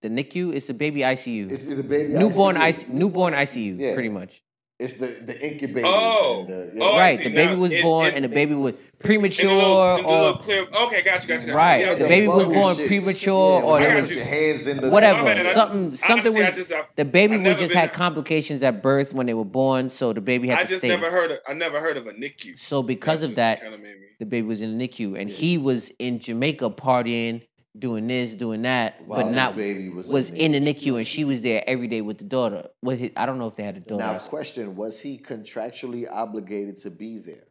the 0.01 0.09
nicu 0.09 0.51
is 0.53 0.65
the 0.65 0.73
baby 0.73 1.01
icu 1.01 1.51
It's 1.51 1.67
the 1.67 1.83
baby 1.83 2.13
newborn 2.13 2.55
ICU. 2.55 2.85
ICU, 2.85 2.89
newborn 2.89 3.33
icu 3.35 3.79
Yeah. 3.79 3.93
pretty 3.93 4.09
much 4.09 4.41
It's 4.77 4.95
the 4.95 5.07
the 5.07 5.39
incubator. 5.41 5.87
Oh. 5.87 6.45
Oh, 6.81 6.97
right 6.97 7.17
the 7.17 7.29
baby 7.29 7.53
Now, 7.53 7.55
was 7.55 7.71
it- 7.71 7.81
born 7.81 8.07
it- 8.07 8.15
and 8.15 8.25
the 8.25 8.29
baby 8.29 8.55
was 8.55 8.73
In 8.73 8.79
the 8.97 9.03
premature 9.07 9.53
little, 9.53 9.73
the 9.95 9.95
little 10.09 10.25
or 10.33 10.37
clear. 10.37 10.67
Okay, 10.69 11.01
got 11.01 11.21
you, 11.21 11.27
got 11.29 11.47
you. 11.47 11.53
Right, 11.53 11.79
Yeah, 11.79 11.85
the 11.95 12.03
okay. 12.03 12.07
baby 12.09 12.27
was 12.27 12.47
born 12.47 12.75
shits. 12.75 12.87
premature 12.87 13.59
Yeah, 13.59 13.65
or 13.65 13.71
when 13.73 13.81
there 13.83 14.01
was- 14.01 14.13
your 14.15 14.25
hands 14.25 14.67
in 14.67 14.77
the 14.81 14.89
whatever. 14.89 15.23
My 15.23 15.33
bad, 15.35 15.45
I- 15.45 15.53
something 15.53 15.95
something 15.95 16.33
honestly, 16.35 16.41
was 16.59 16.67
just- 16.67 16.71
I- 16.73 16.83
the 16.97 17.05
baby 17.05 17.37
was 17.37 17.57
just 17.57 17.69
been- 17.71 17.79
had 17.83 17.93
complications 17.93 18.63
at 18.63 18.83
birth 18.83 19.13
when 19.13 19.27
they 19.27 19.33
were 19.33 19.45
born, 19.45 19.89
so 19.89 20.11
the 20.11 20.19
baby 20.19 20.49
had 20.49 20.59
I 20.59 20.61
to 20.63 20.67
just 20.67 20.79
stay. 20.79 20.89
never 20.89 21.09
heard 21.09 21.31
of. 21.31 21.39
I 21.47 21.53
never 21.53 21.79
heard 21.79 21.95
of 21.95 22.07
a 22.07 22.11
NICU. 22.11 22.59
so 22.59 22.83
because 22.83 23.21
That's 23.21 23.29
of 23.31 23.35
that, 23.37 23.61
kind 23.61 23.73
of 23.75 23.79
made 23.79 23.87
me. 23.95 24.07
the 24.19 24.25
baby 24.25 24.45
was 24.45 24.61
in 24.61 24.77
the 24.77 24.87
NICU, 24.87 25.15
and 25.17 25.29
he 25.29 25.57
was 25.57 25.89
in 25.99 26.19
Jamaica 26.19 26.69
partying, 26.71 27.43
doing 27.77 28.07
this, 28.07 28.35
doing 28.35 28.61
that, 28.63 29.05
While 29.05 29.19
but 29.19 29.25
his 29.27 29.35
not 29.35 29.55
baby 29.55 29.89
was 29.89 30.07
was 30.07 30.29
in 30.29 30.53
in 30.55 30.63
the 30.63 30.73
the 30.73 30.73
NICU, 30.73 30.97
and 30.97 31.07
she 31.07 31.25
was 31.25 31.41
there 31.41 31.63
every 31.67 31.87
day 31.87 32.01
with 32.01 32.17
the 32.17 32.25
daughter. 32.25 32.67
With 32.81 32.99
his, 32.99 33.11
I 33.17 33.25
don't 33.25 33.37
know 33.39 33.47
if 33.47 33.55
they 33.55 33.63
had 33.63 33.77
a 33.77 33.81
daughter 33.81 34.03
Now, 34.03 34.19
question: 34.19 34.75
Was 34.75 35.01
he 35.01 35.17
contractually 35.17 36.05
obligated 36.11 36.77
to 36.79 36.91
be 36.91 37.19
there? 37.19 37.45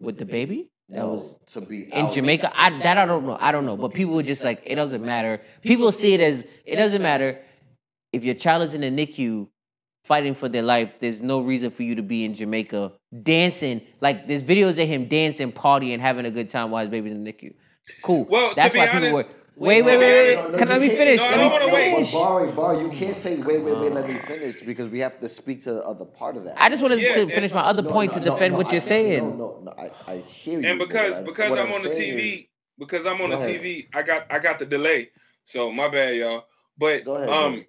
with 0.00 0.18
the 0.18 0.24
baby. 0.24 0.70
That 0.88 0.98
No, 0.98 1.14
was 1.14 1.36
to 1.48 1.60
be 1.60 1.84
in 1.92 2.06
out. 2.06 2.14
Jamaica. 2.14 2.50
I 2.54 2.70
that 2.80 2.98
I 2.98 3.06
don't 3.06 3.26
know. 3.26 3.36
I 3.40 3.52
don't 3.52 3.66
know. 3.66 3.76
But 3.76 3.94
people 3.94 4.14
were 4.14 4.22
just 4.22 4.42
like, 4.44 4.62
it 4.64 4.74
doesn't 4.76 5.04
matter. 5.04 5.40
People 5.62 5.92
see 5.92 6.14
it 6.14 6.20
as 6.20 6.44
it 6.64 6.76
doesn't 6.76 7.02
matter 7.02 7.38
if 8.12 8.24
your 8.24 8.34
child 8.34 8.62
is 8.68 8.74
in 8.74 8.80
the 8.82 8.90
NICU. 8.90 9.48
fighting 10.04 10.34
for 10.34 10.48
their 10.48 10.62
life, 10.62 10.94
there's 11.00 11.22
no 11.22 11.40
reason 11.40 11.70
for 11.70 11.82
you 11.82 11.94
to 11.94 12.02
be 12.02 12.24
in 12.24 12.34
Jamaica 12.34 12.92
dancing. 13.22 13.82
Like 14.00 14.26
there's 14.26 14.42
videos 14.42 14.70
of 14.82 14.88
him 14.88 15.06
dancing, 15.08 15.52
partying, 15.52 16.00
having 16.00 16.26
a 16.26 16.30
good 16.30 16.48
time 16.50 16.70
while 16.70 16.82
his 16.82 16.90
baby's 16.90 17.12
in 17.12 17.22
the 17.24 17.32
NICU. 17.32 17.54
Cool. 18.02 18.24
Well, 18.24 18.50
to 18.50 18.56
that's 18.56 18.72
be 18.72 18.78
why 18.80 18.88
people 18.88 19.12
were. 19.12 19.24
Wait, 19.60 19.82
wait, 19.84 19.98
wait, 19.98 19.98
wait. 19.98 20.36
honest- 20.38 20.58
Can 20.58 20.68
you 20.68 20.72
let 20.72 20.80
me 20.80 20.86
can't- 20.86 20.98
finish? 20.98 21.18
No, 21.20 21.24
I 21.26 21.30
Let 21.30 21.36
don't 21.36 21.44
me 21.44 21.50
wanna 21.52 21.74
wait. 21.74 21.94
finish. 21.94 22.12
But 22.12 22.18
Bar, 22.18 22.46
Bar, 22.52 22.82
you 22.82 22.88
can't 22.88 23.14
say 23.16 23.36
wait, 23.36 23.60
wait, 23.62 23.76
wait. 23.76 23.92
Let 23.92 24.08
me 24.08 24.14
finish 24.14 24.62
because 24.62 24.88
we 24.88 25.00
have 25.00 25.20
to 25.20 25.28
speak 25.28 25.60
to 25.64 25.74
the 25.74 25.84
other 25.86 26.06
part 26.06 26.38
of 26.38 26.44
that. 26.44 26.54
I 26.56 26.70
just 26.70 26.82
wanted 26.82 27.00
Yeah, 27.00 27.14
to 27.16 27.28
finish 27.28 27.52
my 27.52 27.60
other 27.60 27.82
No, 27.82 27.90
point 27.90 28.12
no, 28.12 28.18
to 28.18 28.24
defend 28.24 28.52
no, 28.52 28.58
what 28.58 28.68
I 28.68 28.72
you're 28.72 28.80
think- 28.80 28.88
saying. 28.88 29.38
No, 29.38 29.60
no, 29.62 29.62
no. 29.64 29.74
I, 29.78 30.12
I 30.12 30.16
hear 30.20 30.60
you. 30.60 30.66
and 30.66 30.78
because 30.78 31.12
but 31.12 31.26
because 31.26 31.50
what 31.50 31.58
I'm 31.58 31.72
on 31.72 31.82
the 31.82 31.90
TV, 31.90 32.48
because 32.78 33.04
I'm 33.04 33.20
on 33.20 33.28
the. 33.30 33.36
TV, 33.36 33.86
I 33.92 34.02
got 34.02 34.26
I 34.30 34.38
got 34.38 34.58
the 34.58 34.64
delay. 34.66 35.10
So 35.44 35.70
my 35.70 35.88
bad, 35.88 36.16
y'all. 36.16 36.46
But 36.78 37.04
Go 37.04 37.16
ahead, 37.16 37.28
um, 37.28 37.64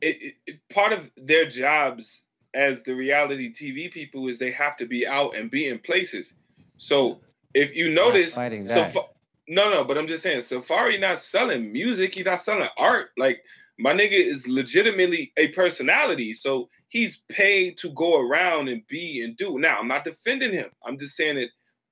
it, 0.00 0.22
it, 0.22 0.34
it- 0.46 0.60
part 0.72 0.92
of 0.92 1.10
their 1.16 1.46
jobs 1.46 2.22
as 2.54 2.82
the 2.84 2.94
reality 2.94 3.52
TV 3.52 3.90
people 3.90 4.28
is 4.28 4.38
they 4.38 4.52
have 4.52 4.76
to 4.76 4.86
be 4.86 5.08
out 5.08 5.34
and 5.34 5.50
be 5.50 5.66
in 5.66 5.80
places. 5.80 6.34
So 6.76 7.20
if 7.52 7.74
you 7.74 7.90
notice, 7.90 8.36
fighting 8.36 8.68
so 8.68 8.74
that. 8.76 8.92
fa- 8.92 9.06
no, 9.50 9.68
no, 9.68 9.82
but 9.82 9.98
I'm 9.98 10.06
just 10.06 10.22
saying, 10.22 10.42
Safaree 10.42 11.00
not 11.00 11.20
selling 11.20 11.72
music. 11.72 12.14
He's 12.14 12.24
not 12.24 12.40
selling 12.40 12.68
art. 12.78 13.08
Like 13.18 13.42
my 13.80 13.92
nigga 13.92 14.12
is 14.12 14.46
legitimately 14.46 15.32
a 15.36 15.48
personality. 15.48 16.34
So 16.34 16.68
he's 16.86 17.24
paid 17.28 17.76
to 17.78 17.92
go 17.94 18.20
around 18.20 18.68
and 18.68 18.86
be 18.86 19.24
and 19.24 19.36
do. 19.36 19.58
Now 19.58 19.78
I'm 19.80 19.88
not 19.88 20.04
defending 20.04 20.52
him. 20.52 20.70
I'm 20.86 21.00
just 21.00 21.16
saying 21.16 21.34
that 21.34 21.48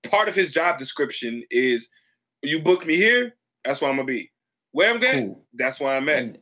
part 0.08 0.28
of 0.28 0.36
his 0.36 0.52
job 0.52 0.78
description 0.78 1.42
is 1.50 1.88
you 2.42 2.62
book 2.62 2.86
me 2.86 2.94
here, 2.94 3.34
that's 3.64 3.80
where 3.80 3.90
I'm 3.90 3.96
gonna 3.96 4.06
be. 4.06 4.30
Where 4.70 4.94
I'm 4.94 5.00
going, 5.00 5.26
Cool. 5.26 5.44
that's 5.54 5.80
where 5.80 5.96
I'm 5.96 6.08
at. 6.08 6.18
And 6.18 6.38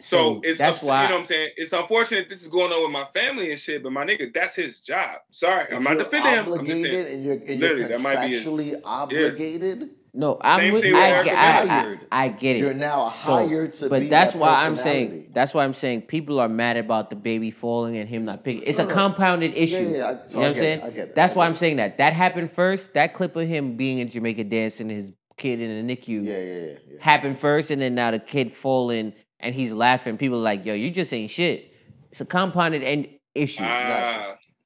So 0.00 0.40
it's 0.42 0.58
that's 0.58 0.82
why 0.82 1.04
you 1.04 1.08
know 1.10 1.14
what 1.14 1.20
I'm 1.20 1.26
saying. 1.26 1.50
It's 1.56 1.72
unfortunate 1.72 2.28
this 2.28 2.42
is 2.42 2.48
going 2.48 2.72
on 2.72 2.82
with 2.82 2.90
my 2.90 3.04
family 3.14 3.52
and 3.52 3.60
shit, 3.60 3.84
but 3.84 3.92
my 3.92 4.04
nigga, 4.04 4.34
that's 4.34 4.56
his 4.56 4.80
job. 4.80 5.18
Sorry, 5.30 5.72
I'm 5.72 5.84
not 5.84 5.98
defending 5.98 6.32
him. 6.32 6.52
I'm 6.52 6.66
just 6.66 6.80
Obligated 6.80 6.92
saying. 6.92 7.14
and 7.14 7.24
you're, 7.24 7.34
and 7.34 7.48
you're 7.48 7.58
Literally, 7.58 7.84
that 7.84 8.00
might 8.00 8.26
be 8.26 8.34
contractually 8.34 8.80
obligated. 8.84 9.90
No, 10.18 10.36
I'm 10.40 10.58
Same 10.58 10.72
with, 10.74 10.82
thing 10.82 10.96
I, 10.96 11.08
Erica 11.10 11.24
get- 11.30 11.38
I, 11.38 11.92
I, 12.10 12.24
I 12.24 12.28
get 12.28 12.56
it. 12.56 12.58
You're 12.58 12.74
now 12.74 13.04
So, 13.10 13.10
hired 13.46 13.72
to 13.74 13.88
but 13.88 14.00
be 14.00 14.08
that's 14.08 14.32
that 14.32 14.38
why 14.40 14.66
I'm 14.66 14.76
saying 14.76 15.28
that's 15.32 15.54
why 15.54 15.62
I'm 15.62 15.74
saying 15.74 16.02
people 16.02 16.40
are 16.40 16.48
mad 16.48 16.76
about 16.76 17.08
the 17.10 17.14
baby 17.16 17.52
falling 17.52 17.96
and 17.96 18.08
him 18.08 18.24
not 18.24 18.42
picking. 18.42 18.64
It's 18.66 18.78
No, 18.78 18.84
a 18.84 18.88
no. 18.88 18.94
compounded 18.94 19.54
issue. 19.56 19.92
yeah, 19.96 20.06
I- 20.08 20.12
you 20.12 20.18
so 20.26 20.40
know 20.40 20.40
what 20.40 20.48
I'm 20.48 20.54
get 20.54 20.58
it, 20.58 20.60
saying? 20.62 20.80
I 20.82 20.90
get 20.90 21.08
it, 21.10 21.14
That's 21.14 21.34
I 21.34 21.36
why 21.36 21.44
get 21.46 21.50
I'm 21.50 21.56
saying 21.56 21.76
that. 21.76 21.98
That 21.98 22.12
happened 22.14 22.50
first. 22.52 22.94
That 22.94 23.14
clip 23.14 23.36
of 23.36 23.46
him 23.46 23.76
being 23.76 24.00
in 24.00 24.08
Jamaica 24.10 24.42
dancing 24.44 24.88
his 24.88 25.12
kid 25.36 25.60
in 25.60 25.86
the 25.86 25.96
NICU 25.96 26.24
Yeah, 26.26 26.36
yeah, 26.38 26.42
yeah. 26.42 26.66
yeah. 26.88 26.96
happened 27.00 27.38
first, 27.38 27.70
and 27.70 27.80
then 27.80 27.94
now 27.94 28.10
the 28.10 28.18
kid 28.18 28.52
falling 28.52 29.12
and 29.38 29.54
he's 29.54 29.72
laughing. 29.72 30.16
People 30.18 30.38
are 30.38 30.42
like, 30.42 30.66
"Yo, 30.66 30.74
you 30.74 30.90
just 30.90 31.12
ain't 31.14 31.30
shit." 31.30 31.72
It's 32.10 32.20
a 32.20 32.24
compounded 32.26 32.82
end 32.82 33.06
issue. 33.36 33.62
Ah, 33.64 33.86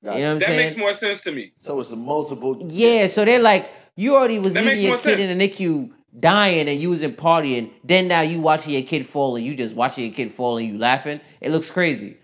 Gotcha. 0.03 0.17
You 0.17 0.23
know 0.23 0.29
what 0.29 0.33
I'm 0.33 0.39
that 0.39 0.47
saying? 0.47 0.57
makes 0.57 0.77
more 0.79 0.95
sense 0.95 1.21
to 1.25 1.31
me. 1.33 1.53
So 1.59 1.79
it's 1.79 1.93
a 1.93 1.97
multiple. 1.97 2.67
Yeah, 2.71 3.07
so 3.09 3.25
they're 3.27 3.39
like, 3.39 3.69
you 3.97 4.15
already 4.17 4.39
was 4.39 4.53
That 4.53 4.65
leaving 4.65 4.83
your 4.83 4.93
more 4.93 4.99
kid 4.99 5.21
in 5.21 5.37
the 5.39 5.49
NICU 5.49 5.91
dying 6.19 6.69
and 6.69 6.81
you 6.81 6.91
was 6.91 7.03
in 7.03 7.13
partying. 7.15 7.71
Then 7.85 8.09
now 8.09 8.21
you 8.23 8.41
watching 8.41 8.73
your 8.75 8.83
kid 8.83 9.07
fall 9.07 9.37
and 9.37 9.45
you 9.45 9.55
just 9.55 9.75
watching 9.75 10.05
your 10.05 10.15
kid 10.15 10.33
fall 10.35 10.59
and 10.59 10.67
you 10.69 10.79
laughing. 10.79 11.21
It 11.41 11.51
looks 11.51 11.71
crazy. 11.71 12.19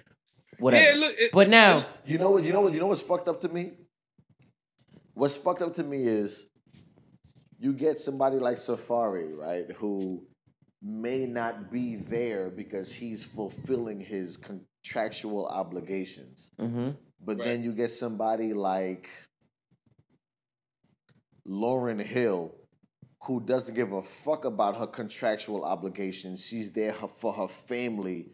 Whatever. 0.59 0.85
Yeah, 0.85 1.01
look. 1.07 1.15
It, 1.19 1.33
but 1.33 1.49
now, 1.49 1.87
You 2.05 2.19
know 2.19 2.31
what? 2.31 2.45
You 2.45 2.53
know 2.53 2.61
what? 2.63 2.73
You 2.73 2.81
know 2.81 2.87
what's 2.89 3.01
fucked 3.03 3.29
up 3.29 3.41
to 3.43 3.49
me? 3.49 3.73
What's 5.15 5.37
fucked 5.37 5.63
up 5.63 5.75
to 5.75 5.85
me 5.85 6.03
is 6.05 6.47
you 7.59 7.73
get 7.73 8.01
somebody 8.01 8.39
like 8.39 8.59
Safaree, 8.59 9.37
right, 9.37 9.71
who 9.77 10.27
may 10.83 11.27
not 11.27 11.73
be 11.73 11.97
there 11.97 12.51
because 12.51 12.93
he's 12.93 13.25
fulfilling 13.25 14.01
his 14.01 14.37
contractual 14.37 15.47
obligations. 15.47 16.51
Mhm. 16.61 16.97
But 17.21 17.39
Right. 17.39 17.45
then 17.45 17.63
you 17.65 17.73
get 17.73 17.91
somebody 17.91 18.53
like 18.53 19.09
Lauryn 21.49 22.01
Hill, 22.01 22.55
who 23.23 23.41
doesn't 23.41 23.75
give 23.75 23.93
a 23.93 24.03
fuck 24.03 24.45
about 24.45 24.77
her 24.77 24.87
contractual 24.87 25.65
obligations. 25.65 26.45
She's 26.45 26.71
there 26.73 26.93
for 26.93 27.33
her 27.33 27.49
family 27.49 28.27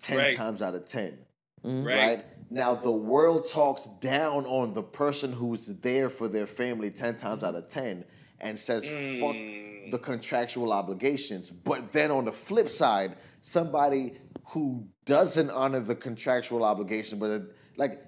10 0.00 0.18
Right. 0.18 0.36
times 0.36 0.62
out 0.62 0.74
of 0.74 0.84
10 0.86 1.18
Mhm. 1.64 1.84
Right. 1.86 1.96
right. 1.96 2.24
Now 2.50 2.74
the 2.74 2.90
world 2.90 3.46
talks 3.48 3.86
down 4.00 4.44
on 4.46 4.74
the 4.74 4.82
person 4.82 5.32
who's 5.32 5.66
there 5.66 6.10
for 6.10 6.28
their 6.28 6.46
family 6.46 6.90
10 6.90 7.16
times 7.16 7.44
out 7.44 7.54
of 7.54 7.68
10 7.68 8.04
and 8.40 8.58
says 8.58 8.84
fuck 8.84 9.36
Mm. 9.36 9.90
the 9.92 9.98
contractual 9.98 10.72
obligations. 10.72 11.50
But 11.50 11.92
then 11.92 12.10
on 12.10 12.24
the 12.24 12.32
flip 12.32 12.68
side, 12.68 13.16
somebody 13.40 14.14
who 14.46 14.88
doesn't 15.04 15.50
honor 15.50 15.80
the 15.80 15.94
contractual 15.94 16.64
obligation, 16.64 17.18
but 17.18 17.42
like 17.76 18.00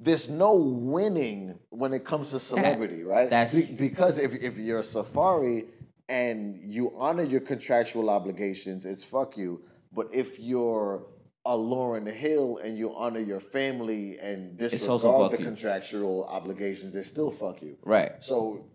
there's 0.00 0.28
no 0.28 0.54
winning 0.54 1.58
when 1.70 1.92
it 1.92 2.04
comes 2.04 2.30
to 2.30 2.40
celebrity, 2.40 3.02
right? 3.02 3.28
that's- 3.30 3.54
Be- 3.54 3.62
because 3.62 4.18
if 4.18 4.34
if 4.34 4.58
you're 4.58 4.80
a 4.80 4.82
Safaree 4.82 5.66
and 6.08 6.56
you 6.58 6.92
honor 6.96 7.22
your 7.24 7.40
contractual 7.40 8.08
obligations, 8.10 8.84
it's 8.86 9.04
fuck 9.04 9.36
you. 9.36 9.62
But 9.92 10.08
if 10.14 10.38
you're 10.38 11.06
a 11.44 11.52
Lauryn 11.56 12.10
Hill 12.12 12.58
and 12.58 12.76
you 12.76 12.94
honor 12.94 13.20
your 13.20 13.40
family 13.40 14.18
and 14.18 14.56
disregard 14.56 15.32
the 15.32 15.38
you. 15.38 15.44
contractual 15.44 16.24
obligations, 16.24 16.94
it's 16.94 17.08
still 17.08 17.30
fuck 17.30 17.62
you. 17.62 17.76
right. 17.84 18.12
So, 18.20 18.66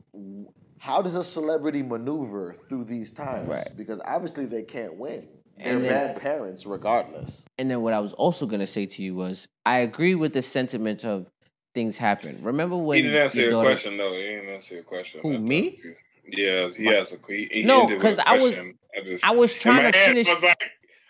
how 0.80 1.02
does 1.02 1.16
a 1.16 1.24
celebrity 1.24 1.82
maneuver 1.82 2.54
through 2.68 2.84
these 2.86 3.12
times? 3.12 3.48
Right. 3.48 3.68
Because 3.78 4.02
obviously 4.06 4.46
they 4.46 4.64
can't 4.64 4.96
win. 4.98 5.28
They're 5.58 5.76
And 5.76 5.86
then- 5.86 5.90
bad 6.14 6.22
parents, 6.22 6.66
regardless. 6.66 7.46
And 7.58 7.70
then 7.70 7.82
what 7.82 7.94
I 7.94 8.00
was 8.00 8.14
also 8.14 8.46
gonna 8.46 8.68
say 8.68 8.86
to 8.86 9.02
you 9.04 9.16
was, 9.16 9.48
I 9.66 9.80
agree 9.80 10.16
with 10.16 10.34
the 10.34 10.42
sentiment 10.42 11.06
of 11.06 11.28
things 11.74 11.98
happen. 11.98 12.40
Remember 12.42 12.76
when 12.76 12.98
He 12.98 13.02
didn't 13.04 13.22
answer 13.22 13.38
your 13.42 13.50
your 13.52 13.64
daughter- 13.64 13.70
question 13.76 13.98
though. 13.98 14.14
He 14.14 14.24
didn't 14.24 14.50
answer 14.50 14.76
your 14.76 14.84
question. 14.84 15.22
Who, 15.22 15.38
me? 15.40 15.80
Yeah, 16.28 16.70
he 16.70 16.88
uh, 16.88 16.92
has 16.94 17.14
a 17.14 17.18
he, 17.28 17.50
he 17.52 17.64
No, 17.64 17.82
ended 17.82 17.98
with 18.02 18.18
'cause 18.18 18.18
a 18.20 18.28
I 18.30 18.38
was- 18.38 18.54
I, 18.56 19.04
just, 19.04 19.26
I 19.26 19.32
was 19.36 19.54
trying 19.54 19.92
to 19.92 19.98
finish- 19.98 20.28
I 20.28 20.34
was 20.34 20.44
like, 20.44 20.62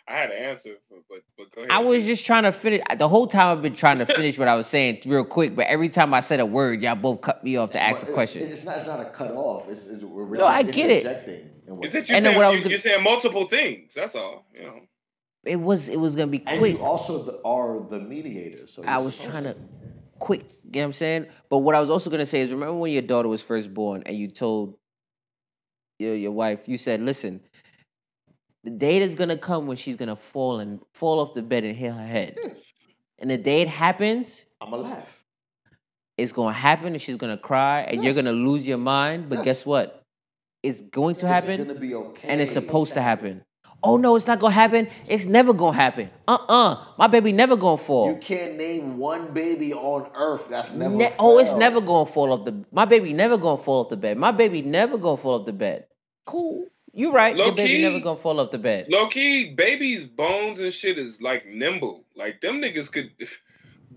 I 0.07 0.13
had 0.13 0.31
an 0.31 0.37
answer, 0.37 0.71
but 0.89 0.99
but, 1.09 1.19
but 1.37 1.51
go 1.55 1.61
ahead. 1.61 1.71
I 1.71 1.79
was 1.79 2.03
just 2.03 2.25
trying 2.25 2.43
to 2.43 2.51
finish. 2.51 2.81
The 2.97 3.07
whole 3.07 3.27
time 3.27 3.55
I've 3.57 3.61
been 3.61 3.73
trying 3.75 3.99
to 4.05 4.05
finish 4.05 4.37
what 4.37 4.47
I 4.49 4.55
was 4.55 4.67
saying 4.67 5.01
real 5.05 5.23
quick, 5.23 5.55
but 5.55 5.67
every 5.67 5.87
time 5.89 6.13
I 6.13 6.19
said 6.21 6.39
a 6.41 6.45
word, 6.45 6.81
y'all 6.81 6.95
both 6.95 7.21
cut 7.21 7.41
me 7.43 7.55
off 7.57 7.71
to 7.71 7.79
ask 7.81 8.01
But 8.01 8.09
a 8.09 8.11
it- 8.11 8.13
question. 8.15 8.43
It's 8.43 8.63
not. 8.65 8.77
It's 8.77 8.87
not 8.87 8.99
a 8.99 9.05
cut 9.05 9.31
off. 9.31 9.69
It's, 9.69 9.85
it's 9.85 10.03
we're 10.03 10.25
No, 10.25 10.37
just 10.39 10.49
I 10.49 10.63
get 10.63 10.89
it. 10.89 11.52
Interjecting 11.67 11.73
in 11.73 11.77
what- 11.77 11.85
Is 11.87 11.93
that 11.93 12.09
you 12.09 12.15
And 12.15 12.25
then 12.25 12.31
saying 12.31 12.35
what 12.37 12.45
I 12.45 12.49
was 12.49 12.57
you, 12.59 12.63
gonna- 12.63 12.71
you're 12.71 12.79
saying 12.79 13.03
multiple 13.03 13.45
things? 13.47 13.93
That's 13.93 14.15
all. 14.15 14.45
You 14.53 14.63
know. 14.63 14.79
It 15.45 15.57
was 15.57 15.89
it 15.89 15.99
was 15.99 16.15
gonna 16.15 16.27
be 16.31 16.41
and 16.47 16.59
quick. 16.59 16.77
you 16.77 16.83
also 16.83 17.23
the, 17.23 17.41
are 17.43 17.79
the 17.81 17.99
mediator. 17.99 18.65
So 18.67 18.83
I 18.83 18.97
was 19.01 19.17
trying 19.17 19.43
to 19.43 19.55
quick. 20.19 20.41
You 20.63 20.71
know 20.71 20.79
what 20.79 20.85
I'm 20.85 20.93
saying? 20.93 21.25
But 21.49 21.57
what 21.59 21.75
I 21.75 21.79
was 21.81 21.89
also 21.89 22.09
gonna 22.09 22.25
say 22.25 22.41
is, 22.41 22.51
remember 22.51 22.75
when 22.75 22.91
your 22.93 23.01
daughter 23.01 23.27
was 23.27 23.41
first 23.41 23.73
born 23.73 24.03
and 24.05 24.17
you 24.17 24.29
told 24.29 24.77
your 25.99 26.15
your 26.15 26.31
wife, 26.31 26.61
you 26.65 26.77
said, 26.77 27.01
"Listen, 27.01 27.41
the 28.63 28.69
date 28.69 29.01
is 29.01 29.15
gonna 29.15 29.37
come 29.37 29.67
when 29.67 29.75
she's 29.77 29.97
gonna 29.97 30.15
fall 30.15 30.59
and 30.59 30.79
fall 30.93 31.19
off 31.19 31.33
the 31.33 31.41
bed 31.41 31.65
and 31.65 31.75
hit 31.75 31.91
her 31.93 32.05
head, 32.07 32.37
and 33.19 33.29
the 33.29 33.37
day 33.37 33.61
it 33.61 33.67
happens." 33.67 34.43
I'm 34.61 34.69
gonna 34.71 34.83
laugh. 34.83 35.19
it's 36.15 36.31
gonna 36.31 36.53
happen 36.53 36.93
and 36.93 37.01
she's 37.01 37.17
gonna 37.17 37.37
cry 37.37 37.81
and 37.81 38.03
you're 38.03 38.13
gonna 38.13 38.31
lose 38.31 38.65
your 38.67 38.77
mind. 38.77 39.29
But 39.29 39.37
Yes. 39.39 39.45
guess 39.45 39.65
what? 39.65 40.02
It's 40.63 40.81
going 40.81 41.15
to 41.15 41.25
It's 41.27 41.45
happen 41.45 41.67
gonna 41.67 41.79
be 41.79 41.93
okay. 41.93 42.27
and 42.29 42.39
it's 42.41 42.53
supposed 42.53 42.93
to 42.93 43.01
happen. 43.01 43.43
Oh 43.85 43.97
no, 43.97 44.15
it's 44.15 44.27
not 44.27 44.39
gonna 44.39 44.53
happen. 44.53 44.87
It's 45.09 45.25
never 45.25 45.51
gonna 45.51 45.75
happen. 45.75 46.09
Uh-uh. 46.25 46.85
My 46.97 47.07
baby 47.07 47.33
never 47.33 47.57
gonna 47.57 47.77
fall. 47.77 48.09
You 48.09 48.15
can't 48.17 48.55
name 48.55 48.97
one 48.97 49.33
baby 49.33 49.73
on 49.73 50.09
earth 50.15 50.47
that's 50.47 50.71
never. 50.71 50.95
Ne- 50.95 51.13
oh, 51.19 51.37
it's 51.37 51.51
never 51.53 51.81
gonna 51.81 52.09
fall 52.09 52.31
off 52.31 52.45
the 52.45 52.63
my 52.71 52.85
baby 52.85 53.11
never 53.11 53.35
gonna 53.37 53.61
fall 53.61 53.81
off 53.83 53.89
the 53.89 53.97
bed. 53.97 54.17
My 54.17 54.31
baby 54.31 54.61
never 54.61 54.97
gonna 54.97 55.17
fall 55.17 55.41
off 55.41 55.45
the 55.45 55.51
bed. 55.53 55.85
Cool. 56.25 56.65
You 56.93 57.11
right. 57.11 57.35
Low 57.35 57.47
Your 57.47 57.55
baby 57.55 57.67
key- 57.77 57.81
never 57.81 57.99
gonna 57.99 58.19
fall 58.19 58.39
off 58.39 58.51
the 58.51 58.57
bed. 58.57 58.85
Low 58.89 59.07
key, 59.09 59.53
babies' 59.53 60.05
bones 60.05 60.61
and 60.61 60.71
shit 60.71 60.97
is 60.97 61.21
like 61.21 61.45
nimble. 61.47 62.05
Like 62.15 62.39
them 62.39 62.61
niggas 62.61 62.89
could 62.89 63.11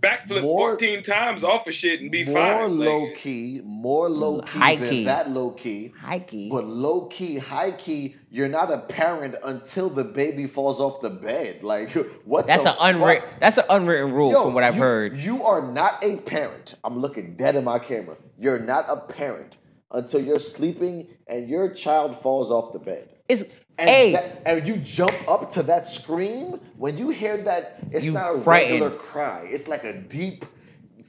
backflip 0.00 0.42
More- 0.42 0.70
14 0.70 1.02
times 1.02 1.42
off 1.44 1.66
of 1.66 1.74
shit 1.74 2.00
and 2.00 2.10
be 2.10 2.24
more 2.24 2.34
fine. 2.34 2.58
More 2.58 2.68
low 2.68 3.10
key, 3.14 3.60
more 3.64 4.08
low 4.08 4.40
key 4.42 4.58
High 4.58 4.76
than 4.76 4.90
key. 4.90 5.04
that 5.04 5.30
low 5.30 5.50
key. 5.50 5.92
High 6.00 6.18
key. 6.20 6.48
But 6.50 6.66
low 6.66 7.06
key, 7.06 7.38
high 7.38 7.72
key, 7.72 8.16
you're 8.30 8.48
not 8.48 8.72
a 8.72 8.78
parent 8.78 9.34
until 9.44 9.88
the 9.88 10.04
baby 10.04 10.46
falls 10.46 10.80
off 10.80 11.00
the 11.00 11.10
bed. 11.10 11.62
Like 11.62 11.90
what? 12.24 12.46
That's 12.46 12.62
the 12.64 12.72
an 12.82 12.96
unwritten 12.96 13.28
that's 13.40 13.58
an 13.58 13.64
unwritten 13.70 14.12
rule 14.12 14.30
Yo, 14.32 14.44
from 14.44 14.54
what 14.54 14.64
I've 14.64 14.76
you- 14.76 14.82
heard. 14.82 15.20
You 15.20 15.44
are 15.44 15.62
not 15.72 16.02
a 16.04 16.16
parent. 16.18 16.74
I'm 16.84 16.98
looking 16.98 17.36
dead 17.36 17.56
in 17.56 17.64
my 17.64 17.78
camera. 17.78 18.16
You're 18.38 18.58
not 18.60 18.86
a 18.88 18.96
parent 18.96 19.56
until 19.92 20.20
you're 20.20 20.38
sleeping 20.40 21.08
and 21.26 21.48
your 21.48 21.72
child 21.72 22.16
falls 22.16 22.50
off 22.50 22.72
the 22.72 22.78
bed. 22.80 23.08
It's 23.28 23.44
And, 23.78 23.88
hey, 23.90 24.12
that- 24.12 24.42
and 24.46 24.66
you 24.68 24.76
jump 24.78 25.14
up 25.28 25.50
to 25.50 25.62
that 25.64 25.86
scream. 25.86 26.60
When 26.78 26.96
you 26.96 27.10
hear 27.10 27.36
that, 27.44 27.78
it's 27.90 28.06
You 28.06 28.12
not 28.12 28.36
a 28.36 28.40
frightened. 28.40 28.80
regular 28.80 28.90
cry. 28.98 29.46
It's 29.50 29.68
like 29.68 29.84
a 29.84 29.92
deep 29.92 30.44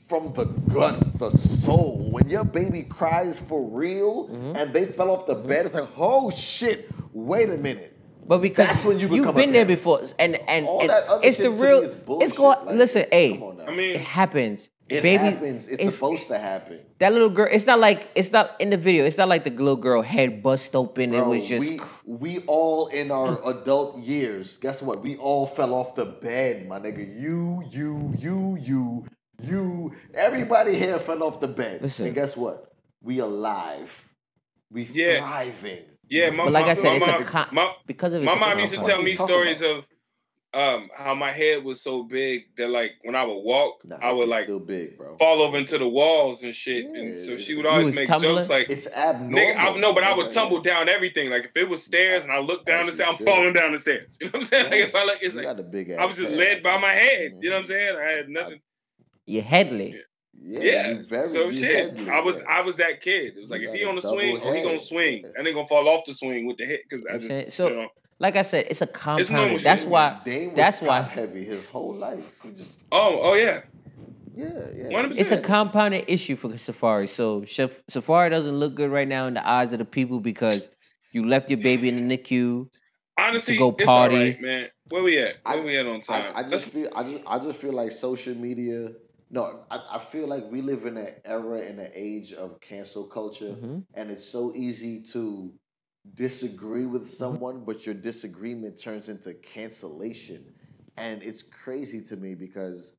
from 0.08 0.34
the 0.34 0.46
gut, 0.74 1.18
the 1.20 1.30
soul. 1.32 2.10
When 2.12 2.30
your 2.30 2.44
baby 2.44 2.84
cries 2.84 3.40
for 3.40 3.62
real 3.62 4.28
Mm-hmm. 4.30 4.56
and 4.58 4.74
they 4.74 4.86
fell 4.86 5.12
off 5.12 5.26
the 5.26 5.36
bed, 5.36 5.66
it's 5.66 5.74
like, 5.76 5.88
oh 5.98 6.30
shit, 6.30 6.90
wait 7.14 7.50
a 7.50 7.58
minute. 7.58 7.94
But 8.28 8.40
because 8.40 8.68
That's 8.68 8.84
when 8.86 9.00
you 9.00 9.08
you've 9.08 9.20
become 9.24 9.36
a 9.36 9.40
been 9.40 9.54
there 9.54 9.66
before, 9.66 10.02
and 10.20 10.36
and 10.50 10.66
All 10.68 10.82
it- 10.82 10.90
that 10.90 11.08
other 11.08 11.22
it's 11.26 11.38
shit 11.38 11.46
the 11.50 11.56
to 11.58 11.62
me 11.64 11.68
real. 11.68 11.80
is 11.82 11.94
it's 11.94 12.02
bullshit. 12.04 12.36
going. 12.36 12.66
Like, 12.66 12.76
listen, 12.76 13.06
hey, 13.10 13.32
come 13.34 13.44
on 13.44 13.58
now. 13.58 13.64
I 13.68 13.72
it 13.80 14.02
happens. 14.02 14.68
It 14.90 15.04
baby, 15.04 15.24
happens. 15.24 15.68
It's, 15.68 15.84
supposed 15.84 16.28
to 16.30 16.38
happen. 16.38 16.80
That 17.00 17.12
little 17.12 17.30
girl. 17.30 17.48
It's 17.52 17.66
not 17.66 17.80
like 17.80 18.10
it's 18.16 18.32
not 18.32 18.56
in 18.60 18.70
the 18.70 18.78
video. 18.78 19.06
It's 19.06 19.18
not 19.18 19.28
like 19.28 19.44
the 19.44 19.50
little 19.50 19.76
girl 19.76 20.02
head 20.02 20.42
bust 20.42 20.76
open. 20.76 21.14
it 21.14 21.26
was 21.26 21.46
just. 21.46 21.62
we 21.68 21.80
we 22.06 22.40
all 22.48 22.88
in 22.88 23.12
our 23.12 23.38
adult 23.50 23.98
years. 24.00 24.58
Guess 24.58 24.82
what? 24.82 25.02
We 25.04 25.18
all 25.18 25.46
fell 25.46 25.74
off 25.74 25.96
the 25.96 26.06
bed, 26.06 26.68
my 26.68 26.80
nigga. 26.80 27.06
You, 27.20 27.64
you, 27.70 28.14
you, 28.18 28.58
you, 28.62 29.06
you. 29.42 29.94
Everybody 30.14 30.76
here 30.78 31.00
fell 31.00 31.22
off 31.24 31.40
the 31.42 31.50
bed. 31.50 31.82
Listen. 31.82 32.06
And 32.06 32.16
guess 32.16 32.38
what? 32.38 32.72
We 33.02 33.20
alive. 33.20 34.10
We 34.72 34.84
Yeah. 34.84 35.20
thriving. 35.20 35.84
yeah, 36.10 36.30
my, 36.30 36.46
but 36.46 36.54
like 36.54 36.66
my, 36.66 36.72
I 36.72 36.74
said, 36.76 36.84
my 36.84 36.96
it's 36.96 37.08
mom, 37.08 37.22
a 37.22 37.26
con- 37.26 37.48
my, 37.52 37.74
because 37.86 38.14
of 38.14 38.24
my 38.24 38.36
mom 38.36 38.60
used 38.60 38.74
to 38.74 38.80
tell 38.80 39.02
me 39.02 39.16
What 39.16 39.30
are 39.32 39.46
you 39.46 39.56
stories 39.56 39.62
of 39.62 39.86
um 40.54 40.90
how 40.98 41.14
my 41.14 41.30
head 41.32 41.64
was 41.64 41.82
so 41.82 42.04
big 42.04 42.44
that 42.58 42.70
like 42.70 42.94
when 43.04 43.16
I 43.16 43.24
would 43.26 43.42
walk, 43.42 43.82
Nah, 43.86 43.98
I 44.02 44.12
would 44.14 44.30
like 44.30 44.46
still 44.46 44.60
big, 44.60 44.98
bro. 44.98 45.18
fall 45.18 45.42
over 45.42 45.58
into 45.58 45.78
the 45.78 45.88
walls 45.90 46.42
and 46.44 46.56
shit. 46.56 46.86
and 46.86 47.18
so 47.26 47.38
she 47.38 47.54
would 47.56 47.66
always 47.66 47.94
make 47.94 48.08
tumbling? 48.08 48.38
jokes 48.38 48.50
like 48.50 48.70
It's 48.70 48.88
abnormal. 48.88 49.38
Nigga, 49.40 49.58
I, 49.58 49.78
no, 49.78 49.94
but 49.94 50.04
I 50.04 50.16
would 50.16 50.32
tumble 50.32 50.62
down 50.62 50.88
everything. 50.88 51.30
Like 51.30 51.46
if 51.46 51.58
it 51.58 51.68
was 51.70 51.84
stairs 51.84 52.24
and 52.24 52.32
I 52.32 52.40
looked 52.40 52.66
down 52.66 52.86
the 52.86 52.94
As 52.94 52.98
you 52.98 53.04
stairs, 53.04 53.18
I'm 53.20 53.26
falling 53.26 53.54
down 53.54 53.74
the 53.74 53.80
stairs. 53.80 54.18
You 54.22 54.28
know 54.28 54.32
what 54.32 54.42
I'm 54.42 54.46
saying? 54.46 54.66
Like 54.72 54.80
if 54.82 54.96
I 54.96 55.06
like, 55.06 55.18
it's 55.22 55.34
you 55.36 55.42
like 55.42 55.46
got 55.58 55.60
a 55.60 55.64
big 55.64 55.92
I 55.92 56.06
was 56.06 56.16
just 56.18 56.30
head. 56.30 56.38
led 56.38 56.64
by 56.64 56.78
my 56.78 56.92
head. 56.92 57.34
You 57.42 57.50
know 57.50 57.58
what 57.58 57.62
I'm 57.64 57.68
saying? 57.68 57.96
I 57.98 58.10
had 58.12 58.30
nothing. 58.30 58.60
You're 59.26 59.44
headly. 59.44 60.00
Yeah, 60.40 60.60
Yeah. 60.62 60.90
you 60.92 61.00
very, 61.02 61.28
so 61.30 61.52
shit, 61.52 61.96
headly, 61.96 62.10
I 62.10 62.20
was 62.22 62.38
bro. 62.38 62.46
I 62.48 62.62
was 62.62 62.76
that 62.78 63.02
kid. 63.02 63.34
It 63.36 63.36
was 63.36 63.44
You 63.46 63.50
like 63.50 63.62
if 63.64 63.74
he 63.74 63.84
on 63.86 63.96
the 63.96 64.02
swing, 64.02 64.40
oh 64.42 64.54
he 64.54 64.62
gonna 64.62 64.80
swing, 64.80 65.26
and 65.36 65.46
they 65.46 65.52
gonna 65.54 65.68
fall 65.68 65.90
off 65.90 66.06
the 66.06 66.14
swing 66.14 66.46
with 66.48 66.58
the 66.58 66.66
hit 66.66 66.82
because 66.90 67.06
I 67.14 67.18
just 67.18 67.58
so- 67.58 67.68
you 67.70 67.76
know. 67.76 67.88
Like 68.20 68.36
I 68.36 68.42
said, 68.42 68.66
it's 68.70 68.82
a 68.82 68.86
normal 68.86 69.26
compound. 69.26 69.60
That's 69.62 69.82
shit. 69.82 69.90
why. 69.90 70.22
Dame 70.26 70.48
was 70.50 70.56
That's 70.56 70.80
top 70.80 70.88
why. 70.88 71.02
heavy 71.02 71.44
his 71.44 71.66
whole 71.68 71.96
life. 71.96 72.40
He 72.42 72.52
just 72.52 72.76
Oh 72.92 73.20
oh 73.22 73.34
yeah. 73.36 73.62
yeah 74.36 74.50
yeah. 74.76 74.84
100%. 75.04 75.18
It's 75.18 75.32
a 75.32 75.40
compounded 75.40 76.06
issue 76.08 76.36
for 76.36 76.50
Safaree. 76.50 77.08
So 77.10 77.42
Shaf- 77.42 77.82
Safaree 77.92 78.30
doesn't 78.32 78.56
look 78.58 78.76
good 78.76 78.90
right 78.92 79.08
now 79.08 79.28
in 79.28 79.34
the 79.36 79.48
eyes 79.48 79.72
of 79.74 79.80
the 79.80 79.86
people 79.86 80.20
because 80.20 80.70
you 81.12 81.26
left 81.28 81.50
your 81.50 81.60
baby 81.60 81.90
in 81.90 82.08
the 82.08 82.18
NICU. 82.18 82.70
Honestly, 83.20 83.58
go 83.58 83.70
it's 83.72 83.84
party. 83.86 84.16
all 84.16 84.22
right, 84.22 84.42
man. 84.42 84.68
Where 84.90 85.04
we 85.04 85.18
at? 85.20 85.36
Where 85.44 85.58
I- 85.58 85.66
we 85.66 85.78
at 85.78 85.86
on 85.86 86.02
time? 86.02 86.32
I, 86.36 86.40
I 86.40 86.44
just 86.44 86.52
Let's- 86.52 86.66
feel 86.66 86.90
I 86.96 87.04
just 87.04 87.24
I 87.28 87.40
just 87.40 87.60
feel 87.62 87.74
like 87.74 87.92
social 87.92 88.36
media. 88.36 88.90
No, 89.30 89.60
I, 89.70 89.80
I 89.94 90.00
feel 90.00 90.26
like 90.28 90.46
we 90.50 90.62
live 90.62 90.86
in 90.86 90.96
an 90.98 91.10
era 91.26 91.60
in 91.60 91.78
an 91.80 91.92
age 91.94 92.32
of 92.34 92.62
cancel 92.62 93.04
culture, 93.04 93.54
Mhm. 93.62 93.84
and 93.94 94.10
it's 94.10 94.24
so 94.24 94.54
easy 94.56 95.02
to 95.14 95.54
disagree 96.16 96.86
with 96.86 97.04
Mm-hmm. 97.04 97.10
someone, 97.10 97.64
but 97.66 97.86
your 97.86 97.96
disagreement 97.96 98.80
turns 98.82 99.10
into 99.10 99.34
cancellation, 99.36 100.46
and 100.98 101.22
it's 101.24 101.44
crazy 101.44 102.02
to 102.02 102.16
me 102.18 102.36
because 102.36 102.96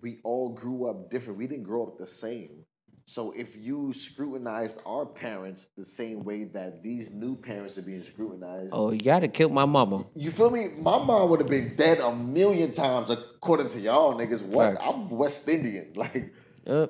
we 0.00 0.20
all 0.24 0.48
grew 0.50 0.86
up 0.88 1.10
different. 1.10 1.38
We 1.38 1.46
didn't 1.46 1.64
grow 1.64 1.84
up 1.86 1.98
the 1.98 2.06
same. 2.06 2.64
So 3.04 3.32
if 3.32 3.56
you 3.56 3.92
scrutinized 3.92 4.80
our 4.86 5.04
parents 5.04 5.68
the 5.76 5.84
same 5.84 6.22
way 6.24 6.44
that 6.44 6.82
these 6.84 7.10
new 7.10 7.34
parents 7.36 7.76
are 7.76 7.82
being 7.82 8.02
scrutinized, 8.02 8.72
Oh, 8.72 8.92
you 8.92 9.00
gotta 9.00 9.28
kill 9.28 9.48
my 9.50 9.64
mama. 9.64 10.04
you 10.14 10.30
feel 10.30 10.50
me? 10.50 10.68
My 10.78 11.02
mom 11.02 11.28
would 11.30 11.40
have 11.40 11.48
been 11.48 11.74
dead 11.74 11.98
a 11.98 12.14
million 12.14 12.70
times 12.72 13.10
according 13.10 13.68
to 13.70 13.80
y'all 13.80 14.14
niggas. 14.14 14.42
What? 14.42 14.74
Facts. 14.74 14.84
I'm 14.88 15.10
West 15.10 15.48
Indian. 15.48 15.92
Like, 15.96 16.32
Uh, 16.66 16.86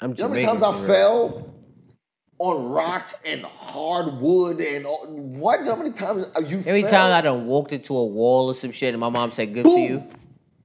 I'm 0.00 0.12
you 0.12 0.16
know 0.22 0.28
how 0.28 0.34
many 0.34 0.44
times 0.46 0.62
I 0.62 0.70
real. 0.70 0.86
fell 0.86 1.54
on 2.38 2.70
rock 2.70 3.12
and 3.24 3.42
hardwood 3.42 4.60
and 4.60 4.86
all, 4.86 5.06
what? 5.06 5.64
How 5.64 5.76
many 5.76 5.90
times 5.90 6.26
are 6.34 6.42
you? 6.42 6.58
Every 6.58 6.82
fell? 6.82 6.90
time 6.92 7.12
I 7.12 7.20
done 7.20 7.46
walked 7.46 7.72
into 7.72 7.96
a 7.96 8.04
wall 8.04 8.48
or 8.48 8.54
some 8.54 8.70
shit, 8.70 8.94
and 8.94 9.00
my 9.00 9.08
mom 9.08 9.32
said, 9.32 9.52
"Good 9.54 9.64
for 9.64 9.78
you, 9.78 9.98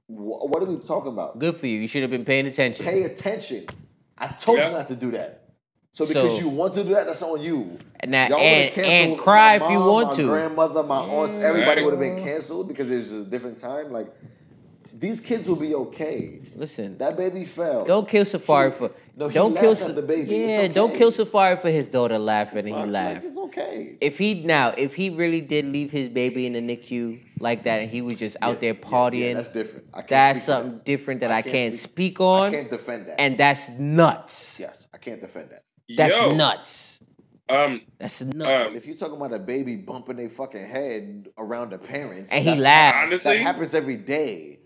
Wh- 0.06 0.48
What 0.50 0.62
are 0.62 0.66
we 0.66 0.76
talking 0.78 1.12
about? 1.12 1.38
good 1.38 1.56
for 1.56 1.66
you. 1.66 1.80
You 1.80 1.88
should 1.88 2.02
have 2.02 2.10
been 2.10 2.24
paying 2.24 2.46
attention." 2.46 2.84
Pay 2.84 3.02
attention. 3.02 3.66
I 4.16 4.28
told 4.28 4.58
Yeah. 4.58 4.68
you 4.68 4.72
not 4.74 4.88
to 4.88 4.94
do 4.94 5.10
that. 5.12 5.40
So 5.92 6.06
because 6.06 6.32
So- 6.36 6.40
you 6.40 6.48
want 6.48 6.74
to 6.74 6.84
do 6.84 6.94
that, 6.94 7.06
that's 7.06 7.22
on 7.22 7.40
you. 7.40 7.78
Now, 8.06 8.28
Y'all 8.28 8.38
and, 8.38 8.76
and 8.78 9.18
cry 9.18 9.58
my 9.58 9.64
if 9.66 9.72
you 9.72 9.78
mom, 9.78 9.88
want 9.88 10.08
my 10.08 10.14
to. 10.16 10.26
grandmother, 10.26 10.82
my 10.82 10.98
aunts, 11.00 11.38
everybody 11.38 11.80
Right. 11.80 11.84
would 11.84 11.92
have 11.94 12.00
been 12.00 12.22
canceled 12.22 12.68
because 12.68 12.90
it 12.90 12.98
was 12.98 13.12
a 13.12 13.24
different 13.24 13.58
time. 13.58 13.92
Like 13.92 14.08
these 14.96 15.18
kids 15.20 15.48
will 15.48 15.56
be 15.56 15.74
okay. 15.74 16.40
Listen, 16.56 16.98
That 16.98 17.16
baby 17.16 17.44
fell. 17.44 17.84
don't 17.84 18.08
kill 18.08 18.24
Safaree 18.24 18.72
He- 18.72 18.78
for. 18.78 18.90
No, 19.16 19.28
he 19.28 19.34
don't 19.34 19.56
kill 19.56 19.72
at 19.72 19.94
the 19.94 20.02
baby. 20.02 20.34
It's 20.34 20.58
Yeah, 20.58 20.68
don't 20.68 20.94
kill 20.96 21.12
Safaree 21.12 21.60
for 21.62 21.70
his 21.70 21.86
daughter 21.86 22.18
laughing 22.18 22.58
and 22.58 22.66
he 22.68 22.74
Fuck, 22.74 22.82
like, 22.86 22.92
laughed. 22.92 23.24
it's 23.26 23.38
okay. 23.38 23.96
If 24.00 24.18
he 24.18 24.42
now, 24.42 24.70
if 24.76 24.94
he 24.94 25.10
really 25.10 25.40
did 25.40 25.66
leave 25.66 25.92
his 25.92 26.08
baby 26.08 26.46
in 26.46 26.54
the 26.54 26.60
NICU 26.60 27.20
like 27.38 27.62
that, 27.64 27.80
and 27.80 27.88
he 27.90 28.02
was 28.02 28.14
just 28.14 28.36
out 28.42 28.54
Yeah, 28.56 28.60
there 28.60 28.74
partying, 28.74 29.20
yeah, 29.20 29.34
that's 29.34 29.48
different. 29.48 29.86
I 29.94 29.98
can't 29.98 30.08
that's 30.08 30.38
speak 30.40 30.46
to 30.46 30.50
that. 30.50 30.62
something 30.62 30.80
different 30.84 31.20
that 31.20 31.30
I 31.30 31.36
I, 31.38 31.42
can't 31.42 31.54
can't 31.54 31.74
speak- 31.74 31.90
speak 31.90 32.20
on, 32.20 32.48
I 32.48 32.54
can't 32.54 32.70
defend 32.70 33.06
that. 33.06 33.20
and 33.20 33.38
that's 33.38 33.68
nuts. 33.70 34.58
yes, 34.58 34.88
I 34.92 34.98
can't 34.98 35.20
defend 35.20 35.50
that. 35.50 35.64
That's 35.96 36.14
Yo, 36.14 36.34
nuts. 36.34 36.98
Um, 37.46 37.82
That's 37.98 38.22
uh, 38.22 38.24
nuts. 38.34 38.74
If 38.74 38.86
you're 38.86 38.96
talking 38.96 39.16
about 39.16 39.34
a 39.34 39.38
baby 39.38 39.76
bumping 39.76 40.16
their 40.16 40.30
fucking 40.30 40.66
head 40.66 41.28
around 41.36 41.70
the 41.70 41.78
parents, 41.78 42.32
and 42.32 42.42
he 42.42 42.56
laughed. 42.56 42.96
honestly, 43.06 43.36
That 43.36 43.42
happens 43.42 43.74
every 43.74 43.96
day. 43.96 44.60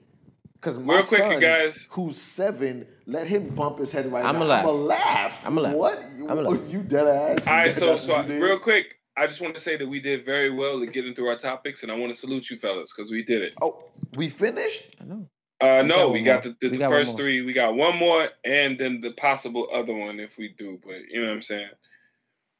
Cause 0.60 0.78
my 0.78 0.94
Real 0.94 1.02
quick, 1.04 1.20
you 1.20 1.30
son, 1.30 1.40
guys. 1.40 1.86
who's 1.90 2.20
seven, 2.20 2.86
let 3.06 3.28
him 3.28 3.48
bump 3.54 3.78
his 3.78 3.92
head 3.92 4.10
right 4.10 4.24
I'ma 4.24 4.40
now. 4.40 4.44
laugh. 4.46 4.64
I'ma 4.66 4.70
laugh. 4.72 5.46
I'ma 5.46 5.60
laugh. 5.60 5.74
What? 5.76 6.04
You, 6.16 6.28
I'ma 6.28 6.40
laugh. 6.42 6.60
you 6.70 6.82
dead 6.82 7.06
ass? 7.06 7.46
all 7.46 7.54
right. 7.54 7.74
So, 7.76 7.94
so 7.94 8.12
what 8.12 8.28
real 8.28 8.58
quick, 8.58 8.96
I 9.16 9.28
just 9.28 9.40
want 9.40 9.54
to 9.54 9.60
say 9.60 9.76
that 9.76 9.86
we 9.88 10.00
did 10.00 10.24
very 10.24 10.50
well 10.50 10.82
at 10.82 10.92
getting 10.92 11.14
through 11.14 11.28
our 11.28 11.38
topics, 11.38 11.84
and 11.84 11.92
I 11.92 11.96
want 11.96 12.12
to 12.12 12.18
salute 12.18 12.50
you 12.50 12.58
fellas 12.58 12.92
because 12.96 13.08
we 13.10 13.22
did 13.22 13.42
it. 13.42 13.54
Oh, 13.62 13.84
we 14.16 14.28
finished. 14.28 14.96
I 15.00 15.04
know. 15.04 15.28
Uh, 15.60 15.82
We 15.82 15.88
no, 15.88 15.96
got 15.96 16.12
we 16.12 16.22
got 16.22 16.44
more. 16.44 16.52
the, 16.52 16.56
the, 16.60 16.68
We 16.70 16.76
the 16.76 16.78
got 16.78 16.90
one 16.90 16.98
first 16.98 17.08
more. 17.10 17.16
three. 17.18 17.40
We 17.42 17.52
got 17.52 17.74
one 17.76 17.96
more, 17.96 18.28
and 18.44 18.78
then 18.80 19.00
the 19.00 19.12
possible 19.12 19.68
other 19.72 19.94
one 19.94 20.18
if 20.18 20.38
we 20.38 20.48
do. 20.58 20.80
But 20.84 20.96
you 21.10 21.20
know 21.20 21.28
what 21.28 21.34
I'm 21.34 21.42
saying. 21.42 21.68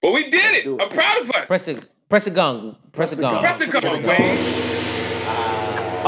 But 0.03 0.12
we 0.12 0.30
did 0.30 0.55
it. 0.55 0.66
it. 0.68 0.80
I'm 0.82 0.88
proud 0.88 1.20
of 1.22 1.30
us. 1.32 1.46
Press 1.49 1.64
the 1.64 1.82
press 2.09 2.24
the 2.24 2.30
gong. 2.30 2.76
Press, 2.92 3.11
the 3.11 3.16
gong. 3.16 3.40
Press 3.40 3.59
the 3.59 3.66
Get 3.66 3.82
gong, 3.82 4.03
the 4.03 4.09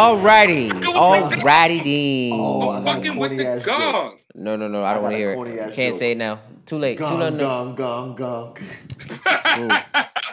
man. 0.01 0.19
Alrighty. 0.19 0.73
Fucking 0.73 0.95
Alrighty. 0.95 2.31
Oh, 2.33 2.63
oh, 2.63 2.69
I 2.71 2.77
I'm 2.79 2.85
fucking 2.85 3.17
with 3.17 3.37
the 3.37 3.47
ass 3.47 3.65
joke. 3.65 3.79
gong. 3.79 4.19
No, 4.35 4.57
no, 4.57 4.69
no. 4.69 4.83
I 4.83 4.91
I 4.91 4.95
don't 4.95 5.03
want 5.03 5.15
to 5.15 5.19
hear 5.19 5.31
it. 5.33 5.75
Can't 5.75 5.93
joke. 5.95 5.99
say 5.99 6.13
it 6.13 6.19
now. 6.19 6.41
Too 6.67 6.79
late. 6.79 6.99
Too 6.99 7.05
Gong, 7.05 7.19
late. 7.19 7.39
gong, 7.39 7.75
gong, 7.75 8.15
gong. 8.15 8.57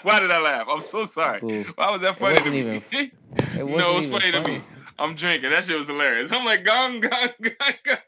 Why 0.03 0.20
did 0.20 0.32
I 0.32 0.39
laugh? 0.39 0.68
I'm 0.70 0.86
so 0.86 1.05
sorry. 1.05 1.39
Boo. 1.39 1.65
Why 1.76 1.89
was 1.91 2.01
that 2.01 2.18
funny 2.18 2.38
to 2.38 2.41
wasn't 2.43 2.53
me? 2.53 2.59
even- 2.91 3.11
It 3.59 3.65
no, 3.65 3.65
wasn't 3.65 3.82
it 3.82 4.13
was 4.13 4.24
even 4.24 4.43
funny, 4.43 4.43
to 4.43 4.51
me. 4.51 4.61
I'm 4.99 5.15
drinking. 5.15 5.51
That 5.51 5.65
shit 5.65 5.78
was 5.78 5.88
hilarious. 5.88 6.32
I'm 6.32 6.45
like 6.45 6.63
gong 6.63 6.99
gong 7.01 7.30
gong 7.41 7.74
gong. 7.84 7.97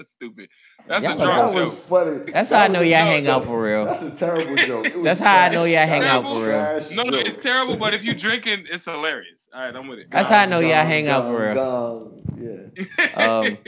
That's 0.00 0.12
stupid. 0.12 0.48
That's 0.88 1.02
Y'all 1.04 1.12
a 1.12 1.14
are 1.14 1.18
drunk 1.26 1.52
That 1.52 1.60
was 1.60 1.74
joke. 1.74 1.82
funny. 1.84 2.32
That's 2.32 2.48
That 2.48 2.56
how 2.56 2.64
I 2.64 2.68
know 2.68 2.80
y'all 2.80 2.98
no, 3.00 3.04
hang 3.04 3.24
no. 3.24 3.30
out 3.36 3.44
for 3.44 3.62
real. 3.62 3.84
That's 3.84 4.00
a 4.02 4.10
terrible 4.10 4.56
joke. 4.56 4.86
It 4.86 4.94
was 4.96 5.04
That's 5.04 5.20
how 5.20 5.36
I 5.36 5.48
know 5.50 5.64
y'all 5.64 5.86
hang 5.86 6.04
out 6.04 6.32
for 6.32 6.38
real. 6.40 6.96
No, 7.04 7.10
no, 7.10 7.18
it's 7.18 7.42
terrible. 7.42 7.76
But 7.76 7.92
if 7.92 8.02
you 8.02 8.14
drinking, 8.14 8.64
it's 8.70 8.86
hilarious. 8.86 9.46
All 9.52 9.60
right, 9.60 9.76
I'm 9.76 9.86
with 9.88 9.98
it. 9.98 10.10
That's 10.10 10.30
how 10.30 10.38
I 10.40 10.46
know 10.46 10.60
y'all 10.60 10.70
Gong, 10.70 10.86
hang 10.86 11.08
out 11.08 11.24
for 11.24 11.42
real. 11.42 11.54
gong, 11.54 12.20
gong. 12.38 12.70
Yeah. 12.98 13.26
Um, 13.26 13.58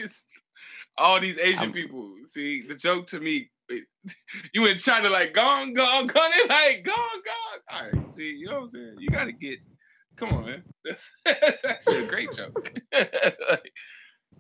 all 0.97 1.21
these 1.21 1.37
Asian 1.39 1.59
I'm- 1.59 1.73
people. 1.73 2.11
See, 2.33 2.63
the 2.67 2.77
joke 2.77 3.09
to 3.09 3.21
me, 3.21 3.51
you 4.55 4.65
in 4.65 4.79
China 4.79 5.11
like 5.11 5.35
gong 5.35 5.75
gong 5.75 6.07
gong. 6.07 6.31
They 6.35 6.49
like 6.49 6.83
gong 6.83 6.97
gong. 6.97 7.61
All 7.71 7.83
right, 8.01 8.15
see, 8.15 8.31
you 8.39 8.47
know 8.47 8.61
what 8.61 8.63
I'm 8.65 8.71
saying? 8.71 8.95
You 9.01 9.09
got 9.11 9.25
to 9.25 9.33
get. 9.33 9.59
Come 10.17 10.31
on, 10.33 10.45
man. 10.47 10.63
That's 11.27 11.65
actually 11.65 12.05
a 12.05 12.07
great 12.07 12.29
joke. 12.35 12.73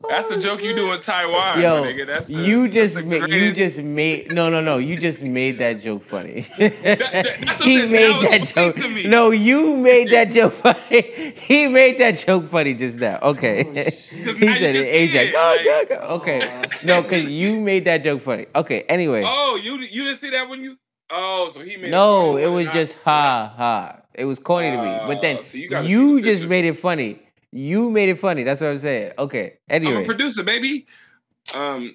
That's 0.08 0.28
the 0.28 0.38
joke 0.38 0.62
you 0.62 0.74
do 0.74 0.92
in 0.92 1.00
Taiwan, 1.00 1.60
Yo, 1.60 1.82
nigga. 1.84 2.06
That's 2.06 2.26
the, 2.28 2.34
you 2.34 2.62
that's 2.62 2.74
just 2.74 2.94
the 2.96 3.02
made, 3.02 3.30
you 3.30 3.52
just 3.52 3.78
made 3.78 4.32
no 4.32 4.48
no 4.50 4.60
no 4.60 4.78
you 4.78 4.96
just 4.96 5.22
made 5.22 5.58
that 5.58 5.80
joke 5.80 6.02
funny. 6.02 6.46
that- 6.58 6.78
that's 6.82 7.58
what 7.60 7.60
he 7.68 7.86
made 7.86 8.02
that 8.22 8.40
was 8.40 8.52
that 8.52 8.74
funny 8.76 9.02
joke. 9.02 9.10
No, 9.10 9.30
you 9.30 9.76
made 9.76 10.10
that 10.10 10.30
joke 10.30 10.54
funny. 10.54 11.32
he 11.36 11.66
made 11.68 11.98
that 11.98 12.18
joke 12.18 12.50
funny 12.50 12.74
just 12.74 12.96
now. 12.98 13.18
Okay, 13.22 13.64
Oh, 13.66 13.72
he 14.34 14.46
said 14.48 14.76
it. 14.76 15.10
see 15.10 15.16
AJ, 15.18 15.28
it, 15.28 15.32
go, 15.32 15.56
like- 15.56 15.88
go, 15.88 15.96
go. 15.96 16.04
Okay, 16.16 16.40
Oh, 16.64 16.68
no, 16.84 17.02
because 17.02 17.24
you 17.30 17.60
made 17.60 17.84
that 17.86 18.02
joke 18.02 18.22
funny. 18.22 18.46
Okay, 18.54 18.82
anyway, 18.88 19.22
Oh, 19.26 19.56
you 19.56 19.78
you 19.78 20.04
didn't 20.04 20.18
see 20.18 20.30
that 20.30 20.48
when 20.48 20.62
you? 20.62 20.76
Oh, 21.10 21.50
so 21.52 21.60
he 21.60 21.76
made. 21.76 21.90
no, 21.90 22.32
funny 22.32 22.44
it 22.44 22.48
was 22.48 22.66
just 22.68 22.96
I- 23.04 23.10
ha 23.10 23.54
ha. 23.56 23.98
It 24.14 24.24
was 24.26 24.38
corny 24.38 24.70
to 24.70 24.76
me, 24.76 24.88
oh, 24.88 25.06
but 25.06 25.20
then 25.22 25.38
Oh, 25.40 25.42
so 25.42 25.56
you 25.56 25.78
you 25.82 26.16
the 26.16 26.22
just 26.22 26.46
made 26.46 26.64
it 26.66 26.78
funny. 26.78 27.18
You 27.52 27.90
made 27.90 28.08
it 28.08 28.18
funny. 28.18 28.44
That's 28.44 28.60
what 28.62 28.70
I'm 28.70 28.78
saying. 28.78 29.12
Okay. 29.18 29.58
I'm 29.70 29.84
a 29.84 29.88
Anyway, 29.88 30.04
producer, 30.06 30.42
baby. 30.42 30.86
Um, 31.54 31.94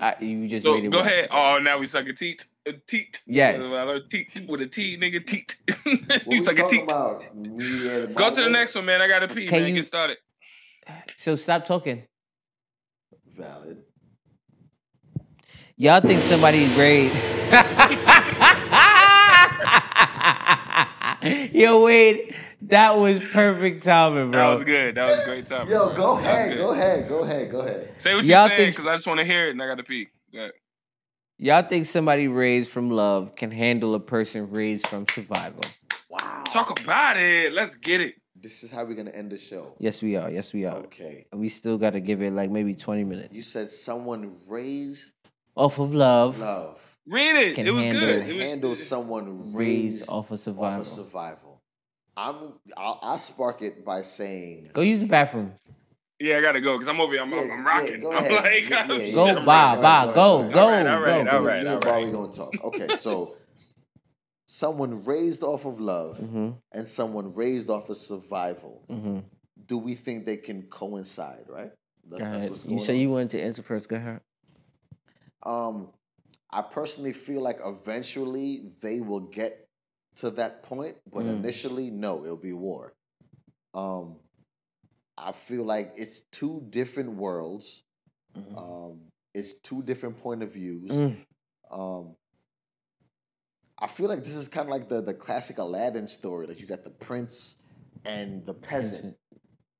I, 0.00 0.16
you 0.20 0.48
just 0.48 0.64
so 0.64 0.74
made 0.74 0.84
it. 0.86 0.90
go 0.90 0.98
funny. 0.98 1.10
ahead. 1.12 1.28
Oh, 1.30 1.58
now 1.62 1.78
we 1.78 1.86
suck 1.86 2.06
a 2.08 2.12
teat. 2.12 2.44
A 2.66 2.72
teat. 2.72 3.20
Yes. 3.26 3.62
I 3.64 3.82
learned 3.82 4.10
teat 4.10 4.44
with 4.48 4.60
a 4.60 4.66
T, 4.66 4.96
nigga. 4.98 5.24
Teat. 5.24 5.56
What 6.24 6.36
you 6.36 6.44
suck 6.44 6.54
a 6.54 6.62
talking 6.62 6.78
teat. 6.80 6.84
about? 6.84 7.34
Me 7.36 8.06
Go 8.14 8.34
to 8.34 8.42
the 8.42 8.50
next 8.50 8.74
one, 8.74 8.84
man. 8.86 9.00
I 9.00 9.08
gotta 9.08 9.28
pee, 9.28 9.46
Can 9.46 9.62
man. 9.62 9.68
you- 9.70 9.76
Get 9.76 9.86
started. 9.86 10.18
So 11.16 11.36
stop 11.36 11.64
talking. 11.64 12.02
Valid. 13.28 13.84
Y'all 15.76 16.00
think 16.00 16.20
somebody's 16.22 16.72
great? 16.74 17.12
Yo, 21.52 21.84
wait, 21.84 22.34
that 22.62 22.98
was 22.98 23.18
perfect 23.32 23.84
timing, 23.84 24.30
bro. 24.30 24.40
That 24.50 24.54
was 24.56 24.64
good. 24.64 24.94
That 24.96 25.08
was 25.16 25.24
great 25.24 25.46
timing. 25.46 25.68
Yo, 25.70 25.88
bro. 25.88 25.96
go 25.96 26.16
That 26.16 26.24
ahead, 26.48 26.58
go 26.58 26.70
ahead, 26.72 27.08
go 27.08 27.18
ahead, 27.20 27.50
go 27.50 27.60
ahead. 27.60 27.94
Say 27.98 28.14
what 28.14 28.24
Y'all 28.24 28.40
you're 28.40 28.48
saying, 28.48 28.58
think- 28.58 28.74
because 28.76 28.86
I 28.86 28.96
just 28.96 29.06
want 29.06 29.20
to 29.20 29.24
hear 29.26 29.46
it 29.48 29.50
and 29.52 29.62
I 29.62 29.66
got 29.66 29.76
to 29.76 29.84
pee. 29.84 30.08
Go. 30.34 30.48
Y'all 31.38 31.62
think 31.62 31.86
somebody 31.86 32.28
raised 32.28 32.70
from 32.70 32.90
love 32.90 33.34
can 33.36 33.50
handle 33.50 33.94
a 33.94 34.00
person 34.00 34.50
raised 34.50 34.86
from 34.86 35.06
survival? 35.08 35.62
Wow. 36.08 36.44
Talk 36.46 36.80
about 36.80 37.16
it. 37.16 37.52
Let's 37.52 37.76
get 37.76 38.00
it. 38.00 38.14
This 38.36 38.62
is 38.64 38.70
how 38.72 38.84
we're 38.84 38.94
gonna 38.94 39.10
end 39.12 39.30
the 39.30 39.38
show. 39.38 39.74
Yes, 39.78 40.02
we 40.02 40.16
are. 40.16 40.28
Yes, 40.30 40.52
we 40.52 40.64
are. 40.64 40.76
Okay. 40.78 41.26
And 41.30 41.40
we 41.40 41.48
still 41.48 41.78
got 41.78 41.90
to 41.94 42.00
give 42.00 42.22
it 42.22 42.32
like 42.32 42.50
maybe 42.50 42.74
20 42.74 43.04
minutes. 43.04 43.34
You 43.34 43.42
said 43.42 43.70
someone 43.70 44.36
raised 44.48 45.12
Off 45.56 45.78
of 45.78 45.94
love, 45.94 46.38
love. 46.38 46.91
Read 47.06 47.36
it. 47.36 47.54
Can 47.56 47.66
it 47.66 47.70
was 47.72 47.84
handle- 47.84 48.06
good. 48.06 48.26
It 48.28 48.34
was, 48.36 48.42
handle 48.44 48.74
someone 48.76 49.52
raised 49.52 49.56
raised 50.02 50.08
off 50.10 50.26
of 50.30 50.34
off 50.34 50.40
survival. 50.40 50.80
of 50.82 50.86
survival. 50.86 51.62
I'm. 52.16 52.52
I'll, 52.76 52.98
I'll 53.02 53.18
spark 53.18 53.62
it 53.62 53.84
by 53.84 54.02
saying. 54.02 54.70
Go 54.72 54.82
use 54.82 55.00
the 55.00 55.06
bathroom. 55.06 55.52
Yeah, 56.20 56.36
I 56.38 56.40
gotta 56.40 56.60
go 56.60 56.78
because 56.78 56.88
I'm 56.92 57.00
over 57.00 57.12
here. 57.14 57.22
I'm, 57.22 57.32
Yeah, 57.32 57.38
I'm, 57.40 57.50
I'm 57.50 57.58
yeah, 57.64 57.68
rocking. 57.68 58.00
go 58.00 58.12
I'm 58.16 58.18
ahead. 58.24 58.32
like, 58.44 58.70
Yeah, 58.70 58.86
yeah, 58.92 59.12
Go, 59.14 59.26
yeah. 59.26 59.34
I'm 59.38 59.44
bye, 59.44 59.70
ready. 59.72 59.82
bye, 59.82 60.06
go 60.06 60.42
go, 60.44 60.50
go, 60.52 60.60
All 60.60 60.70
right, 60.70 60.86
all 60.86 61.00
right, 61.00 61.24
go. 61.24 61.30
all 61.30 61.40
Me- 61.40 61.46
right, 61.48 61.62
me 61.64 61.68
all 61.70 62.02
and 62.04 62.12
gonna 62.12 62.32
talk. 62.32 62.54
Okay, 62.64 62.96
so 62.96 63.36
someone 64.46 65.02
raised 65.04 65.42
off 65.42 65.64
of 65.64 65.80
love 65.80 66.18
hmm 66.18 66.50
and 66.72 66.86
someone 66.86 67.34
raised 67.34 67.70
off 67.70 67.90
of 67.90 67.96
survival. 67.96 68.84
hmm 68.88 69.20
Do 69.66 69.78
we 69.78 69.94
think 69.94 70.24
they 70.26 70.36
can 70.36 70.62
coincide? 70.64 71.46
Right. 71.48 71.72
That- 72.10 72.18
that's 72.20 72.36
ahead. 72.36 72.50
what's 72.50 72.64
You 72.64 72.70
going 72.76 72.84
say 72.84 72.94
on. 72.94 73.00
you 73.00 73.10
wanted 73.10 73.30
to 73.30 73.40
answer 73.42 73.62
first. 73.62 73.88
Go 73.88 73.96
ahead. 73.96 74.20
Um, 75.44 75.88
I 76.52 76.62
personally 76.62 77.12
feel 77.12 77.40
like 77.40 77.60
eventually 77.64 78.72
they 78.80 79.00
will 79.00 79.20
get 79.20 79.66
to 80.16 80.30
that 80.32 80.62
point, 80.62 80.96
but 81.10 81.24
Mm. 81.24 81.36
initially, 81.38 81.90
no, 81.90 82.24
it'll 82.24 82.36
be 82.36 82.52
war. 82.52 82.92
Um, 83.74 84.18
I 85.16 85.32
feel 85.32 85.64
like 85.64 85.94
it's 85.96 86.22
two 86.30 86.60
different 86.68 87.16
worlds. 87.16 87.84
Mhm. 88.36 88.56
Um, 88.58 89.00
it's 89.34 89.54
two 89.54 89.82
different 89.82 90.18
point 90.18 90.42
of 90.42 90.52
views. 90.52 90.90
Mm. 90.90 91.24
Um, 91.70 92.16
I 93.78 93.86
feel 93.86 94.08
like 94.08 94.22
this 94.22 94.34
is 94.34 94.48
kind 94.48 94.68
of 94.68 94.70
like 94.70 94.88
the 94.88 95.00
the 95.00 95.14
classic 95.14 95.58
Aladdin 95.58 96.06
story. 96.06 96.46
Like 96.46 96.60
you 96.60 96.66
got 96.66 96.84
the 96.84 96.90
prince 96.90 97.56
and 98.04 98.44
the 98.44 98.54
peasant 98.54 99.16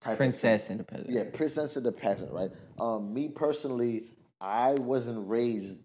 type. 0.01 0.17
Princess 0.17 0.71
and 0.71 0.81
the 0.81 0.85
peasant. 0.85 1.11
Yeah, 1.11 1.25
princess 1.33 1.77
and 1.77 1.85
the 1.85 1.93
peasant, 1.93 2.33
right? 2.33 2.51
Um, 2.81 3.13
me 3.13 3.29
personally, 3.29 4.09
I 4.41 4.73
wasn't 4.75 5.29
raised 5.29 5.85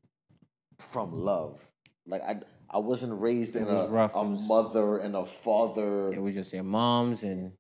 from 0.80 1.12
love. 1.12 1.60
Like 2.06 2.22
I, 2.22 2.40
I 2.70 2.80
wasn't 2.80 3.20
raised 3.20 3.56
in 3.56 3.66
was 3.66 3.90
a, 3.90 3.92
rough. 3.92 4.16
a 4.16 4.24
mother 4.24 5.00
and 5.00 5.16
a 5.16 5.26
father. 5.26 6.14
It 6.14 6.22
was 6.22 6.34
just 6.34 6.54
your 6.54 6.64
moms 6.64 7.24
and 7.24 7.52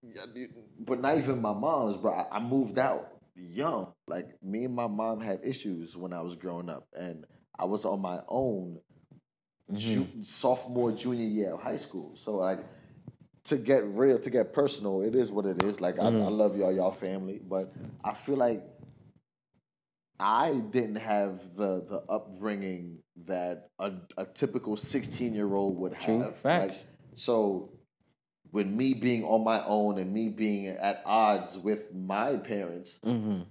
but 0.79 1.01
not 1.01 1.17
even 1.17 1.41
my 1.41 1.53
mom's. 1.53 1.97
But 1.97 2.09
I, 2.09 2.25
I 2.33 2.39
moved 2.39 2.77
out 2.77 3.09
young. 3.35 3.93
Like 4.07 4.41
me 4.43 4.65
and 4.65 4.75
my 4.75 4.87
mom 4.87 5.21
had 5.21 5.39
issues 5.43 5.95
when 5.95 6.13
I 6.13 6.21
was 6.21 6.35
growing 6.35 6.69
up, 6.69 6.87
and 6.97 7.25
I 7.57 7.65
was 7.65 7.85
on 7.85 8.01
my 8.01 8.19
own. 8.27 8.79
Ju- 9.73 10.05
mm-hmm. 10.05 10.21
sophomore, 10.21 10.93
junior 10.93 11.25
year 11.25 11.51
of 11.51 11.61
high 11.61 11.75
school. 11.75 12.15
So 12.15 12.37
like 12.37 12.59
to 13.47 13.57
get 13.57 13.85
real, 13.85 14.17
to 14.17 14.29
get 14.29 14.53
personal, 14.53 15.01
it 15.01 15.13
is 15.13 15.29
what 15.29 15.45
it 15.45 15.61
is. 15.61 15.81
Like 15.81 15.99
I, 15.99 16.03
I 16.03 16.05
mm-hmm. 16.05 16.29
love 16.29 16.57
y'all, 16.57 16.71
y'all 16.71 16.91
family, 16.91 17.41
but 17.45 17.73
I 18.01 18.13
feel 18.13 18.37
like 18.37 18.63
I 20.19 20.53
didn't 20.53 20.95
have 20.95 21.55
the 21.55 21.83
the 21.85 22.03
upbringing 22.09 22.99
that 23.25 23.69
a, 23.79 23.91
a 24.17 24.25
typical 24.25 24.77
sixteen 24.77 25.33
year 25.33 25.53
old 25.53 25.77
would 25.77 25.93
have. 25.93 26.39
Like, 26.43 26.75
so 27.15 27.71
with 28.51 28.67
me 28.67 28.93
being 28.93 29.23
on 29.23 29.43
my 29.43 29.63
own 29.65 29.97
and 29.99 30.13
me 30.13 30.29
being 30.29 30.67
at 30.67 31.01
odds 31.05 31.57
with 31.57 31.93
my 31.93 32.37
parents, 32.37 32.99
hmm 33.03 33.41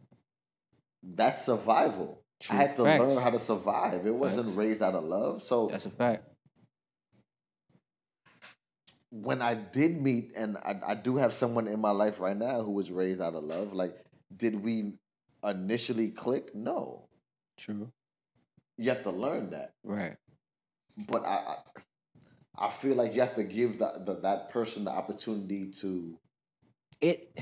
that's 1.15 1.45
survival. 1.45 2.23
True. 2.41 2.57
I 2.57 2.61
had 2.61 2.77
to 2.77 2.83
learn 2.83 3.17
how 3.19 3.31
to 3.31 3.39
survive. 3.39 4.07
It 4.07 4.15
wasn't 4.15 4.57
raised 4.57 4.83
out 4.83 4.95
of 4.95 5.05
love. 5.05 5.43
So 5.43 5.69
that's 5.71 5.87
a 5.87 5.91
fact. 5.91 6.29
when 9.11 9.41
I 9.41 9.55
did 9.55 10.01
meet, 10.01 10.33
and 10.37 10.57
I, 10.59 10.77
I 10.89 10.95
do 10.95 11.17
have 11.17 11.33
someone 11.33 11.69
in 11.69 11.81
my 11.81 11.91
life 11.91 12.21
right 12.21 12.37
now 12.37 12.63
who 12.63 12.73
was 12.73 12.91
raised 12.91 13.21
out 13.21 13.35
of 13.35 13.45
love, 13.45 13.73
like, 13.73 13.97
did 14.37 14.63
we 14.63 14.95
initially 15.45 16.11
click? 16.11 16.55
No. 16.55 17.09
True. 17.57 17.91
You 18.79 18.91
have 18.91 19.03
to 19.05 19.11
learn 19.11 19.51
that. 19.51 19.73
Right. 19.85 20.17
But 21.09 21.25
I, 21.25 21.57
I, 22.59 22.67
I 22.67 22.71
feel 22.71 22.95
like 22.97 23.15
you 23.15 23.21
have 23.21 23.35
to 23.37 23.45
give 23.45 23.79
the, 23.79 23.93
the, 24.05 24.15
that 24.23 24.51
person 24.51 24.85
the 24.85 24.91
opportunity 24.91 25.71
to 25.83 26.19
It. 27.01 27.39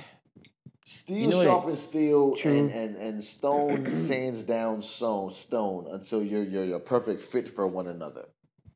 steel 0.84 1.20
You 1.20 1.28
know 1.28 1.42
sharpens 1.44 1.80
steel 1.82 2.36
True. 2.36 2.56
and, 2.58 2.70
and, 2.70 2.96
and 2.96 3.24
stone 3.24 3.92
sands 3.92 4.42
down 4.42 4.82
stone, 4.82 5.30
stone 5.30 5.86
until 5.90 6.22
you're, 6.22 6.42
you're, 6.44 6.64
you're 6.64 6.76
a 6.76 6.80
perfect 6.80 7.22
fit 7.22 7.48
for 7.48 7.66
one 7.66 7.86
another. 7.88 8.26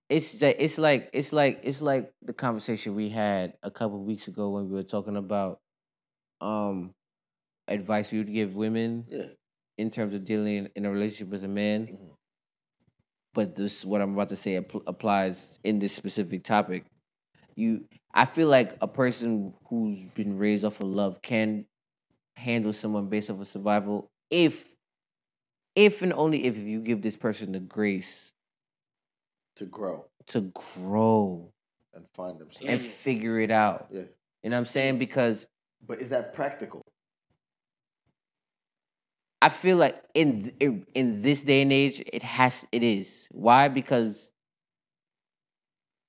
It's 0.09 0.33
that 0.41 0.63
it's 0.63 0.79
like 0.79 1.11
it's 1.13 1.33
like 1.35 1.61
it's 1.65 1.83
like 1.83 2.13
the 2.23 2.33
conversation 2.33 2.95
we 2.95 3.11
had 3.11 3.55
a 3.63 3.71
couple 3.71 4.03
weeks 4.03 4.27
ago 4.27 4.51
when 4.51 4.69
we 4.69 4.75
were 4.75 4.83
talking 4.83 5.17
about 5.17 5.61
um 6.41 6.95
advice 7.69 8.11
we 8.11 8.19
would 8.19 8.33
give 8.33 8.57
women 8.57 9.05
Yeah. 9.11 9.27
in 9.77 9.91
terms 9.91 10.15
of 10.15 10.25
dealing 10.25 10.69
in 10.77 10.87
a 10.87 10.91
relationship 10.91 11.29
with 11.29 11.45
a 11.45 11.49
man. 11.49 11.87
Mhm. 11.89 12.18
But 13.35 13.55
this, 13.57 13.85
what 13.85 14.01
I'm 14.01 14.15
about 14.15 14.29
to 14.31 14.37
say, 14.37 14.57
app- 14.57 14.87
applies 14.87 15.59
in 15.65 15.79
this 15.79 15.93
specific 15.95 16.45
topic. 16.45 16.85
You, 17.57 17.85
I 18.15 18.25
feel 18.25 18.49
like 18.49 18.77
a 18.81 18.89
person 18.89 19.53
who's 19.69 20.05
been 20.15 20.39
raised 20.39 20.65
off 20.65 20.81
of 20.81 20.89
love 20.89 21.21
can 21.23 21.65
handle 22.37 22.73
someone 22.73 23.09
based 23.09 23.31
off 23.31 23.41
of 23.41 23.49
survival 23.49 24.11
if, 24.31 24.69
if 25.77 26.03
and 26.03 26.13
only 26.13 26.45
if 26.47 26.57
you 26.57 26.81
give 26.81 27.03
this 27.03 27.17
person 27.17 27.53
the 27.53 27.61
grace 27.61 28.33
To 29.57 29.67
grow 29.67 30.05
to 30.29 30.53
grow 30.77 31.51
and 31.95 32.05
find 32.15 32.39
themselves. 32.39 32.67
and 32.69 32.81
figure 32.83 33.41
it 33.41 33.51
out. 33.51 33.89
Yeah. 33.91 34.03
You 34.43 34.51
know 34.51 34.57
what 34.57 34.61
I'm 34.61 34.67
saying? 34.67 34.99
Because 34.99 35.47
But 35.87 36.01
is 36.01 36.09
that 36.11 36.33
practical? 36.33 36.83
I 39.43 39.51
feel 39.51 39.77
like 39.77 40.03
in 40.15 40.53
in 40.61 40.87
in 40.95 41.23
this 41.23 41.43
day 41.43 41.63
and 41.63 41.73
age, 41.73 42.03
it 42.13 42.23
has 42.23 42.67
it 42.73 42.83
is. 42.83 43.29
Why? 43.31 43.69
Because 43.69 44.31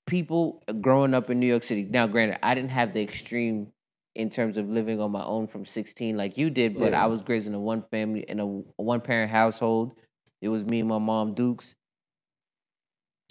people 0.08 0.64
growing 0.82 1.14
up 1.14 1.30
in 1.30 1.40
New 1.40 1.48
York 1.48 1.64
City. 1.64 1.84
Now, 1.90 2.08
granted, 2.08 2.40
I 2.44 2.56
didn't 2.56 2.72
have 2.72 2.94
the 2.94 3.02
extreme 3.02 3.72
in 4.16 4.30
terms 4.30 4.58
of 4.58 4.68
living 4.70 5.00
on 5.00 5.12
my 5.12 5.24
own 5.24 5.48
from 5.48 5.66
16 5.66 6.18
like 6.18 6.38
you 6.38 6.50
did, 6.50 6.76
but 6.76 6.92
Yeah. 6.92 7.04
I 7.04 7.08
was 7.08 7.22
raised 7.28 7.48
in 7.48 7.54
a 7.54 7.60
one 7.60 7.84
family 7.92 8.22
in 8.28 8.40
a, 8.40 8.46
one 8.46 9.02
parent 9.02 9.32
household. 9.32 9.94
It 10.42 10.50
was 10.50 10.66
me 10.66 10.80
and 10.80 10.90
my 10.90 10.98
mom 10.98 11.34
Dukes. 11.36 11.76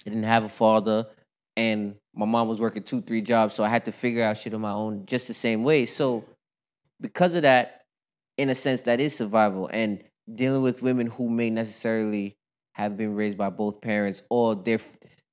I 0.07 0.11
didn't 0.11 0.25
have 0.25 0.45
a 0.45 0.49
father, 0.49 1.07
and 1.57 1.97
my 2.15 2.25
mom 2.27 2.49
was 2.49 2.61
working 2.61 2.83
two, 2.85 3.03
three 3.03 3.21
jobs, 3.21 3.55
so 3.55 3.65
I 3.65 3.69
had 3.69 3.85
to 3.87 3.93
figure 3.93 4.23
out 4.23 4.37
shit 4.37 4.55
on 4.55 4.61
my 4.61 4.73
own 4.73 5.05
just 5.07 5.27
the 5.27 5.35
same 5.35 5.65
way. 5.65 5.87
So, 5.87 6.25
because 7.01 7.35
of 7.35 7.43
that, 7.43 7.78
in 8.39 8.49
a 8.49 8.55
sense, 8.55 8.83
that 8.83 9.01
is 9.01 9.15
survival. 9.15 9.69
And 9.73 10.03
dealing 10.35 10.63
with 10.63 10.83
women 10.83 11.09
who 11.09 11.29
may 11.29 11.51
necessarily 11.51 12.37
have 12.73 12.97
been 12.97 13.15
raised 13.15 13.37
by 13.37 13.51
both 13.51 13.81
parents, 13.81 14.23
or 14.31 14.55
their 14.55 14.81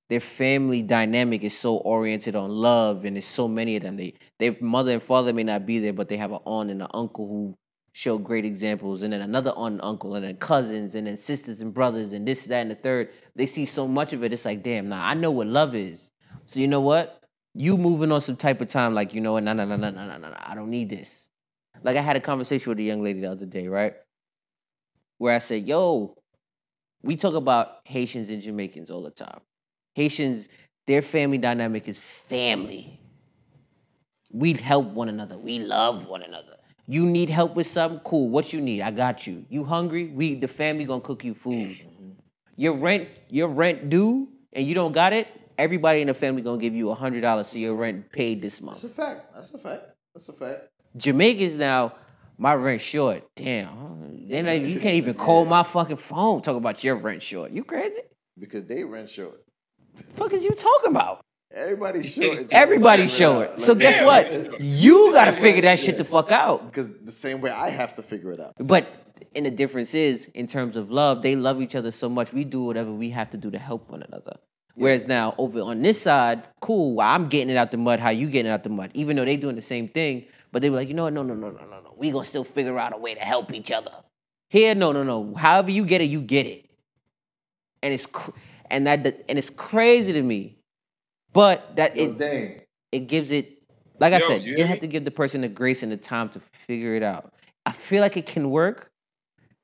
their 0.10 0.20
family 0.20 0.82
dynamic 0.84 1.44
is 1.44 1.58
so 1.58 1.78
oriented 1.78 2.36
on 2.36 2.50
love, 2.50 3.06
and 3.06 3.16
there's 3.16 3.26
so 3.26 3.48
many 3.48 3.76
of 3.76 3.84
them. 3.84 3.98
They 3.98 4.16
their 4.40 4.56
mother 4.60 4.94
and 4.94 5.04
father 5.04 5.32
may 5.32 5.44
not 5.44 5.66
be 5.66 5.80
there, 5.80 5.94
but 5.94 6.10
they 6.10 6.18
have 6.18 6.32
an 6.32 6.40
aunt 6.46 6.72
and 6.72 6.82
an 6.82 6.88
uncle 6.94 7.28
who 7.28 7.56
show 7.94 8.18
great 8.18 8.44
examples, 8.44 9.04
and 9.04 9.14
then 9.14 9.22
another 9.22 9.52
aunt 9.52 9.74
and 9.76 9.82
uncle, 9.84 10.16
and 10.16 10.26
then 10.26 10.36
cousins, 10.38 10.96
and 10.96 11.08
then 11.08 11.16
sisters 11.16 11.62
and 11.62 11.74
brothers, 11.74 12.12
and 12.14 12.28
this, 12.28 12.44
that, 12.44 12.62
and 12.62 12.72
the 12.72 12.76
third. 12.76 13.10
They 13.36 13.46
see 13.46 13.66
so 13.66 13.88
much 13.88 14.12
of 14.12 14.24
it. 14.24 14.34
It's 14.34 14.44
like, 14.44 14.64
damn, 14.64 14.90
nah, 14.90 15.02
I 15.02 15.14
know 15.14 15.32
what 15.32 15.48
love 15.48 15.76
is. 15.76 16.12
So 16.46 16.60
you 16.60 16.68
know 16.68 16.82
what? 16.82 17.24
You 17.54 17.78
moving 17.78 18.12
on 18.12 18.20
some 18.20 18.36
type 18.36 18.60
of 18.60 18.68
time, 18.68 18.94
like 18.94 19.14
you 19.14 19.22
know? 19.22 19.40
No, 19.40 19.54
no, 19.54 19.66
no, 19.66 19.78
no, 19.78 19.90
no, 19.92 20.06
no, 20.06 20.18
no. 20.18 20.36
I 20.38 20.56
don't 20.56 20.70
need 20.70 20.90
this. 20.90 21.25
Like 21.86 21.98
I 21.98 22.02
had 22.02 22.16
a 22.16 22.20
conversation 22.20 22.72
with 22.72 22.80
a 22.80 22.84
young 22.84 23.04
lady 23.04 23.22
the 23.22 23.32
other 23.32 23.46
day, 23.46 23.68
right? 23.68 23.94
Where 25.20 25.36
I 25.36 25.38
said, 25.38 25.68
"Yo, 25.68 26.18
we 27.04 27.16
talk 27.16 27.36
about 27.36 27.82
Haitians 27.86 28.32
and 28.32 28.42
Jamaicans 28.42 28.90
all 28.90 29.04
the 29.04 29.12
time. 29.12 29.40
Haitians, 29.94 30.50
their 30.88 31.04
family 31.04 31.38
dynamic 31.38 31.88
is 31.88 32.00
family. 32.28 33.00
We 34.32 34.54
help 34.54 34.88
one 34.88 35.10
another. 35.10 35.38
We 35.38 35.60
love 35.60 36.08
one 36.08 36.24
another. 36.24 36.58
You 36.88 37.06
need 37.06 37.30
help 37.30 37.56
with 37.56 37.68
something? 37.68 38.00
Cool. 38.00 38.30
What 38.30 38.52
you 38.52 38.62
need? 38.62 38.82
I 38.82 38.90
got 38.90 39.28
you. 39.28 39.46
You 39.50 39.64
hungry? 39.64 40.08
We 40.08 40.34
the 40.34 40.48
family 40.48 40.86
gonna 40.86 41.02
cook 41.02 41.24
you 41.24 41.36
food. 41.36 41.70
Mm-hmm. 41.70 42.10
Your 42.56 42.74
rent, 42.74 43.10
your 43.30 43.48
rent 43.48 43.92
due, 43.92 44.28
and 44.54 44.66
you 44.66 44.74
don't 44.74 44.92
got 44.92 45.14
it. 45.14 45.28
Everybody 45.60 46.02
in 46.02 46.08
the 46.08 46.16
family 46.16 46.42
gonna 46.42 46.58
give 46.58 46.74
you 46.74 46.90
a 46.90 46.96
hundred 46.96 47.22
dollars 47.22 47.50
so 47.50 47.60
your 47.60 47.76
rent 47.76 48.12
paid 48.12 48.42
this 48.42 48.60
month. 48.60 48.82
That's 48.82 48.92
a 48.92 49.02
fact. 49.02 49.36
That's 49.36 49.54
a 49.54 49.60
fact. 49.60 49.84
That's 50.16 50.30
a 50.30 50.34
fact. 50.34 50.70
Jamaicans 50.98 51.56
now, 51.56 51.96
my 52.38 52.54
rent 52.54 52.82
short. 52.82 53.24
Damn. 53.36 54.28
Then 54.28 54.46
like, 54.46 54.64
you 54.64 54.80
can't 54.80 54.96
even 54.96 55.14
call 55.14 55.46
my 55.46 55.64
fucking 55.64 55.98
phone. 55.98 56.42
Talk 56.42 56.56
about 56.56 56.84
your 56.84 56.96
rent 56.96 57.22
short. 57.22 57.52
You 57.52 57.64
crazy? 57.64 58.02
Because 58.38 58.66
they 58.66 58.84
rent 58.84 59.10
short. 59.10 59.42
Fuck 60.16 60.34
is 60.34 60.44
you 60.44 60.52
talking 60.52 60.92
about? 60.92 61.22
Everybody's 61.54 62.14
short. 62.14 62.48
Everybody's 62.52 63.16
short. 63.16 63.60
So 63.60 63.76
guess 63.76 64.04
what? 64.04 64.62
You 64.62 65.14
gotta 65.14 65.32
figure 65.32 65.62
that 65.62 65.80
shit 65.80 65.98
the 65.98 66.04
fuck 66.04 66.32
out. 66.32 66.66
Because 66.66 66.90
the 66.90 67.12
same 67.12 67.40
way 67.40 67.50
I 67.50 67.70
have 67.70 67.96
to 67.96 68.04
figure 68.04 68.32
it 68.32 68.42
out. 68.42 68.54
But 68.58 68.88
and 69.36 69.46
the 69.46 69.52
difference 69.52 69.94
is 69.94 70.26
in 70.34 70.48
terms 70.48 70.76
of 70.76 70.92
love, 70.92 71.22
they 71.22 71.38
love 71.38 71.62
each 71.62 71.76
other 71.76 71.92
so 71.92 72.10
much. 72.10 72.34
We 72.34 72.44
do 72.44 72.64
whatever 72.64 72.92
we 72.92 73.10
have 73.12 73.30
to 73.30 73.38
do 73.38 73.50
to 73.52 73.60
help 73.60 73.90
one 73.90 74.04
another. 74.04 74.36
Whereas 74.78 75.08
now 75.08 75.34
over 75.38 75.62
on 75.62 75.82
this 75.82 76.02
side, 76.02 76.44
cool. 76.60 77.00
I'm 77.00 77.30
getting 77.30 77.50
it 77.50 77.56
out 77.56 77.72
the 77.72 77.78
mud. 77.78 78.02
How 78.02 78.10
you 78.10 78.30
getting 78.30 78.52
it 78.52 78.54
out 78.54 78.64
the 78.64 78.70
mud? 78.70 78.92
Even 78.94 79.16
though 79.16 79.24
they 79.24 79.38
doing 79.38 79.56
the 79.56 79.62
same 79.62 79.88
thing, 79.88 80.26
but 80.56 80.62
they 80.62 80.70
were 80.70 80.78
like, 80.78 80.88
you 80.88 80.94
know 80.94 81.04
what? 81.04 81.12
No, 81.12 81.22
no, 81.22 81.34
no, 81.34 81.50
no, 81.50 81.66
no, 81.66 81.82
no. 81.82 81.94
We 81.98 82.12
gonna 82.12 82.24
still 82.24 82.46
figure 82.46 82.80
out 82.80 82.94
a 82.94 82.98
way 82.98 83.14
to 83.14 83.20
help 83.20 83.54
each 83.54 83.74
other. 83.74 83.92
Here, 84.50 84.74
no, 84.74 84.94
no, 84.94 85.04
no. 85.04 85.36
However 85.36 85.70
you 85.70 85.84
get 85.84 86.00
it, 86.00 86.06
you 86.06 86.22
get 86.22 86.46
it. 86.46 86.70
And 87.84 87.94
it's 87.94 88.06
cr- 88.06 88.32
and 88.70 88.88
that 88.88 89.06
and 89.28 89.38
it's 89.38 89.50
crazy 89.50 90.14
to 90.14 90.22
me, 90.22 90.58
but 91.34 91.76
that 91.76 91.98
Yo, 91.98 92.06
it 92.06 92.18
Dame, 92.18 92.62
it 92.94 93.00
gives 93.08 93.32
it 93.32 93.64
like 94.00 94.14
I 94.14 94.20
said, 94.20 94.44
you 94.44 94.56
you 94.56 94.64
have 94.64 94.80
to 94.80 94.88
give 94.88 95.04
the 95.04 95.12
person 95.12 95.42
the 95.42 95.50
grace 95.50 95.84
and 95.84 95.92
the 95.92 95.98
time 95.98 96.30
to 96.30 96.42
figure 96.66 96.96
it 96.96 97.04
out. 97.04 97.34
I 97.66 97.74
feel 97.74 98.00
like 98.00 98.16
it 98.16 98.26
can 98.26 98.50
work 98.50 98.94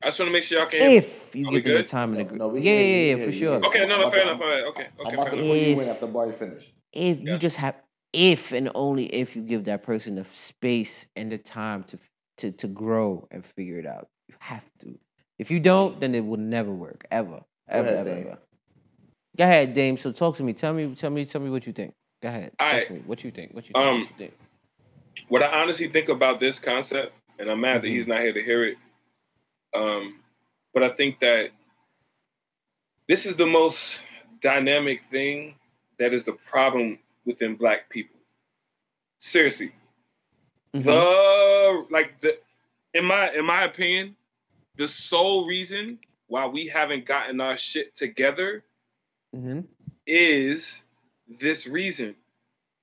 I 0.03 0.07
just 0.07 0.19
want 0.19 0.27
to 0.27 0.33
make 0.33 0.43
sure 0.43 0.59
y'all 0.59 0.67
can 0.67 0.81
hear 0.81 0.89
if 1.03 1.33
you 1.33 1.49
give 1.51 1.63
them 1.63 1.73
the 1.75 1.83
time 1.83 2.11
and 2.11 2.19
the 2.19 2.23
No, 2.23 2.29
grace. 2.29 2.39
no, 2.39 2.47
we 2.49 2.61
yeah, 2.63 2.71
can 2.71 2.85
yeah, 2.85 2.97
yeah, 2.97 3.15
for 3.15 3.21
can 3.21 3.31
sure. 3.31 3.59
hear. 3.59 3.69
Okay, 3.69 3.79
no, 3.79 3.83
I'm 3.83 3.89
no, 3.89 3.99
about 4.01 4.11
fair 4.13 4.21
enough. 4.23 4.41
All 4.41 4.47
right, 4.47 4.63
okay, 4.63 4.87
I'm 4.99 5.13
about 5.13 5.31
to 5.31 5.37
enough. 5.37 5.47
put 5.47 5.57
you 5.57 5.79
in 5.79 5.87
after 5.87 6.07
Barry 6.07 6.33
finish. 6.33 6.73
If 6.91 7.21
you 7.21 7.37
just 7.37 7.55
have, 7.55 7.75
if 8.13 8.51
and 8.51 8.69
only 8.75 9.05
if 9.13 9.35
you 9.35 9.41
give 9.41 9.65
that 9.65 9.83
person 9.83 10.15
the 10.15 10.25
space 10.33 11.05
and 11.15 11.31
the 11.31 11.37
time 11.37 11.83
to 11.85 11.97
to 12.37 12.51
to 12.51 12.67
grow 12.67 13.27
and 13.31 13.45
figure 13.45 13.79
it 13.79 13.85
out. 13.85 14.09
You 14.27 14.35
have 14.39 14.63
to. 14.79 14.97
If 15.39 15.49
you 15.51 15.59
don't, 15.59 15.99
then 15.99 16.13
it 16.15 16.25
will 16.25 16.37
never 16.37 16.71
work 16.71 17.05
ever, 17.11 17.41
ever, 17.67 17.87
ahead, 17.87 17.99
ever, 17.99 18.09
Dame. 18.15 18.27
ever. 18.27 18.37
Go 19.37 19.43
ahead, 19.43 19.73
Dame. 19.73 19.97
So 19.97 20.11
talk 20.11 20.35
to 20.37 20.43
me. 20.43 20.53
Tell 20.53 20.73
me, 20.73 20.93
tell 20.95 21.09
me, 21.09 21.25
tell 21.25 21.41
me 21.41 21.49
what 21.49 21.65
you 21.65 21.73
think. 21.73 21.93
Go 22.21 22.29
ahead. 22.29 22.51
Talk 22.59 22.67
Alright. 22.67 22.87
to 22.87 22.93
me. 22.93 22.99
What 23.05 23.23
you 23.23 23.31
think? 23.31 23.53
What 23.53 23.67
you 23.67 23.73
think? 23.73 23.85
Um, 23.85 24.01
what 24.01 24.09
you 24.09 24.15
think? 24.17 24.33
What 25.29 25.43
I 25.43 25.61
honestly 25.61 25.87
think 25.87 26.09
about 26.09 26.39
this 26.39 26.59
concept, 26.59 27.13
and 27.39 27.49
I'm 27.49 27.61
mad 27.61 27.81
that 27.81 27.87
Mhm. 27.87 27.91
he's 27.95 28.07
not 28.07 28.19
here 28.19 28.33
to 28.33 28.43
hear 28.43 28.65
it. 28.65 28.77
Um, 29.73 30.19
but 30.73 30.83
I 30.83 30.89
think 30.89 31.19
that 31.19 31.51
this 33.07 33.25
is 33.25 33.35
the 33.37 33.45
most 33.45 33.99
dynamic 34.41 35.03
thing 35.05 35.55
that 35.97 36.13
is 36.13 36.25
the 36.25 36.33
problem 36.33 36.99
within 37.25 37.55
Black 37.55 37.89
people. 37.89 38.19
Seriously, 39.17 39.71
Mhm. 40.73 40.83
the 40.83 41.87
like 41.89 42.19
the 42.21 42.39
in 42.93 43.05
my 43.05 43.31
in 43.33 43.45
my 43.45 43.63
opinion, 43.63 44.15
the 44.75 44.87
sole 44.87 45.45
reason 45.45 45.99
why 46.27 46.45
we 46.45 46.67
haven't 46.67 47.05
gotten 47.05 47.39
our 47.41 47.57
shit 47.57 47.93
together 47.95 48.63
Mhm. 49.35 49.67
is 50.07 50.83
this 51.27 51.67
reason. 51.67 52.15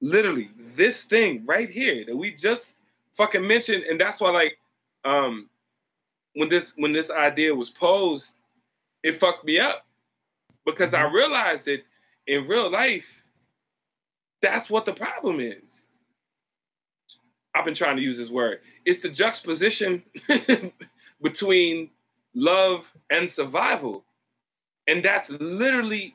Literally, 0.00 0.50
this 0.56 1.04
thing 1.04 1.44
right 1.44 1.68
here 1.68 2.04
that 2.04 2.16
we 2.16 2.30
just 2.32 2.76
fucking 3.14 3.44
mentioned, 3.46 3.82
and 3.84 4.00
that's 4.00 4.20
why, 4.20 4.30
like, 4.30 4.58
um, 5.04 5.50
when 6.34 6.48
this 6.48 6.76
when 6.76 6.92
this 6.92 7.10
idea 7.10 7.52
was 7.54 7.70
posed, 7.70 8.34
it 9.02 9.18
fucked 9.18 9.44
me 9.44 9.58
up 9.58 9.86
because 10.64 10.94
I 10.94 11.02
realized 11.02 11.64
that 11.64 11.84
in 12.26 12.46
real 12.46 12.70
life, 12.70 13.24
that's 14.40 14.70
what 14.70 14.86
the 14.86 14.92
problem 14.92 15.40
is. 15.40 15.62
I've 17.54 17.64
been 17.64 17.74
trying 17.74 17.96
to 17.96 18.02
use 18.02 18.18
this 18.18 18.30
word. 18.30 18.60
It's 18.84 19.00
the 19.00 19.08
juxtaposition 19.08 20.02
between 21.22 21.90
love 22.34 22.90
and 23.10 23.30
survival. 23.30 24.04
And 24.86 25.02
that's 25.02 25.30
literally 25.30 26.14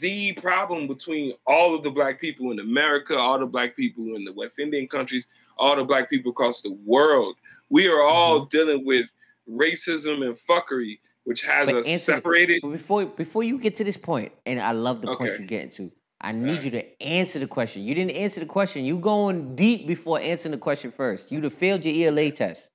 the 0.00 0.32
problem 0.34 0.86
between 0.86 1.32
all 1.46 1.74
of 1.74 1.82
the 1.82 1.90
black 1.90 2.20
people 2.20 2.50
in 2.50 2.58
America, 2.58 3.16
all 3.16 3.38
the 3.38 3.46
black 3.46 3.76
people 3.76 4.16
in 4.16 4.24
the 4.24 4.32
West 4.32 4.58
Indian 4.58 4.88
countries, 4.88 5.26
all 5.58 5.76
the 5.76 5.84
black 5.84 6.10
people 6.10 6.30
across 6.30 6.62
the 6.62 6.76
world. 6.84 7.36
We 7.68 7.88
are 7.88 8.02
all 8.02 8.40
mm-hmm. 8.40 8.56
dealing 8.56 8.86
with 8.86 9.06
racism 9.48 10.26
and 10.26 10.36
fuckery, 10.36 10.98
which 11.24 11.42
has 11.42 11.66
But 11.66 11.76
us 11.76 11.84
the- 11.84 11.98
separated. 11.98 12.62
Before 12.62 13.06
before 13.06 13.44
you 13.44 13.58
get 13.58 13.76
to 13.76 13.84
this 13.84 13.96
point, 13.96 14.32
and 14.46 14.60
I 14.60 14.72
love 14.72 15.02
the 15.02 15.14
point 15.14 15.38
you're 15.38 15.46
getting 15.46 15.70
to, 15.70 15.92
I 16.20 16.32
need 16.32 16.48
Alright. 16.50 16.64
you 16.64 16.70
to 16.72 17.02
answer 17.02 17.38
the 17.38 17.46
question. 17.46 17.82
You 17.82 17.94
didn't 17.94 18.16
answer 18.16 18.40
the 18.40 18.46
question. 18.46 18.84
You 18.84 18.98
going 18.98 19.56
deep 19.56 19.86
before 19.86 20.20
answering 20.20 20.52
the 20.52 20.58
question 20.58 20.90
first. 20.92 21.32
You'd 21.32 21.44
have 21.44 21.54
failed 21.54 21.84
your 21.84 22.08
ELA 22.12 22.30
test. 22.30 22.70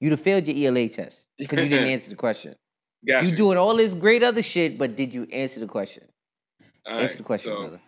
You'd 0.00 0.10
have 0.12 0.20
failed 0.20 0.46
your 0.48 0.68
ELA 0.72 0.88
test 0.88 1.26
because 1.38 1.58
you 1.62 1.68
didn't 1.68 1.88
answer 1.96 2.10
the 2.10 2.16
question. 2.16 2.54
Got 3.06 3.22
You 3.24 3.30
you. 3.30 3.36
doing 3.36 3.58
all 3.58 3.76
this 3.76 3.94
great 3.94 4.22
other 4.24 4.42
shit, 4.42 4.76
but 4.76 4.96
did 4.96 5.14
you 5.14 5.28
answer 5.32 5.60
the 5.60 5.66
question? 5.68 6.04
All 6.86 6.94
answer 6.98 7.06
right, 7.06 7.16
the 7.18 7.22
question, 7.22 7.52
so 7.52 7.60
brother. 7.60 7.80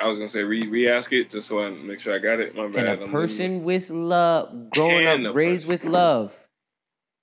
I 0.00 0.06
was 0.08 0.18
gonna 0.18 0.28
say 0.28 0.42
re 0.42 0.66
re-ask 0.68 1.12
it 1.12 1.30
just 1.30 1.48
so 1.48 1.64
I 1.64 1.70
make 1.70 2.00
sure 2.00 2.14
I 2.14 2.18
got 2.18 2.40
it. 2.40 2.54
My 2.54 2.64
Can 2.64 2.72
bad. 2.72 2.98
a 3.00 3.02
I'm 3.04 3.10
person 3.10 3.62
with 3.64 3.88
love, 3.90 4.70
growing 4.70 5.04
Can 5.06 5.26
up, 5.26 5.34
raised 5.34 5.66
person- 5.68 5.84
with 5.84 5.92
love, 5.92 6.32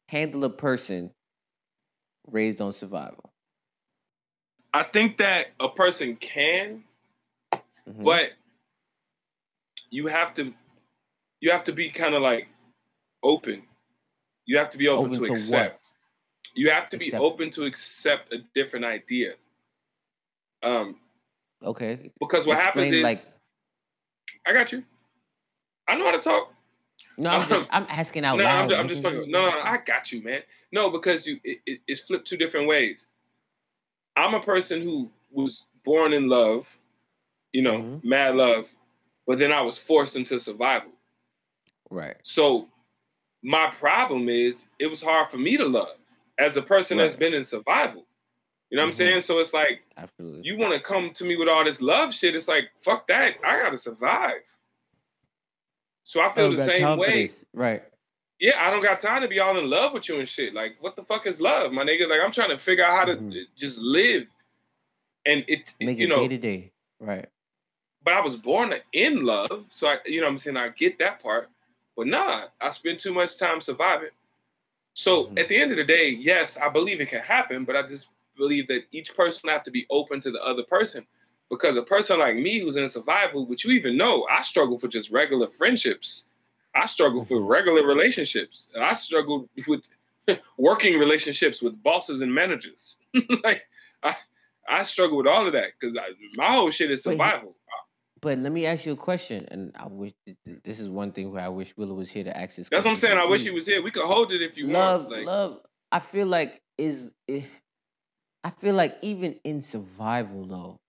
handle 0.07 0.43
a 0.45 0.49
person 0.49 1.11
raised 2.27 2.61
on 2.61 2.73
survival? 2.73 3.28
I 4.73 4.83
think 4.83 5.17
that 5.17 5.47
a 5.59 5.69
person 5.69 6.15
can, 6.15 6.83
Mhm. 7.53 8.03
but 8.03 8.33
you 9.89 10.07
have 10.07 10.33
to 10.35 10.53
you 11.41 11.51
have 11.51 11.63
to 11.63 11.71
be 11.71 11.89
kind 11.89 12.13
of 12.15 12.21
like 12.21 12.47
open. 13.23 13.63
You 14.45 14.57
have 14.57 14.69
to 14.71 14.77
be 14.77 14.87
open, 14.87 15.15
Open 15.15 15.19
to, 15.19 15.25
to 15.27 15.31
what? 15.31 15.39
accept. 15.39 15.87
You 16.53 16.69
have 16.71 16.89
to 16.89 16.97
be 16.97 17.13
open 17.13 17.49
to 17.51 17.63
accept 17.63 18.33
a 18.33 18.39
different 18.53 18.85
idea. 18.85 19.35
Um, 20.63 20.99
Okay. 21.63 22.11
because 22.19 22.45
what 22.45 22.57
happens 22.57 22.93
is, 22.93 23.03
like 23.03 23.19
I 24.45 24.53
got 24.53 24.71
you. 24.71 24.83
I 25.87 25.95
know 25.95 26.05
how 26.05 26.11
to 26.11 26.19
talk. 26.19 26.53
No, 27.17 27.29
I'm 27.31 27.49
just 27.49 27.67
I'm 27.71 27.85
asking 27.89 28.25
out 28.25 28.37
no, 28.37 28.43
loud. 28.43 28.61
I'm 28.63 28.69
just, 28.69 28.79
I'm 28.79 28.87
just 28.89 29.01
fucking. 29.01 29.31
No, 29.31 29.45
no, 29.49 29.51
no, 29.51 29.61
I 29.61 29.77
got 29.77 30.11
you, 30.11 30.21
man. 30.23 30.41
No, 30.71 30.89
because 30.89 31.25
you 31.25 31.39
it, 31.43 31.59
it, 31.65 31.81
it's 31.87 32.01
flipped 32.01 32.27
two 32.27 32.37
different 32.37 32.67
ways. 32.67 33.07
I'm 34.15 34.33
a 34.33 34.39
person 34.41 34.81
who 34.81 35.09
was 35.31 35.65
born 35.83 36.13
in 36.13 36.27
love, 36.27 36.67
you 37.53 37.61
know, 37.61 37.79
Mhm. 37.79 38.03
mad 38.03 38.35
love, 38.35 38.69
but 39.25 39.39
then 39.39 39.51
I 39.51 39.61
was 39.61 39.77
forced 39.77 40.15
into 40.15 40.39
survival. 40.39 40.91
Right. 41.89 42.17
So 42.23 42.69
my 43.41 43.69
problem 43.71 44.29
is 44.29 44.67
it 44.79 44.87
was 44.87 45.01
hard 45.01 45.29
for 45.29 45.37
me 45.37 45.57
to 45.57 45.65
love 45.65 45.97
as 46.37 46.57
a 46.57 46.61
person 46.61 46.97
that's 46.97 47.15
been 47.15 47.33
in 47.33 47.45
survival. 47.45 48.05
You 48.69 48.77
know 48.77 48.83
what 48.83 48.87
Mhm. 48.87 48.89
I'm 48.89 48.93
saying? 48.97 49.21
So 49.21 49.39
it's 49.39 49.53
like 49.53 49.83
Absolutely. 49.97 50.43
you 50.43 50.57
want 50.57 50.73
to 50.73 50.79
come 50.79 51.11
to 51.13 51.25
me 51.25 51.35
with 51.35 51.47
all 51.49 51.63
this 51.63 51.81
love 51.81 52.13
shit. 52.13 52.35
It's 52.35 52.47
like 52.47 52.71
fuck 52.81 53.07
that. 53.07 53.37
I 53.43 53.59
gotta 53.59 53.77
survive. 53.77 54.43
So 56.03 56.21
I 56.21 56.31
feel 56.33 56.51
the 56.51 56.65
same 56.65 56.87
for 56.87 56.97
way. 56.97 57.29
Right. 57.53 57.83
Yeah, 58.39 58.53
I 58.65 58.69
don't 58.69 58.81
got 58.81 58.99
time 59.01 59.21
to 59.21 59.27
be 59.27 59.39
all 59.39 59.57
in 59.57 59.69
love 59.69 59.93
with 59.93 60.07
you 60.07 60.19
and 60.19 60.27
shit. 60.27 60.53
Like, 60.53 60.77
what 60.79 60.95
the 60.95 61.03
fuck 61.03 61.27
is 61.27 61.41
love, 61.41 61.73
my 61.73 61.83
nigga? 61.83 62.09
Like, 62.09 62.21
I'm 62.23 62.31
trying 62.31 62.49
to 62.49 62.57
figure 62.57 62.85
out 62.85 62.97
how 62.97 63.05
to 63.05 63.17
Mhm. 63.17 63.47
just 63.55 63.77
live. 63.79 64.27
And 65.25 65.43
it, 65.47 65.75
Make 65.81 65.97
you 65.97 66.05
it 66.05 66.09
know, 66.09 66.21
day 66.21 66.27
to 66.29 66.37
day. 66.37 66.71
Right. 66.99 67.27
but 68.01 68.13
I 68.13 68.21
was 68.21 68.37
born 68.37 68.73
in 68.93 69.23
love, 69.25 69.65
so 69.69 69.87
I, 69.87 69.99
you 70.05 70.21
know, 70.21 70.27
what 70.27 70.31
I'm 70.31 70.39
saying 70.39 70.57
I 70.57 70.69
get 70.69 70.97
that 70.99 71.21
part. 71.21 71.49
But 71.97 72.07
nah, 72.07 72.47
I 72.61 72.69
spend 72.71 72.99
too 72.99 73.13
much 73.13 73.37
time 73.37 73.59
surviving. 73.59 74.09
So 74.93 75.25
Mhm. 75.27 75.39
at 75.39 75.49
the 75.49 75.57
end 75.57 75.71
of 75.71 75.77
the 75.77 75.83
day, 75.83 76.07
yes, 76.09 76.57
I 76.57 76.69
believe 76.69 77.01
it 77.01 77.09
can 77.09 77.21
happen, 77.21 77.65
but 77.65 77.75
I 77.75 77.83
just 77.83 78.07
believe 78.37 78.67
that 78.69 78.85
each 78.91 79.13
person 79.15 79.49
have 79.49 79.63
to 79.65 79.71
be 79.71 79.85
open 79.89 80.21
to 80.21 80.31
the 80.31 80.41
other 80.43 80.63
person. 80.63 81.05
Because 81.49 81.75
a 81.77 81.83
person 81.83 82.19
like 82.19 82.35
me 82.35 82.59
who's 82.59 82.77
in 82.77 82.87
survival, 82.89 83.45
which 83.45 83.65
you 83.65 83.71
even 83.71 83.97
know, 83.97 84.25
I 84.29 84.41
struggle 84.43 84.79
for 84.79 84.87
just 84.87 85.11
regular 85.11 85.47
friendships. 85.47 86.25
I 86.79 86.85
struggle 86.85 87.25
for 87.25 87.37
Mhm. 87.39 87.49
regular 87.49 87.85
relationships. 87.85 88.67
And 88.73 88.83
I 88.83 88.93
struggle 88.93 89.49
with 89.67 89.83
working 90.57 90.97
relationships 90.99 91.61
with 91.61 91.81
bosses 91.83 92.21
and 92.21 92.33
managers. 92.33 92.97
like 93.43 93.63
I, 94.03 94.15
I 94.67 94.83
struggle 94.83 95.17
with 95.17 95.27
all 95.27 95.45
of 95.47 95.53
that 95.53 95.71
because 95.79 95.97
my 96.35 96.51
whole 96.51 96.69
shit 96.71 96.91
is 96.91 97.03
survival. 97.03 97.55
But 98.21 98.37
let 98.39 98.51
me 98.51 98.65
ask 98.65 98.85
you 98.85 98.91
a 98.91 98.97
question, 98.97 99.47
and 99.49 99.71
I 99.79 99.87
wish 99.87 100.11
this 100.65 100.77
is 100.79 100.89
one 100.89 101.13
thing 101.13 101.31
where 101.31 101.41
I 101.41 101.47
wish 101.47 101.75
Willow 101.77 101.93
was 101.95 102.11
here 102.11 102.25
to 102.25 102.37
ask 102.37 102.57
this. 102.57 102.67
That's 102.69 102.83
what 102.83 102.91
I'm 102.91 102.97
saying. 102.97 103.17
I 103.17 103.23
wish 103.25 103.43
he 103.43 103.49
was 103.49 103.65
here. 103.65 103.81
We 103.81 103.91
could 103.91 104.03
hold 104.05 104.33
it 104.33 104.41
if 104.41 104.57
you 104.57 104.67
love, 104.67 105.03
want. 105.05 105.13
Like, 105.19 105.25
love. 105.25 105.59
I 105.91 105.99
feel 105.99 106.27
like 106.27 106.61
is. 106.77 107.09
eh, 107.29 107.43
I 108.43 108.49
feel 108.51 108.75
like 108.75 108.97
even 109.01 109.39
in 109.43 109.61
survival 109.61 110.45
though, 110.45 110.79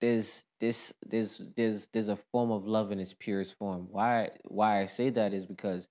there's 0.00 0.44
this 0.60 0.92
there's 1.06 1.40
there's 1.56 1.88
there's 1.92 2.08
a 2.08 2.18
form 2.32 2.50
of 2.50 2.66
love 2.66 2.92
in 2.92 3.00
its 3.00 3.14
purest 3.18 3.56
form. 3.58 3.88
Why 3.90 4.30
why 4.44 4.82
I 4.82 4.86
say 4.86 5.10
that 5.10 5.32
is 5.34 5.46
because 5.46 5.88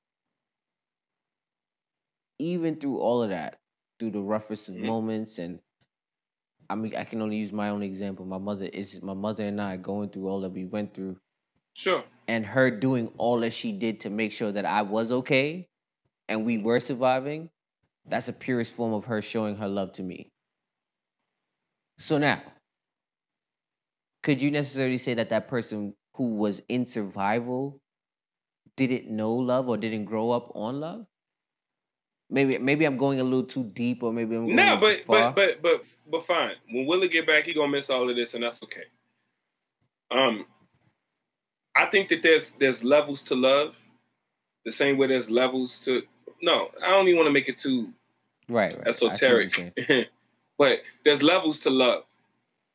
even 2.40 2.76
through 2.80 3.00
all 3.00 3.24
of 3.24 3.30
that, 3.30 3.60
through 4.00 4.12
the 4.12 4.22
roughest 4.22 4.70
of 4.70 4.76
Mhm. 4.76 4.86
moments 4.86 5.40
and 5.40 5.60
I 6.70 6.76
mean 6.76 6.96
I 6.96 7.04
can 7.06 7.22
only 7.22 7.38
use 7.38 7.52
my 7.54 7.70
own 7.70 7.84
example. 7.84 8.26
My 8.26 8.38
mother 8.38 8.66
is 8.66 9.02
my 9.02 9.14
mother 9.14 9.46
and 9.46 9.62
I 9.62 9.78
going 9.78 10.10
through 10.10 10.28
all 10.28 10.42
that 10.42 10.52
we 10.52 10.66
went 10.66 10.94
through 10.94 11.20
sure. 11.74 12.04
and 12.28 12.46
her 12.46 12.70
doing 12.70 13.08
all 13.18 13.40
that 13.42 13.54
she 13.54 13.72
did 13.72 14.02
to 14.02 14.10
make 14.10 14.32
sure 14.32 14.52
that 14.52 14.66
I 14.66 14.82
was 14.82 15.12
okay 15.12 15.68
and 16.28 16.46
we 16.46 16.58
were 16.58 16.80
surviving, 16.80 17.50
that's 18.06 18.28
a 18.28 18.34
purest 18.34 18.74
form 18.74 18.94
of 18.94 19.06
her 19.06 19.22
showing 19.22 19.56
her 19.58 19.68
love 19.68 19.94
to 19.94 20.04
me. 20.04 20.32
So 22.00 22.18
now, 22.18 22.42
could 24.28 24.42
you 24.42 24.52
necessarily 24.52 24.98
say 24.98 25.14
that 25.14 25.30
that 25.30 25.48
person 25.48 25.94
who 26.16 26.36
was 26.36 26.62
in 26.68 26.86
survival 26.86 27.80
didn't 28.76 29.10
know 29.10 29.32
love 29.32 29.70
or 29.70 29.78
didn't 29.78 30.04
grow 30.04 30.32
up 30.32 30.52
on 30.54 30.82
love? 30.82 31.06
Maybe 32.30 32.58
maybe 32.58 32.84
I'm 32.84 32.98
going 32.98 33.22
a 33.22 33.24
little 33.24 33.46
too 33.46 33.64
deep, 33.74 34.04
or 34.04 34.12
maybe 34.12 34.36
I'm 34.36 34.48
going 34.48 34.58
No, 34.58 34.76
but 34.76 35.06
but 35.08 35.34
but 35.34 35.62
but 35.62 35.82
but 36.12 36.28
fine. 36.28 36.56
When 36.70 36.86
Willie 36.86 37.08
get 37.08 37.26
back, 37.26 37.46
he 37.46 37.54
gonna 37.54 37.72
miss 37.72 37.90
all 37.90 38.10
of 38.10 38.18
this, 38.18 38.34
and 38.34 38.44
that's 38.44 38.62
okay. 38.64 38.84
Um, 40.12 40.46
I 41.74 41.86
think 41.86 42.10
that 42.10 42.22
there's 42.22 42.52
there's 42.56 42.84
levels 42.84 43.24
to 43.24 43.34
love, 43.34 43.78
the 44.66 44.74
same 44.74 44.98
way 44.98 45.08
there's 45.08 45.30
levels 45.30 45.80
to. 45.86 46.02
No, 46.42 46.70
I 46.84 46.90
don't 46.90 47.08
even 47.08 47.16
want 47.16 47.28
to 47.28 47.34
make 47.34 47.48
it 47.48 47.60
too 47.60 47.94
right, 48.50 48.76
right. 48.78 48.88
I 48.90 48.92
see 48.92 49.06
what 49.06 49.22
you're 49.22 49.40
saying. 49.48 49.72
esoteric, 49.78 50.10
but 50.58 50.82
there's 51.06 51.24
levels 51.24 51.62
to 51.62 51.70
love. 51.70 52.04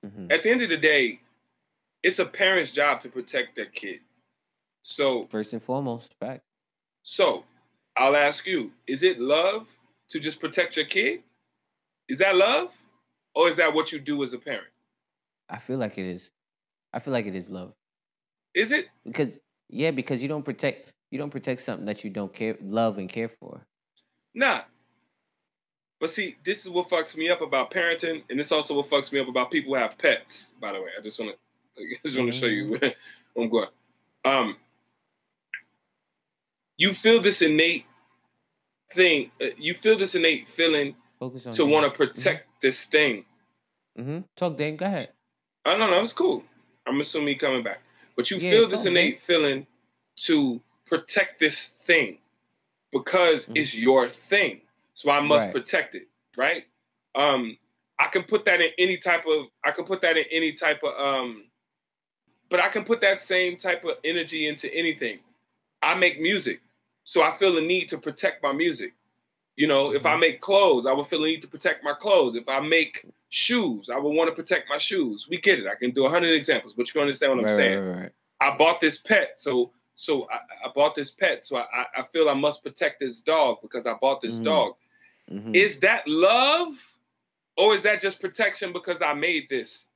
Mhm. 0.02 0.32
At 0.32 0.42
the 0.42 0.50
end 0.50 0.62
of 0.62 0.70
the 0.70 0.78
day, 0.78 1.20
it's 2.02 2.18
a 2.18 2.24
parent's 2.26 2.72
job 2.72 3.00
to 3.02 3.08
protect 3.08 3.56
their 3.56 3.66
kid. 3.66 4.00
So 4.82 5.26
First 5.30 5.52
and 5.52 5.62
foremost, 5.62 6.14
fact. 6.20 6.42
So 7.02 7.44
I'll 7.96 8.16
ask 8.16 8.46
you, 8.46 8.72
is 8.86 9.02
it 9.02 9.20
love 9.20 9.68
to 10.10 10.20
just 10.20 10.40
protect 10.40 10.76
your 10.76 10.86
kid? 10.86 11.22
Is 12.08 12.18
that 12.18 12.36
love? 12.36 12.72
Or 13.34 13.48
is 13.48 13.56
that 13.56 13.72
what 13.72 13.92
you 13.92 13.98
do 13.98 14.22
as 14.24 14.32
a 14.34 14.38
parent? 14.38 14.66
I 15.48 15.58
feel 15.58 15.78
like 15.78 15.96
it 15.98 16.06
is. 16.06 16.30
I 16.92 16.98
feel 16.98 17.12
like 17.12 17.26
it 17.26 17.34
is 17.34 17.48
love 17.48 17.72
Is 18.54 18.72
it? 18.72 18.88
because 19.06 19.38
yeah, 19.70 19.90
because 19.90 20.20
you 20.20 20.28
don't 20.28 20.44
protect 20.44 20.90
you 21.10 21.18
don't 21.18 21.30
protect 21.30 21.62
something 21.62 21.86
that 21.86 22.04
you 22.04 22.10
don't 22.10 22.32
care 22.34 22.56
love 22.62 22.98
and 22.98 23.08
care 23.08 23.30
for. 23.40 23.64
Nah. 24.34 24.62
But 26.00 26.10
see, 26.10 26.36
this 26.44 26.64
is 26.64 26.70
what 26.70 26.90
fucks 26.90 27.16
me 27.16 27.30
up 27.30 27.42
about 27.42 27.70
parenting, 27.70 28.24
and 28.28 28.38
this 28.38 28.50
also 28.50 28.74
what 28.74 28.90
fucks 28.90 29.12
me 29.12 29.20
up 29.20 29.28
about 29.28 29.50
people 29.50 29.72
who 29.74 29.80
have 29.80 29.96
pets, 29.96 30.52
by 30.60 30.72
the 30.72 30.80
way. 30.80 30.88
I 30.98 31.00
just 31.00 31.18
wanna 31.18 31.32
I 31.78 31.82
just 32.04 32.18
wanna 32.18 32.32
show 32.32 32.46
you 32.46 32.70
where 32.78 32.94
I'm 33.36 33.48
going. 33.48 33.68
Um 34.24 34.56
you 36.76 36.92
feel 36.92 37.20
this 37.20 37.42
innate 37.42 37.86
thing, 38.92 39.30
uh, 39.40 39.46
you 39.56 39.74
feel 39.74 39.96
this 39.98 40.14
innate 40.14 40.48
feeling 40.48 40.94
to 41.52 41.64
want 41.66 41.84
to 41.86 41.90
protect 41.96 42.46
this 42.62 42.84
thing 42.84 43.24
Mm-hmm. 43.98 44.20
Talk, 44.36 44.56
Dane. 44.56 44.76
Go 44.76 44.86
ahead. 44.86 45.10
Oh 45.66 45.76
no, 45.76 45.86
no, 45.88 46.02
it's 46.02 46.14
cool. 46.14 46.42
I'm 46.86 47.00
assuming 47.00 47.28
he 47.28 47.34
coming 47.34 47.62
back. 47.62 47.80
But 48.16 48.30
you 48.30 48.38
Yeah, 48.38 48.50
feel 48.50 48.68
this 48.68 48.86
innate 48.86 49.20
feeling 49.20 49.66
to 50.16 50.60
protect 50.86 51.38
this 51.40 51.74
thing 51.84 52.18
because 52.90 53.46
Mhm. 53.46 53.56
it's 53.56 53.74
your 53.74 54.08
thing. 54.08 54.62
So 54.94 55.10
I 55.10 55.20
must 55.20 55.46
Right. 55.46 55.52
protect 55.52 55.94
it, 55.94 56.08
right? 56.36 56.66
Um, 57.14 57.58
I 57.98 58.08
can 58.08 58.24
put 58.24 58.44
that 58.46 58.60
in 58.62 58.72
any 58.78 58.96
type 58.96 59.26
of 59.26 59.48
I 59.62 59.70
can 59.72 59.84
put 59.84 60.00
that 60.02 60.16
in 60.16 60.24
any 60.30 60.52
type 60.54 60.82
of 60.82 60.94
um 60.98 61.50
but 62.52 62.60
I 62.60 62.68
can 62.68 62.84
put 62.84 63.00
that 63.00 63.22
same 63.22 63.56
type 63.56 63.82
of 63.84 63.92
energy 64.04 64.46
into 64.46 64.72
anything. 64.74 65.20
I 65.82 65.94
make 65.94 66.20
music. 66.20 66.60
So 67.02 67.22
I 67.22 67.32
feel 67.32 67.54
the 67.54 67.62
need 67.62 67.88
to 67.88 67.96
protect 67.98 68.42
my 68.42 68.52
music. 68.52 68.92
You 69.56 69.66
know, 69.66 69.94
if 69.94 70.04
I 70.04 70.16
make 70.16 70.42
clothes, 70.42 70.84
I 70.86 70.92
would 70.92 71.06
feel 71.06 71.22
the 71.22 71.28
need 71.28 71.40
to 71.42 71.48
protect 71.48 71.82
my 71.82 71.94
clothes. 71.94 72.36
If 72.36 72.48
I 72.50 72.60
make 72.60 73.06
shoes, 73.30 73.88
I 73.88 73.98
would 73.98 74.10
want 74.14 74.28
to 74.28 74.36
protect 74.36 74.68
my 74.68 74.76
shoes. 74.76 75.28
We 75.30 75.38
get 75.40 75.60
it. 75.60 75.66
I 75.66 75.74
can 75.76 75.92
do 75.92 76.04
a 76.04 76.10
hundred 76.10 76.34
examples, 76.34 76.74
but 76.74 76.94
you 76.94 77.00
understand 77.00 77.32
what 77.32 77.38
I'm 77.38 77.44
right, 77.46 77.56
saying. 77.56 77.78
right, 77.80 78.00
right. 78.02 78.12
I 78.42 78.54
bought 78.58 78.80
this 78.80 78.98
pet, 78.98 79.32
so 79.36 79.72
so 79.94 80.28
I, 80.30 80.68
I 80.68 80.72
bought 80.74 80.94
this 80.94 81.10
pet, 81.10 81.44
so 81.46 81.56
I, 81.56 81.86
I- 81.96 82.02
feel 82.12 82.28
I 82.28 82.34
must 82.34 82.62
protect 82.62 83.00
this 83.00 83.22
dog 83.22 83.62
because 83.62 83.86
I 83.86 83.94
bought 83.94 84.20
this 84.20 84.40
Mhm. 84.40 84.44
dog. 84.44 84.74
Mhm. 85.30 85.54
Is 85.56 85.80
that 85.80 86.06
love, 86.06 86.74
or 87.56 87.74
is 87.74 87.82
that 87.84 88.00
just 88.02 88.20
protection 88.20 88.72
because 88.72 89.00
I 89.00 89.14
made 89.14 89.48
this, 89.48 89.86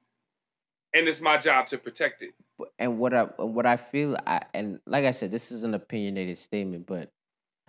and 0.95 1.07
it's 1.07 1.21
my 1.21 1.37
job 1.37 1.67
to 1.69 1.79
protect 1.79 2.23
it? 2.23 2.35
But- 2.59 2.69
and 2.79 2.99
what 2.99 3.13
I 3.15 3.25
what 3.37 3.67
I 3.67 3.77
feel 3.77 4.17
I 4.27 4.43
and 4.55 4.81
like 4.87 5.05
I 5.05 5.11
said, 5.11 5.31
this 5.31 5.53
is 5.53 5.63
an 5.65 5.75
opinionated 5.75 6.39
statement, 6.39 6.87
but 6.87 7.11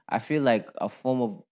I 0.08 0.20
feel 0.20 0.42
like 0.44 0.68
a 0.80 0.88
form 0.90 1.22
of 1.22 1.44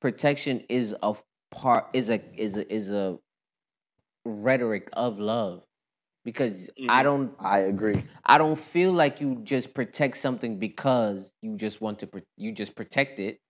protection 0.00 0.64
is 0.68 0.94
a 1.02 1.14
part 1.50 1.88
is 1.92 2.08
a 2.10 2.20
is 2.40 2.56
a 2.56 2.72
is 2.72 2.90
a 2.90 3.18
rhetoric 4.24 4.88
of 4.92 5.18
love 5.18 5.62
because 6.24 6.68
I 6.88 7.00
Mhm. 7.00 7.04
don't 7.04 7.34
I 7.40 7.58
agree. 7.60 8.04
I 8.24 8.38
don't 8.38 8.58
feel 8.58 8.92
like 8.92 9.20
you 9.20 9.36
just 9.42 9.74
protect 9.74 10.18
something 10.18 10.58
because 10.58 11.32
you 11.42 11.56
just 11.56 11.80
want 11.80 11.98
to 12.00 12.06
pro- 12.06 12.22
you 12.36 12.52
just 12.52 12.74
protect 12.74 13.18
it. 13.18 13.40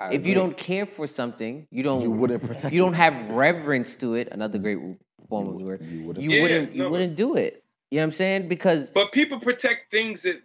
I 0.00 0.12
if 0.14 0.26
you 0.26 0.34
don't 0.34 0.56
care 0.56 0.86
for 0.86 1.06
something, 1.06 1.66
you 1.70 1.82
don't 1.82 2.02
you 2.02 2.10
wouldn't 2.10 2.42
protect. 2.42 2.72
you 2.74 2.80
don't 2.80 2.94
have 2.94 3.30
reverence 3.30 3.96
to 3.96 4.14
it. 4.14 4.28
Another 4.30 4.58
great 4.58 4.78
form 5.28 5.48
of 5.48 5.58
the 5.58 5.64
word. 5.64 5.82
You 5.84 6.04
wouldn't. 6.04 6.22
You 6.24 6.30
Yeah, 6.32 6.42
wouldn't 6.42 6.72
you 6.72 6.78
no, 6.78 6.84
but- 6.84 6.92
wouldn't 6.92 7.16
do 7.16 7.36
it. 7.36 7.64
You 7.90 7.96
know 7.96 8.02
what 8.02 8.04
I'm 8.06 8.12
saying? 8.12 8.48
Because 8.48 8.90
But 8.90 9.12
people 9.12 9.40
protect 9.40 9.90
things 9.90 10.22
that 10.22 10.40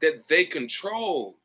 that 0.00 0.28
they 0.28 0.44
control, 0.44 1.38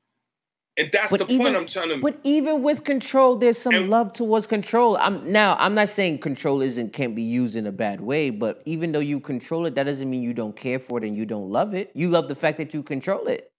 and 0.78 0.90
that's 0.92 1.12
the 1.18 1.24
even- 1.26 1.38
point 1.40 1.56
I'm 1.56 1.68
trying 1.68 1.90
to. 1.90 1.98
But 2.00 2.20
even 2.24 2.64
with 2.64 2.84
control, 2.84 3.36
there's 3.38 3.58
some 3.58 3.74
And- 3.74 3.90
love 3.90 4.14
towards 4.14 4.48
control. 4.48 4.98
I'm 4.98 5.30
now. 5.32 5.56
I'm 5.60 5.74
not 5.76 5.90
saying 5.90 6.20
control 6.20 6.62
isn't 6.62 6.94
can't 6.94 7.16
be 7.16 7.22
used 7.24 7.56
in 7.56 7.68
a 7.68 7.72
bad 7.72 8.00
way, 8.02 8.30
but 8.30 8.62
even 8.66 8.92
though 8.94 9.00
you 9.00 9.20
control 9.20 9.66
it, 9.66 9.76
that 9.76 9.84
doesn't 9.84 10.10
mean 10.10 10.24
you 10.24 10.34
don't 10.34 10.56
care 10.56 10.80
for 10.80 10.98
it 11.00 11.04
and 11.06 11.16
you 11.18 11.26
don't 11.26 11.50
love 11.50 11.74
it. 11.74 11.92
You 11.94 12.10
love 12.10 12.28
the 12.30 12.36
fact 12.36 12.58
that 12.58 12.74
you 12.74 12.82
control 12.84 13.28
it. 13.28 13.52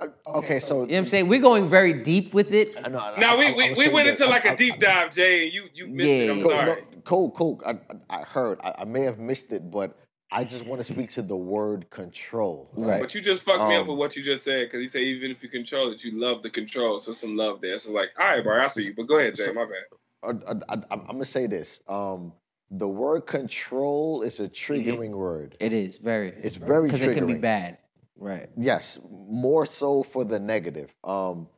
Uh, 0.00 0.06
okay, 0.26 0.60
so 0.60 0.82
You 0.82 0.86
know 0.86 0.92
what 0.94 0.98
I'm 0.98 1.06
saying? 1.08 1.28
We're 1.28 1.40
going 1.40 1.68
very 1.68 1.92
deep 2.04 2.32
with 2.32 2.52
it. 2.54 2.74
No, 2.76 2.88
no, 2.88 3.14
now 3.16 3.34
I- 3.34 3.38
we 3.38 3.44
I- 3.46 3.48
I 3.48 3.72
we, 3.76 3.86
we 3.88 3.92
went 3.92 4.08
into 4.08 4.26
like 4.26 4.46
I- 4.46 4.50
a 4.50 4.52
I- 4.52 4.56
deep 4.56 4.78
dive, 4.78 5.12
Jay, 5.12 5.44
and 5.44 5.52
you 5.54 5.68
you 5.74 5.88
missed 5.88 6.08
it. 6.10 6.30
I'm 6.30 6.40
Cool, 6.42 6.50
sorry. 6.50 6.66
no, 6.66 6.76
cool, 7.04 7.30
cool. 7.32 7.62
I, 7.66 7.70
I 7.72 8.20
I 8.20 8.22
heard. 8.22 8.60
I, 8.62 8.74
I 8.78 8.84
may 8.84 9.02
have 9.02 9.18
missed 9.18 9.52
it, 9.52 9.70
but 9.70 9.96
I 10.32 10.44
just 10.44 10.64
want 10.64 10.84
to 10.84 10.92
speak 10.92 11.10
to 11.12 11.22
the 11.22 11.36
word 11.36 11.90
control. 11.90 12.70
Right. 12.74 13.00
But 13.00 13.14
you 13.14 13.20
just 13.20 13.42
fucked 13.42 13.68
me 13.68 13.74
up 13.74 13.82
Um, 13.82 13.88
with 13.88 13.98
what 13.98 14.16
you 14.16 14.22
just 14.22 14.44
said 14.44 14.66
because 14.66 14.80
he 14.80 14.88
said 14.88 15.02
even 15.02 15.30
if 15.30 15.42
you 15.42 15.48
control 15.48 15.90
it, 15.90 16.04
you 16.04 16.12
love 16.20 16.42
the 16.42 16.50
control. 16.50 17.00
So 17.00 17.12
some 17.14 17.36
love 17.36 17.60
there. 17.60 17.78
So 17.78 17.92
like, 17.92 18.10
all 18.18 18.28
right, 18.28 18.42
bro, 18.44 18.62
I 18.62 18.68
see 18.68 18.84
you. 18.84 18.94
But 18.94 19.08
go 19.08 19.18
ahead, 19.18 19.34
Jay. 19.36 19.44
So- 19.46 19.54
My 19.54 19.64
bad. 19.64 19.74
Uh, 20.22 20.54
I, 20.68 20.74
I, 20.74 20.82
I'm 20.92 21.06
gonna 21.06 21.24
say 21.24 21.46
this. 21.46 21.80
Um, 21.88 22.32
the 22.70 22.86
word 22.86 23.22
control 23.22 24.22
is 24.22 24.38
a 24.38 24.48
triggering 24.48 25.10
word. 25.10 25.56
It 25.58 25.72
is 25.72 25.96
very. 25.96 26.28
It's 26.28 26.56
very 26.56 26.86
because 26.86 27.02
it 27.02 27.14
can 27.14 27.26
be 27.26 27.34
bad. 27.34 27.78
Right. 28.16 28.48
Yes, 28.56 28.98
more 29.10 29.64
so 29.64 30.02
for 30.02 30.24
the 30.24 30.38
negative. 30.38 30.94
Um, 31.02 31.48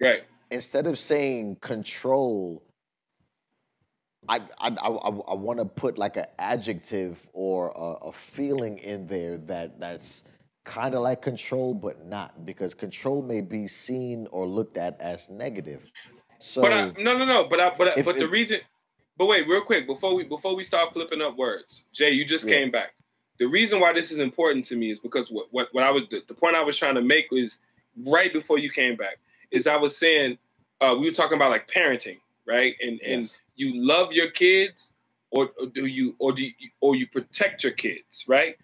Right. 0.00 0.24
instead 0.50 0.86
of 0.88 0.98
saying 0.98 1.56
control, 1.60 2.64
I 4.28 4.36
I 4.58 4.68
I, 4.68 4.88
I, 4.88 5.34
want 5.34 5.58
to 5.58 5.64
put 5.64 5.98
like 5.98 6.16
an 6.16 6.26
adjective 6.38 7.18
or 7.32 7.72
a, 7.74 8.08
a 8.08 8.12
feeling 8.12 8.78
in 8.78 9.06
there 9.06 9.38
that 9.38 9.80
that's 9.80 10.24
kind 10.64 10.94
of 10.94 11.02
like 11.02 11.22
control, 11.22 11.72
but 11.74 12.06
not 12.06 12.44
because 12.44 12.74
control 12.74 13.22
may 13.22 13.40
be 13.40 13.66
seen 13.66 14.28
or 14.30 14.46
looked 14.46 14.76
at 14.76 15.00
as 15.00 15.28
negative. 15.30 15.90
So 16.40 16.62
but 16.62 16.72
I, 16.72 16.92
no, 16.98 17.16
no, 17.16 17.24
no. 17.24 17.44
But 17.48 17.60
I, 17.60 17.72
but 17.76 17.98
I, 17.98 18.02
but 18.02 18.18
the 18.18 18.28
reason. 18.28 18.60
But 19.16 19.26
wait, 19.26 19.48
real 19.48 19.62
quick 19.62 19.86
before 19.86 20.14
we 20.14 20.24
before 20.24 20.54
we 20.54 20.62
start 20.62 20.92
flipping 20.92 21.20
up 21.20 21.36
words, 21.36 21.84
Jay, 21.92 22.10
you 22.10 22.24
just 22.24 22.46
Yeah. 22.46 22.56
came 22.56 22.70
back. 22.70 22.94
The 23.38 23.46
reason 23.46 23.80
why 23.80 23.92
this 23.92 24.12
is 24.12 24.18
important 24.18 24.64
to 24.66 24.76
me 24.76 24.90
is 24.90 25.00
because 25.00 25.30
what 25.30 25.46
what, 25.50 25.68
what 25.72 25.82
I 25.82 25.90
was 25.90 26.04
the, 26.10 26.22
the 26.28 26.34
point 26.34 26.54
I 26.54 26.62
was 26.62 26.76
trying 26.76 26.94
to 26.94 27.02
make 27.02 27.30
was 27.30 27.58
right 28.06 28.32
before 28.32 28.58
you 28.58 28.70
came 28.70 28.94
back 28.94 29.18
is 29.50 29.66
I 29.66 29.76
was 29.76 29.96
saying 29.96 30.38
uh, 30.80 30.94
we 30.98 31.06
were 31.06 31.14
talking 31.14 31.36
about 31.36 31.50
like 31.50 31.68
parenting, 31.68 32.18
right? 32.46 32.76
And 32.80 33.00
and 33.00 33.22
Yes. 33.22 33.36
You 33.58 33.84
love 33.84 34.12
your 34.12 34.30
kids, 34.30 34.92
or, 35.30 35.50
or 35.60 35.66
do 35.66 35.84
you 35.86 36.14
or 36.18 36.32
do 36.32 36.42
you, 36.42 36.52
or 36.80 36.96
you 36.96 37.06
protect 37.08 37.62
your 37.64 37.72
kids, 37.72 38.24
right? 38.28 38.56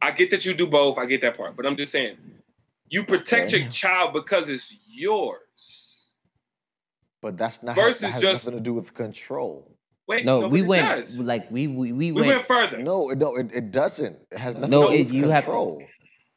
I 0.00 0.12
get 0.12 0.30
that 0.30 0.44
you 0.46 0.54
do 0.54 0.66
both. 0.66 0.96
I 0.96 1.04
get 1.04 1.20
that 1.20 1.36
part, 1.36 1.56
but 1.56 1.66
I'm 1.66 1.76
just 1.76 1.92
saying 1.92 2.16
you 2.88 3.04
protect 3.04 3.48
Okay. 3.52 3.62
your 3.64 3.70
child 3.70 4.12
because 4.14 4.48
it's 4.48 4.74
yours. 4.86 6.06
but 7.20 7.36
that's 7.36 7.62
not 7.62 7.76
Versus 7.76 8.00
that 8.00 8.12
has 8.12 8.22
just- 8.22 8.44
nothing 8.46 8.58
to 8.58 8.64
do 8.64 8.72
with 8.72 8.94
control. 8.94 9.76
Wait, 10.08 10.24
No, 10.24 10.48
we 10.48 10.62
went 10.62 11.06
does. 11.06 11.18
like 11.18 11.48
we 11.52 11.68
we, 11.68 11.92
we, 11.92 12.10
we 12.10 12.22
went. 12.22 12.26
went 12.28 12.46
further. 12.48 12.78
No, 12.82 13.08
no, 13.10 13.36
it, 13.36 13.50
it 13.52 13.70
doesn't. 13.70 14.16
It 14.32 14.38
has 14.38 14.54
nothing 14.56 14.70
No, 14.70 14.88
to 14.88 14.92
do 14.96 14.98
with 15.04 15.12
you 15.12 15.28
have 15.28 15.44
to- 15.44 15.50
control. 15.50 15.82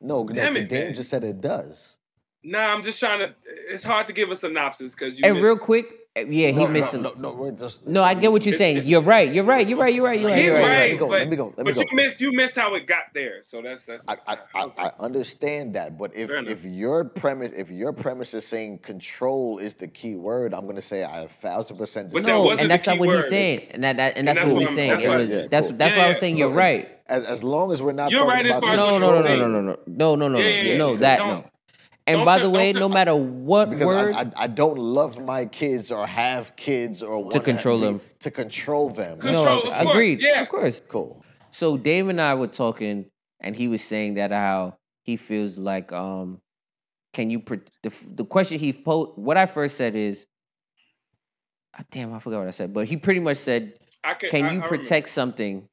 No, 0.02 0.28
Damn 0.28 0.54
no, 0.56 0.60
it, 0.60 0.68
Dan 0.70 0.86
man. 0.88 0.96
just 0.96 1.10
said 1.10 1.24
it 1.24 1.40
does. 1.42 1.98
Nah, 2.44 2.60
I'm 2.74 2.84
just 2.84 3.00
trying 3.00 3.20
to. 3.20 3.34
It's 3.70 3.84
hard 3.86 4.06
to 4.08 4.14
give 4.14 4.30
a 4.30 4.36
synopsis 4.36 4.94
because 4.94 5.18
you. 5.18 5.22
and 5.24 5.36
missed- 5.36 5.44
real 5.46 5.58
quick, 5.58 5.88
yeah, 6.16 6.50
he 6.50 6.52
no, 6.54 6.68
missed 6.68 6.94
no, 6.94 7.00
it. 7.10 7.18
no, 7.20 7.32
no, 7.32 7.34
we're 7.36 7.52
just 7.52 7.88
No, 7.88 8.04
I 8.04 8.14
get 8.14 8.32
what 8.32 8.46
you're 8.46 8.54
saying. 8.56 8.76
just- 8.76 8.88
You're 8.88 9.02
right. 9.02 9.34
You're 9.34 9.44
right. 9.44 9.68
You're 9.68 9.80
right. 9.80 9.94
You're 9.96 10.06
right. 10.06 10.20
You're 10.20 10.30
right. 10.30 10.38
He's 10.38 10.46
you're 10.46 10.60
right, 10.60 10.62
right, 10.62 10.80
let 10.80 10.92
me 10.92 10.98
go, 10.98 11.08
but, 11.08 11.20
let 11.20 11.30
me 11.30 11.36
go, 11.36 11.46
let 11.58 11.58
me 11.58 11.64
but 11.64 11.76
go. 11.76 11.82
you 11.82 11.96
missed. 11.96 12.22
You 12.22 12.32
missed 12.34 12.56
how 12.56 12.76
it 12.76 12.86
got 12.86 13.06
there. 13.16 13.42
So 13.42 13.64
that's 13.64 13.86
that's. 13.88 14.08
I, 14.08 14.18
I, 14.28 14.38
I, 14.54 14.70
I 14.78 14.92
understand 15.00 15.74
that, 15.74 15.98
but 15.98 16.16
if 16.16 16.30
if 16.30 16.64
your 16.64 17.04
premise 17.06 17.52
if 17.56 17.72
your 17.72 17.94
premise 17.94 18.36
is 18.36 18.46
saying 18.46 18.80
control 18.80 19.58
is 19.58 19.74
the 19.74 19.88
key 19.88 20.14
word, 20.16 20.54
I'm 20.54 20.68
gonna 20.68 20.82
say 20.84 21.04
I 21.04 21.22
a 21.24 21.28
thousand 21.28 21.78
percent. 21.78 22.14
But. 22.14 22.24
No, 22.26 22.52
and 22.52 22.70
that's 22.70 22.86
not 22.86 23.00
what 23.00 23.08
word. 23.08 23.18
he's 23.18 23.30
saying, 23.30 23.68
and 23.72 23.84
that, 23.84 23.98
that 23.98 24.16
and 24.16 24.28
that's, 24.28 24.38
that's 24.38 24.48
what 24.48 24.54
what 24.54 24.60
he's 24.62 24.70
I'm- 24.70 24.76
saying. 24.76 24.90
that's 24.92 25.04
It 25.04 25.10
what- 25.10 25.18
was 25.18 25.30
yeah, 25.32 25.48
that's 25.50 25.68
cool. 25.68 25.76
that's 25.78 25.96
Yeah, 25.96 26.00
why 26.02 26.06
I 26.06 26.10
was 26.10 26.20
saying 26.20 26.38
you're 26.38 26.50
right. 26.50 26.90
as, 27.08 27.24
as 27.26 27.44
long 27.44 27.72
as 27.72 27.82
we're 27.82 27.92
not 27.92 28.12
You're 28.12 28.20
talking 28.22 28.36
right 28.36 28.46
as 28.46 28.52
about 28.58 28.62
far 28.62 28.72
as 28.74 28.78
No, 28.78 28.94
what 28.94 29.00
no, 29.00 29.12
no, 29.14 29.22
no, 29.22 29.48
no, 29.48 29.48
no, 29.48 29.62
no, 29.62 29.78
no, 29.88 30.16
no, 30.16 30.28
no, 30.28 30.38
Yeah, 30.38 30.48
yeah, 30.62 30.78
no, 30.78 30.92
yeah. 30.94 31.00
that 31.00 31.20
no. 31.20 31.46
And 32.06 32.18
don't 32.18 32.26
by 32.26 32.38
say- 32.38 32.44
the 32.44 32.50
way, 32.50 32.66
don't 32.72 32.74
say- 32.74 32.80
no 32.82 32.90
matter 32.90 33.16
what 33.16 33.70
because 33.70 33.86
word, 33.86 34.16
I, 34.16 34.22
I 34.22 34.32
I 34.36 34.48
don't 34.48 34.78
love 34.78 35.24
my 35.24 35.46
kids 35.46 35.92
or 35.92 36.06
have 36.06 36.56
kids 36.56 37.02
or 37.02 37.24
wanna 37.24 37.40
control 37.40 37.80
be- 37.80 37.86
them. 37.86 38.02
to 38.20 38.32
control 38.32 38.90
them. 38.90 39.20
Control, 39.20 39.46
no, 39.46 39.58
of 39.60 39.64
course, 39.64 39.90
agreed, 39.90 40.22
yeah. 40.22 40.42
of 40.42 40.50
course. 40.50 40.82
Cool. 40.90 41.24
So 41.52 41.78
Dave 41.78 42.10
and 42.10 42.20
I 42.20 42.34
were 42.36 42.48
talking, 42.48 43.06
and 43.40 43.56
he 43.56 43.68
was 43.68 43.82
saying 43.84 44.16
that 44.16 44.32
how 44.32 44.78
he 45.04 45.16
feels 45.18 45.58
like 45.58 45.92
um, 45.94 46.42
can 47.14 47.30
you 47.30 47.40
pro- 47.40 47.62
the 47.84 47.92
the 48.16 48.26
question 48.26 48.60
he 48.60 48.74
posed? 48.74 49.12
What 49.16 49.38
I 49.38 49.46
first 49.46 49.78
said 49.78 49.96
is, 49.96 50.26
ah, 51.78 51.84
damn, 51.92 52.14
I 52.14 52.20
forgot 52.20 52.40
what 52.40 52.48
I 52.48 52.52
said, 52.52 52.74
but 52.74 52.88
he 52.88 52.98
pretty 52.98 53.20
much 53.22 53.38
said, 53.38 53.74
I 54.04 54.14
can, 54.16 54.30
can 54.30 54.46
I- 54.46 54.48
you 54.52 54.60
I 54.60 54.66
remember. 54.66 54.78
protect 54.78 55.08
something? 55.10 55.70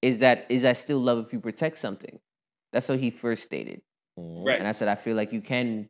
Is 0.00 0.18
that 0.20 0.46
is 0.48 0.62
that 0.62 0.76
still 0.76 0.98
love 1.00 1.24
if 1.26 1.32
you 1.32 1.40
protect 1.40 1.78
something? 1.78 2.18
That's 2.72 2.88
what 2.88 2.98
he 3.00 3.10
first 3.10 3.42
stated. 3.42 3.82
Right. 4.16 4.58
and 4.58 4.68
I 4.68 4.72
said 4.72 4.88
I 4.88 4.94
feel 4.94 5.16
like 5.16 5.32
you 5.32 5.40
can 5.40 5.88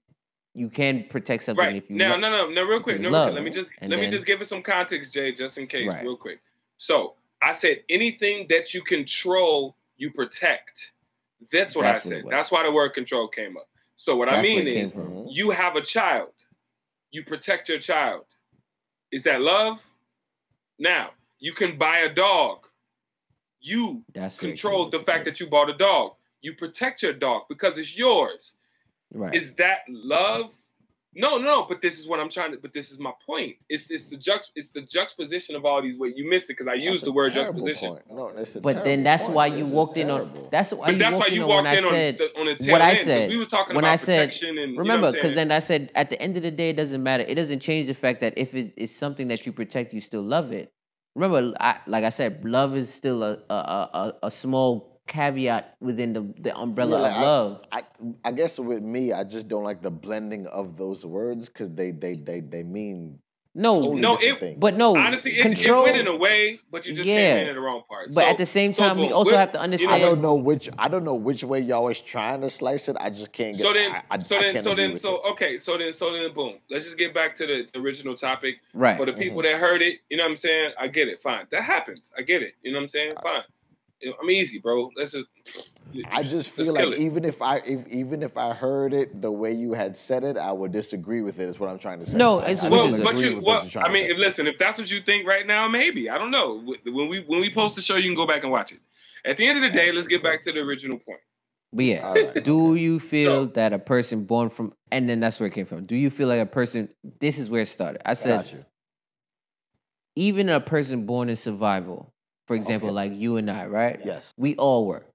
you 0.55 0.69
can 0.69 1.05
protect 1.09 1.43
something 1.45 1.65
Right 1.65 1.77
if 1.77 1.89
you 1.91 1.97
now, 1.97 2.15
no, 2.17 2.31
no, 2.31 2.51
no, 2.51 2.63
real 2.65 2.81
quick, 2.81 3.01
no, 3.01 3.11
real 3.11 3.23
quick. 3.25 3.35
Let 3.35 3.43
me 3.43 3.51
just 3.51 3.71
And 3.79 3.91
let 3.91 3.97
then- 4.01 4.11
me 4.11 4.15
just 4.15 4.27
give 4.27 4.43
it 4.43 4.49
some 4.49 4.63
context, 4.63 5.15
Jay, 5.15 5.33
just 5.33 5.57
in 5.57 5.67
case, 5.67 5.89
Right. 5.89 6.03
real 6.05 6.17
quick. 6.17 6.41
So 6.77 7.17
I 7.41 7.53
said 7.55 7.83
anything 7.89 8.47
that 8.51 8.75
you 8.75 8.83
control, 8.83 9.77
you 9.97 10.11
protect. 10.13 10.93
That's 11.51 11.75
what 11.75 11.83
That's 11.83 12.07
I 12.07 12.09
said. 12.11 12.25
was. 12.25 12.31
That's 12.31 12.51
why 12.51 12.63
the 12.65 12.71
word 12.71 12.91
control 12.91 13.29
came 13.29 13.57
up. 13.57 13.67
So 13.97 14.15
what 14.15 14.29
I 14.29 14.37
That's 14.37 14.49
where 14.49 14.65
mean 14.65 14.69
is, 14.69 14.93
from. 14.93 15.27
You 15.29 15.51
have 15.51 15.75
a 15.77 15.81
child, 15.81 16.33
you 17.13 17.25
protect 17.25 17.69
your 17.71 17.79
child. 17.79 18.27
Is 19.11 19.23
that 19.25 19.41
love? 19.41 19.81
Now 20.79 21.13
you 21.39 21.53
can 21.53 21.79
buy 21.79 21.99
a 21.99 22.13
dog. 22.13 22.67
You 23.61 24.05
That's 24.13 24.41
where 24.41 24.49
it 24.51 24.53
control 24.53 24.89
the 24.91 24.99
fact 25.01 25.25
that 25.25 25.41
you 25.41 25.47
bought 25.47 25.71
a 25.71 25.75
dog. 25.77 26.15
You 26.43 26.55
protect 26.55 27.03
your 27.03 27.13
dog 27.13 27.43
because 27.49 27.79
it's 27.79 27.97
yours. 27.97 28.57
right. 29.15 29.35
Is 29.35 29.55
that 29.55 29.81
love? 29.89 30.51
No, 31.15 31.37
no, 31.37 31.67
but 31.69 31.83
this 31.83 31.99
is 31.99 32.09
what 32.09 32.21
I'm 32.21 32.31
trying 32.31 32.53
to. 32.53 32.59
But 32.59 32.73
this 32.73 32.91
is 32.91 32.99
my 32.99 33.13
point. 33.27 33.57
It's 33.69 33.91
it's 33.91 34.09
the 34.09 34.17
juxt 34.17 34.49
it's 34.57 34.71
the 34.71 34.81
juxtaposition 34.81 35.55
of 35.55 35.67
all 35.67 35.83
these. 35.83 35.99
Wait, 35.99 36.17
you 36.17 36.29
missed 36.29 36.47
it 36.49 36.57
because 36.57 36.69
I 36.69 36.77
That's 36.77 36.85
used 36.91 37.05
the 37.05 37.13
word 37.13 37.35
terrible 37.35 37.67
juxtaposition. 37.67 37.89
point. 37.91 38.11
No, 38.11 38.33
that's 38.35 38.57
a 38.57 38.61
But 38.63 38.83
then 38.83 39.03
that's 39.05 39.25
point. 39.25 39.35
why 39.37 39.47
you 39.47 39.67
is 39.67 39.71
walked 39.71 39.99
in 39.99 40.11
on. 40.11 40.33
That's 40.51 40.73
why 40.73 40.87
But 40.87 40.93
you 40.95 40.99
that's 40.99 41.13
why 41.13 41.19
walked 41.19 41.29
in 41.29 41.35
you 41.35 41.43
on 41.43 41.49
when 41.49 41.57
walked 41.65 41.69
I 41.69 41.79
in 41.79 41.85
on 41.85 41.91
said 41.91 42.21
on 42.39 42.47
the 42.47 42.55
tail 42.57 42.73
what 42.73 42.81
I 42.81 42.89
end, 42.91 42.97
'cause 42.99 43.05
said. 43.05 43.29
We 43.31 43.37
was 43.37 43.49
talking 43.49 43.75
when 43.77 43.85
about 43.85 43.93
I 43.93 43.97
said- 43.97 44.19
protection 44.31 44.59
and 44.59 44.79
Remember, 44.79 45.09
because 45.13 45.23
because 45.23 45.35
then 45.35 45.53
I 45.53 45.59
said 45.59 45.91
at 45.95 46.09
the 46.09 46.21
end 46.21 46.39
of 46.39 46.43
the 46.45 46.51
day, 46.51 46.71
it 46.71 46.77
doesn't 46.77 47.03
matter. 47.03 47.25
It 47.29 47.35
doesn't 47.35 47.61
change 47.61 47.89
the 47.89 47.95
fact 47.95 48.21
that 48.23 48.33
if 48.39 48.55
it 48.55 48.73
is 48.79 48.93
something 48.97 49.29
that 49.29 49.45
you 49.45 49.53
protect, 49.53 49.93
you 49.93 50.01
still 50.01 50.23
love 50.23 50.51
it. 50.51 50.73
Remember, 51.15 51.55
I, 51.61 51.79
like 51.87 52.05
I 52.05 52.09
said, 52.09 52.43
love 52.43 52.75
is 52.75 52.93
still 52.93 53.23
a 53.23 53.33
a, 53.51 53.55
a, 53.55 53.91
a- 53.93 54.27
a 54.29 54.31
small 54.31 54.92
caveat 55.07 55.77
within 55.81 56.13
the, 56.13 56.35
the 56.41 56.57
umbrella 56.57 56.99
Yeah, 56.99 57.03
like, 57.03 57.17
of 57.17 57.23
love. 57.23 57.61
I 57.73 57.83
I 58.25 58.33
guess 58.33 58.59
with 58.59 58.83
me, 58.83 59.13
I 59.13 59.25
just 59.25 59.49
don't 59.49 59.65
like 59.65 59.83
the 59.83 59.91
blending 59.91 60.47
of 60.47 60.77
those 60.77 61.05
words 61.05 61.49
because 61.49 61.71
they 61.71 61.91
they 61.91 62.17
they 62.17 62.41
they 62.41 62.63
mean 62.63 63.19
no, 63.55 63.83
totally 63.83 64.01
No, 64.01 64.17
it- 64.17 64.39
things. 64.39 64.57
but 64.59 64.77
no, 64.77 64.97
honestly, 64.97 65.33
it, 65.33 65.43
control. 65.43 65.83
it 65.83 65.93
went 65.93 65.97
in 66.01 66.07
a 66.07 66.17
way, 66.17 66.59
but 66.71 66.87
you 66.87 66.95
just 66.95 67.07
Yeah. 67.07 67.35
came 67.35 67.43
in 67.43 67.49
at 67.49 67.55
the 67.55 67.61
wrong 67.61 67.83
part. 67.87 68.09
but 68.15 68.23
So- 68.23 68.31
at 68.31 68.39
the 68.39 68.47
same 68.47 68.73
so 68.73 68.83
time, 68.83 68.99
we 68.99 69.13
also 69.13 69.37
have 69.37 69.53
to 69.53 69.61
understand. 69.61 69.91
I 69.91 69.95
understand. 69.97 70.17
don't 70.17 70.23
know 70.23 70.35
which 70.37 70.71
I 70.79 70.89
don't 70.89 71.05
know 71.05 71.15
which 71.15 71.45
way 71.45 71.61
y'all 71.61 71.85
was 71.85 72.01
trying 72.01 72.41
to 72.41 72.49
slice 72.49 72.89
it. 72.89 72.97
I 72.99 73.11
just 73.11 73.33
can't 73.33 73.55
get. 73.55 73.63
So 73.63 73.75
then, 73.75 73.93
I, 73.93 74.03
I, 74.11 74.19
so 74.21 74.39
I 74.39 74.53
then, 74.53 74.65
so 74.65 74.75
then, 74.75 74.99
so 74.99 75.17
it. 75.17 75.31
okay, 75.33 75.59
so 75.59 75.77
then, 75.77 75.93
so 75.93 76.13
then, 76.13 76.33
boom. 76.33 76.61
Let's 76.71 76.87
just 76.87 76.97
get 76.97 77.13
back 77.13 77.37
to 77.37 77.47
the 77.47 77.69
original 77.79 78.17
topic. 78.17 78.57
right. 78.73 78.97
For 78.97 79.05
the 79.05 79.13
people 79.13 79.43
mm-hmm. 79.43 79.53
that 79.53 79.61
heard 79.61 79.83
it, 79.83 79.99
you 80.09 80.17
know 80.17 80.25
what 80.25 80.31
I'm 80.31 80.37
saying? 80.37 80.73
I 80.79 80.89
get 80.89 81.09
it. 81.09 81.21
Fine. 81.21 81.47
That 81.51 81.63
happens. 81.63 82.11
I 82.17 82.23
get 82.23 82.43
it. 82.43 82.55
You 82.63 82.73
know 82.73 82.79
what 82.79 82.85
I'm 82.85 82.89
saying? 82.89 83.15
Uh, 83.19 83.23
fine. 83.23 83.43
I'm 84.21 84.31
easy, 84.31 84.59
bro. 84.59 84.91
Let's 84.97 85.13
just. 85.13 85.27
I 86.11 86.23
just 86.23 86.51
feel 86.51 86.73
like 86.75 86.99
even 86.99 87.25
if 87.25 87.41
I 87.43 87.59
if 87.59 87.87
even 87.89 88.23
if 88.23 88.37
I 88.37 88.53
heard 88.53 88.93
it 88.95 89.21
the 89.21 89.31
way 89.31 89.53
you 89.53 89.73
had 89.73 89.97
said 89.97 90.25
it, 90.25 90.37
I 90.37 90.53
would 90.53 90.73
disagree 90.73 91.21
with 91.23 91.39
it. 91.39 91.49
Is 91.49 91.61
what 91.61 91.69
I'm 91.71 91.79
trying 91.79 91.99
to 92.01 92.07
say. 92.07 92.17
No, 92.17 92.41
I- 92.41 92.51
it's- 92.51 92.65
I 92.65 92.69
Well, 92.69 92.89
don't 92.91 93.03
but 93.05 93.19
you, 93.19 93.41
well, 93.45 93.67
you're 93.67 93.83
I 93.85 93.91
mean, 93.93 94.11
if, 94.11 94.19
listen, 94.19 94.47
if 94.47 94.59
that's 94.59 94.79
what 94.79 94.91
you 94.91 95.03
think 95.03 95.27
right 95.27 95.47
now, 95.47 95.69
maybe 95.69 96.09
I 96.11 96.19
don't 96.19 96.31
know. 96.31 96.63
When 96.87 97.09
we 97.09 97.21
when 97.27 97.41
we 97.41 97.53
post 97.53 97.77
the 97.77 97.83
show, 97.83 97.97
you 97.97 98.09
can 98.09 98.17
go 98.17 98.27
back 98.27 98.43
and 98.43 98.51
watch 98.53 98.73
it. 98.73 98.81
At 99.25 99.37
the 99.37 99.47
end 99.47 99.59
of 99.59 99.63
the 99.63 99.71
day, 99.71 99.93
let's 99.93 100.09
get 100.09 100.23
back 100.23 100.43
to 100.43 100.53
the 100.53 100.61
original 100.61 100.99
point. 100.99 101.21
But 101.75 101.85
yeah, 101.87 102.07
All 102.07 102.15
right, 102.15 102.45
do 102.45 102.75
you 102.75 102.99
feel 102.99 103.45
So- 103.45 103.53
that 103.53 103.73
a 103.73 103.79
person 103.79 104.25
born 104.25 104.51
from, 104.51 104.73
and 104.91 105.09
then 105.09 105.21
that's 105.21 105.39
where 105.41 105.47
it 105.47 105.55
came 105.55 105.67
from. 105.67 105.85
Do 105.85 105.97
you 105.97 106.11
feel 106.11 106.29
like 106.29 106.41
a 106.41 106.47
person? 106.47 106.89
This 107.21 107.39
is 107.39 107.49
where 107.51 107.63
it 107.63 107.69
started. 107.69 108.03
I 108.07 108.15
said, 108.15 108.45
Got 108.45 108.55
even 110.17 110.49
a 110.51 110.61
person 110.61 111.07
born 111.07 111.29
in 111.31 111.37
survival, 111.37 112.13
for 112.53 112.57
example, 112.57 112.89
Okay. 112.91 112.95
like 112.95 113.13
you 113.19 113.39
and 113.39 113.51
I, 113.51 113.67
right? 113.67 113.99
Yes. 114.05 114.35
We 114.37 114.57
all 114.57 114.87
work. 114.87 115.09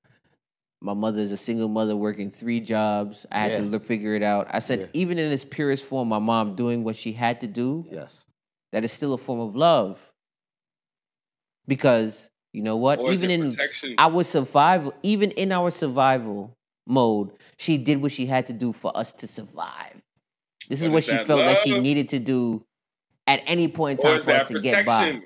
My 0.82 0.96
mother's 0.96 1.32
a 1.32 1.38
single 1.38 1.68
mother 1.68 1.96
working 1.96 2.32
three 2.32 2.60
jobs. 2.60 3.28
I 3.32 3.40
had 3.40 3.58
to 3.58 3.64
Yeah. 3.64 3.70
look, 3.70 3.86
figure 3.86 4.16
it 4.16 4.24
out. 4.24 4.48
I 4.50 4.58
said, 4.58 4.80
Yeah. 4.80 4.86
even 4.94 5.20
in 5.20 5.32
its 5.32 5.46
purest 5.46 5.86
form, 5.86 6.08
my 6.08 6.18
mom 6.18 6.56
doing 6.56 6.84
what 6.84 6.96
she 6.96 7.12
had 7.12 7.40
to 7.42 7.48
do, 7.48 7.86
Yes. 7.92 8.26
that 8.72 8.84
is 8.84 8.92
still 8.92 9.14
a 9.14 9.20
form 9.20 9.40
of 9.40 9.56
love. 9.56 10.00
Because 11.68 12.28
you 12.54 12.64
know 12.64 12.76
what? 12.78 12.98
Or 12.98 13.12
even 13.14 13.30
in 13.30 13.52
protection? 13.52 13.94
our 14.00 14.24
survival, 14.24 14.96
even 15.04 15.30
in 15.32 15.52
our 15.52 15.70
survival 15.70 16.58
mode, 16.88 17.34
she 17.58 17.78
did 17.78 18.02
what 18.02 18.12
she 18.12 18.26
had 18.26 18.48
to 18.48 18.54
do 18.54 18.74
for 18.74 18.96
us 18.98 19.12
to 19.12 19.28
survive. 19.28 20.02
This 20.70 20.82
is 20.82 20.88
But 20.88 20.94
what 20.94 21.00
is 21.00 21.06
she 21.06 21.12
that 21.12 21.28
felt 21.28 21.46
that 21.46 21.60
she 21.60 21.80
needed 21.80 22.10
to 22.10 22.20
do 22.20 22.66
at 23.28 23.44
any 23.46 23.68
point 23.68 24.00
in 24.00 24.04
time 24.04 24.22
for 24.22 24.32
us 24.32 24.48
that 24.48 24.56
to 24.56 24.60
get 24.60 24.86
by. 24.88 25.22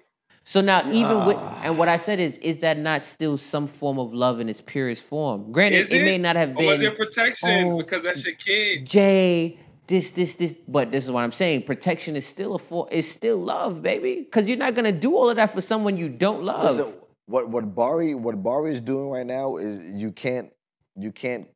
Protection? 0.45 0.45
So 0.45 0.61
now, 0.61 0.91
even 0.91 1.25
with 1.25 1.37
Ah. 1.37 1.61
and 1.63 1.77
what 1.77 1.87
I 1.87 1.97
said 1.97 2.19
is, 2.19 2.37
is 2.39 2.57
that 2.57 2.77
not 2.79 3.03
still 3.05 3.37
some 3.37 3.67
form 3.67 3.99
of 3.99 4.13
love 4.13 4.39
in 4.39 4.49
its 4.49 4.61
purest 4.61 5.03
form? 5.03 5.51
Granted, 5.51 5.91
it, 5.91 6.01
it? 6.01 6.05
may 6.05 6.17
not 6.17 6.35
have 6.35 6.57
Or 6.57 6.63
was 6.65 6.79
been 6.79 6.91
it 6.91 6.97
protection 6.97 7.67
oh, 7.67 7.77
because 7.77 8.03
that's 8.03 8.25
your 8.25 8.35
kid? 8.35 8.85
Jay, 8.85 9.59
this, 9.87 10.11
this, 10.11 10.35
this. 10.35 10.55
But 10.67 10.91
this 10.91 11.05
is 11.05 11.11
what 11.11 11.23
I'm 11.23 11.31
saying. 11.31 11.63
Protection 11.63 12.15
is 12.15 12.25
still 12.25 12.55
a 12.55 12.59
for 12.59 12.87
is 12.91 13.09
still 13.09 13.37
love, 13.37 13.81
baby. 13.81 14.21
Because 14.21 14.47
you're 14.47 14.57
not 14.57 14.75
gonna 14.75 14.91
do 14.91 15.15
all 15.15 15.29
of 15.29 15.35
that 15.35 15.53
for 15.53 15.61
someone 15.61 15.97
you 15.97 16.09
don't 16.09 16.43
love. 16.43 16.77
Listen, 16.77 16.93
what 17.27 17.49
what 17.49 17.75
Bari 17.75 18.15
what 18.15 18.41
Bari 18.43 18.73
is 18.73 18.81
doing 18.81 19.09
right 19.09 19.25
now 19.25 19.57
is 19.57 19.83
you 20.01 20.11
can't 20.11 20.49
you 20.95 21.11
can't 21.11 21.47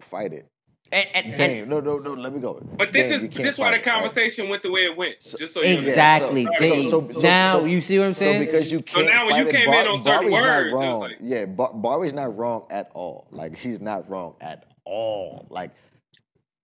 fight 0.00 0.32
it. 0.32 0.46
And, 0.94 1.08
and, 1.14 1.26
and- 1.26 1.38
Dang, 1.38 1.68
no, 1.68 1.80
no, 1.80 1.98
no. 1.98 2.14
Let 2.14 2.32
me 2.32 2.40
go. 2.40 2.60
But 2.78 2.92
this 2.92 3.08
Dang, 3.10 3.12
is 3.16 3.22
you 3.22 3.28
can't 3.28 3.44
this 3.44 3.58
why 3.58 3.66
fight 3.72 3.82
the 3.82 3.90
it, 3.90 3.92
right? 3.92 3.94
conversation 4.02 4.48
went 4.48 4.62
the 4.62 4.70
way 4.70 4.84
it 4.84 4.96
went. 4.96 5.20
just 5.20 5.52
so 5.54 5.62
you 5.62 5.78
understand. 5.78 6.24
exactly. 6.24 6.44
so- 6.44 6.52
Jay. 6.60 6.88
so- 6.90 7.08
so- 7.12 7.20
now 7.20 7.52
so- 7.58 7.64
you 7.64 7.80
see 7.80 7.98
what 7.98 8.06
I'm 8.06 8.14
saying. 8.14 8.40
So 8.42 8.46
because 8.46 8.72
you 8.72 8.80
can't. 8.82 9.06
now 9.08 9.26
when 9.26 9.36
you 9.36 9.44
fight 9.46 9.54
it, 9.54 9.58
came 9.64 9.74
in 9.74 9.86
on 9.86 10.02
certain 10.02 10.30
Bari's 10.30 10.32
words, 10.32 10.44
it 10.44 10.46
not 10.46 10.64
was 10.64 10.72
wrong. 10.84 11.00
like- 11.00 11.16
yeah, 11.22 11.44
Bar- 11.46 11.72
Bari's 11.74 12.12
not 12.14 12.36
wrong 12.36 12.64
at 12.70 12.90
all. 12.94 13.26
Like 13.30 13.56
he's 13.56 13.80
not 13.80 14.08
wrong 14.08 14.34
at 14.40 14.64
all. 14.84 15.46
Like 15.50 15.70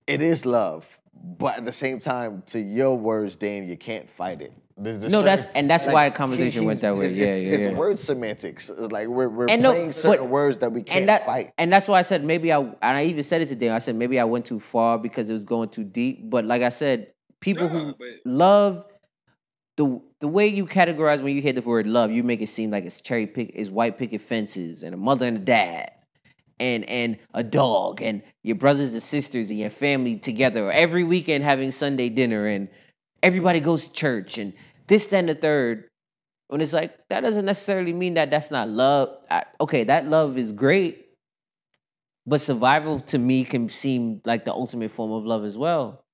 it 0.06 0.22
is 0.22 0.46
love, 0.46 0.98
but 1.14 1.56
at 1.58 1.64
the 1.64 1.72
same 1.72 2.00
time, 2.00 2.42
to 2.48 2.58
your 2.60 2.96
words, 2.96 3.36
Dame, 3.36 3.64
you 3.64 3.76
can't 3.76 4.08
fight 4.10 4.40
it. 4.42 4.52
There's- 4.82 4.98
there's 5.00 5.12
No, 5.12 5.22
that's- 5.22 5.46
and 5.54 5.68
that's 5.70 5.84
like, 5.84 5.94
why 5.94 6.08
the 6.08 6.16
conversation 6.16 6.64
went 6.64 6.80
that 6.80 6.96
way. 6.96 7.06
it's- 7.06 7.18
Yeah, 7.18 7.26
it's, 7.52 7.60
yeah, 7.60 7.68
It's 7.68 7.76
word 7.76 7.98
semantics. 7.98 8.70
Like 8.70 9.08
we're 9.08 9.28
we're 9.28 9.46
And 9.48 9.62
no, 9.62 9.72
playing 9.72 9.92
certain 9.92 10.24
but- 10.26 10.30
words 10.30 10.58
that 10.58 10.72
we 10.72 10.82
can't 10.82 11.00
and 11.00 11.08
that 11.10 11.26
fight. 11.26 11.52
and 11.58 11.70
that's 11.72 11.86
why 11.86 11.98
I 11.98 12.02
said 12.02 12.24
maybe 12.24 12.52
I 12.52 12.60
and 12.60 12.76
I 12.82 13.04
even 13.04 13.22
said 13.22 13.42
it 13.42 13.48
today. 13.48 13.68
I 13.70 13.78
said 13.78 13.94
maybe 13.96 14.18
I 14.18 14.24
went 14.24 14.46
too 14.46 14.58
far 14.60 14.98
because 14.98 15.28
it 15.28 15.34
was 15.34 15.44
going 15.44 15.68
too 15.68 15.84
deep. 15.84 16.30
But 16.30 16.44
like 16.46 16.62
I 16.62 16.70
said, 16.70 17.08
people 17.40 17.68
Nah, 17.68 17.78
who 17.78 17.94
but- 17.98 18.08
love 18.30 18.84
the 19.76 20.00
the 20.20 20.28
way 20.28 20.46
you 20.46 20.66
categorize 20.66 21.22
when 21.22 21.34
you 21.34 21.42
hear 21.42 21.52
the 21.52 21.62
word 21.62 21.86
love, 21.86 22.10
you 22.10 22.22
make 22.22 22.40
it 22.40 22.48
seem 22.48 22.70
like 22.70 22.84
it's 22.84 23.00
cherry 23.00 23.26
pick, 23.26 23.52
it's 23.54 23.70
white 23.70 23.98
picket 23.98 24.20
fences 24.22 24.82
and 24.82 24.94
a 24.94 24.98
mother 24.98 25.26
and 25.26 25.36
a 25.36 25.40
dad. 25.40 25.92
And, 26.58 26.84
and 26.90 27.16
a 27.32 27.42
dog 27.42 28.02
and 28.02 28.20
your 28.42 28.54
brothers 28.56 28.92
and 28.92 29.02
sisters 29.02 29.48
and 29.48 29.58
your 29.58 29.70
family 29.70 30.16
together 30.18 30.70
every 30.70 31.04
weekend 31.04 31.42
having 31.42 31.70
Sunday 31.70 32.10
dinner 32.10 32.46
and 32.46 32.68
everybody 33.22 33.60
goes 33.60 33.88
to 33.88 33.92
church 33.94 34.36
and 34.36 34.52
this 34.90 35.10
and 35.14 35.30
the 35.30 35.34
third. 35.34 35.88
When 36.48 36.60
it's 36.60 36.74
like 36.74 36.98
that 37.08 37.20
doesn't 37.20 37.46
necessarily 37.46 37.94
mean 37.94 38.14
that 38.14 38.30
that's 38.30 38.50
not 38.50 38.68
love. 38.68 39.16
I, 39.30 39.44
okay 39.60 39.84
that 39.84 40.06
love 40.06 40.36
is 40.36 40.52
great 40.52 41.06
but 42.26 42.40
survival 42.40 43.00
to 43.00 43.18
me 43.18 43.44
can 43.44 43.68
seem 43.68 44.20
like 44.24 44.44
the 44.44 44.52
ultimate 44.52 44.90
form 44.92 45.10
of 45.10 45.24
love 45.24 45.44
as 45.44 45.58
well. 45.58 46.04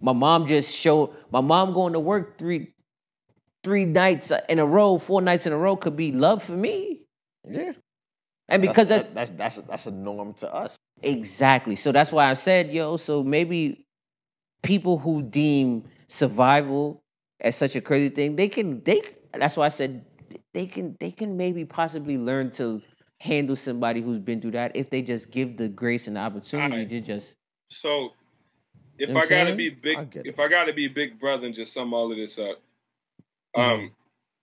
My 0.00 0.12
mom 0.12 0.46
just 0.46 0.74
showed 0.74 1.14
my 1.30 1.40
mom 1.40 1.72
going 1.72 1.94
to 1.94 2.00
work 2.00 2.38
three 2.38 2.74
three 3.64 3.86
nights 3.86 4.30
in 4.48 4.58
a 4.58 4.66
row 4.66 4.98
four 4.98 5.22
nights 5.22 5.46
in 5.46 5.52
a 5.52 5.56
row 5.56 5.74
could 5.74 5.96
be 5.96 6.12
love 6.12 6.42
for 6.42 6.52
me. 6.52 7.06
Yeah, 7.44 7.72
and 8.48 8.60
because 8.60 8.88
that's, 8.88 9.04
that's 9.14 9.30
that's 9.30 9.56
that's 9.56 9.58
a, 9.58 9.62
that's 9.62 9.86
a 9.86 9.90
norm 9.90 10.34
to 10.34 10.52
us. 10.52 10.76
Exactly. 11.02 11.76
So 11.76 11.92
that's 11.92 12.12
why 12.12 12.30
I 12.30 12.34
said, 12.34 12.70
yo, 12.70 12.96
so 12.96 13.22
maybe 13.22 13.86
people 14.62 14.98
who 14.98 15.22
deem 15.22 15.84
survival 16.08 17.02
as 17.40 17.56
such 17.56 17.76
a 17.76 17.80
crazy 17.80 18.08
thing, 18.14 18.36
they 18.36 18.48
can 18.48 18.82
they 18.84 19.02
that's 19.38 19.56
why 19.56 19.66
I 19.66 19.68
said 19.70 20.04
they 20.54 20.66
can 20.66 20.96
they 21.00 21.10
can 21.10 21.36
maybe 21.36 21.64
possibly 21.64 22.18
learn 22.18 22.50
to 22.52 22.82
handle 23.20 23.56
somebody 23.56 24.00
who's 24.02 24.18
been 24.18 24.40
through 24.40 24.50
that 24.52 24.74
if 24.76 24.90
they 24.90 25.02
just 25.02 25.30
give 25.30 25.56
the 25.56 25.68
grace 25.68 26.06
and 26.06 26.16
the 26.16 26.20
opportunity 26.20 26.72
Alright. 26.72 26.88
to 26.90 27.00
just 27.00 27.34
So 27.70 28.12
if 28.98 29.08
You 29.08 29.14
know 29.14 29.20
I 29.20 29.26
gotta 29.26 29.46
saying? 29.46 29.56
be 29.56 29.70
big, 29.70 29.98
I 29.98 30.08
if 30.24 30.38
I 30.38 30.48
gotta 30.48 30.72
be 30.72 30.88
big 30.88 31.18
brother 31.20 31.46
and 31.46 31.54
just 31.54 31.72
sum 31.72 31.92
all 31.94 32.10
of 32.10 32.16
this 32.18 32.38
up, 32.38 32.60
Mm-hmm. 33.56 33.84
um, 33.84 33.92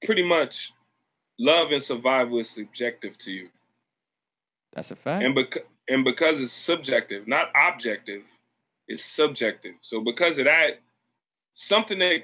pretty 0.04 0.24
much, 0.24 0.74
love 1.40 1.72
and 1.72 1.84
survival 1.84 2.40
is 2.40 2.50
subjective 2.50 3.18
to 3.20 3.32
you, 3.32 3.50
that's 4.74 4.90
a 4.92 4.96
fact. 4.96 5.24
and 5.24 5.36
because 5.36 5.64
and 5.88 6.04
because 6.04 6.42
it's 6.42 6.52
subjective, 6.54 7.28
not 7.28 7.52
objective, 7.56 8.24
it's 8.88 9.06
subjective. 9.06 9.76
So 9.82 10.02
because 10.02 10.38
of 10.40 10.46
that, 10.46 10.80
something 11.52 12.00
that 12.00 12.24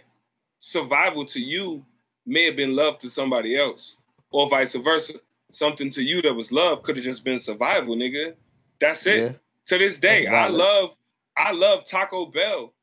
survival 0.60 1.26
to 1.26 1.40
you 1.40 1.86
may 2.26 2.46
have 2.46 2.56
been 2.56 2.76
love 2.76 3.00
to 3.00 3.10
somebody 3.10 3.58
else, 3.58 3.98
or 4.32 4.50
vice 4.50 4.76
versa. 4.76 5.14
something 5.52 5.90
to 5.92 6.04
you 6.04 6.22
that 6.22 6.34
was 6.34 6.52
love 6.52 6.84
could 6.84 6.96
have 6.96 7.06
just 7.06 7.24
been 7.24 7.40
survival, 7.40 7.96
nigga. 7.96 8.34
That's 8.80 9.06
it. 9.06 9.18
Yeah. 9.18 9.32
To 9.68 9.78
this 9.78 10.00
day, 10.00 10.28
I 10.28 10.48
love 10.48 10.92
I 11.38 11.52
love 11.52 11.86
Taco 11.86 12.26
Bell. 12.26 12.74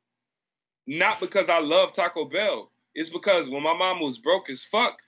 Not 0.86 1.20
because 1.20 1.48
I 1.48 1.58
love 1.58 1.92
Taco 1.92 2.24
Bell. 2.24 2.70
It's 2.94 3.10
because 3.10 3.48
when 3.48 3.62
my 3.62 3.74
mom 3.74 4.00
was 4.00 4.18
broke 4.18 4.48
as 4.50 4.62
fuck, 4.62 4.98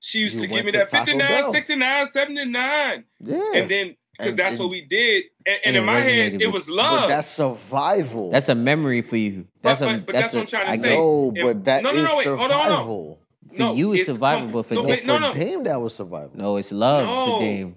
she 0.00 0.20
used 0.20 0.34
You 0.34 0.42
to 0.42 0.46
give 0.46 0.64
me 0.64 0.72
to 0.72 0.78
that 0.78 0.88
Taco 0.88 1.04
59, 1.04 1.28
Bell. 1.28 1.52
69, 1.52 2.08
79. 2.08 3.04
Yeah. 3.20 3.42
And 3.54 3.70
then 3.70 3.96
because 4.18 4.34
that's 4.36 4.50
and- 4.52 4.58
what 4.60 4.70
we 4.70 4.82
did. 4.82 5.24
And, 5.46 5.54
and 5.56 5.60
And 5.64 5.76
in 5.76 5.84
my 5.84 6.00
head, 6.00 6.40
it 6.42 6.52
was 6.52 6.68
love. 6.68 7.00
But 7.02 7.06
that's 7.08 7.28
survival. 7.28 8.30
That's 8.30 8.48
a 8.48 8.54
memory 8.54 9.02
for 9.02 9.16
you. 9.16 9.46
But- 9.62 9.78
That's 9.78 9.80
a 9.82 9.84
but- 9.84 10.06
but 10.06 10.12
that's 10.12 10.24
that's 10.32 10.34
what 10.34 10.40
I'm 10.42 10.46
trying 10.46 10.66
to 10.66 10.70
I 10.72 10.76
say. 10.76 10.82
get- 10.88 10.94
no, 10.96 11.32
If- 11.34 11.42
but 11.44 11.64
that 11.64 11.82
no, 11.82 11.92
no, 11.92 11.98
is 11.98 12.08
no, 12.10 12.16
wait, 12.16 12.26
hold 12.26 12.40
on, 12.40 12.50
hold 12.50 12.52
on. 12.52 12.68
survival. 12.70 13.18
For 13.56 13.74
you, 13.74 13.92
it's 13.94 14.06
survival, 14.06 14.48
but 14.48 14.66
for 14.66 14.74
no, 14.74 14.80
them- 14.82 14.90
wait, 14.90 15.06
no, 15.06 15.18
no, 15.18 15.32
For 15.32 15.38
Dame, 15.38 15.62
that 15.64 15.80
was 15.80 15.94
survival. 15.94 16.30
No, 16.34 16.56
it's 16.56 16.72
love 16.72 17.04
No. 17.06 17.32
for 17.34 17.40
Dame 17.40 17.76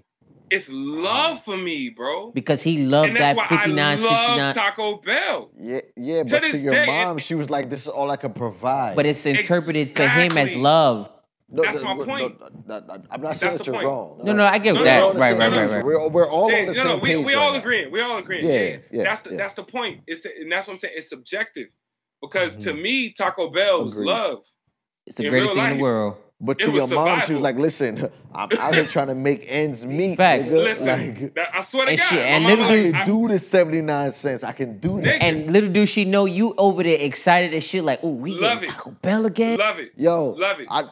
it's 0.50 0.68
love 0.68 1.44
for 1.44 1.56
me, 1.56 1.90
bro. 1.90 2.32
because 2.32 2.60
he 2.60 2.78
loved 2.78 3.10
And 3.10 3.16
that's 3.16 3.38
that 3.38 3.50
why 3.50 3.56
59, 3.56 3.78
I 3.78 3.94
love 4.02 4.20
69. 4.26 4.54
Taco 4.54 4.96
Bell. 4.96 5.50
Yeah, 5.56 5.80
yeah, 5.96 6.22
but 6.24 6.42
to 6.42 6.58
your 6.58 6.72
day, 6.74 6.86
mom, 6.86 7.18
it- 7.18 7.22
she 7.22 7.36
was 7.36 7.48
like, 7.50 7.70
"This 7.70 7.82
is 7.82 7.86
all 7.88 8.10
I 8.10 8.16
can 8.16 8.32
provide." 8.32 8.96
But 8.96 9.06
it's 9.06 9.24
interpreted 9.26 9.94
to 9.94 10.08
him 10.08 10.36
as 10.36 10.56
love. 10.56 11.08
No, 11.50 11.62
that's 11.62 11.76
no, 11.78 11.84
my 11.84 11.94
no, 11.94 12.04
point. 12.04 12.40
no, 12.40 12.48
no, 12.80 12.86
no, 12.86 13.02
I'm 13.10 13.20
not 13.20 13.36
saying 13.36 13.52
That's 13.54 13.58
that 13.58 13.66
you're 13.66 13.74
point. 13.74 13.86
wrong. 13.86 14.20
No, 14.22 14.32
no, 14.32 14.44
I 14.46 14.58
get 14.58 14.74
No, 14.74 14.84
that. 14.84 14.98
no, 14.98 15.00
We're 15.00 15.08
on 15.08 15.14
the 15.14 15.20
right, 15.20 15.36
right, 15.38 15.52
right, 15.52 15.70
right. 15.70 15.84
We're, 15.84 16.08
we're 16.08 16.28
all 16.30 16.48
Jay, 16.48 16.60
on 16.60 16.66
the 16.68 16.72
no, 16.74 16.78
same 16.78 16.86
no, 16.88 16.96
we, 16.98 17.08
page 17.14 17.26
we 17.26 17.34
right 17.34 17.40
all 17.42 17.52
now. 17.52 17.58
agreeing. 17.58 17.90
We 17.92 18.00
all 18.00 18.18
agreeing. 18.18 18.46
Yeah, 18.46 18.52
Yeah, 18.52 18.76
yeah, 18.92 19.02
that's 19.04 19.22
the 19.22 19.30
yeah. 19.30 19.36
that's 19.36 19.54
the 19.54 19.62
point. 19.64 20.00
It's 20.06 20.24
and 20.24 20.50
that's 20.50 20.66
what 20.68 20.74
I'm 20.74 20.78
saying. 20.78 20.94
It's 20.96 21.08
subjective 21.08 21.68
because 22.22 22.54
to 22.64 22.72
mm-hmm. 22.72 22.82
me, 22.82 23.12
Taco 23.12 23.50
Bell 23.50 23.84
was 23.84 23.96
love. 23.96 24.38
It's 25.06 25.16
the 25.16 25.24
In 25.24 25.30
greatest 25.30 25.54
thing 25.54 25.64
in 25.72 25.76
the 25.78 25.82
world. 25.82 26.16
But 26.42 26.58
to 26.60 26.70
your 26.70 26.82
was 26.86 26.90
mom, 26.92 27.20
she 27.26 27.34
was 27.34 27.42
like, 27.42 27.56
"Listen, 27.56 28.10
I'm 28.34 28.48
out 28.58 28.74
here 28.74 28.86
trying 28.86 29.08
to 29.08 29.14
make 29.14 29.44
ends 29.46 29.84
meet. 29.84 30.16
Facts. 30.16 30.48
nigga. 30.48 30.64
Listen, 30.64 31.32
like, 31.36 31.48
I 31.54 31.62
swear 31.62 31.84
to 31.84 31.90
And 31.90 31.98
God, 32.00 32.08
shit, 32.08 32.18
my 32.18 32.24
and 32.24 32.44
little 32.46 32.64
I 32.64 32.68
like, 32.68 32.76
dude- 32.78 32.92
can 32.94 33.02
I- 33.02 33.04
do 33.04 33.28
this 33.28 33.50
79 33.50 34.12
cents. 34.14 34.42
I 34.44 34.52
can 34.52 34.78
do 34.78 35.02
that." 35.02 35.20
Nigga. 35.20 35.22
And 35.22 35.52
little 35.52 35.68
do 35.70 35.84
she 35.84 36.06
know 36.06 36.24
you 36.24 36.54
over 36.56 36.82
there 36.82 36.96
excited 36.98 37.52
as 37.52 37.62
shit, 37.62 37.84
like, 37.84 38.00
oh, 38.02 38.08
we 38.12 38.30
Love 38.30 38.60
getting 38.60 38.70
it. 38.70 38.72
Taco 38.72 38.90
Bell 39.02 39.26
again. 39.26 39.58
love 39.58 39.78
it. 39.80 39.92
Yo, 39.98 40.30
Love 40.30 40.60
it. 40.60 40.66
I, 40.70 40.84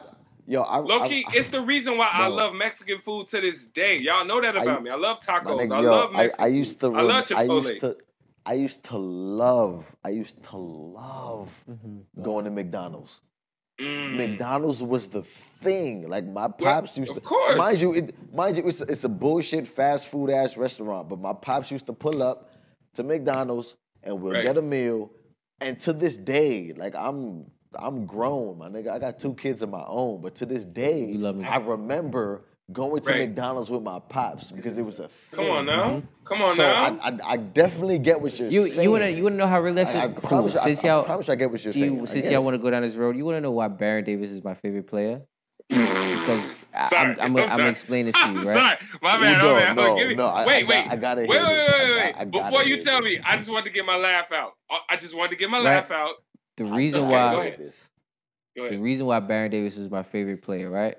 yo, 0.49 0.61
I, 0.63 0.79
Low 0.79 0.99
I- 1.03 1.05
I- 1.07 1.23
it's 1.33 1.49
the 1.49 1.61
reason 1.61 1.97
why 1.97 2.09
I 2.11 2.27
love 2.27 2.53
Mexican 2.53 2.99
food 2.99 3.29
to 3.29 3.39
this 3.39 3.65
day. 3.67 3.97
Y'all 3.99 4.25
know 4.25 4.41
that 4.41 4.57
I- 4.57 4.63
about 4.63 4.83
me. 4.83 4.89
I 4.89 4.95
love 4.95 5.19
My 5.27 5.39
tacos. 5.39 5.59
nigga, 5.59 5.75
I 5.77 5.81
yo, 5.81 5.91
love 5.91 6.09
I, 6.13 6.17
Mexican 6.23 6.43
I 6.43 6.47
used 6.47 6.79
to, 6.81 6.87
food. 6.89 6.97
I 6.97 7.01
love 7.01 7.29
rem- 7.29 7.39
I 7.39 7.45
Chipotle. 7.47 7.63
used 7.69 7.79
to, 7.81 7.97
I 8.45 8.53
used 8.53 8.83
to 8.85 8.97
love, 8.97 9.95
I 10.03 10.09
used 10.09 10.43
to 10.51 10.57
love 10.57 11.63
Mm-hmm. 11.69 12.23
going 12.23 12.45
to 12.45 12.51
McDonald's. 12.51 13.21
Mm. 13.79 14.17
McDonald's 14.17 14.83
was 14.83 15.07
the 15.07 15.23
thing. 15.61 16.09
Like 16.09 16.25
my 16.25 16.49
pops 16.49 16.97
used 16.97 17.11
to. 17.11 17.17
of 17.17 17.23
to, 17.23 17.27
course. 17.29 17.57
mind 17.57 17.79
you, 17.79 17.93
it, 17.93 18.33
mind 18.33 18.57
you, 18.57 18.67
it's 18.67 18.81
a, 18.81 18.85
it's 18.85 19.03
a 19.05 19.09
bullshit 19.09 19.67
fast 19.67 20.07
food 20.07 20.29
ass 20.29 20.57
restaurant. 20.57 21.07
But 21.07 21.19
my 21.19 21.31
pops 21.33 21.71
used 21.71 21.85
to 21.85 21.93
pull 21.93 22.21
up 22.21 22.51
to 22.95 23.03
McDonald's 23.03 23.77
and 24.03 24.21
we'll 24.21 24.33
Right. 24.33 24.43
get 24.45 24.57
a 24.57 24.61
meal. 24.61 25.11
And 25.61 25.79
to 25.81 25.93
this 25.93 26.17
day, 26.17 26.73
like 26.75 26.93
I'm, 26.95 27.45
I'm 27.77 28.05
grown, 28.05 28.57
my 28.57 28.67
nigga. 28.67 28.89
I 28.89 28.99
got 28.99 29.19
two 29.19 29.33
kids 29.35 29.61
of 29.61 29.69
my 29.69 29.83
own. 29.85 30.21
But 30.21 30.35
to 30.35 30.45
this 30.45 30.63
day, 30.65 31.15
I 31.45 31.57
remember 31.57 32.45
going 32.71 33.01
to 33.01 33.09
Right. 33.11 33.19
McDonald's 33.29 33.69
with 33.69 33.81
my 33.83 33.99
pops 33.99 34.51
because 34.51 34.77
it 34.77 34.83
was 34.85 34.99
a 34.99 35.07
thing. 35.07 35.39
Come 35.45 35.51
on 35.51 35.65
now. 35.65 35.89
Mm-hmm. 35.89 36.05
Come 36.23 36.41
on 36.43 36.55
So 36.55 36.65
I, 36.65 36.89
now. 36.89 36.99
I, 37.03 37.31
I 37.33 37.37
definitely 37.37 37.99
get 37.99 38.21
what 38.21 38.37
you're 38.39 38.49
You 38.49 38.67
saying. 38.67 38.83
you 38.83 38.91
wanna 38.91 39.09
you 39.09 39.23
wanna 39.23 39.37
know 39.37 39.47
how 39.47 39.59
real 39.59 39.73
that's 39.73 39.93
I, 39.95 40.03
I 40.03 40.07
cool. 40.09 40.21
promise, 40.21 40.53
you- 40.53 40.59
I, 40.59 40.63
Since 40.65 40.83
I 40.83 40.87
y'all 40.89 41.03
promise 41.03 41.29
I 41.29 41.35
get 41.35 41.49
what 41.51 41.63
you're 41.63 41.73
do 41.73 41.79
saying. 41.79 41.95
you, 41.99 42.05
since 42.05 42.25
y'all 42.25 42.33
it. 42.35 42.43
want 42.43 42.53
to 42.55 42.59
go 42.59 42.69
down 42.69 42.83
this 42.83 42.95
road, 42.95 43.15
you 43.17 43.25
want 43.25 43.37
to 43.37 43.41
know 43.41 43.51
why 43.51 43.67
Baron 43.69 44.03
Davis 44.03 44.29
is 44.31 44.43
my 44.43 44.53
favorite 44.53 44.85
player? 44.87 45.21
Mm. 45.71 46.19
because 46.19 46.65
I, 46.73 46.87
Sorry, 46.89 47.11
I'm, 47.13 47.19
I'm, 47.19 47.37
I'm 47.37 47.49
I'm, 47.51 47.57
sorry. 47.57 47.69
explaining 47.69 48.05
this 48.11 48.23
to 48.23 48.31
you, 48.31 48.35
right? 48.49 48.57
sorry. 48.59 48.77
My 49.01 49.19
bad. 49.19 49.41
No, 49.41 49.53
my 49.53 49.59
bad. 49.59 49.75
no, 49.75 49.95
Give 49.97 50.07
me- 50.09 50.15
no, 50.15 50.25
I- 50.27 50.43
I 50.43 50.47
wait, 50.47 50.67
wait. 50.67 50.87
I 50.89 50.95
gotta 50.95 51.21
wait, 51.21 51.29
hear 51.31 51.41
wait, 51.43 51.47
this. 51.55 51.69
wait, 51.69 51.79
I 51.79 52.03
wait, 52.05 52.17
wait. 52.17 52.31
Before 52.31 52.63
you 52.63 52.83
tell 52.83 53.01
this. 53.01 53.17
me, 53.17 53.23
I 53.25 53.37
just 53.37 53.49
wanted 53.49 53.65
to 53.65 53.71
get 53.71 53.85
my 53.85 53.95
laugh 53.95 54.31
out. 54.31 54.51
I- 54.69 54.81
I 54.89 54.95
just 54.97 55.15
wanted 55.15 55.29
to 55.31 55.35
get 55.37 55.49
my 55.49 55.57
Right. 55.57 55.65
laugh 55.65 55.89
out. 55.91 56.13
The 56.59 56.65
reason 56.65 57.05
Okay, 57.05 57.09
why. 57.09 58.69
The 58.69 58.77
reason 58.77 59.05
why 59.05 59.21
Baron 59.21 59.49
Davis 59.49 59.77
is 59.77 59.89
my 59.89 60.03
favorite 60.03 60.41
player, 60.41 60.69
right? 60.69 60.97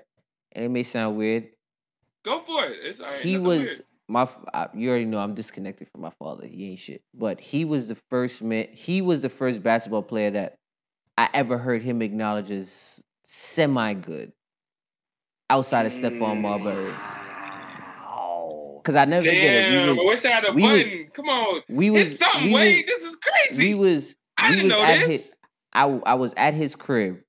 And 0.53 0.65
it 0.65 0.69
may 0.69 0.81
sound 0.81 1.17
weird. 1.17 1.49
Go 2.25 2.41
for 2.41 2.65
it. 2.65 2.77
It's 2.83 2.99
all 2.99 3.05
right. 3.05 3.21
he 3.21 3.37
was 3.37 3.61
weird. 3.61 3.83
my. 4.07 4.27
I, 4.53 4.67
you 4.73 4.89
already 4.89 5.05
know 5.05 5.19
I'm 5.19 5.35
disconnected 5.35 5.87
from 5.91 6.01
my 6.01 6.09
father. 6.17 6.47
He 6.47 6.69
ain't 6.71 6.79
shit. 6.79 7.03
But 7.13 7.39
he 7.39 7.63
was 7.63 7.87
the 7.87 7.95
first 8.09 8.41
man. 8.41 8.69
He 8.71 9.03
was 9.03 9.21
the 9.21 9.29
first 9.29 9.61
basketball 9.61 10.01
player 10.01 10.31
that 10.31 10.55
I 11.17 11.29
ever 11.33 11.59
heard 11.59 11.83
him 11.83 12.01
acknowledge 12.01 12.49
as 12.49 12.99
semi 13.25 13.93
good. 13.93 14.31
Outside 15.51 15.85
of 15.85 15.91
Stephon 15.91 16.37
mm. 16.37 16.41
Marbury, 16.41 16.91
because 18.77 18.95
I 18.95 19.05
never 19.05 19.25
forget 19.25 19.43
it. 19.43 19.69
Damn, 19.85 19.95
We 19.97 20.01
I 20.01 20.05
wish 20.05 20.25
I 20.25 20.31
had 20.31 20.45
a 20.47 20.53
we 20.53 20.63
was- 20.63 20.83
button. 20.83 21.07
Come 21.13 21.29
on. 21.29 21.61
we 21.69 21.89
was, 21.91 22.07
It's 22.07 22.17
something. 22.19 22.51
we 22.51 22.77
was, 22.77 22.85
this 22.85 23.01
is 23.03 23.15
crazy. 23.17 23.67
we 23.67 23.73
was, 23.75 24.15
I 24.37 24.49
we 24.49 24.55
didn't 24.55 24.71
was 24.71 24.79
know 24.79 25.07
this. 25.07 25.25
his. 25.25 25.33
I 25.73 25.83
I 26.05 26.13
was 26.15 26.33
at 26.37 26.53
his 26.53 26.75
crib, 26.75 27.19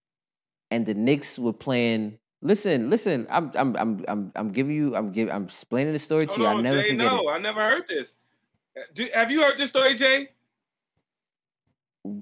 and 0.70 0.86
the 0.86 0.94
Knicks 0.94 1.38
were 1.38 1.52
playing. 1.52 2.18
Listen, 2.42 2.90
listen. 2.90 3.26
I'm 3.30 3.50
I'm 3.54 3.76
I'm 3.76 4.04
I'm 4.08 4.32
I'm 4.34 4.52
giving 4.52 4.74
you. 4.74 4.96
I'm 4.96 5.12
giving. 5.12 5.32
I'm 5.32 5.44
explaining 5.44 5.92
the 5.92 5.98
story 5.98 6.26
to 6.26 6.32
Hold 6.32 6.40
you. 6.40 6.46
I 6.46 6.54
on, 6.54 6.62
never 6.62 6.82
Jay. 6.82 6.90
forget 6.90 7.12
No, 7.12 7.28
it. 7.28 7.32
I 7.32 7.38
never 7.38 7.60
heard 7.60 7.86
this. 7.88 8.16
Uh, 8.76 8.80
do, 8.94 9.08
have 9.14 9.30
you 9.30 9.42
heard 9.42 9.58
this 9.58 9.70
story, 9.70 9.94
Jay? 9.94 10.28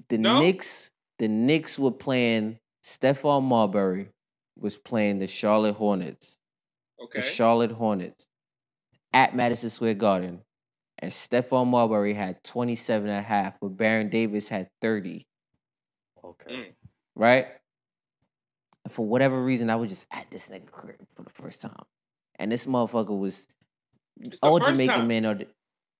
The 0.09 0.17
No? 0.17 0.39
Knicks. 0.39 0.89
The 1.17 1.27
Knicks 1.27 1.77
were 1.79 1.91
playing. 1.91 2.59
Stephon 2.83 3.43
Marbury 3.43 4.09
was 4.57 4.77
playing 4.77 5.19
the 5.19 5.27
Charlotte 5.27 5.75
Hornets. 5.75 6.37
Okay. 7.03 7.21
The 7.21 7.25
Charlotte 7.27 7.71
Hornets 7.71 8.27
at 9.13 9.35
Madison 9.35 9.69
Square 9.69 9.95
Garden, 9.95 10.41
and 10.99 11.11
Stephon 11.11 11.67
Marbury 11.67 12.13
had 12.13 12.43
27 12.43 13.09
and 13.09 13.19
a 13.19 13.21
half, 13.21 13.59
but 13.59 13.69
Baron 13.69 14.09
Davis 14.09 14.47
had 14.47 14.69
30. 14.81 15.25
Okay. 16.23 16.51
Mm. 16.51 16.65
right? 17.15 17.47
And 18.85 18.93
for 18.93 19.05
whatever 19.05 19.43
reason, 19.43 19.69
I 19.69 19.75
was 19.75 19.89
just 19.89 20.07
at 20.11 20.29
this 20.31 20.49
nigga 20.49 20.71
crib 20.71 20.95
for 21.15 21.23
the 21.23 21.29
first 21.29 21.61
time, 21.61 21.83
and 22.39 22.51
this 22.51 22.65
motherfucker 22.65 23.17
was 23.17 23.47
all 24.41 24.59
Jamaican 24.59 24.99
time. 24.99 25.07
men 25.07 25.25
are 25.25 25.39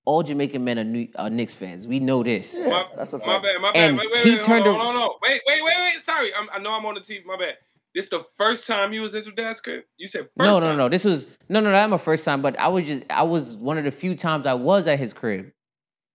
all 0.06 0.24
Jamaican 0.24 0.64
men 0.64 0.80
are, 0.80 0.84
New, 0.84 1.08
are 1.16 1.30
Knicks 1.30 1.54
fans. 1.54 1.88
We 1.88 2.00
know 2.00 2.24
this. 2.24 2.56
Yeah, 2.58 2.70
My, 2.70 2.86
that's 2.98 3.14
a 3.14 3.20
my 3.20 3.40
bad, 3.40 3.62
my 3.62 3.72
bad. 3.72 3.90
And 3.90 3.98
wait, 4.00 4.12
wait, 4.12 4.24
he 4.24 4.32
wait, 4.36 4.44
turned 4.44 4.64
hold 4.66 4.76
on, 4.78 4.82
a- 4.82 4.84
hold 4.84 4.96
on, 4.96 5.02
hold 5.02 5.12
on. 5.12 5.30
Wait, 5.30 5.42
wait, 5.48 5.64
wait, 5.64 5.76
wait. 5.78 5.94
Sorry, 6.04 6.30
I'm, 6.36 6.50
I 6.52 6.58
know 6.60 6.72
I'm 6.74 6.86
on 6.88 6.96
the 6.96 7.02
TV. 7.02 7.24
My 7.26 7.38
bad. 7.38 7.58
This 7.94 8.10
the 8.10 8.26
first 8.38 8.66
time 8.66 8.94
you 8.94 9.02
was 9.02 9.14
at 9.14 9.26
your 9.26 9.36
dad's 9.36 9.60
crib? 9.62 9.84
You 9.98 10.08
said 10.08 10.22
first 10.22 10.32
No, 10.38 10.60
no, 10.60 10.70
time. 10.70 10.78
no. 10.78 10.90
This 10.90 11.04
was 11.04 11.28
no, 11.50 11.60
no, 11.60 11.72
not 11.72 11.90
my 11.90 11.98
first 11.98 12.24
time, 12.26 12.42
but 12.42 12.58
I 12.58 12.68
was 12.70 12.86
just 12.86 13.04
I 13.10 13.22
was 13.24 13.56
one 13.58 13.78
of 13.78 13.84
the 13.84 13.92
few 13.92 14.16
times 14.16 14.48
I 14.48 14.54
was 14.54 14.88
at 14.88 14.98
his 14.98 15.12
crib, 15.14 15.52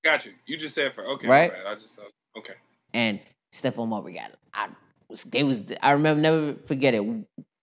Got 0.03 0.25
you. 0.27 0.33
You 0.47 0.57
just 0.57 0.75
said 0.75 0.95
for 0.95 1.05
okay, 1.05 1.29
Right? 1.29 1.53
My 1.53 1.59
bad. 1.59 1.67
I 1.67 1.75
just 1.75 1.95
thought 1.95 2.11
okay. 2.39 2.55
and 2.95 3.21
Stephon 3.61 3.89
Marbury 3.89 4.15
got. 4.15 4.33
I 4.55 4.69
was 5.09 5.25
they 5.25 5.45
was 5.45 5.63
I 5.83 5.93
remember 5.93 6.21
never 6.21 6.55
forget 6.55 6.95
it. 6.95 7.03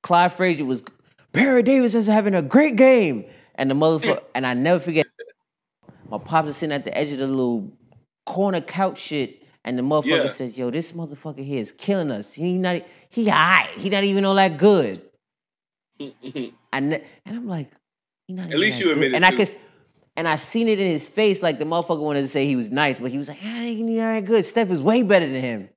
Clyde 0.01 0.33
Frazier 0.33 0.65
was 0.65 0.83
Baron 1.31 1.65
Davis 1.65 1.93
is 1.93 2.07
having 2.07 2.35
a 2.35 2.41
great 2.41 2.75
game, 2.75 3.25
and 3.55 3.69
the 3.69 3.75
motherfucker 3.75 4.21
and 4.35 4.45
I 4.45 4.53
never 4.53 4.79
forget. 4.79 5.05
My 6.09 6.17
pops 6.17 6.47
was 6.47 6.57
sitting 6.57 6.73
at 6.73 6.83
the 6.85 6.95
edge 6.97 7.11
of 7.11 7.19
the 7.19 7.27
little 7.27 7.71
corner 8.25 8.61
couch 8.61 8.99
shit, 8.99 9.43
and 9.65 9.77
the 9.77 9.83
motherfucker 9.83 10.23
Yeah. 10.23 10.27
says, 10.27 10.57
"Yo, 10.57 10.69
this 10.69 10.91
motherfucker 10.91 11.43
here 11.43 11.59
is 11.59 11.71
killing 11.71 12.11
us. 12.11 12.33
He 12.33 12.53
not 12.57 12.81
he 13.09 13.27
alright. 13.27 13.69
He 13.77 13.89
not 13.89 14.03
even 14.03 14.25
all 14.25 14.35
that 14.35 14.57
good." 14.57 15.01
And 15.99 16.11
and 16.73 17.01
I'm 17.27 17.47
like, 17.47 17.71
he 18.27 18.33
not 18.33 18.51
At 18.51 18.59
least 18.59 18.79
you 18.79 18.85
good. 18.85 18.93
admitted 18.93 19.15
And 19.15 19.25
I 19.25 19.31
too. 19.31 19.37
could, 19.37 19.55
and 20.15 20.27
I 20.27 20.35
seen 20.35 20.67
it 20.67 20.79
in 20.79 20.89
his 20.89 21.07
face, 21.07 21.41
like 21.41 21.59
the 21.59 21.65
motherfucker 21.65 22.01
wanted 22.01 22.21
to 22.21 22.27
say 22.27 22.45
he 22.45 22.55
was 22.55 22.71
nice, 22.71 22.99
but 22.99 23.11
he 23.11 23.17
was 23.17 23.27
like, 23.27 23.39
"Ah, 23.43 23.61
he 23.61 23.81
not 23.83 23.95
that 24.13 24.25
good. 24.25 24.45
Steph 24.45 24.69
is 24.69 24.81
way 24.81 25.01
better 25.03 25.25
than 25.25 25.41
him." 25.41 25.69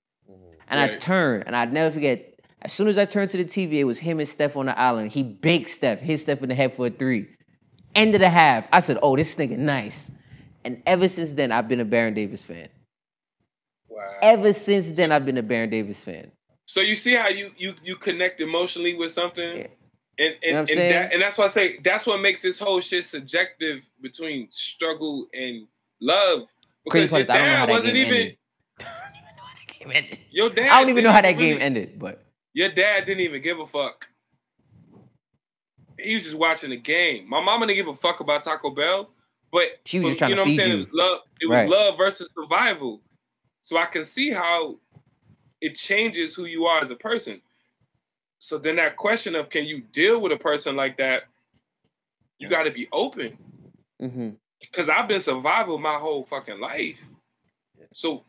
And 0.68 0.80
I 0.80 0.96
turned, 0.98 1.44
and 1.46 1.54
I'd 1.54 1.72
never 1.72 1.92
forget. 1.92 2.32
As 2.62 2.72
soon 2.72 2.88
as 2.88 2.98
I 2.98 3.04
turned 3.04 3.30
to 3.30 3.36
the 3.36 3.44
TV, 3.44 3.74
it 3.74 3.84
was 3.84 3.98
him 3.98 4.18
and 4.18 4.28
Steph 4.28 4.56
on 4.56 4.66
the 4.66 4.78
island. 4.78 5.12
He 5.12 5.22
baked 5.22 5.70
Steph, 5.70 6.00
hit 6.00 6.18
Steph 6.20 6.42
in 6.42 6.48
the 6.48 6.54
head 6.54 6.74
for 6.74 6.86
a 6.86 6.90
three. 6.90 7.28
End 7.94 8.14
of 8.14 8.20
the 8.20 8.28
half, 8.28 8.66
I 8.72 8.80
said, 8.80 8.98
"Oh, 9.02 9.16
this 9.16 9.34
nigga 9.36 9.56
nice." 9.56 10.10
And 10.64 10.82
ever 10.86 11.06
since 11.06 11.32
then, 11.32 11.52
I've 11.52 11.68
been 11.68 11.78
a 11.80 11.84
Baron 11.84 12.14
Davis 12.14 12.42
fan. 12.42 12.68
Wow. 13.88 14.02
Ever 14.20 14.52
since 14.52 14.90
then, 14.90 15.12
I've 15.12 15.24
been 15.24 15.38
a 15.38 15.42
Baron 15.42 15.70
Davis 15.70 16.02
fan. 16.02 16.32
So 16.66 16.80
you 16.80 16.96
see 16.96 17.14
how 17.14 17.28
you 17.28 17.52
you 17.56 17.74
you 17.84 17.94
connect 17.96 18.40
emotionally 18.40 18.96
with 18.96 19.12
something, 19.12 19.58
Yeah. 19.58 19.66
and 20.18 20.34
and, 20.42 20.68
You 20.68 20.74
know 20.76 20.82
and 20.82 20.90
that 20.94 21.12
and 21.12 21.22
that's 21.22 21.38
why 21.38 21.44
I 21.44 21.48
say 21.48 21.78
that's 21.84 22.04
what 22.06 22.20
makes 22.20 22.42
this 22.42 22.58
whole 22.58 22.80
shit 22.80 23.06
subjective 23.06 23.82
between 24.00 24.48
struggle 24.50 25.28
and 25.32 25.68
love. 26.00 26.48
Because 26.84 27.10
your 27.12 27.20
I 27.20 27.24
don't 27.24 27.38
know 27.38 27.56
how 27.56 27.66
dad 27.66 27.72
wasn't 27.72 27.96
even 27.96 28.14
ended. 28.14 28.38
I 28.80 28.84
don't 28.84 28.92
even 29.16 29.36
know 29.36 29.42
how 29.42 29.54
that 29.54 29.64
game 29.78 29.90
ended. 29.92 30.18
your 30.30 30.50
dad. 30.50 30.70
I 30.70 30.80
don't 30.80 30.90
even 30.90 31.04
know 31.04 31.12
how 31.12 31.20
that 31.20 31.32
didn't 31.32 31.38
game 31.38 31.58
ended, 31.60 31.98
but 31.98 32.24
Your 32.54 32.70
dad 32.70 33.06
didn't 33.06 33.20
even 33.20 33.42
give 33.42 33.58
a 33.58 33.66
fuck. 33.66 34.06
He 35.98 36.14
was 36.14 36.24
just 36.24 36.36
watching 36.36 36.70
the 36.70 36.76
game. 36.76 37.28
My 37.28 37.40
mama 37.40 37.66
didn't 37.66 37.76
give 37.76 37.88
a 37.88 37.96
fuck 37.96 38.20
about 38.20 38.44
Taco 38.44 38.70
Bell, 38.70 39.10
but 39.50 39.80
She 39.86 39.98
was 39.98 40.12
for- 40.14 40.18
trying 40.18 40.30
you 40.30 40.36
to 40.36 40.38
know 40.38 40.42
what 40.44 40.50
I'm 40.50 40.56
saying? 40.56 40.70
you. 40.70 40.74
It 40.76 40.78
was 40.78 40.88
love. 40.92 41.18
It 41.40 41.46
was 41.46 41.56
Right. 41.58 41.68
love 41.68 41.96
versus 41.96 42.30
survival. 42.34 43.02
So 43.62 43.76
I 43.78 43.86
can 43.86 44.04
see 44.04 44.30
how 44.30 44.78
it 45.60 45.74
changes 45.76 46.34
who 46.34 46.44
you 46.44 46.66
are 46.66 46.80
as 46.82 46.90
a 46.90 46.96
person. 46.96 47.40
So 48.38 48.58
then 48.58 48.76
that 48.76 48.96
question 48.96 49.34
of 49.34 49.48
can 49.48 49.64
you 49.64 49.80
deal 49.80 50.20
with 50.20 50.32
a 50.32 50.36
person 50.36 50.76
like 50.76 50.98
that? 50.98 51.24
You 52.38 52.48
got 52.48 52.64
to 52.64 52.70
be 52.70 52.88
open 52.92 53.38
hmm 53.98 54.30
because 54.60 54.88
I've 54.88 55.08
been 55.08 55.20
survival 55.20 55.78
my 55.78 55.98
whole 55.98 56.24
fucking 56.24 56.60
life. 56.60 57.02
So 57.94 58.24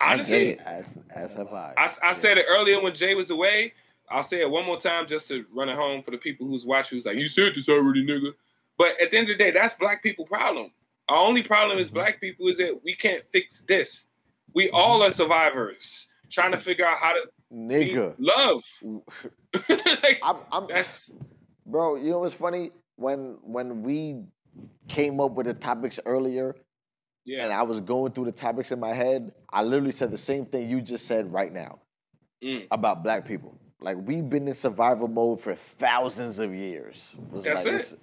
honestly. 0.00 0.58
As 0.60 0.84
as 1.10 1.32
have 1.32 1.52
I. 1.52 1.74
I, 1.76 1.90
I 2.02 2.12
said 2.12 2.38
it 2.38 2.46
earlier 2.48 2.80
when 2.80 2.94
Jay 2.94 3.14
was 3.14 3.30
away. 3.30 3.72
I'll 4.10 4.22
say 4.22 4.40
it 4.40 4.50
one 4.50 4.66
more 4.66 4.78
time 4.78 5.08
just 5.08 5.28
to 5.28 5.44
run 5.52 5.68
it 5.68 5.76
home 5.76 6.02
for 6.02 6.10
the 6.10 6.18
people 6.18 6.46
who's 6.46 6.66
watching. 6.66 6.98
Who's 6.98 7.06
like, 7.06 7.18
you 7.18 7.28
said 7.28 7.52
this 7.54 7.68
already, 7.68 8.06
nigga. 8.06 8.32
But 8.76 9.00
at 9.00 9.10
the 9.10 9.18
end 9.18 9.30
of 9.30 9.38
the 9.38 9.44
day, 9.44 9.50
that's 9.50 9.74
black 9.76 10.02
people 10.02 10.26
problem. 10.26 10.70
Our 11.08 11.16
only 11.16 11.42
problem 11.42 11.78
as 11.78 11.86
mm-hmm. 11.86 11.96
black 11.96 12.20
people 12.20 12.48
is 12.48 12.58
that 12.58 12.80
we 12.84 12.94
can't 12.94 13.24
fix 13.32 13.62
this. 13.62 14.06
We 14.52 14.66
mm-hmm. 14.66 14.76
all 14.76 15.02
are 15.02 15.12
survivors 15.12 16.08
trying 16.30 16.52
to 16.52 16.58
figure 16.58 16.86
out 16.86 16.98
how 16.98 17.12
to 17.12 17.22
Nigga. 17.52 18.14
love. 18.18 18.64
Like, 19.68 20.18
I'm, 20.24 20.38
I'm 20.50 20.66
that's 20.68 21.08
bro, 21.64 21.94
you 21.94 22.10
know 22.10 22.18
what's 22.18 22.34
funny? 22.34 22.72
When 22.96 23.38
when 23.42 23.82
we 23.82 24.24
came 24.88 25.20
up 25.20 25.32
with 25.32 25.46
the 25.46 25.54
topics 25.54 26.00
earlier 26.04 26.56
and. 27.26 27.52
I 27.52 27.62
was 27.62 27.80
going 27.80 28.12
through 28.12 28.26
the 28.26 28.32
topics 28.32 28.70
in 28.72 28.80
my 28.80 28.92
head, 28.92 29.32
I 29.50 29.62
literally 29.62 29.92
said 29.92 30.10
the 30.10 30.18
same 30.18 30.46
thing 30.46 30.68
you 30.68 30.80
just 30.80 31.06
said 31.06 31.32
right 31.32 31.52
now 31.52 31.80
Mm. 32.42 32.66
about 32.70 33.02
black 33.02 33.26
people. 33.26 33.58
Like 33.80 33.96
we've 33.98 34.28
been 34.28 34.46
in 34.48 34.54
survival 34.54 35.08
mode 35.08 35.40
for 35.40 35.54
thousands 35.54 36.38
of 36.38 36.54
years. 36.54 37.14
It's 37.34 37.44
That's 37.44 37.64
like, 37.64 37.74
it. 37.74 37.74
It's, 37.80 37.94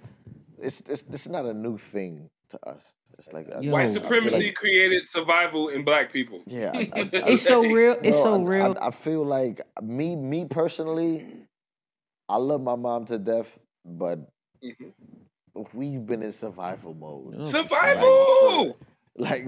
it's, 0.58 0.80
it's 0.88 1.04
it's 1.12 1.26
not 1.28 1.44
a 1.44 1.54
new 1.54 1.76
thing 1.78 2.28
to 2.50 2.68
us. 2.68 2.92
It's 3.18 3.32
like 3.32 3.46
I- 3.54 3.60
Yo. 3.60 3.70
White 3.72 3.86
I 3.88 3.92
supremacy 3.92 4.46
like- 4.46 4.54
created 4.54 5.08
survival 5.08 5.68
in 5.68 5.84
black 5.84 6.12
people. 6.12 6.42
Yeah, 6.46 6.70
I, 6.74 6.78
I, 6.92 7.00
I, 7.02 7.08
It's 7.12 7.42
so 7.42 7.62
real. 7.78 7.92
It's 8.02 8.16
Bro, 8.16 8.24
so 8.24 8.34
I- 8.34 8.48
real. 8.48 8.76
I, 8.80 8.86
I 8.88 8.90
feel 8.90 9.24
like 9.24 9.60
me, 9.82 10.16
me 10.16 10.44
personally, 10.46 11.26
I 12.28 12.36
love 12.38 12.62
my 12.62 12.74
mom 12.76 13.04
to 13.06 13.18
death, 13.18 13.58
but 13.84 14.18
Mhm. 14.64 14.92
we've 15.72 16.04
been 16.06 16.22
in 16.22 16.32
survival 16.32 16.94
mode. 16.94 17.34
Oh, 17.38 17.50
Survival. 17.50 18.66
Like 18.66 18.76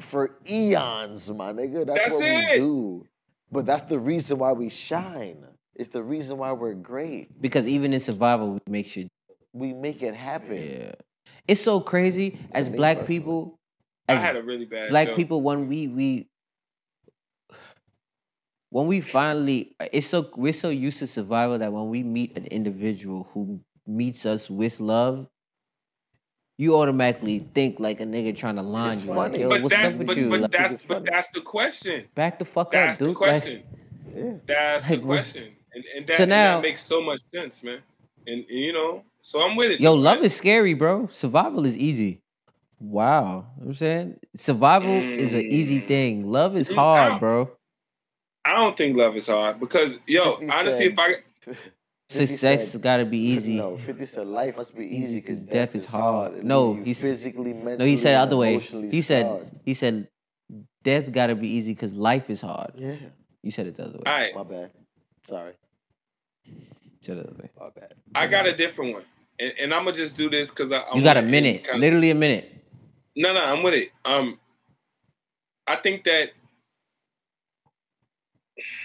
for 0.00 0.36
eons, 0.48 1.30
my 1.30 1.52
nigga. 1.52 1.86
That's, 1.86 2.00
That's 2.00 2.12
what 2.14 2.22
it. 2.24 2.52
we 2.52 2.58
do. 2.58 3.06
But 3.50 3.66
that's 3.66 3.82
the 3.82 3.98
reason 3.98 4.38
why 4.38 4.52
we 4.52 4.68
shine. 4.68 5.44
It's 5.76 5.88
the 5.88 6.02
reason 6.02 6.38
why 6.38 6.52
we're 6.52 6.74
great. 6.74 7.40
because 7.40 7.66
even 7.66 7.92
in 7.92 8.00
survival, 8.00 8.52
we 8.54 8.60
make 8.68 8.86
sure. 8.86 9.04
We 9.52 9.72
make 9.72 10.02
it 10.02 10.14
happen. 10.14 10.56
Yeah, 10.56 10.92
it's 11.46 11.60
so 11.60 11.80
crazy 11.80 12.38
as 12.52 12.68
black 12.68 12.98
personally. 12.98 13.20
people. 13.20 13.58
I 14.08 14.14
had 14.14 14.36
a 14.36 14.42
really 14.42 14.64
bad 14.66 14.90
black 14.90 15.08
joke. 15.08 15.16
people, 15.16 15.40
when 15.42 15.68
we 15.68 15.88
we 15.88 16.28
when 18.70 18.86
we 18.88 19.00
finally, 19.00 19.76
it's 19.92 20.06
so 20.08 20.28
we're 20.36 20.52
so 20.52 20.68
used 20.70 20.98
to 20.98 21.06
survival 21.06 21.58
that 21.58 21.72
when 21.72 21.88
we 21.88 22.02
meet 22.02 22.36
an 22.36 22.46
individual 22.46 23.28
who 23.32 23.60
meets 23.86 24.26
us 24.26 24.50
with 24.50 24.80
love, 24.80 25.28
you 26.58 26.76
automatically 26.76 27.40
think 27.54 27.80
like 27.80 28.00
a 28.00 28.04
nigga 28.04 28.34
trying 28.36 28.56
to 28.56 28.62
line 28.62 28.98
It's 28.98 29.04
you. 29.04 29.12
Like, 29.12 29.36
yo, 29.36 29.48
But 29.48 29.62
what's 29.62 29.74
that, 29.74 29.86
up 29.92 29.98
with 29.98 30.06
but, 30.06 30.16
you? 30.16 30.30
but 30.30 30.40
Like, 30.42 30.50
that's 30.52 30.74
but 30.84 30.98
funny. 30.98 31.06
that's 31.10 31.30
the 31.30 31.40
question. 31.40 32.04
back 32.14 32.38
the 32.38 32.44
fuck 32.44 32.70
That's 32.70 33.00
up, 33.02 33.08
dude. 33.08 33.16
That's 33.18 33.44
the 33.44 33.50
dude. 33.50 33.62
question. 33.62 33.62
Yeah. 34.14 34.32
That's 34.46 34.84
the 34.86 34.90
Like, 34.96 35.04
what- 35.04 35.14
question, 35.16 35.52
and, 35.74 35.84
and, 35.96 36.06
that, 36.06 36.16
So 36.16 36.22
and 36.22 36.30
now- 36.30 36.56
that 36.56 36.62
makes 36.62 36.82
so 36.82 37.02
much 37.02 37.20
sense, 37.32 37.62
man. 37.64 37.80
And, 38.26 38.38
and, 38.48 38.58
you 38.58 38.72
know, 38.72 39.02
so 39.20 39.40
I'm 39.42 39.56
with 39.56 39.72
it. 39.72 39.80
Yo, 39.80 39.92
love 39.94 40.18
man. 40.18 40.26
is 40.26 40.34
scary, 40.36 40.74
bro. 40.74 41.08
Survival 41.08 41.66
is 41.66 41.76
easy. 41.76 42.20
Wow. 42.80 43.22
You 43.22 43.26
know 43.26 43.42
what 43.56 43.66
I'm 43.66 43.74
saying? 43.74 44.20
Survival 44.36 44.90
is 44.94 45.32
an 45.32 45.42
easy 45.50 45.80
Mm. 45.80 45.86
thing. 45.88 46.26
Love 46.30 46.56
is 46.56 46.68
Mm, 46.68 46.74
hard, 46.76 47.12
ow. 47.14 47.18
bro. 47.18 47.50
I 48.44 48.54
don't 48.56 48.76
think 48.76 48.96
love 48.96 49.16
is 49.16 49.26
hard 49.26 49.58
because, 49.58 49.98
yo, 50.06 50.32
50 50.36 50.50
honestly, 50.52 50.84
if 50.86 50.98
I 50.98 51.14
50 51.40 51.60
Success 52.08 52.72
said- 52.72 52.82
gotta 52.82 53.04
be 53.04 53.18
easy. 53.18 53.56
No, 53.56 53.76
50 53.78 54.06
said 54.06 54.26
life 54.26 54.56
must 54.56 54.76
be 54.76 54.84
easy 54.86 55.20
because 55.20 55.38
Easy, 55.38 55.46
death 55.50 55.74
is 55.74 55.86
hard. 55.86 56.34
It 56.34 56.44
No, 56.44 56.68
leave 56.70 56.78
you 56.80 56.84
he's- 56.84 57.00
physically, 57.00 57.52
mentally, 57.54 57.76
No, 57.78 57.84
he 57.86 57.96
said 57.96 58.14
the 58.14 58.18
other 58.18 58.36
way. 58.36 58.54
emotionally 58.54 58.90
He 58.90 59.00
said 59.02 59.24
scarred. 59.26 59.50
he 59.64 59.74
said 59.74 60.08
death 60.82 61.10
gotta 61.12 61.34
be 61.34 61.48
easy 61.48 61.72
because 61.72 61.94
life 61.94 62.28
is 62.28 62.40
hard. 62.42 62.72
Yeah. 62.76 62.96
You 63.42 63.50
said 63.50 63.66
it 63.66 63.76
the 63.76 63.84
other 63.84 63.98
way. 63.98 64.02
all 64.06 64.12
right, 64.12 64.34
My 64.34 64.42
bad. 64.42 64.70
Sorry. 65.26 65.54
You 66.44 66.54
said 67.00 67.16
it 67.18 67.24
the 67.24 67.30
other 67.32 67.42
way. 67.42 67.50
My 67.58 67.70
bad. 67.70 67.94
I 68.14 68.26
got 68.26 68.46
a 68.46 68.54
different 68.54 68.92
one, 68.94 69.04
and, 69.38 69.52
and 69.58 69.74
I'm 69.74 69.84
gonna 69.86 69.96
just 69.96 70.16
do 70.16 70.28
this 70.28 70.50
because 70.50 70.70
I 70.70 70.84
You 70.94 71.02
got 71.02 71.16
a 71.16 71.22
minute. 71.22 71.64
Kinda, 71.64 71.78
Literally 71.80 72.10
a 72.10 72.14
minute. 72.14 72.50
no, 73.16 73.32
no, 73.32 73.42
I'm 73.42 73.62
with 73.62 73.74
it. 73.74 73.90
Um, 74.04 74.38
I 75.66 75.76
think 75.76 76.04
that 76.04 76.32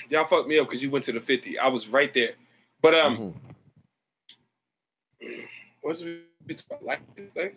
y'all 0.09 0.25
fucked 0.27 0.47
me 0.47 0.57
up 0.59 0.67
because 0.69 0.81
you 0.81 0.89
went 0.89 1.03
to 1.05 1.11
the 1.11 1.19
50. 1.21 1.59
I 1.59 1.67
was 1.67 1.89
right 1.89 2.13
there, 2.13 2.31
but 2.81 2.93
um, 2.95 3.18
Mhm. 3.18 3.35
what's 5.81 6.03
we 6.03 6.22
we 6.47 6.56
about? 6.69 6.84
Life, 6.84 6.99
life? 7.35 7.51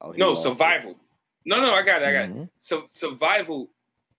Oh, 0.00 0.12
No, 0.12 0.30
lost 0.30 0.40
it. 0.40 0.48
survival. 0.48 0.96
No, 1.44 1.60
no, 1.60 1.72
I 1.74 1.82
got 1.82 2.02
it. 2.02 2.08
I 2.08 2.12
got 2.12 2.24
it. 2.24 2.34
Mhm. 2.34 2.48
So 2.58 2.86
survival. 2.90 3.70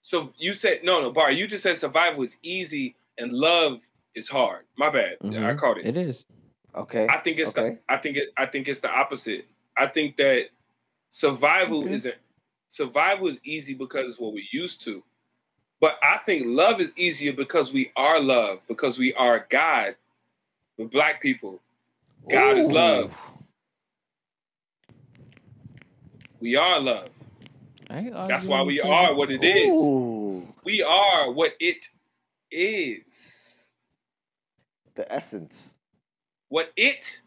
So 0.01 0.34
you 0.38 0.53
said 0.53 0.84
no, 0.84 1.01
no, 1.01 1.11
Bar. 1.11 1.31
You 1.31 1.47
just 1.47 1.64
said 1.64 1.77
survival 1.77 2.23
is 2.23 2.38
easy 2.41 2.95
and 3.18 3.34
love 3.34 3.81
is 4.15 4.30
hard. 4.30 4.65
My 4.77 4.89
bad. 4.89 5.18
I 5.22 5.26
Mhm. 5.27 5.57
caught 5.57 5.77
it. 5.77 5.85
It 5.85 5.97
is. 5.97 6.26
Okay. 6.76 7.07
I 7.07 7.18
think 7.19 7.39
it's 7.39 7.57
Okay. 7.57 7.72
the. 7.72 7.80
I 7.93 7.97
think 7.97 8.18
it. 8.18 8.30
I 8.38 8.45
think 8.45 8.68
it's 8.68 8.80
the 8.80 8.89
opposite. 8.89 9.45
I 9.76 9.88
think 9.88 10.18
that 10.18 10.49
survival 11.09 11.84
Okay. 11.84 11.93
isn't. 11.93 12.15
Survival 12.69 13.27
is 13.27 13.38
easy 13.43 13.73
because 13.73 14.07
it's 14.09 14.19
what 14.19 14.34
we're 14.34 14.43
used 14.51 14.84
to, 14.84 15.03
but 15.80 15.97
I 16.03 16.18
think 16.26 16.45
love 16.47 16.81
is 16.81 16.91
easier 16.97 17.31
because 17.34 17.72
we 17.73 17.91
are 17.95 18.19
love 18.19 18.61
because 18.68 18.97
we 18.97 19.14
are 19.14 19.45
God. 19.49 19.95
With 20.77 20.91
black 20.91 21.21
people, 21.21 21.61
God 22.29 22.57
is 22.57 22.71
love. 22.71 23.19
We 26.39 26.55
are 26.55 26.79
love. 26.79 27.09
That's 27.89 28.45
why 28.45 28.61
we 28.61 28.77
with 28.77 28.85
are 28.85 29.15
what 29.15 29.31
it 29.31 29.43
is. 29.43 29.73
Ooh. 29.73 30.47
We 30.63 30.83
are 30.83 31.31
what 31.31 31.53
it 31.59 31.87
is. 32.51 33.71
The 34.95 35.11
essence. 35.11 35.73
What 36.49 36.71
it 36.75 37.21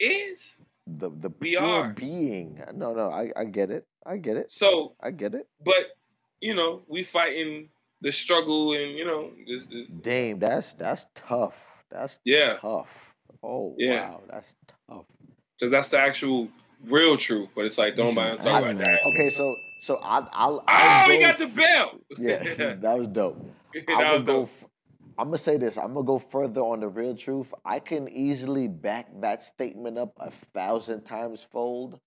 is. 0.00 0.56
The 0.86 1.10
the 1.10 1.30
We 1.40 1.50
pure 1.50 1.62
are. 1.62 1.92
being. 1.92 2.62
No, 2.74 2.94
no, 2.94 3.10
I, 3.10 3.30
I 3.36 3.44
get 3.44 3.70
it. 3.70 3.86
I 4.04 4.16
get 4.16 4.36
it. 4.36 4.50
So, 4.50 4.94
I 5.00 5.10
get 5.10 5.34
it. 5.34 5.48
but 5.64 5.96
you 6.40 6.54
know, 6.54 6.82
we 6.86 7.02
fighting 7.02 7.68
the 8.02 8.12
struggle 8.12 8.72
and 8.74 8.92
you 8.92 9.04
know, 9.04 9.30
this, 9.46 9.66
this, 9.66 9.86
Damn, 10.00 10.38
that's 10.38 10.74
that's 10.74 11.06
tough. 11.14 11.56
That's 11.90 12.20
yeah, 12.24 12.56
tough. 12.58 13.14
Oh 13.42 13.74
Yeah. 13.78 14.10
wow, 14.10 14.22
that's 14.30 14.54
tough. 14.88 15.04
because 15.58 15.70
that's 15.70 15.88
the 15.88 15.98
actual 15.98 16.48
real 16.84 17.16
truth. 17.16 17.50
But 17.54 17.64
it's 17.64 17.78
like, 17.78 17.96
don't 17.96 18.06
Listen, 18.06 18.22
mind 18.22 18.40
I 18.40 18.44
talk 18.44 18.62
about 18.62 18.78
that. 18.84 18.98
Okay, 19.06 19.30
so 19.30 19.54
so 19.82 19.96
I 20.02 20.18
I'll, 20.18 20.28
I'll 20.32 20.62
Ah, 20.66 21.06
we 21.08 21.18
got 21.20 21.38
the 21.38 21.44
f- 21.44 21.54
bell. 21.54 22.00
Yeah, 22.18 22.74
that 22.74 22.98
was 22.98 23.08
dope. 23.08 23.38
that 23.74 23.88
I 23.88 24.12
was 24.12 24.20
would 24.20 24.26
go. 24.26 24.32
dope. 24.40 24.50
F- 24.62 24.68
I'm 25.18 25.28
gonna 25.28 25.38
say 25.38 25.56
this. 25.56 25.78
I'm 25.78 25.94
gonna 25.94 26.04
go 26.06 26.18
further 26.18 26.60
on 26.60 26.80
the 26.80 26.88
real 26.88 27.16
truth. 27.16 27.52
I 27.64 27.78
can 27.78 28.08
easily 28.08 28.68
back 28.68 29.06
that 29.20 29.44
statement 29.44 29.96
up 29.96 30.12
a 30.18 30.30
thousand 30.52 31.04
times 31.04 31.46
fold, 31.52 31.98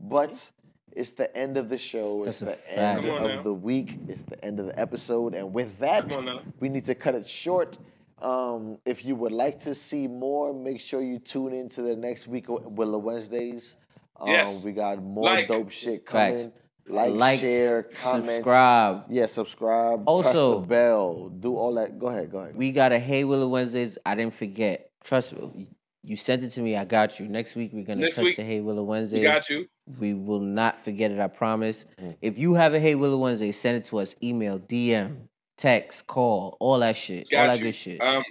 but 0.00 0.50
it's 0.92 1.10
the 1.10 1.34
end 1.36 1.56
of 1.58 1.68
the 1.68 1.76
show. 1.76 2.24
It's 2.24 2.38
That's 2.38 2.62
the 2.62 2.78
end 2.78 3.04
fact. 3.04 3.18
Come 3.18 3.24
of 3.30 3.36
now. 3.36 3.42
the 3.42 3.52
week. 3.52 3.98
It's 4.08 4.22
the 4.30 4.42
end 4.44 4.60
of 4.60 4.66
the 4.66 4.78
episode, 4.78 5.34
and 5.34 5.52
with 5.52 5.76
that, 5.80 6.08
Come 6.08 6.20
on 6.20 6.24
now. 6.36 6.40
we 6.60 6.68
need 6.70 6.84
to 6.86 6.94
cut 6.94 7.14
it 7.14 7.28
short. 7.28 7.76
Um, 8.22 8.78
if 8.86 9.04
you 9.04 9.16
would 9.16 9.32
like 9.32 9.58
to 9.60 9.74
see 9.74 10.06
more, 10.06 10.54
make 10.54 10.80
sure 10.80 11.02
you 11.02 11.18
tune 11.18 11.52
in 11.52 11.68
to 11.70 11.82
the 11.82 11.96
next 11.96 12.26
week 12.26 12.48
of 12.48 12.64
Willow 12.78 12.98
Wednesdays. 12.98 13.76
Um, 14.20 14.28
Yes. 14.28 14.62
we 14.64 14.72
got 14.72 15.02
more 15.02 15.24
Like. 15.24 15.48
dope 15.48 15.70
shit 15.70 16.08
Facts. 16.08 16.48
Like, 16.86 17.14
Like, 17.14 17.40
share, 17.40 17.82
comment, 17.84 18.26
subscribe. 18.36 19.04
yeah, 19.08 19.24
subscribe. 19.26 20.02
Also- 20.06 20.58
press 20.58 20.62
the 20.62 20.66
bell. 20.68 21.28
Do 21.30 21.56
all 21.56 21.72
that. 21.74 21.98
Go 21.98 22.08
ahead. 22.08 22.30
Go 22.30 22.38
ahead. 22.40 22.54
We 22.56 22.72
got 22.72 22.92
a 22.92 22.98
Hey 22.98 23.24
Willow 23.24 23.48
Wednesdays. 23.48 23.96
I 24.04 24.14
didn't 24.14 24.34
forget. 24.34 24.90
Trust 25.02 25.34
me. 25.34 25.66
You 26.02 26.16
sent 26.16 26.44
it 26.44 26.50
to 26.50 26.60
me. 26.60 26.76
I 26.76 26.84
got 26.84 27.18
you. 27.18 27.26
Next 27.26 27.56
week 27.56 27.70
we're 27.72 27.84
gonna 27.86 28.02
Next 28.02 28.16
touch 28.16 28.24
week, 28.26 28.36
the 28.36 28.42
Hey 28.44 28.60
Willow 28.60 28.82
Wednesdays. 28.84 29.20
We 29.20 29.22
got 29.24 29.48
you. 29.48 29.66
We 29.98 30.12
will 30.12 30.40
not 30.40 30.78
forget 30.84 31.10
it. 31.10 31.18
I 31.18 31.26
promise. 31.28 31.86
Mhm. 31.98 32.16
If 32.20 32.38
you 32.38 32.52
have 32.52 32.74
a 32.74 32.78
Hey 32.80 32.94
Willow 32.94 33.16
Wednesday, 33.16 33.50
send 33.52 33.78
it 33.78 33.86
to 33.86 33.98
us. 34.00 34.14
Email, 34.22 34.58
DM, 34.58 35.16
text, 35.56 36.06
call, 36.06 36.56
all 36.60 36.78
that 36.80 36.96
shit. 36.96 37.26
all 37.34 37.46
that 37.46 37.58
you. 37.58 37.64
good 37.64 37.74
shit. 37.74 38.02
Um, 38.02 38.22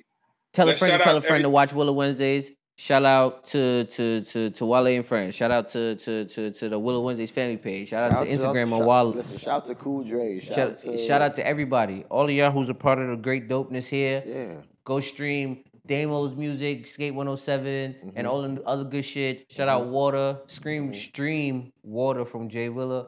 tell 0.53 0.69
a 0.69 0.75
friend 0.75 0.97
to 0.99 1.03
tell 1.03 1.15
a 1.15 1.17
out 1.17 1.25
friend 1.25 1.43
to 1.43 1.49
watch 1.49 1.73
Willow 1.73 1.93
Wednesdays. 1.93 2.51
Shout 2.75 3.05
out 3.05 3.45
to 3.47 3.83
to 3.85 4.21
to 4.21 4.49
to 4.49 4.65
Wale 4.65 4.87
and 4.87 5.05
friends. 5.05 5.35
Shout 5.35 5.51
out 5.51 5.69
to 5.69 5.95
to 5.95 6.25
to 6.25 6.51
to 6.51 6.69
the 6.69 6.79
Willow 6.79 7.01
Wednesdays 7.01 7.29
family 7.31 7.57
page. 7.57 7.89
Shout 7.89 8.11
out 8.11 8.23
to 8.23 8.29
Instagram 8.29 8.73
on 8.73 8.79
shout, 8.79 8.87
Wale. 8.87 9.05
Listen, 9.13 9.37
shout 9.37 9.53
out 9.61 9.67
to 9.67 9.75
Cool 9.75 10.03
Dre. 10.03 10.39
Shout, 10.39 10.55
Shout, 10.55 10.69
out 10.69 10.79
to, 10.81 10.97
shout 10.97 11.21
out 11.21 11.35
to 11.35 11.45
everybody. 11.47 12.03
All 12.09 12.25
of 12.25 12.31
y'all 12.31 12.49
who's 12.51 12.69
a 12.69 12.73
part 12.73 12.97
of 12.99 13.09
the 13.09 13.15
great 13.15 13.47
dopeness 13.47 13.87
here. 13.87 14.23
Yeah. 14.25 14.53
Go 14.85 14.99
stream 14.99 15.63
Damo's 15.85 16.35
music, 16.35 16.87
Skate 16.87 17.13
107, 17.13 17.93
Mm-hmm. 17.93 18.09
and 18.15 18.25
all 18.25 18.41
the 18.41 18.61
other 18.63 18.85
good 18.85 19.05
shit. 19.05 19.45
Shout 19.51 19.69
out 19.69 19.85
Water. 19.85 20.39
Scream 20.47 20.93
stream 20.95 21.71
Water 21.83 22.25
from 22.25 22.49
Jay 22.49 22.69
Willa. 22.69 23.07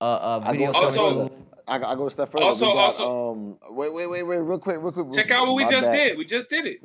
Uh 0.00 0.04
uh 0.04 0.40
video 0.52 0.70
coming 0.72 0.98
Also- 0.98 1.28
soon. 1.28 1.46
I, 1.72 1.92
I 1.92 1.94
go 1.94 2.06
a 2.06 2.10
step 2.10 2.30
further. 2.30 2.44
Also- 2.44 2.66
we 2.66 2.72
got, 2.74 2.78
also- 2.98 3.32
um, 3.32 3.58
wait, 3.70 3.92
wait, 3.92 4.06
wait, 4.06 4.22
wait, 4.22 4.36
real 4.38 4.58
quick, 4.58 4.76
real 4.80 4.92
quick. 4.92 5.06
real 5.06 5.14
check 5.14 5.26
quick. 5.26 5.38
out 5.38 5.46
what 5.46 5.56
we 5.56 5.64
My 5.64 5.70
just 5.70 5.82
bad. 5.86 5.94
did. 5.94 6.18
We 6.18 6.24
just 6.24 6.50
did 6.50 6.66
it. 6.66 6.80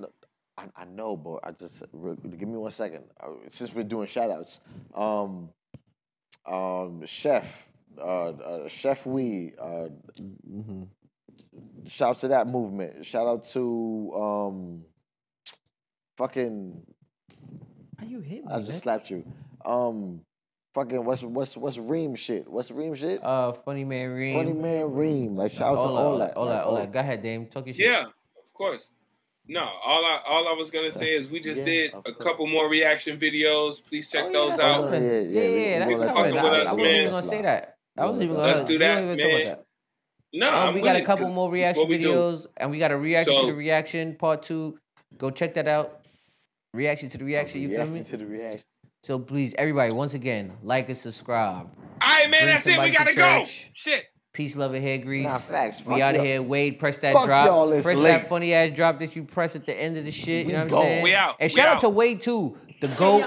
I, 0.57 0.65
I 0.75 0.85
know, 0.85 1.15
but 1.15 1.39
I 1.43 1.51
just 1.51 1.83
re- 1.93 2.15
give 2.37 2.47
me 2.47 2.57
one 2.57 2.71
second. 2.71 3.03
Uh, 3.21 3.27
since 3.51 3.73
we're 3.73 3.83
doing 3.83 4.07
shout 4.07 4.31
outs, 4.31 4.59
um, 4.95 5.49
um, 6.45 7.03
Chef, 7.05 7.45
uh, 7.99 8.29
uh, 8.29 8.67
Chef 8.67 9.05
Wee, 9.05 9.53
uh, 9.61 9.89
shout 11.87 12.09
out 12.11 12.19
to 12.19 12.27
that 12.29 12.47
movement. 12.47 13.05
Shout 13.05 13.27
out 13.27 13.43
to 13.49 14.13
um, 14.15 14.85
fucking. 16.17 16.81
Are 17.99 18.05
you 18.05 18.21
hit 18.21 18.45
me? 18.45 18.51
I 18.51 18.57
just 18.57 18.69
man? 18.69 18.79
slapped 18.79 19.09
you. 19.11 19.25
Um, 19.65 20.21
fucking 20.77 21.03
what's 21.03 21.23
what's 21.23 21.57
what's 21.57 21.77
Reem 21.77 22.15
shit? 22.15 22.47
What's 22.47 22.69
Reem 22.69 22.93
shit? 22.93 23.23
Uh, 23.23 23.51
funny 23.53 23.83
man 23.83 24.11
Reem. 24.11 24.35
Funny 24.35 24.53
man 24.53 24.93
Reem. 24.93 25.35
Like 25.35 25.51
shout 25.51 25.69
out 25.69 25.75
to 25.75 25.79
Ola, 25.79 26.03
all 26.03 26.17
that. 26.19 26.37
Ola, 26.37 26.49
like, 26.49 26.65
Ola. 26.65 26.79
all- 26.81 26.87
Go 26.87 26.99
ahead, 26.99 27.23
Dame. 27.23 27.47
Talk 27.47 27.65
your 27.65 27.73
shit. 27.73 27.85
Yeah, 27.87 28.03
of 28.03 28.53
course. 28.53 28.81
No, 29.47 29.61
all 29.61 30.05
I 30.05 30.19
all 30.27 30.47
I 30.47 30.53
was 30.53 30.69
gonna 30.69 30.91
say 30.91 31.07
is 31.15 31.29
we 31.29 31.39
just 31.39 31.59
Yeah, 31.59 31.65
did 31.65 31.93
a 32.05 32.13
couple 32.13 32.45
more 32.47 32.69
reaction 32.69 33.17
videos. 33.17 33.81
Please 33.87 34.09
check 34.11 34.25
Oh, 34.25 34.27
yeah, 34.27 34.33
those 34.33 34.59
out. 34.59 34.83
coming. 34.91 35.03
Yeah, 35.03 35.09
Yeah, 35.09 35.19
yeah, 35.19 35.41
yeah, 35.41 35.85
we- 35.87 35.93
we 35.93 35.95
that's 35.95 35.97
gonna 35.99 36.05
let 36.05 36.15
coming. 36.15 36.33
that 36.35 36.45
I, 36.45 36.49
fly. 36.49 36.59
I 36.59 36.63
wasn't 36.63 36.77
Man. 36.83 36.95
even 36.95 37.09
gonna 37.11 37.23
say 37.23 37.41
that. 37.41 37.77
I 37.97 38.05
wasn't 38.05 38.23
even 38.23 38.35
gonna. 38.35 38.47
Let's 38.53 38.67
do 38.67 38.77
that, 38.79 39.03
even 39.03 39.17
talk 39.17 39.27
man. 39.27 39.41
about 39.47 39.57
that. 39.57 39.63
No, 40.33 40.53
Um, 40.55 40.75
we 40.75 40.81
got 40.81 40.95
a 40.97 41.01
couple 41.03 41.29
more 41.29 41.49
reaction 41.49 41.81
what 41.81 41.89
we 41.89 41.97
do. 41.97 42.09
videos, 42.11 42.47
and 42.57 42.69
we 42.69 42.77
got 42.77 42.91
a 42.91 42.97
reaction 42.97 43.39
to 43.39 43.45
the 43.47 43.53
reaction 43.55 44.15
part 44.15 44.43
two. 44.43 44.77
Go 45.17 45.31
check 45.31 45.53
that 45.55 45.67
out. 45.67 46.05
Reaction 46.73 47.09
to 47.09 47.17
the 47.17 47.23
reaction. 47.25 47.61
You 47.61 47.69
feel 47.69 47.77
Reaction 47.87 47.93
me? 47.93 48.03
to 48.03 48.17
the 48.17 48.25
reaction. 48.27 48.61
So 49.07 49.17
please, 49.17 49.55
everybody, 49.57 49.93
once 49.93 50.15
again, 50.15 50.51
like 50.63 50.89
and 50.89 50.97
subscribe. 50.97 51.69
All 51.69 51.97
right, 52.01 52.29
man, 52.29 52.41
Bring 52.41 52.45
that's 52.47 52.67
it. 52.67 52.77
We 52.77 52.91
gotta 52.91 53.15
go. 53.15 53.45
Shit. 53.71 54.05
Peace, 54.33 54.53
love, 54.57 54.73
and 54.73 54.83
hair 54.83 54.97
grease. 54.97 55.27
Nah, 55.27 55.37
facts. 55.37 55.79
We 55.79 55.93
Fuck 55.93 56.01
out 56.01 56.15
of 56.17 56.25
here. 56.25 56.41
Wade, 56.41 56.77
press 56.77 56.97
that 56.97 57.13
Fuck 57.13 57.23
drop. 57.25 57.45
y'all, 57.47 57.71
it's 57.71 57.85
press 57.85 57.99
late. 57.99 58.11
that 58.11 58.27
funny 58.27 58.53
ass 58.53 58.75
drop 58.75 58.99
that 58.99 59.15
you 59.15 59.23
press 59.23 59.55
at 59.55 59.65
the 59.65 59.73
end 59.73 59.95
of 59.97 60.03
the 60.03 60.11
shit. 60.11 60.45
We 60.45 60.51
you 60.51 60.57
know 60.57 60.65
what 60.65 60.71
gone. 60.71 60.81
I'm 60.81 60.87
saying? 60.87 61.03
We 61.03 61.15
out. 61.15 61.37
And 61.39 61.49
We 61.49 61.55
shout 61.55 61.69
out 61.69 61.75
out. 61.75 61.81
to 61.83 61.89
Wade 61.89 62.19
too, 62.19 62.57
the 62.81 62.89
goat. 62.89 63.23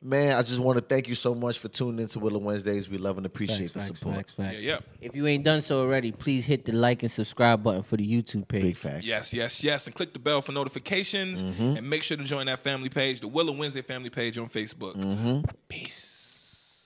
Man, 0.00 0.36
I 0.38 0.42
just 0.42 0.60
want 0.60 0.78
to 0.78 0.84
thank 0.84 1.08
you 1.08 1.16
so 1.16 1.34
much 1.34 1.58
for 1.58 1.66
tuning 1.68 1.98
into 1.98 2.20
Willow 2.20 2.38
Wednesdays. 2.38 2.88
We 2.88 2.98
love 2.98 3.16
and 3.16 3.26
appreciate 3.26 3.74
the 3.74 3.80
support. 3.80 4.32
Yeah, 4.38 4.52
yeah. 4.52 4.78
If 5.00 5.16
you 5.16 5.26
ain't 5.26 5.42
done 5.42 5.60
so 5.60 5.80
already, 5.80 6.12
please 6.12 6.46
hit 6.46 6.64
the 6.64 6.72
like 6.72 7.02
and 7.02 7.10
subscribe 7.10 7.64
button 7.64 7.82
for 7.82 7.96
the 7.96 8.08
YouTube 8.08 8.46
page. 8.46 8.62
Big 8.62 8.76
facts. 8.76 9.04
Yes, 9.04 9.34
yes, 9.34 9.64
yes. 9.64 9.86
And 9.86 9.94
click 9.96 10.12
the 10.12 10.20
bell 10.20 10.40
for 10.40 10.52
notifications. 10.52 11.42
Mm-hmm. 11.42 11.78
And 11.78 11.90
make 11.90 12.04
sure 12.04 12.16
to 12.16 12.22
join 12.22 12.46
that 12.46 12.60
family 12.60 12.88
page, 12.88 13.20
the 13.20 13.28
Willow 13.28 13.52
Wednesday 13.52 13.82
family 13.82 14.10
page 14.10 14.38
on 14.38 14.48
Facebook. 14.48 14.94
Mm-hmm. 14.94 15.40
Peace. 15.68 16.84